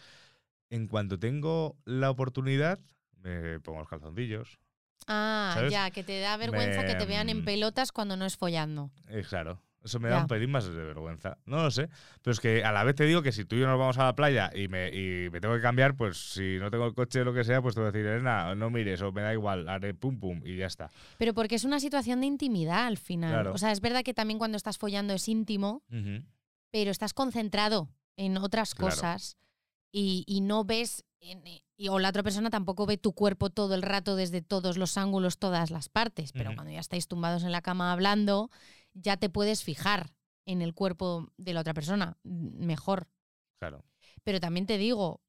En 0.68 0.88
cuanto 0.88 1.18
tengo 1.18 1.78
la 1.86 2.10
oportunidad, 2.10 2.80
me 3.22 3.60
pongo 3.60 3.78
los 3.78 3.88
calzoncillos. 3.88 4.58
Ah, 5.06 5.52
¿Sabes? 5.54 5.72
ya, 5.72 5.90
que 5.90 6.04
te 6.04 6.20
da 6.20 6.36
vergüenza 6.36 6.84
que 6.84 6.94
te 6.94 7.06
vean 7.06 7.30
en 7.30 7.38
Me- 7.38 7.44
pelotas 7.44 7.92
cuando 7.92 8.14
no 8.18 8.26
es 8.26 8.36
follando. 8.36 8.90
Eh, 9.08 9.24
claro, 9.26 9.58
eso 9.84 9.98
me 10.00 10.08
Ya. 10.08 10.16
da 10.16 10.20
un 10.22 10.26
pelín 10.26 10.50
más 10.50 10.64
de 10.64 10.72
vergüenza. 10.72 11.38
No 11.46 11.62
lo 11.62 11.70
sé. 11.70 11.88
Pero 12.22 12.32
es 12.32 12.40
que 12.40 12.64
a 12.64 12.72
la 12.72 12.84
vez 12.84 12.94
te 12.94 13.04
digo 13.04 13.22
que 13.22 13.32
si 13.32 13.44
tú 13.44 13.56
y 13.56 13.60
yo 13.60 13.66
nos 13.66 13.78
vamos 13.78 13.98
a 13.98 14.04
la 14.04 14.14
playa 14.14 14.50
y 14.54 14.68
me, 14.68 14.88
y 14.88 15.28
me 15.30 15.40
tengo 15.40 15.54
que 15.54 15.60
cambiar, 15.60 15.96
pues 15.96 16.16
si 16.34 16.58
no 16.58 16.70
tengo 16.70 16.86
el 16.86 16.94
coche 16.94 17.20
o 17.20 17.24
lo 17.24 17.34
que 17.34 17.44
sea, 17.44 17.60
pues 17.62 17.74
te 17.74 17.80
voy 17.80 17.88
a 17.88 17.92
decir, 17.92 18.06
Elena, 18.06 18.54
no 18.54 18.70
mires 18.70 19.00
o 19.02 19.12
me 19.12 19.22
da 19.22 19.32
igual, 19.32 19.68
haré 19.68 19.94
pum 19.94 20.18
pum 20.20 20.40
y 20.44 20.56
ya 20.56 20.66
está. 20.66 20.90
Pero 21.18 21.34
porque 21.34 21.54
es 21.56 21.64
una 21.64 21.80
situación 21.80 22.20
de 22.20 22.26
intimidad 22.26 22.86
al 22.86 22.98
final. 22.98 23.32
Claro. 23.32 23.52
O 23.54 23.58
sea, 23.58 23.72
es 23.72 23.80
verdad 23.80 24.02
que 24.04 24.14
también 24.14 24.38
cuando 24.38 24.56
estás 24.56 24.78
follando 24.78 25.12
es 25.14 25.28
íntimo, 25.28 25.82
pero 26.70 26.90
estás 26.90 27.12
concentrado 27.14 27.88
en 28.16 28.36
otras 28.36 28.74
Claro. 28.74 28.94
cosas 28.94 29.36
y, 29.90 30.24
y 30.26 30.40
no 30.40 30.64
ves, 30.64 31.04
en- 31.20 31.42
y, 31.76 31.88
o 31.88 31.98
la 31.98 32.08
otra 32.10 32.22
persona 32.22 32.48
tampoco 32.50 32.86
ve 32.86 32.96
tu 32.96 33.12
cuerpo 33.12 33.50
todo 33.50 33.74
el 33.74 33.82
rato 33.82 34.16
desde 34.16 34.40
todos 34.42 34.76
los 34.78 34.96
ángulos, 34.96 35.38
todas 35.38 35.70
las 35.70 35.88
partes, 35.88 36.32
pero 36.32 36.50
Ujú. 36.50 36.56
cuando 36.56 36.72
ya 36.72 36.80
estáis 36.80 37.08
tumbados 37.08 37.42
en 37.42 37.52
la 37.52 37.60
cama 37.62 37.92
hablando, 37.92 38.50
ya 38.94 39.16
te 39.16 39.28
puedes 39.30 39.62
fijar 39.64 40.14
en 40.44 40.62
el 40.62 40.74
cuerpo 40.74 41.30
de 41.36 41.54
la 41.54 41.60
otra 41.60 41.74
persona 41.74 42.18
mm, 42.24 42.64
mejor. 42.64 43.08
Claro. 43.58 43.84
Pero 44.24 44.40
también 44.40 44.66
te 44.66 44.78
digo, 44.78 45.20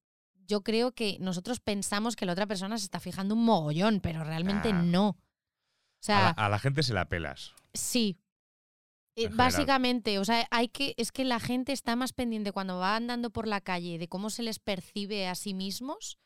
yo 0.48 0.62
creo 0.64 0.92
que 0.92 1.18
nosotros 1.20 1.60
pensamos 1.60 2.16
que 2.16 2.26
la 2.26 2.34
otra 2.34 2.48
persona 2.48 2.78
se 2.78 2.86
está 2.86 3.00
fijando 3.00 3.36
un 3.36 3.46
mogollón, 3.46 4.00
pero 4.02 4.24
realmente 4.24 4.70
Ah. 4.70 4.82
no. 4.82 5.10
O 5.10 5.16
A 5.16 6.06
sea, 6.06 6.20
la, 6.22 6.30
a 6.46 6.50
la 6.50 6.60
gente 6.60 6.84
se 6.84 6.94
la 6.94 7.08
pelas. 7.08 7.54
Sí. 7.74 8.18
Eh. 9.16 9.30
Básicamente, 9.32 10.18
o 10.20 10.26
sea, 10.26 10.48
hay 10.50 10.68
que, 10.70 10.96
es 10.98 11.12
que 11.12 11.24
la 11.24 11.40
gente 11.40 11.72
está 11.72 11.96
más 11.96 12.14
pendiente 12.14 12.52
cuando 12.52 12.80
va 12.80 12.96
andando 12.96 13.30
por 13.30 13.48
la 13.48 13.62
calle 13.62 14.00
de 14.00 14.08
cómo 14.08 14.30
se 14.32 14.42
les 14.44 14.60
percibe 14.60 15.28
a 15.28 15.36
sí 15.36 15.54
mismos 15.54 16.18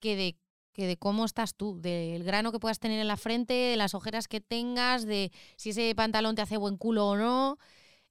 que 0.00 0.14
de, 0.16 0.38
que 0.72 0.86
de 0.86 0.96
cómo 0.96 1.24
estás 1.24 1.54
tú, 1.54 1.80
del 1.80 2.22
grano 2.24 2.52
que 2.52 2.60
puedas 2.60 2.78
tener 2.78 3.00
en 3.00 3.08
la 3.08 3.16
frente, 3.16 3.54
de 3.54 3.76
las 3.76 3.94
ojeras 3.94 4.28
que 4.28 4.40
tengas, 4.40 5.04
de 5.04 5.32
si 5.56 5.70
ese 5.70 5.94
pantalón 5.94 6.36
te 6.36 6.42
hace 6.42 6.56
buen 6.56 6.76
culo 6.76 7.08
o 7.08 7.16
no, 7.16 7.58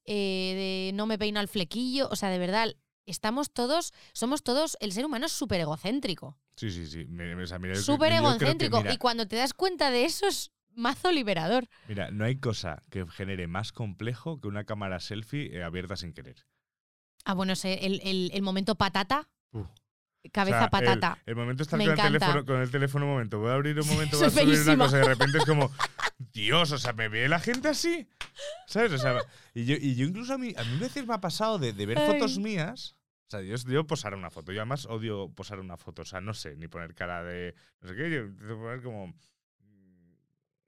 eh, 0.06 0.90
de 0.92 0.92
no 0.98 1.06
me 1.06 1.18
peino 1.18 1.40
al 1.40 1.48
flequillo. 1.48 2.10
O 2.12 2.16
sea, 2.16 2.30
de 2.30 2.40
verdad, 2.40 2.76
estamos 3.06 3.52
todos, 3.52 3.94
somos 4.14 4.44
todos, 4.44 4.78
el 4.82 4.92
ser 4.92 5.06
humano 5.06 5.26
es 5.26 5.32
súper 5.32 5.62
egocéntrico. 5.62 6.38
Sí, 6.56 6.70
sí, 6.72 6.86
sí. 6.88 7.06
O 7.42 7.48
sea, 7.48 7.60
Súper 7.82 8.12
egocéntrico. 8.12 8.78
mira, 8.78 8.94
Y 8.94 8.98
cuando 8.98 9.26
te 9.28 9.38
das 9.38 9.54
cuenta 9.54 9.92
de 9.92 10.04
eso 10.04 10.28
es 10.28 10.52
mazo 10.74 11.12
liberador. 11.12 11.70
Mira, 11.88 12.12
no 12.12 12.26
hay 12.26 12.38
cosa 12.38 12.84
que 12.90 13.06
genere 13.08 13.48
más 13.48 13.72
complejo 13.72 14.40
que 14.42 14.48
una 14.50 14.66
cámara 14.66 15.00
selfie 15.00 15.56
eh, 15.58 15.64
abierta 15.64 15.96
sin 15.96 16.14
querer. 16.14 16.46
Ah, 17.24 17.34
bueno, 17.34 17.54
ese- 17.54 17.86
el, 17.86 18.02
el- 18.04 18.32
el 18.34 18.42
momento 18.42 18.76
patata. 18.76 19.30
Uf. 19.52 19.68
Cabeza 20.34 20.58
O 20.58 20.60
sea, 20.60 20.66
el- 20.66 20.70
patata. 20.72 21.18
El, 21.26 21.36
momento 21.36 21.64
está 21.64 21.78
con 21.78 21.88
el, 21.90 21.96
teléfono, 21.96 22.46
con 22.46 22.62
el 22.62 22.70
teléfono 22.72 23.06
un 23.06 23.12
momento. 23.12 23.40
Voy 23.40 23.50
a 23.52 23.54
abrir 23.54 23.80
un 23.80 23.88
momento, 23.88 24.18
voy 24.18 24.28
a 24.28 24.30
subir 24.30 24.46
feísima. 24.48 24.74
una 24.74 24.84
cosa 24.86 24.98
y 24.98 25.02
de 25.02 25.08
repente 25.08 25.38
es 25.38 25.46
como, 25.46 25.72
Dios, 26.34 26.72
o 26.72 26.78
sea, 26.78 26.94
¿me 26.94 27.08
ve 27.08 27.28
la 27.30 27.40
gente 27.40 27.70
así? 27.70 28.08
¿Sabes? 28.68 28.92
O 28.92 28.98
sea, 28.98 29.22
y 29.54 29.66
yo, 29.66 29.76
y 29.80 29.96
yo 29.96 30.06
incluso 30.06 30.34
a 30.34 30.38
mí, 30.38 30.54
a 30.58 30.64
mí 30.64 30.76
a 30.78 30.80
veces 30.80 31.08
me 31.08 31.14
ha 31.14 31.22
pasado 31.22 31.58
de, 31.58 31.72
de 31.74 31.86
ver 31.86 31.98
Ay. 31.98 32.08
fotos 32.08 32.38
mías. 32.38 32.96
O 33.28 33.32
sea, 33.32 33.42
yo, 33.42 33.56
yo 33.56 33.86
posar 33.88 34.14
una 34.16 34.30
foto. 34.32 34.52
Yo 34.52 34.60
además 34.62 34.86
odio 34.88 35.30
posar 35.34 35.60
una 35.60 35.78
foto. 35.78 36.02
O 36.02 36.06
sea, 36.06 36.20
no 36.20 36.34
sé, 36.34 36.56
ni 36.58 36.68
poner 36.68 36.96
cara 36.96 37.24
de. 37.24 37.54
No 37.82 37.90
sé 37.90 37.96
qué. 37.96 38.10
Yo 38.12 38.26
intento 38.26 38.58
poner 38.58 38.82
como. 38.82 39.08
mm, 39.08 40.14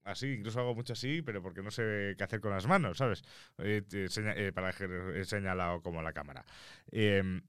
Así, 0.03 0.27
incluso 0.33 0.59
hago 0.59 0.73
mucho 0.75 0.93
así, 0.93 1.21
pero 1.21 1.41
porque 1.41 1.61
no 1.61 1.71
sé 1.71 2.15
qué 2.17 2.23
hacer 2.23 2.39
con 2.39 2.51
las 2.51 2.67
manos, 2.67 2.97
¿sabes? 2.99 3.23
Eh, 3.57 3.81
te 3.87 4.07
seña- 4.09 4.33
eh, 4.35 4.51
para 4.53 4.71
señalado 5.25 5.81
como 5.81 6.01
la 6.01 6.13
cámara. 6.13 6.45
Em, 6.91 7.41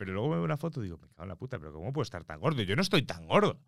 pero 0.00 0.14
luego 0.14 0.30
me 0.30 0.36
veo 0.36 0.44
una 0.46 0.56
foto 0.56 0.80
y 0.80 0.84
digo, 0.84 0.96
me 0.96 1.08
cago 1.08 1.24
en 1.24 1.28
la 1.28 1.36
puta, 1.36 1.58
pero 1.58 1.74
¿cómo 1.74 1.92
puedo 1.92 2.04
estar 2.04 2.24
tan 2.24 2.40
gordo? 2.40 2.62
Yo 2.62 2.74
no 2.74 2.80
estoy 2.80 3.02
tan 3.02 3.26
gordo. 3.26 3.60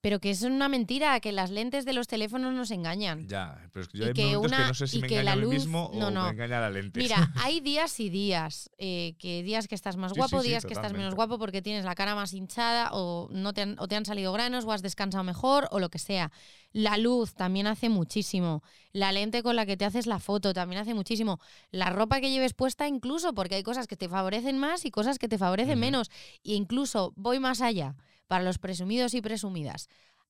Pero 0.00 0.20
que 0.20 0.30
es 0.30 0.42
una 0.42 0.68
mentira, 0.68 1.18
que 1.20 1.32
las 1.32 1.50
lentes 1.50 1.84
de 1.84 1.92
los 1.92 2.06
teléfonos 2.06 2.52
nos 2.54 2.70
engañan. 2.70 3.26
Ya, 3.28 3.58
pero 3.72 3.82
es 3.82 3.88
que 3.88 3.98
yo 3.98 4.04
Y 4.04 4.08
hay 4.08 4.14
que 4.14 4.24
momentos 4.36 4.52
que 4.52 4.64
no 4.68 4.74
sé 4.74 4.86
si 4.86 4.98
me 5.00 5.08
engaña 5.08 5.32
a 5.32 5.36
mí 5.36 5.46
mismo 5.46 5.90
no, 5.94 6.08
o 6.08 6.10
no. 6.10 6.24
me 6.24 6.30
engaña 6.30 6.60
la 6.60 6.70
lente. 6.70 7.00
Mira, 7.00 7.32
hay 7.42 7.60
días 7.60 7.98
y 7.98 8.10
días. 8.10 8.70
eh, 8.78 9.14
que 9.18 9.42
días 9.42 9.68
que 9.68 9.74
estás 9.74 9.96
más 9.96 10.12
Sí, 10.12 10.18
guapo, 10.18 10.38
sí, 10.38 10.44
sí, 10.44 10.48
días 10.50 10.64
que 10.64 10.74
estás 10.74 10.92
menos 10.92 11.14
guapo 11.14 11.38
porque 11.38 11.62
tienes 11.62 11.84
la 11.84 11.94
cara 11.94 12.14
más 12.14 12.34
hinchada 12.34 12.90
o, 12.92 13.28
no 13.32 13.52
te 13.52 13.62
han, 13.62 13.76
o 13.78 13.88
te 13.88 13.96
han 13.96 14.04
salido 14.04 14.32
granos 14.32 14.64
o 14.64 14.72
has 14.72 14.82
descansado 14.82 15.24
mejor 15.24 15.66
o 15.70 15.80
lo 15.80 15.88
que 15.88 15.98
sea. 15.98 16.30
La 16.72 16.98
luz 16.98 17.34
también 17.34 17.66
hace 17.66 17.88
muchísimo. 17.88 18.62
La 18.92 19.12
lente 19.12 19.42
con 19.42 19.56
la 19.56 19.66
que 19.66 19.76
te 19.76 19.86
haces 19.86 20.06
la 20.06 20.20
foto 20.20 20.52
también 20.52 20.80
hace 20.80 20.94
muchísimo. 20.94 21.40
La 21.70 21.90
ropa 21.90 22.20
que 22.20 22.30
lleves 22.30 22.54
puesta 22.54 22.86
incluso 22.86 23.34
porque 23.34 23.56
hay 23.56 23.62
cosas 23.62 23.86
que 23.86 23.96
te 23.96 24.08
favorecen 24.08 24.58
más 24.58 24.84
y 24.84 24.90
cosas 24.90 25.18
que 25.18 25.26
te 25.26 25.38
favorecen 25.38 25.80
menos. 25.80 26.10
E 26.44 26.54
incluso 26.54 27.12
voy 27.16 27.40
más 27.40 27.60
allá 27.60 27.96
para 28.26 28.44
los 28.44 28.58
presumidos 28.58 29.14
y 29.14 29.20
presumidas. 29.22 29.88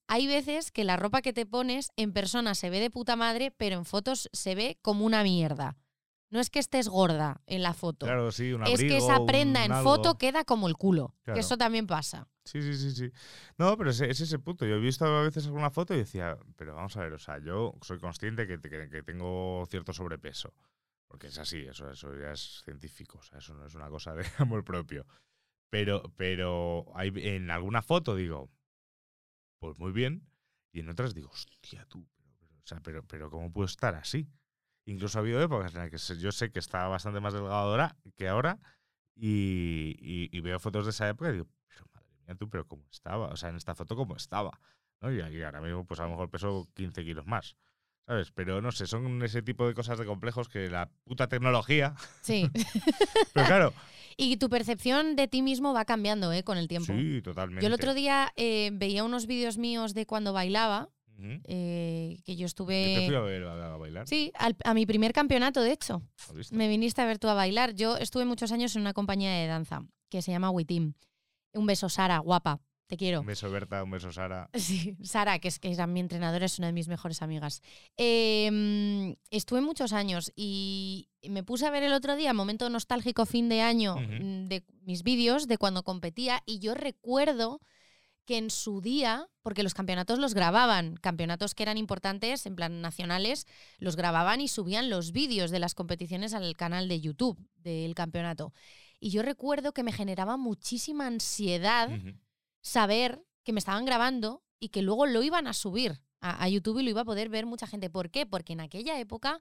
Hay 0.08 0.26
veces 0.26 0.70
que 0.70 0.84
la 0.84 0.96
ropa 0.96 1.20
que 1.22 1.32
te 1.32 1.46
pones 1.46 1.90
en 1.96 2.12
persona 2.12 2.54
se 2.54 2.70
ve 2.70 2.78
de 2.80 2.90
puta 2.90 3.16
madre, 3.16 3.50
pero 3.50 3.76
en 3.76 3.84
fotos 3.84 4.28
se 4.32 4.54
ve 4.54 4.78
como 4.82 5.04
una 5.04 5.22
mierda. 5.22 5.76
No 6.30 6.40
es 6.40 6.50
que 6.50 6.58
estés 6.58 6.88
gorda 6.88 7.40
en 7.46 7.62
la 7.62 7.72
foto. 7.72 8.06
Claro, 8.06 8.30
sí, 8.32 8.52
un 8.52 8.62
es 8.64 8.68
que 8.68 8.74
abrigo, 8.74 8.96
esa 8.96 9.24
prenda 9.26 9.64
en 9.64 9.72
algo. 9.72 9.94
foto 9.96 10.18
queda 10.18 10.44
como 10.44 10.68
el 10.68 10.74
culo. 10.74 11.14
Claro. 11.22 11.36
Que 11.36 11.40
eso 11.40 11.56
también 11.56 11.86
pasa. 11.86 12.28
Sí, 12.44 12.62
sí, 12.62 12.74
sí, 12.74 12.90
sí. 12.92 13.10
No, 13.58 13.76
pero 13.76 13.90
es, 13.90 14.00
es 14.00 14.20
ese 14.20 14.38
punto. 14.40 14.66
Yo 14.66 14.74
he 14.74 14.80
visto 14.80 15.04
a 15.04 15.22
veces 15.22 15.46
alguna 15.46 15.70
foto 15.70 15.94
y 15.94 15.98
decía, 15.98 16.36
pero 16.56 16.74
vamos 16.74 16.96
a 16.96 17.00
ver, 17.00 17.12
o 17.12 17.18
sea, 17.18 17.38
yo 17.38 17.74
soy 17.82 17.98
consciente 17.98 18.46
que, 18.46 18.60
que- 18.60 18.88
que 18.88 19.02
tengo 19.02 19.64
cierto 19.70 19.92
sobrepeso. 19.92 20.52
Porque 21.08 21.28
es 21.28 21.38
así, 21.38 21.58
eso, 21.60 21.88
eso 21.90 22.12
ya 22.16 22.32
es 22.32 22.62
científico, 22.64 23.18
o 23.18 23.22
sea, 23.22 23.38
eso 23.38 23.54
no 23.54 23.64
es 23.64 23.74
una 23.76 23.88
cosa 23.88 24.12
de 24.14 24.24
amor 24.38 24.64
propio. 24.64 25.06
Pero, 25.70 26.12
pero 26.16 26.86
hay, 26.94 27.12
en 27.16 27.50
alguna 27.50 27.82
foto 27.82 28.14
digo, 28.16 28.50
pues 29.58 29.78
muy 29.78 29.92
bien, 29.92 30.26
y 30.72 30.80
en 30.80 30.88
otras 30.88 31.14
digo, 31.14 31.30
hostia, 31.30 31.86
tú, 31.88 32.06
pero, 32.38 32.54
o 32.56 32.66
sea, 32.66 32.80
pero, 32.82 33.02
pero 33.06 33.30
¿cómo 33.30 33.52
puedo 33.52 33.66
estar 33.66 33.94
así? 33.94 34.28
Incluso 34.84 35.18
ha 35.18 35.22
habido 35.22 35.42
épocas 35.42 35.74
en 35.74 35.80
las 35.80 35.90
que 36.08 36.16
yo 36.18 36.32
sé 36.32 36.50
que 36.52 36.58
estaba 36.58 36.88
bastante 36.88 37.20
más 37.20 37.32
delgado 37.32 37.54
ahora 37.54 37.96
que 38.16 38.28
ahora, 38.28 38.58
y, 39.16 39.96
y- 40.00 40.30
y 40.36 40.40
veo 40.40 40.60
fotos 40.60 40.84
de 40.86 40.90
esa 40.90 41.08
época 41.08 41.30
y 41.30 41.34
digo, 41.34 41.48
pero 41.68 41.86
madre 41.94 42.08
mía, 42.26 42.34
tú, 42.36 42.48
pero 42.50 42.66
¿cómo 42.66 42.84
estaba? 42.90 43.28
O 43.28 43.36
sea, 43.36 43.50
en 43.50 43.56
esta 43.56 43.74
foto, 43.74 43.96
¿cómo 43.96 44.16
estaba? 44.16 44.60
¿No? 45.00 45.12
Y 45.12 45.20
ahora 45.42 45.60
mismo, 45.60 45.86
pues 45.86 46.00
a 46.00 46.04
lo 46.04 46.10
mejor 46.10 46.30
peso 46.30 46.68
15 46.74 47.04
kilos 47.04 47.26
más. 47.26 47.56
¿Sabes? 48.06 48.30
Pero 48.32 48.62
no 48.62 48.70
sé, 48.72 48.86
son 48.86 49.22
ese 49.22 49.42
tipo 49.42 49.66
de 49.66 49.74
cosas 49.74 49.98
de 49.98 50.06
complejos 50.06 50.48
que 50.48 50.70
la 50.70 50.88
puta 51.04 51.28
tecnología. 51.28 51.94
Sí. 52.22 52.48
Pero 53.34 53.46
claro, 53.46 53.72
y 54.16 54.36
tu 54.38 54.48
percepción 54.48 55.14
de 55.16 55.28
ti 55.28 55.42
mismo 55.42 55.74
va 55.74 55.84
cambiando 55.84 56.32
¿eh? 56.32 56.42
con 56.42 56.56
el 56.56 56.68
tiempo. 56.68 56.92
sí, 56.92 57.20
totalmente. 57.22 57.62
Yo 57.62 57.66
el 57.66 57.74
otro 57.74 57.92
día 57.94 58.32
eh, 58.36 58.70
veía 58.72 59.04
unos 59.04 59.26
vídeos 59.26 59.58
míos 59.58 59.92
de 59.92 60.06
cuando 60.06 60.32
bailaba, 60.32 60.88
eh, 61.44 62.18
que 62.24 62.34
yo 62.36 62.40
Yo 62.40 62.46
estuve... 62.46 62.94
te 62.94 63.06
fui 63.06 63.14
a 63.14 63.20
ver 63.20 63.44
a, 63.44 63.76
bailar. 63.76 64.06
Sí, 64.08 64.32
al- 64.34 64.56
a 64.64 64.74
mi 64.74 64.86
primer 64.86 65.12
campeonato, 65.12 65.60
de 65.62 65.72
hecho. 65.72 66.02
Me 66.50 66.68
viniste 66.68 67.02
a 67.02 67.06
ver 67.06 67.18
tú 67.18 67.28
a 67.28 67.34
bailar. 67.34 67.74
Yo 67.74 67.96
estuve 67.96 68.24
muchos 68.24 68.52
años 68.52 68.74
en 68.76 68.82
una 68.82 68.92
compañía 68.92 69.32
de 69.32 69.46
danza 69.46 69.82
que 70.08 70.22
se 70.22 70.30
llama 70.30 70.50
Witim. 70.50 70.94
Un 71.52 71.66
beso, 71.66 71.88
Sara, 71.88 72.18
guapa. 72.18 72.60
Te 72.86 72.96
quiero. 72.96 73.20
Un 73.20 73.26
beso, 73.26 73.50
Berta, 73.50 73.82
un 73.82 73.90
beso, 73.90 74.12
Sara. 74.12 74.48
Sí, 74.54 74.96
Sara, 75.02 75.38
que 75.38 75.48
es 75.48 75.58
que 75.58 75.72
era 75.72 75.86
mi 75.86 76.00
entrenadora, 76.00 76.46
es 76.46 76.58
una 76.58 76.68
de 76.68 76.72
mis 76.72 76.88
mejores 76.88 77.20
amigas. 77.22 77.62
Eh, 77.96 79.16
estuve 79.30 79.60
muchos 79.60 79.92
años 79.92 80.32
y 80.36 81.08
me 81.28 81.42
puse 81.42 81.66
a 81.66 81.70
ver 81.70 81.82
el 81.82 81.92
otro 81.92 82.16
día, 82.16 82.32
momento 82.32 82.70
nostálgico 82.70 83.26
fin 83.26 83.48
de 83.48 83.60
año, 83.60 83.96
mm, 83.96 84.46
de 84.46 84.64
mis 84.82 85.02
vídeos 85.02 85.48
de 85.48 85.58
cuando 85.58 85.82
competía 85.82 86.42
y 86.46 86.60
yo 86.60 86.74
recuerdo 86.74 87.60
que 88.26 88.38
en 88.38 88.50
su 88.50 88.80
día, 88.80 89.28
porque 89.42 89.62
los 89.62 89.72
campeonatos 89.72 90.18
los 90.18 90.34
grababan, 90.34 90.96
campeonatos 90.96 91.54
que 91.54 91.62
eran 91.62 91.78
importantes, 91.78 92.44
en 92.44 92.56
plan 92.56 92.80
nacionales, 92.82 93.46
los 93.78 93.96
grababan 93.96 94.40
y 94.40 94.48
subían 94.48 94.90
los 94.90 95.12
vídeos 95.12 95.50
de 95.50 95.60
las 95.60 95.74
competiciones 95.74 96.34
al 96.34 96.56
canal 96.56 96.88
de 96.88 97.00
YouTube 97.00 97.38
del 97.56 97.94
campeonato. 97.94 98.52
Y 98.98 99.10
yo 99.10 99.22
recuerdo 99.22 99.72
que 99.72 99.84
me 99.84 99.92
generaba 99.92 100.36
muchísima 100.36 101.06
ansiedad. 101.06 101.88
Saber 102.66 103.24
que 103.44 103.52
me 103.52 103.58
estaban 103.60 103.84
grabando 103.84 104.42
y 104.58 104.70
que 104.70 104.82
luego 104.82 105.06
lo 105.06 105.22
iban 105.22 105.46
a 105.46 105.52
subir 105.52 106.02
a, 106.20 106.42
a 106.42 106.48
YouTube 106.48 106.78
y 106.80 106.82
lo 106.84 106.90
iba 106.90 107.02
a 107.02 107.04
poder 107.04 107.28
ver 107.28 107.46
mucha 107.46 107.66
gente. 107.66 107.90
¿Por 107.90 108.10
qué? 108.10 108.26
Porque 108.26 108.54
en 108.54 108.60
aquella 108.60 108.98
época 108.98 109.40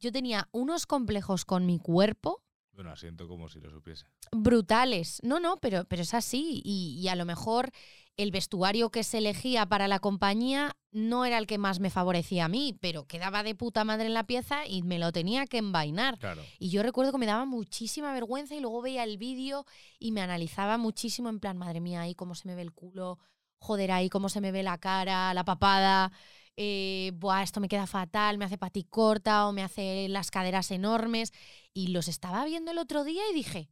yo 0.00 0.10
tenía 0.12 0.48
unos 0.52 0.86
complejos 0.86 1.44
con 1.44 1.66
mi 1.66 1.78
cuerpo 1.78 2.42
Bueno, 2.72 2.90
asiento 2.90 3.28
como 3.28 3.48
si 3.48 3.60
lo 3.60 3.70
supiese. 3.70 4.06
brutales. 4.32 5.20
No, 5.22 5.40
no, 5.40 5.56
pero, 5.58 5.84
pero 5.84 6.02
es 6.02 6.14
así. 6.14 6.60
Y, 6.64 6.98
y 7.02 7.08
a 7.08 7.16
lo 7.16 7.24
mejor 7.24 7.70
el 8.16 8.30
vestuario 8.30 8.90
que 8.90 9.04
se 9.04 9.18
elegía 9.18 9.66
para 9.66 9.88
la 9.88 9.98
compañía 9.98 10.76
no 10.90 11.24
era 11.24 11.38
el 11.38 11.46
que 11.46 11.58
más 11.58 11.80
me 11.80 11.90
favorecía 11.90 12.44
a 12.44 12.48
mí, 12.48 12.76
pero 12.80 13.06
quedaba 13.06 13.42
de 13.42 13.54
puta 13.54 13.84
madre 13.84 14.06
en 14.06 14.14
la 14.14 14.26
pieza 14.26 14.66
y 14.66 14.82
me 14.82 14.98
lo 14.98 15.12
tenía 15.12 15.46
que 15.46 15.58
envainar. 15.58 16.18
Claro. 16.18 16.42
Y 16.58 16.68
yo 16.68 16.82
recuerdo 16.82 17.12
que 17.12 17.18
me 17.18 17.26
daba 17.26 17.46
muchísima 17.46 18.12
vergüenza 18.12 18.54
y 18.54 18.60
luego 18.60 18.82
veía 18.82 19.04
el 19.04 19.16
vídeo 19.16 19.64
y 19.98 20.12
me 20.12 20.20
analizaba 20.20 20.76
muchísimo 20.76 21.30
en 21.30 21.40
plan, 21.40 21.56
madre 21.56 21.80
mía, 21.80 22.02
ahí 22.02 22.14
cómo 22.14 22.34
se 22.34 22.46
me 22.46 22.54
ve 22.54 22.62
el 22.62 22.72
culo, 22.72 23.18
joder, 23.58 23.92
ahí 23.92 24.10
cómo 24.10 24.28
se 24.28 24.40
me 24.40 24.52
ve 24.52 24.62
la 24.62 24.78
cara, 24.78 25.32
la 25.32 25.44
papada, 25.44 26.12
eh, 26.56 27.12
buah, 27.14 27.42
esto 27.42 27.60
me 27.60 27.68
queda 27.68 27.86
fatal, 27.86 28.36
me 28.36 28.44
hace 28.44 28.58
pati 28.58 28.84
corta 28.84 29.48
o 29.48 29.52
me 29.52 29.62
hace 29.62 30.08
las 30.08 30.30
caderas 30.30 30.70
enormes. 30.70 31.32
Y 31.72 31.88
los 31.88 32.08
estaba 32.08 32.44
viendo 32.44 32.70
el 32.70 32.78
otro 32.78 33.04
día 33.04 33.22
y 33.30 33.34
dije, 33.34 33.70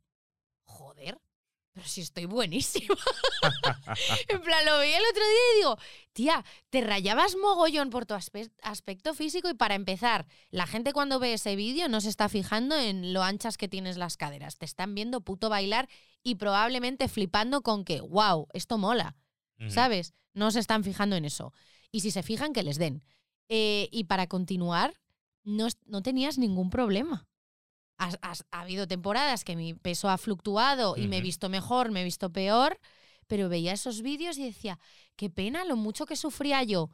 joder, 0.64 1.20
pero 1.73 1.87
si 1.87 2.01
estoy 2.01 2.25
buenísima. 2.27 2.95
en 4.29 4.41
plan, 4.43 4.64
lo 4.64 4.79
veía 4.79 4.99
el 4.99 5.05
otro 5.11 5.23
día 5.23 5.39
y 5.55 5.57
digo, 5.59 5.79
tía, 6.12 6.45
te 6.71 6.81
rayabas 6.81 7.37
mogollón 7.37 7.91
por 7.91 8.07
tu 8.07 8.14
aspe- 8.14 8.51
aspecto 8.62 9.14
físico 9.14 9.49
y 9.49 9.55
para 9.55 9.75
empezar, 9.75 10.27
la 10.51 10.66
gente 10.66 10.93
cuando 10.93 11.18
ve 11.18 11.35
ese 11.35 11.57
vídeo 11.57 11.89
no 11.89 12.01
se 12.01 12.09
está 12.09 12.29
fijando 12.29 12.77
en 12.77 13.12
lo 13.12 13.23
anchas 13.23 13.57
que 13.57 13.68
tienes 13.68 13.97
las 13.97 14.16
caderas, 14.16 14.57
te 14.59 14.64
están 14.64 14.95
viendo 14.95 15.21
puto 15.21 15.49
bailar 15.49 15.89
y 16.23 16.35
probablemente 16.35 17.09
flipando 17.09 17.62
con 17.62 17.85
que, 17.85 18.01
wow, 18.01 18.47
esto 18.53 18.77
mola. 18.79 19.16
¿sabes? 19.68 20.14
No 20.33 20.51
se 20.51 20.59
están 20.59 20.85
fijando 20.85 21.16
en 21.16 21.27
eso. 21.27 21.53
Y 21.93 22.01
si 22.01 22.11
se 22.11 22.23
fijan, 22.23 22.55
que 22.55 22.62
les 22.62 22.79
den. 22.79 23.05
Eh, 23.49 23.89
y 23.93 24.05
para 24.05 24.27
continuar, 24.27 24.95
no, 25.45 25.68
no 25.85 26.03
tenías 26.03 26.39
ningún 26.39 26.71
problema. 26.71 27.29
Has- 28.03 28.18
has- 28.22 28.44
ha 28.51 28.62
habido 28.62 28.86
temporadas 28.88 29.44
que 29.44 29.57
mi 29.57 29.74
peso 29.74 30.09
ha 30.09 30.16
fluctuado 30.16 30.96
y 30.96 31.07
me 31.07 31.18
he 31.18 31.20
visto 31.20 31.48
mejor, 31.51 31.90
me 31.90 32.01
he 32.01 32.05
visto 32.05 32.30
peor, 32.32 32.78
pero 33.26 33.48
veía 33.51 33.72
esos 33.74 34.01
vídeos 34.01 34.38
y 34.38 34.44
decía, 34.44 34.78
qué 35.16 35.28
pena 35.28 35.64
lo 35.66 35.76
mucho 35.76 36.07
que 36.07 36.16
sufría 36.16 36.62
yo 36.62 36.88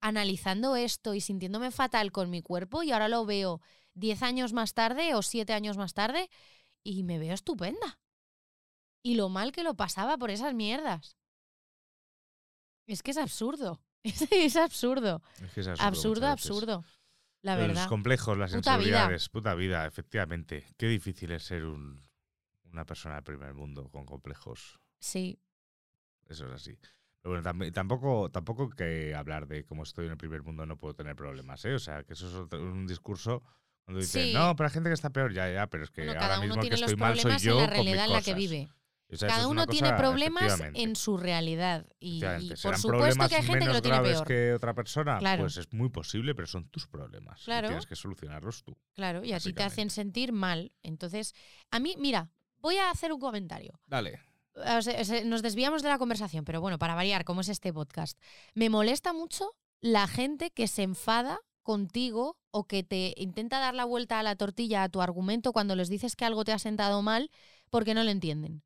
analizando 0.00 0.76
esto 0.76 1.14
y 1.14 1.22
sintiéndome 1.22 1.70
fatal 1.70 2.12
con 2.12 2.28
mi 2.28 2.42
cuerpo 2.42 2.82
y 2.82 2.92
ahora 2.92 3.08
lo 3.08 3.24
veo 3.24 3.62
10 3.94 4.22
años 4.22 4.52
más 4.52 4.74
tarde 4.74 5.14
o 5.14 5.22
7 5.22 5.54
años 5.54 5.78
más 5.78 5.94
tarde 5.94 6.28
y 6.82 7.04
me 7.04 7.18
veo 7.18 7.32
estupenda. 7.32 7.98
Y 9.02 9.14
lo 9.14 9.30
mal 9.30 9.50
que 9.50 9.62
lo 9.62 9.74
pasaba 9.74 10.18
por 10.18 10.30
esas 10.30 10.52
mierdas. 10.52 11.16
Es 12.86 13.02
que 13.02 13.12
es 13.12 13.16
absurdo. 13.16 13.80
Es, 14.02 14.20
es 14.30 14.56
absurdo. 14.56 15.22
Es 15.42 15.52
que 15.52 15.60
es 15.62 15.68
Absurdo, 15.80 16.20
veces. 16.30 16.32
absurdo. 16.50 16.84
La 17.44 17.56
Los 17.68 17.86
complejos, 17.88 18.38
las 18.38 18.52
Puta 18.54 18.78
vida. 18.78 18.86
inseguridades. 18.88 19.28
Puta 19.28 19.54
vida, 19.54 19.86
efectivamente. 19.86 20.64
Qué 20.78 20.86
difícil 20.86 21.30
es 21.32 21.42
ser 21.44 21.64
un- 21.66 22.02
una 22.72 22.86
persona 22.86 23.16
del 23.16 23.24
primer 23.24 23.52
mundo 23.52 23.88
con 23.90 24.06
complejos. 24.06 24.80
Sí. 24.98 25.38
Eso 26.26 26.46
es 26.46 26.52
así. 26.52 26.78
Pero 27.20 27.34
bueno, 27.34 27.42
tam- 27.42 27.70
tampoco, 27.72 28.30
tampoco 28.30 28.70
que 28.70 29.14
hablar 29.14 29.46
de 29.46 29.64
cómo 29.66 29.82
estoy 29.82 30.06
en 30.06 30.12
el 30.12 30.16
primer 30.16 30.42
mundo 30.42 30.64
no 30.64 30.78
puedo 30.78 30.94
tener 30.94 31.14
problemas, 31.16 31.62
¿eh? 31.66 31.74
O 31.74 31.78
sea, 31.78 32.02
que 32.04 32.14
eso 32.14 32.28
es 32.28 32.34
otro- 32.34 32.62
un 32.62 32.86
discurso 32.86 33.42
cuando 33.84 34.00
dicen, 34.00 34.28
Sí. 34.28 34.32
no, 34.32 34.56
pero 34.56 34.68
hay 34.68 34.72
gente 34.72 34.88
que 34.88 34.94
está 34.94 35.10
peor, 35.10 35.34
ya, 35.34 35.50
ya, 35.52 35.66
pero 35.66 35.84
es 35.84 35.90
que 35.90 36.04
Bueno, 36.06 36.20
ahora 36.22 36.40
mismo 36.40 36.56
que 36.62 36.68
estoy 36.68 36.96
mal 36.96 37.12
soy 37.14 37.22
problemas 37.22 37.42
yo 37.42 37.52
en 37.52 37.58
la 37.58 37.62
con 37.68 37.76
mis 37.76 37.84
realidad 37.84 38.04
en 38.06 38.12
la 38.12 38.18
que 38.22 38.32
cosas. 38.32 38.36
vive. 38.38 38.68
O 39.14 39.16
sea, 39.16 39.28
eso 39.28 39.36
Cada 39.36 39.48
uno 39.48 39.66
tiene 39.66 39.88
cosa, 39.90 39.98
problemas 39.98 40.60
en 40.74 40.96
su 40.96 41.16
realidad. 41.16 41.86
Y, 42.00 42.20
por 42.20 42.56
¿Serán 42.56 42.78
supuesto 42.80 43.28
que 43.28 43.36
hay 43.36 43.42
gente 43.42 43.66
que 43.66 43.72
lo 43.72 43.82
tiene 43.82 44.00
peor. 44.00 44.26
que 44.26 44.52
otra 44.52 44.74
persona? 44.74 45.18
Claro. 45.18 45.42
Pues 45.42 45.56
es 45.56 45.72
muy 45.72 45.88
posible, 45.88 46.34
pero 46.34 46.46
son 46.46 46.68
tus 46.68 46.86
problemas. 46.86 47.40
y 47.42 47.44
Claro. 47.44 47.68
tienes 47.68 47.86
que 47.86 47.96
solucionarlos 47.96 48.62
tú. 48.64 48.76
Claro, 48.94 49.24
y 49.24 49.32
a 49.32 49.40
ti 49.40 49.52
te 49.52 49.62
hacen 49.62 49.90
sentir 49.90 50.32
mal. 50.32 50.72
Entonces, 50.82 51.34
a 51.70 51.78
mí, 51.78 51.94
mira, 51.98 52.30
voy 52.58 52.76
a 52.76 52.90
hacer 52.90 53.12
un 53.12 53.20
comentario. 53.20 53.80
Dale. 53.86 54.20
O 54.54 54.82
sea, 54.82 55.24
nos 55.24 55.42
desviamos 55.42 55.82
de 55.82 55.88
la 55.88 55.98
conversación, 55.98 56.44
pero 56.44 56.60
bueno, 56.60 56.78
para 56.78 56.94
variar, 56.94 57.24
como 57.24 57.40
es 57.40 57.48
este 57.48 57.72
podcast, 57.72 58.18
me 58.54 58.70
molesta 58.70 59.12
mucho 59.12 59.50
la 59.80 60.06
gente 60.06 60.50
que 60.50 60.68
se 60.68 60.82
enfada 60.82 61.40
contigo 61.64 62.38
o 62.50 62.64
que 62.66 62.84
te 62.84 63.14
intenta 63.16 63.58
dar 63.58 63.74
la 63.74 63.84
vuelta 63.84 64.20
a 64.20 64.22
la 64.22 64.36
tortilla 64.36 64.84
a 64.84 64.88
tu 64.88 65.02
argumento 65.02 65.52
cuando 65.52 65.74
les 65.74 65.88
dices 65.88 66.14
que 66.14 66.24
algo 66.24 66.44
te 66.44 66.52
ha 66.52 66.58
sentado 66.58 67.02
mal 67.02 67.30
porque 67.70 67.94
no 67.94 68.04
lo 68.04 68.10
entienden. 68.10 68.62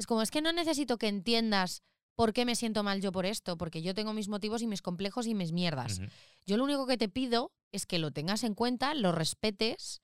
Es 0.00 0.06
como, 0.06 0.22
es 0.22 0.30
que 0.30 0.40
no 0.40 0.50
necesito 0.54 0.96
que 0.96 1.08
entiendas 1.08 1.82
por 2.14 2.32
qué 2.32 2.46
me 2.46 2.56
siento 2.56 2.82
mal 2.82 3.02
yo 3.02 3.12
por 3.12 3.26
esto, 3.26 3.58
porque 3.58 3.82
yo 3.82 3.94
tengo 3.94 4.14
mis 4.14 4.28
motivos 4.28 4.62
y 4.62 4.66
mis 4.66 4.80
complejos 4.80 5.26
y 5.26 5.34
mis 5.34 5.52
mierdas. 5.52 6.00
Yo 6.46 6.56
lo 6.56 6.64
único 6.64 6.86
que 6.86 6.96
te 6.96 7.10
pido 7.10 7.52
es 7.70 7.84
que 7.84 7.98
lo 7.98 8.10
tengas 8.10 8.42
en 8.42 8.54
cuenta, 8.54 8.94
lo 8.94 9.12
respetes 9.12 10.00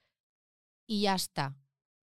y 0.86 1.01
ya 1.01 1.14
está. 1.14 1.57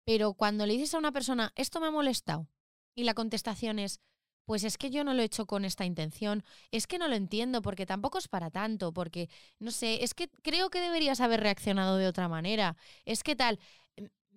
Pero 0.05 0.35
cuando 0.35 0.67
le 0.67 0.75
dices 0.75 0.95
a 0.95 0.99
una 0.99 1.11
persona, 1.11 1.53
esto 1.57 1.81
me 1.81 1.89
ha 1.89 1.91
molestado, 1.91 2.47
y 2.95 3.03
la 3.03 3.15
contestación 3.15 3.81
es, 3.81 3.99
pues 4.45 4.63
es 4.63 4.79
que 4.79 4.91
yo 4.91 5.03
no 5.03 5.13
lo 5.13 5.23
he 5.23 5.25
hecho 5.25 5.47
con 5.47 5.65
esta 5.65 5.85
intención, 5.85 6.45
es 6.71 6.87
que 6.87 6.97
no 6.97 7.09
lo 7.09 7.17
entiendo 7.17 7.61
porque 7.61 7.87
tampoco 7.87 8.19
es 8.19 8.29
para 8.29 8.53
tanto, 8.53 8.93
porque, 8.93 9.29
no 9.59 9.73
sé, 9.73 10.05
es 10.05 10.15
que 10.15 10.29
creo 10.43 10.71
que 10.71 10.81
deberías 10.81 11.21
haber 11.21 11.41
reaccionado 11.41 11.97
de 11.97 12.07
otra 12.07 12.29
manera, 12.29 12.77
es 13.05 13.25
que 13.25 13.35
tal, 13.35 13.59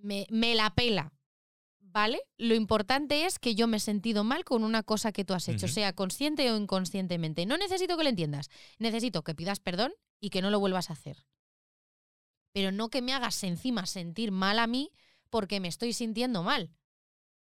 me, 0.02 0.26
me 0.32 0.56
la 0.56 0.74
pela. 0.74 1.14
¿Vale? 1.94 2.20
Lo 2.40 2.56
importante 2.56 3.28
es 3.28 3.38
que 3.38 3.54
yo 3.54 3.68
me 3.68 3.78
he 3.78 3.80
sentido 3.80 4.24
mal 4.24 4.44
con 4.44 4.64
una 4.64 4.82
cosa 4.82 5.12
que 5.12 5.24
tú 5.24 5.36
has 5.36 5.48
hecho, 5.48 5.68
sea 5.68 5.94
consciente 5.94 6.52
o 6.52 6.58
inconscientemente. 6.58 7.46
No 7.46 7.56
necesito 7.56 7.96
que 7.98 8.04
lo 8.04 8.10
entiendas, 8.10 8.50
necesito 8.80 9.24
que 9.24 9.36
pidas 9.36 9.60
perdón 9.60 9.94
y 10.20 10.32
que 10.32 10.42
no 10.42 10.50
lo 10.50 10.60
vuelvas 10.60 10.90
a 10.90 10.94
hacer. 10.94 11.28
Pero 12.52 12.72
no 12.72 12.90
que 12.90 13.04
me 13.04 13.14
hagas 13.14 13.44
encima 13.44 13.86
sentir 13.86 14.32
mal 14.32 14.58
a 14.58 14.66
mí 14.66 14.90
porque 15.30 15.60
me 15.60 15.68
estoy 15.68 15.94
sintiendo 15.94 16.42
mal. 16.42 16.72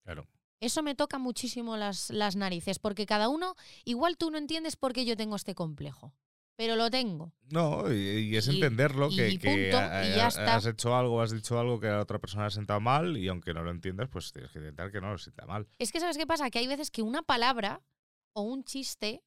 Claro. 0.04 0.26
Eso 0.58 0.82
me 0.82 0.94
toca 0.94 1.18
muchísimo 1.18 1.76
las, 1.76 2.08
las 2.08 2.34
narices, 2.34 2.78
porque 2.78 3.04
cada 3.04 3.28
uno, 3.28 3.56
igual 3.84 4.16
tú 4.16 4.30
no 4.30 4.38
entiendes 4.38 4.76
por 4.76 4.94
qué 4.94 5.04
yo 5.04 5.18
tengo 5.18 5.36
este 5.36 5.54
complejo, 5.54 6.14
pero 6.60 6.76
lo 6.76 6.90
tengo. 6.90 7.32
No, 7.48 7.90
y, 7.90 7.96
y 7.96 8.36
es 8.36 8.46
Y- 8.46 8.56
entenderlo 8.56 9.08
que, 9.08 9.30
y 9.30 9.38
que 9.38 9.48
punto, 9.70 9.78
ha- 9.78 10.04
y 10.06 10.14
ya 10.14 10.26
ha- 10.26 10.28
está. 10.28 10.56
has 10.56 10.66
hecho 10.66 10.94
algo, 10.94 11.22
has 11.22 11.30
dicho 11.32 11.58
algo 11.58 11.80
que 11.80 11.86
a 11.88 11.92
la 11.92 12.00
otra 12.02 12.18
persona 12.18 12.44
ha 12.44 12.50
sentado 12.50 12.80
mal 12.80 13.16
y 13.16 13.28
aunque 13.28 13.54
no 13.54 13.62
lo 13.62 13.70
entiendas, 13.70 14.10
pues 14.10 14.30
tienes 14.30 14.50
que 14.52 14.58
intentar 14.58 14.92
que 14.92 15.00
no 15.00 15.10
lo 15.10 15.16
sienta 15.16 15.46
mal. 15.46 15.66
Es 15.78 15.90
que, 15.90 16.00
¿sabes 16.00 16.18
qué 16.18 16.26
pasa? 16.26 16.50
Que 16.50 16.58
hay 16.58 16.66
veces 16.66 16.90
que 16.90 17.00
una 17.00 17.22
palabra 17.22 17.80
o 18.34 18.42
un 18.42 18.62
chiste. 18.64 19.22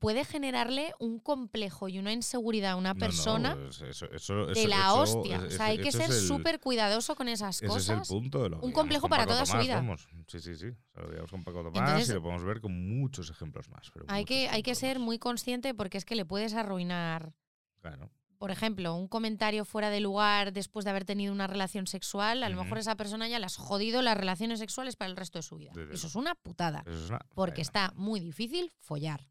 Puede 0.00 0.24
generarle 0.24 0.92
un 0.98 1.20
complejo 1.20 1.88
y 1.88 1.98
una 2.00 2.12
inseguridad 2.12 2.72
a 2.72 2.76
una 2.76 2.88
No, 2.90 2.94
no, 2.94 3.00
persona 3.00 3.56
es- 3.68 3.82
eso- 3.82 4.10
eso- 4.10 4.46
de 4.46 4.66
la 4.66 4.94
hostia. 4.94 5.40
o 5.40 5.50
sea, 5.50 5.66
hay 5.66 5.78
que 5.78 5.92
ser 5.92 6.12
súper 6.12 6.58
cuidadoso 6.58 7.14
con 7.14 7.28
esas 7.28 7.56
Ese 7.62 7.66
cosas. 7.68 8.02
es 8.02 8.10
el 8.10 8.16
punto 8.16 8.42
de 8.42 8.50
lo 8.50 8.60
que 8.60 8.66
Un 8.66 8.72
complejo 8.72 9.08
para 9.08 9.26
toda 9.26 9.46
su 9.46 9.56
vida. 9.58 9.76
vamos. 9.76 10.08
Sí, 10.26 10.40
sí, 10.40 10.56
sí. 10.56 10.66
Lo 10.94 11.02
hablamos 11.04 11.30
con 11.30 11.44
Paco 11.44 11.62
Tomás 11.62 11.76
Entonces- 11.90 12.08
y 12.10 12.12
lo 12.14 12.22
podemos 12.22 12.44
ver 12.44 12.60
con 12.60 12.98
muchos 12.98 13.30
ejemplos 13.30 13.68
más. 13.68 13.90
pero 13.92 14.06
Hay 14.08 14.24
que, 14.24 14.48
hay 14.48 14.62
que 14.64 14.74
ser 14.74 14.98
más. 14.98 15.06
muy 15.06 15.18
consciente 15.20 15.72
porque 15.74 15.98
es 15.98 16.04
que 16.04 16.16
le 16.16 16.24
puedes 16.24 16.54
arruinar 16.54 17.32
Claro. 17.80 18.10
por 18.38 18.50
ejemplo, 18.50 18.94
un 18.96 19.06
comentario 19.06 19.64
fuera 19.64 19.88
de 19.90 20.00
lugar 20.00 20.52
después 20.52 20.84
de 20.84 20.90
haber 20.90 21.04
tenido 21.04 21.32
una 21.32 21.46
relación 21.46 21.86
sexual, 21.86 22.42
a 22.42 22.48
lo 22.48 22.60
mejor 22.62 22.78
esa 22.78 22.96
persona 22.96 23.28
ya 23.28 23.38
le 23.38 23.46
has 23.46 23.56
jodido 23.56 24.02
las 24.02 24.16
relaciones 24.16 24.58
sexuales 24.58 24.96
para 24.96 25.10
el 25.10 25.16
resto 25.16 25.38
de 25.38 25.42
su 25.44 25.56
vida. 25.56 25.70
Desde 25.74 25.94
Eso 25.94 26.08
es 26.08 26.16
una 26.16 26.34
putada. 26.34 26.82
Eso 26.86 27.04
es 27.04 27.08
una 27.10 27.20
Porque 27.34 27.62
está 27.62 27.92
muy 27.94 28.18
difícil 28.20 28.72
follar. 28.80 29.28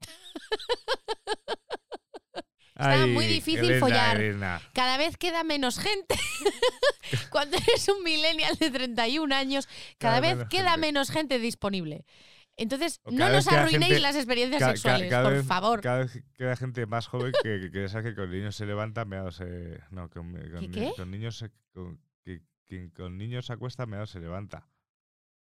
está 2.78 3.06
muy 3.06 3.26
difícil 3.26 3.64
Elena, 3.64 3.80
follar. 3.80 4.16
Elena. 4.20 4.60
Cada 4.74 4.98
vez 4.98 5.16
queda 5.16 5.44
menos 5.44 5.78
gente. 5.78 6.16
Cuando 7.30 7.56
eres 7.56 7.88
un 7.88 8.02
millennial 8.02 8.56
de 8.56 8.70
31 8.70 9.34
años, 9.34 9.66
cada, 9.98 9.98
Cada 9.98 10.20
vez 10.20 10.36
menos 10.36 10.48
queda 10.50 10.70
gente. 10.72 10.80
menos 10.86 11.10
gente 11.10 11.38
disponible. 11.38 12.04
Entonces, 12.58 13.00
no 13.04 13.28
nos 13.28 13.46
arruinéis 13.48 13.86
gente- 13.92 14.00
las 14.00 14.16
experiencias 14.16 14.60
Ca- 14.60 14.68
sexuales, 14.70 15.12
por 15.14 15.32
vez- 15.32 15.46
favor. 15.46 15.80
Cada 15.82 15.98
vez 15.98 16.22
queda 16.36 16.56
gente 16.56 16.86
más 16.86 17.06
joven 17.06 17.32
que, 17.42 17.60
que, 17.60 17.70
que 17.70 18.02
que 18.02 18.14
con 18.14 18.30
niños 18.30 18.56
se 18.56 18.66
levanta, 18.66 19.04
meado 19.04 19.30
se. 19.30 19.78
No, 19.90 20.08
con, 20.08 20.32
con, 20.32 20.70
¿Qué 20.72 20.92
con 20.96 21.10
niños 21.10 21.36
se. 21.38 21.50
Con, 21.74 22.00
que, 22.24 22.40
quien 22.64 22.90
con 22.90 23.18
niños 23.18 23.46
se 23.46 23.52
acuesta, 23.52 23.86
meado 23.86 24.06
se 24.06 24.20
levanta. 24.20 24.66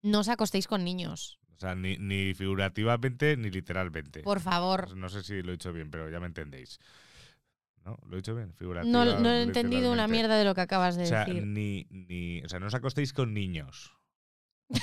No 0.02 0.20
os 0.20 0.28
acostéis 0.28 0.66
con 0.66 0.84
niños, 0.84 1.38
O 1.56 1.60
sea, 1.60 1.74
ni, 1.74 1.96
ni 1.96 2.34
figurativamente 2.34 3.36
ni 3.36 3.50
literalmente. 3.50 4.22
por 4.22 4.40
favor. 4.40 4.96
No 4.96 5.08
sé 5.08 5.22
si 5.22 5.42
lo 5.42 5.50
he 5.50 5.52
dicho 5.52 5.72
bien, 5.72 5.90
pero 5.90 6.10
ya 6.10 6.20
me 6.20 6.26
entendéis. 6.26 6.78
¿No? 7.84 7.98
¿Lo 8.06 8.14
he 8.14 8.16
dicho 8.16 8.34
bien? 8.34 8.54
Figurativa, 8.54 8.90
no 8.92 9.30
he 9.30 9.42
entendido 9.42 9.92
una 9.92 10.06
mierda 10.06 10.36
de 10.36 10.44
lo 10.44 10.54
que 10.54 10.60
acabas 10.60 10.96
de 10.96 11.04
O 11.04 11.06
sea, 11.06 11.24
decir. 11.24 11.44
ni, 11.46 11.86
ni. 11.90 12.42
O 12.42 12.48
sea, 12.48 12.60
no 12.60 12.66
os 12.66 12.74
acostéis 12.74 13.12
con 13.12 13.34
niños. 13.34 13.92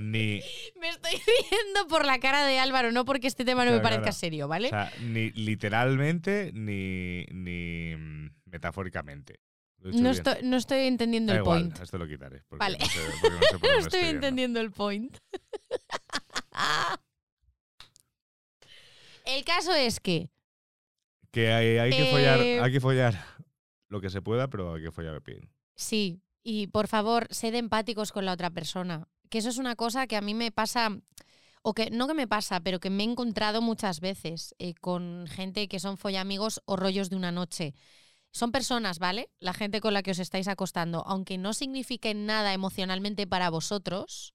ni. 0.00 0.40
Me 0.80 0.88
estoy 0.88 1.12
riendo 1.12 1.86
por 1.88 2.04
la 2.04 2.18
cara 2.18 2.44
de 2.46 2.58
Álvaro, 2.58 2.92
no 2.92 3.04
porque 3.04 3.26
este 3.26 3.44
tema 3.44 3.64
no 3.64 3.72
me 3.72 3.80
parezca 3.80 4.12
serio, 4.12 4.48
¿vale? 4.48 4.68
O 4.68 4.70
sea, 4.70 4.92
ni 5.00 5.30
literalmente 5.30 6.50
ni, 6.54 7.24
ni 7.30 7.94
mm, 7.96 8.30
metafóricamente. 8.46 9.40
He 9.84 10.00
no, 10.00 10.10
estoy, 10.10 10.34
no 10.44 10.56
estoy 10.56 10.86
entendiendo 10.86 11.32
Da 11.32 11.38
el 11.38 11.44
igual, 11.44 11.60
point. 11.62 11.80
esto 11.80 11.98
lo 11.98 12.06
quitaré. 12.06 12.42
Vale. 12.50 12.78
No 12.78 12.86
sé, 12.86 13.00
porque 13.20 13.30
no 13.30 13.42
sé 13.42 13.58
por 13.58 13.60
No 13.62 13.68
dónde 13.68 13.78
estoy 13.88 14.04
entendiendo 14.08 14.60
el 14.60 14.70
point. 14.70 15.16
el 19.24 19.44
caso 19.44 19.72
es 19.74 20.00
que 20.00 20.30
Que 21.30 21.52
hay, 21.52 21.78
hay 21.78 21.90
que 21.90 22.08
Eh, 22.08 22.10
follar, 22.12 22.40
hay 22.40 22.72
que 22.72 22.80
follar 22.80 23.24
lo 23.88 24.00
que 24.00 24.10
se 24.10 24.22
pueda, 24.22 24.48
pero 24.48 24.74
hay 24.74 24.82
que 24.82 24.90
follar 24.92 25.22
bien. 25.22 25.50
Sí, 25.74 26.20
y 26.42 26.66
por 26.68 26.88
favor, 26.88 27.26
sed 27.30 27.54
empáticos 27.54 28.10
con 28.12 28.24
la 28.24 28.32
otra 28.32 28.50
persona. 28.50 29.06
Que 29.30 29.38
eso 29.38 29.48
es 29.48 29.58
una 29.58 29.76
cosa 29.76 30.06
que 30.06 30.16
a 30.16 30.20
mí 30.20 30.34
me 30.34 30.50
pasa, 30.50 30.98
o 31.62 31.74
que 31.74 31.90
no 31.90 32.06
que 32.08 32.14
me 32.14 32.26
pasa, 32.26 32.60
pero 32.60 32.80
que 32.80 32.90
me 32.90 33.02
he 33.02 33.06
encontrado 33.06 33.60
muchas 33.62 34.00
veces 34.00 34.54
eh, 34.58 34.74
con 34.74 35.26
gente 35.26 35.68
que 35.68 35.78
son 35.80 35.96
follamigos 35.98 36.60
o 36.64 36.76
rollos 36.76 37.10
de 37.10 37.16
una 37.16 37.32
noche. 37.32 37.74
Son 38.32 38.50
personas, 38.50 38.98
¿vale? 38.98 39.30
La 39.40 39.52
gente 39.52 39.80
con 39.80 39.92
la 39.92 40.02
que 40.02 40.12
os 40.12 40.18
estáis 40.18 40.48
acostando, 40.48 41.04
aunque 41.06 41.36
no 41.36 41.52
signifique 41.52 42.14
nada 42.14 42.54
emocionalmente 42.54 43.26
para 43.26 43.50
vosotros, 43.50 44.34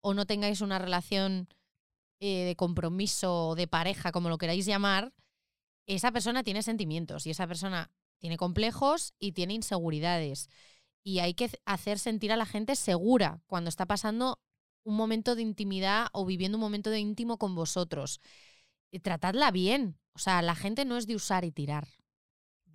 o 0.00 0.14
no 0.14 0.26
tengáis 0.26 0.60
una 0.60 0.78
relación 0.78 1.48
eh, 2.20 2.44
de 2.44 2.56
compromiso 2.56 3.48
o 3.48 3.54
de 3.54 3.66
pareja, 3.66 4.12
como 4.12 4.28
lo 4.28 4.38
queráis 4.38 4.66
llamar, 4.66 5.14
esa 5.86 6.12
persona 6.12 6.42
tiene 6.42 6.62
sentimientos 6.62 7.26
y 7.26 7.30
esa 7.30 7.46
persona 7.46 7.90
tiene 8.18 8.36
complejos 8.36 9.14
y 9.18 9.32
tiene 9.32 9.54
inseguridades. 9.54 10.50
Y 11.02 11.20
hay 11.20 11.32
que 11.32 11.50
hacer 11.64 11.98
sentir 11.98 12.32
a 12.32 12.36
la 12.36 12.44
gente 12.44 12.76
segura 12.76 13.40
cuando 13.46 13.70
está 13.70 13.86
pasando 13.86 14.40
un 14.84 14.96
momento 14.96 15.34
de 15.34 15.42
intimidad 15.42 16.08
o 16.12 16.26
viviendo 16.26 16.58
un 16.58 16.62
momento 16.62 16.90
de 16.90 17.00
íntimo 17.00 17.38
con 17.38 17.54
vosotros. 17.54 18.20
Y 18.90 19.00
tratadla 19.00 19.50
bien. 19.50 19.98
O 20.12 20.18
sea, 20.18 20.42
la 20.42 20.54
gente 20.54 20.84
no 20.84 20.98
es 20.98 21.06
de 21.06 21.14
usar 21.14 21.44
y 21.44 21.52
tirar. 21.52 21.88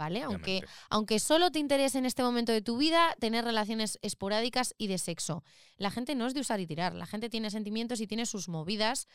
¿Vale? 0.04 0.24
Aunque, 0.24 0.66
aunque 0.89 1.18
solo 1.18 1.49
te 1.49 1.60
interese 1.60 1.97
en 1.97 2.06
este 2.06 2.24
momento 2.24 2.51
de 2.51 2.62
tu 2.62 2.76
vida 2.76 3.16
tener 3.22 3.45
relaciones 3.45 3.99
esporádicas 4.01 4.76
y 4.78 4.88
de 4.88 4.97
sexo. 4.97 5.45
La 5.78 5.91
gente 5.91 6.14
no 6.14 6.28
es 6.28 6.34
de 6.34 6.41
usar 6.41 6.60
y 6.60 6.68
tirar. 6.68 6.93
La 6.93 7.06
gente 7.06 7.30
tiene 7.30 7.49
sentimientos 7.49 8.01
y 8.01 8.08
tiene 8.08 8.26
sus 8.26 8.49
movidas. 8.49 9.08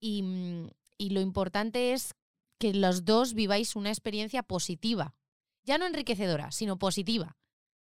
Y, 0.00 0.22
mm, 0.22 0.70
y 0.96 1.10
lo 1.10 1.20
importante 1.20 1.92
es 1.92 2.14
que 2.58 2.72
los 2.72 3.04
dos 3.04 3.34
viváis 3.34 3.76
una 3.76 3.90
experiencia 3.90 4.42
positiva. 4.42 5.14
Ya 5.64 5.76
no 5.76 5.84
enriquecedora, 5.84 6.50
sino 6.50 6.78
positiva. 6.78 7.36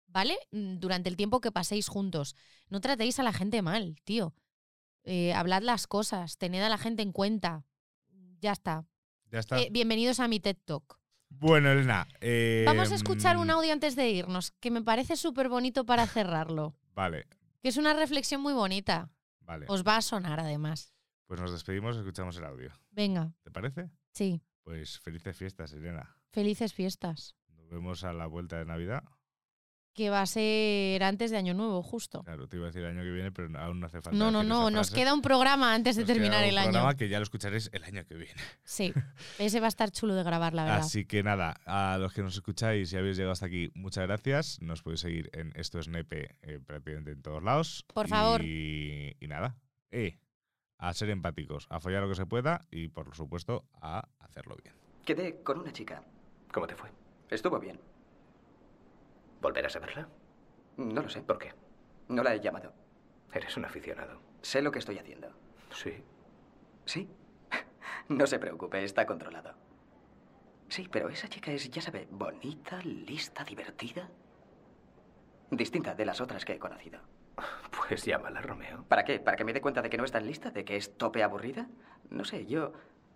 ¿Vale? 0.08 0.38
Mm, 0.52 0.80
Durante 0.80 1.10
el 1.10 1.18
tiempo 1.18 1.42
que 1.42 1.52
paséis 1.52 1.90
juntos. 1.90 2.34
No 2.70 2.80
tratéis 2.80 3.20
a 3.20 3.24
la 3.24 3.34
gente 3.34 3.62
mal, 3.62 3.98
tío. 4.06 4.34
Eh, 5.04 5.34
hablad 5.34 5.64
las 5.64 5.86
cosas, 5.86 6.38
tened 6.38 6.64
a 6.64 6.70
la 6.70 6.78
gente 6.78 7.04
en 7.04 7.12
cuenta. 7.12 7.66
Ya 8.40 8.54
está. 8.54 8.86
Ya 9.32 9.40
está. 9.40 9.60
Eh, 9.60 9.68
bienvenidos 9.70 10.22
a 10.22 10.30
mi 10.30 10.40
TED 10.40 10.56
Talk. 10.64 10.98
Bueno, 11.30 11.72
Elena. 11.72 12.08
eh, 12.22 12.64
Vamos 12.66 12.92
a 12.92 12.96
escuchar 12.96 13.38
un 13.38 13.48
mm, 13.48 13.52
audio 13.52 13.74
antes 13.74 13.96
de 13.96 14.10
irnos, 14.10 14.52
que 14.60 14.72
me 14.72 14.82
parece 14.82 15.16
súper 15.16 15.50
bonito 15.50 15.86
para 15.86 16.08
cerrarlo. 16.08 16.76
Vale, 16.96 17.28
Que 17.62 17.70
es 17.70 17.78
una 17.78 17.94
reflexión 17.94 18.42
muy 18.42 18.54
bonita. 18.54 19.10
vale. 19.42 19.66
Os 19.70 19.84
va 19.86 19.98
a 19.98 20.02
sonar 20.02 20.40
además. 20.40 20.94
Pues 21.26 21.40
nos 21.42 21.52
despedimos 21.52 21.98
escuchamos 21.98 22.38
el 22.38 22.46
audio. 22.46 22.72
Venga, 22.92 23.34
¿Te 23.44 23.52
parece? 23.52 23.90
sí. 24.12 24.42
Pues 24.64 25.00
felices 25.00 25.38
fiestas, 25.38 25.72
Elena. 25.72 26.18
Felices 26.32 26.74
fiestas. 26.74 27.36
Nos 27.56 27.70
vemos 27.70 28.04
a 28.04 28.12
la 28.12 28.26
vuelta 28.28 28.58
de 28.58 28.66
Navidad. 28.66 29.02
Que 29.98 30.12
va 30.12 30.22
a 30.22 30.28
ser 30.28 31.02
antes 31.02 31.32
de 31.32 31.38
Año 31.38 31.56
Nuevo, 31.56 31.82
justo. 31.82 32.22
Claro, 32.22 32.48
te 32.48 32.58
iba 32.58 32.66
a 32.66 32.70
decir 32.70 32.84
el 32.84 32.92
año 32.96 33.02
que 33.02 33.10
viene, 33.10 33.32
pero 33.32 33.50
aún 33.60 33.80
no 33.80 33.88
hace 33.88 34.00
falta. 34.00 34.16
No, 34.16 34.30
no, 34.30 34.44
no. 34.44 34.70
Nos 34.70 34.90
frase. 34.90 35.02
queda 35.02 35.12
un 35.12 35.24
programa 35.24 35.74
antes 35.74 35.96
de 35.96 36.04
Nos 36.04 36.08
queda 36.08 36.14
terminar 36.14 36.44
un 36.44 36.50
el 36.50 36.58
año. 36.60 36.70
programa 36.70 36.96
que 36.96 37.10
ya 37.10 37.18
lo 37.18 37.24
escucharéis 37.24 37.72
el 37.74 37.84
año 37.84 38.06
que 38.06 38.14
viene. 38.14 38.40
Sí. 38.64 38.94
Ese 39.40 39.60
va 39.60 39.66
a 39.66 39.70
estar 39.70 39.90
chulo 39.90 40.14
de 40.14 40.22
grabar, 40.22 40.54
la 40.54 40.66
verdad. 40.66 40.80
Así 40.82 41.06
que 41.06 41.24
nada, 41.24 41.56
a 41.66 41.98
los 41.98 42.14
que 42.14 42.22
nos 42.22 42.36
escucáis 42.36 42.94
y 42.94 42.96
habéis 42.96 43.18
llegado 43.18 43.32
hasta 43.32 43.48
aquí, 43.48 43.72
muchas 43.74 44.06
gracias. 44.06 44.62
Nos 44.62 44.84
podéis 44.84 45.00
seguir 45.00 45.32
en 45.34 45.52
Esto 45.56 45.80
es 45.80 45.88
Nepe 45.88 46.36
eh, 46.44 46.60
prácticamente 46.64 47.14
en 47.14 47.24
todos 47.24 47.42
lados. 47.42 47.84
Por 47.92 48.08
favor. 48.08 48.44
Y, 48.44 49.18
y 49.20 49.28
nada, 49.28 49.58
eh, 49.90 50.20
a 50.78 50.94
ser 50.94 51.10
empáticos, 51.10 51.66
a 51.72 51.80
follar 51.80 52.04
lo 52.04 52.10
que 52.10 52.16
se 52.16 52.28
pueda 52.28 52.68
y 52.70 52.90
por 52.90 53.16
supuesto 53.16 53.66
a 53.82 54.08
hacerlo 54.20 54.56
bien. 54.64 54.76
Quedé 55.06 55.42
con 55.42 55.58
una 55.58 55.74
chica. 55.74 56.04
¿Cómo 56.54 56.68
te 56.68 56.76
fue? 56.76 56.92
Estuvo 57.32 57.60
bien. 57.60 57.80
¿Volverás 59.42 59.76
a 59.76 59.80
verla? 59.80 60.08
No 60.78 61.02
lo 61.02 61.10
sé. 61.10 61.22
¿Por 61.22 61.38
qué? 61.38 61.54
No 62.08 62.24
la 62.24 62.34
he 62.34 62.40
llamado. 62.40 62.74
Eres 63.34 63.58
un 63.58 63.66
aficionado. 63.66 64.22
Sé 64.42 64.62
lo 64.62 64.72
que 64.72 64.80
estoy 64.80 64.98
haciendo. 64.98 65.30
Sí. 65.72 66.04
¿Sí? 66.86 67.10
No 68.10 68.26
se 68.26 68.40
preocupe, 68.40 68.82
está 68.84 69.06
controlado. 69.06 69.54
Sí, 70.70 70.88
pero 70.90 71.10
esa 71.10 71.28
chica 71.28 71.52
es, 71.52 71.70
ya 71.70 71.82
sabe, 71.82 72.08
bonita, 72.10 72.82
lista, 72.82 73.44
divertida. 73.44 74.10
Distinta 75.52 75.94
de 75.94 76.06
las 76.06 76.22
otras 76.22 76.46
que 76.46 76.54
he 76.54 76.60
conocido. 76.60 77.00
Pues 77.88 78.06
llámala, 78.06 78.42
Romeo. 78.42 78.86
¿Para 78.88 79.04
qué? 79.04 79.20
¿Para 79.20 79.38
que 79.38 79.44
me 79.44 79.54
dé 79.54 79.62
cuenta 79.62 79.82
de 79.82 79.90
que 79.90 79.98
no 79.98 80.06
es 80.06 80.12
tan 80.12 80.26
lista? 80.26 80.52
¿De 80.52 80.64
que 80.66 80.78
es 80.78 80.98
tope 80.98 81.24
aburrida? 81.24 81.68
No 82.10 82.24
sé, 82.26 82.46
yo... 82.46 82.74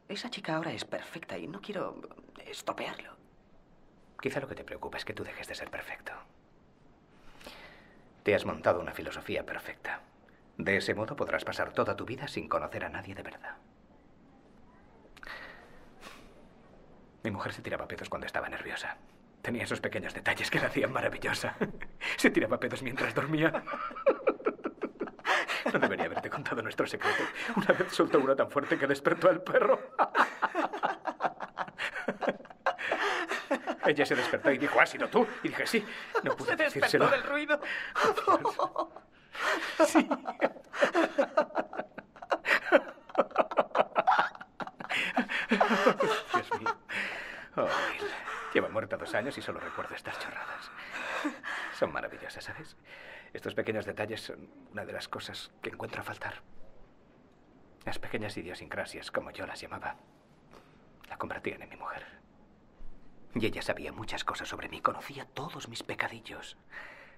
Esa 0.07 0.29
chica 0.29 0.55
ahora 0.57 0.73
es 0.73 0.83
perfecta 0.83 1.37
y 1.37 1.47
no 1.47 1.61
quiero 1.61 2.01
estropearlo. 2.45 3.15
Quizá 4.21 4.39
lo 4.39 4.47
que 4.47 4.55
te 4.55 4.63
preocupa 4.63 4.97
es 4.97 5.05
que 5.05 5.13
tú 5.13 5.23
dejes 5.23 5.47
de 5.47 5.55
ser 5.55 5.69
perfecto. 5.71 6.13
Te 8.23 8.35
has 8.35 8.45
montado 8.45 8.79
una 8.79 8.93
filosofía 8.93 9.45
perfecta. 9.45 10.01
De 10.57 10.77
ese 10.77 10.93
modo 10.93 11.15
podrás 11.15 11.43
pasar 11.43 11.73
toda 11.73 11.95
tu 11.95 12.05
vida 12.05 12.27
sin 12.27 12.47
conocer 12.47 12.85
a 12.85 12.89
nadie 12.89 13.15
de 13.15 13.23
verdad. 13.23 13.57
Mi 17.23 17.31
mujer 17.31 17.51
se 17.53 17.63
tiraba 17.63 17.87
pedos 17.87 18.09
cuando 18.09 18.27
estaba 18.27 18.47
nerviosa. 18.47 18.97
Tenía 19.41 19.63
esos 19.63 19.81
pequeños 19.81 20.13
detalles 20.13 20.51
que 20.51 20.59
la 20.59 20.67
hacían 20.67 20.91
maravillosa. 20.91 21.55
Se 22.17 22.29
tiraba 22.29 22.59
pedos 22.59 22.83
mientras 22.83 23.13
dormía. 23.15 23.63
No 25.73 25.79
debería 25.79 26.05
haberte 26.05 26.29
contado 26.29 26.61
nuestro 26.61 26.85
secreto. 26.85 27.23
Una 27.55 27.73
vez 27.73 27.91
soltó 27.91 28.19
uno 28.19 28.35
tan 28.35 28.51
fuerte 28.51 28.77
que 28.77 28.85
despertó 28.85 29.29
al 29.29 29.41
perro. 29.41 29.79
Ella 33.85 34.05
se 34.05 34.15
despertó 34.15 34.51
y 34.51 34.57
dijo, 34.57 34.79
¿has 34.79 34.89
sido 34.89 35.07
tú? 35.07 35.27
Y 35.43 35.49
dije, 35.49 35.65
sí. 35.65 35.85
No 36.23 36.35
pude 36.35 36.55
decírselo. 36.55 37.09
ruido. 37.23 37.59
Sí. 39.85 40.07
Dios 46.33 46.59
mío. 46.59 46.77
Oh. 47.57 47.67
Lleva 48.53 48.69
muerta 48.69 48.97
dos 48.97 49.13
años 49.15 49.37
y 49.37 49.41
solo 49.41 49.59
recuerdo 49.59 49.95
estas 49.95 50.19
chorradas. 50.19 50.71
Son 51.77 51.91
maravillosas, 51.91 52.43
¿sabes? 52.43 52.77
Estos 53.33 53.55
pequeños 53.55 53.85
detalles 53.85 54.21
son 54.21 54.49
una 54.71 54.85
de 54.85 54.93
las 54.93 55.07
cosas 55.07 55.51
que 55.61 55.69
encuentro 55.69 56.01
a 56.01 56.03
faltar. 56.03 56.41
Las 57.85 57.97
pequeñas 57.97 58.37
idiosincrasias, 58.37 59.09
como 59.09 59.31
yo 59.31 59.45
las 59.47 59.59
llamaba, 59.59 59.95
la 61.09 61.17
convertían 61.17 61.61
en 61.61 61.69
mi 61.69 61.77
mujer. 61.77 62.20
Y 63.33 63.45
ella 63.45 63.61
sabía 63.61 63.91
muchas 63.91 64.23
cosas 64.23 64.49
sobre 64.49 64.69
mí, 64.69 64.81
conocía 64.81 65.25
todos 65.25 65.69
mis 65.69 65.83
pecadillos. 65.83 66.57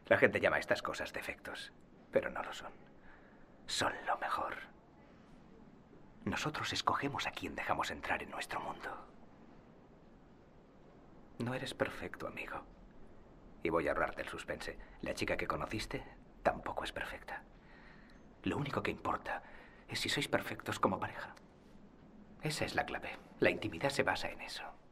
La 0.05 0.18
gente 0.18 0.39
llama 0.39 0.57
a 0.57 0.59
estas 0.59 0.82
cosas 0.82 1.14
defectos, 1.14 1.72
pero 2.11 2.30
no 2.30 2.43
lo 2.43 2.53
son. 2.53 2.72
Son 3.66 3.93
lo 4.05 4.18
mejor. 4.18 4.55
Nosotros 6.26 6.72
escogemos 6.72 7.26
a 7.26 7.32
quién 7.32 7.55
dejamos 7.55 7.91
entrar 7.91 8.22
en 8.22 8.32
nuestro 8.32 8.59
mundo. 8.59 9.07
No 11.39 11.53
eres 11.53 11.74
perfecto, 11.74 12.28
amigo. 12.28 12.64
Y 13.64 13.70
voy 13.70 13.88
a 13.88 13.91
ahorrarte 13.91 14.22
el 14.22 14.30
suspense. 14.30 14.78
La 15.01 15.14
chica 15.14 15.36
que 15.36 15.47
conociste 15.47 16.03
tampoco 16.43 16.84
es 16.84 16.91
perfecta. 16.91 17.43
Lo 18.43 18.57
único 18.57 18.84
que 18.84 18.91
importa 18.91 19.41
es 19.88 19.99
si 19.99 20.09
sois 20.09 20.28
perfectos 20.28 20.80
como 20.80 20.99
pareja. 20.99 21.34
Esa 22.41 22.66
es 22.66 22.76
la 22.76 22.86
clave. 22.86 23.18
La 23.39 23.49
intimidad 23.49 23.89
se 23.89 24.03
basa 24.03 24.30
en 24.30 24.41
eso. 24.41 24.72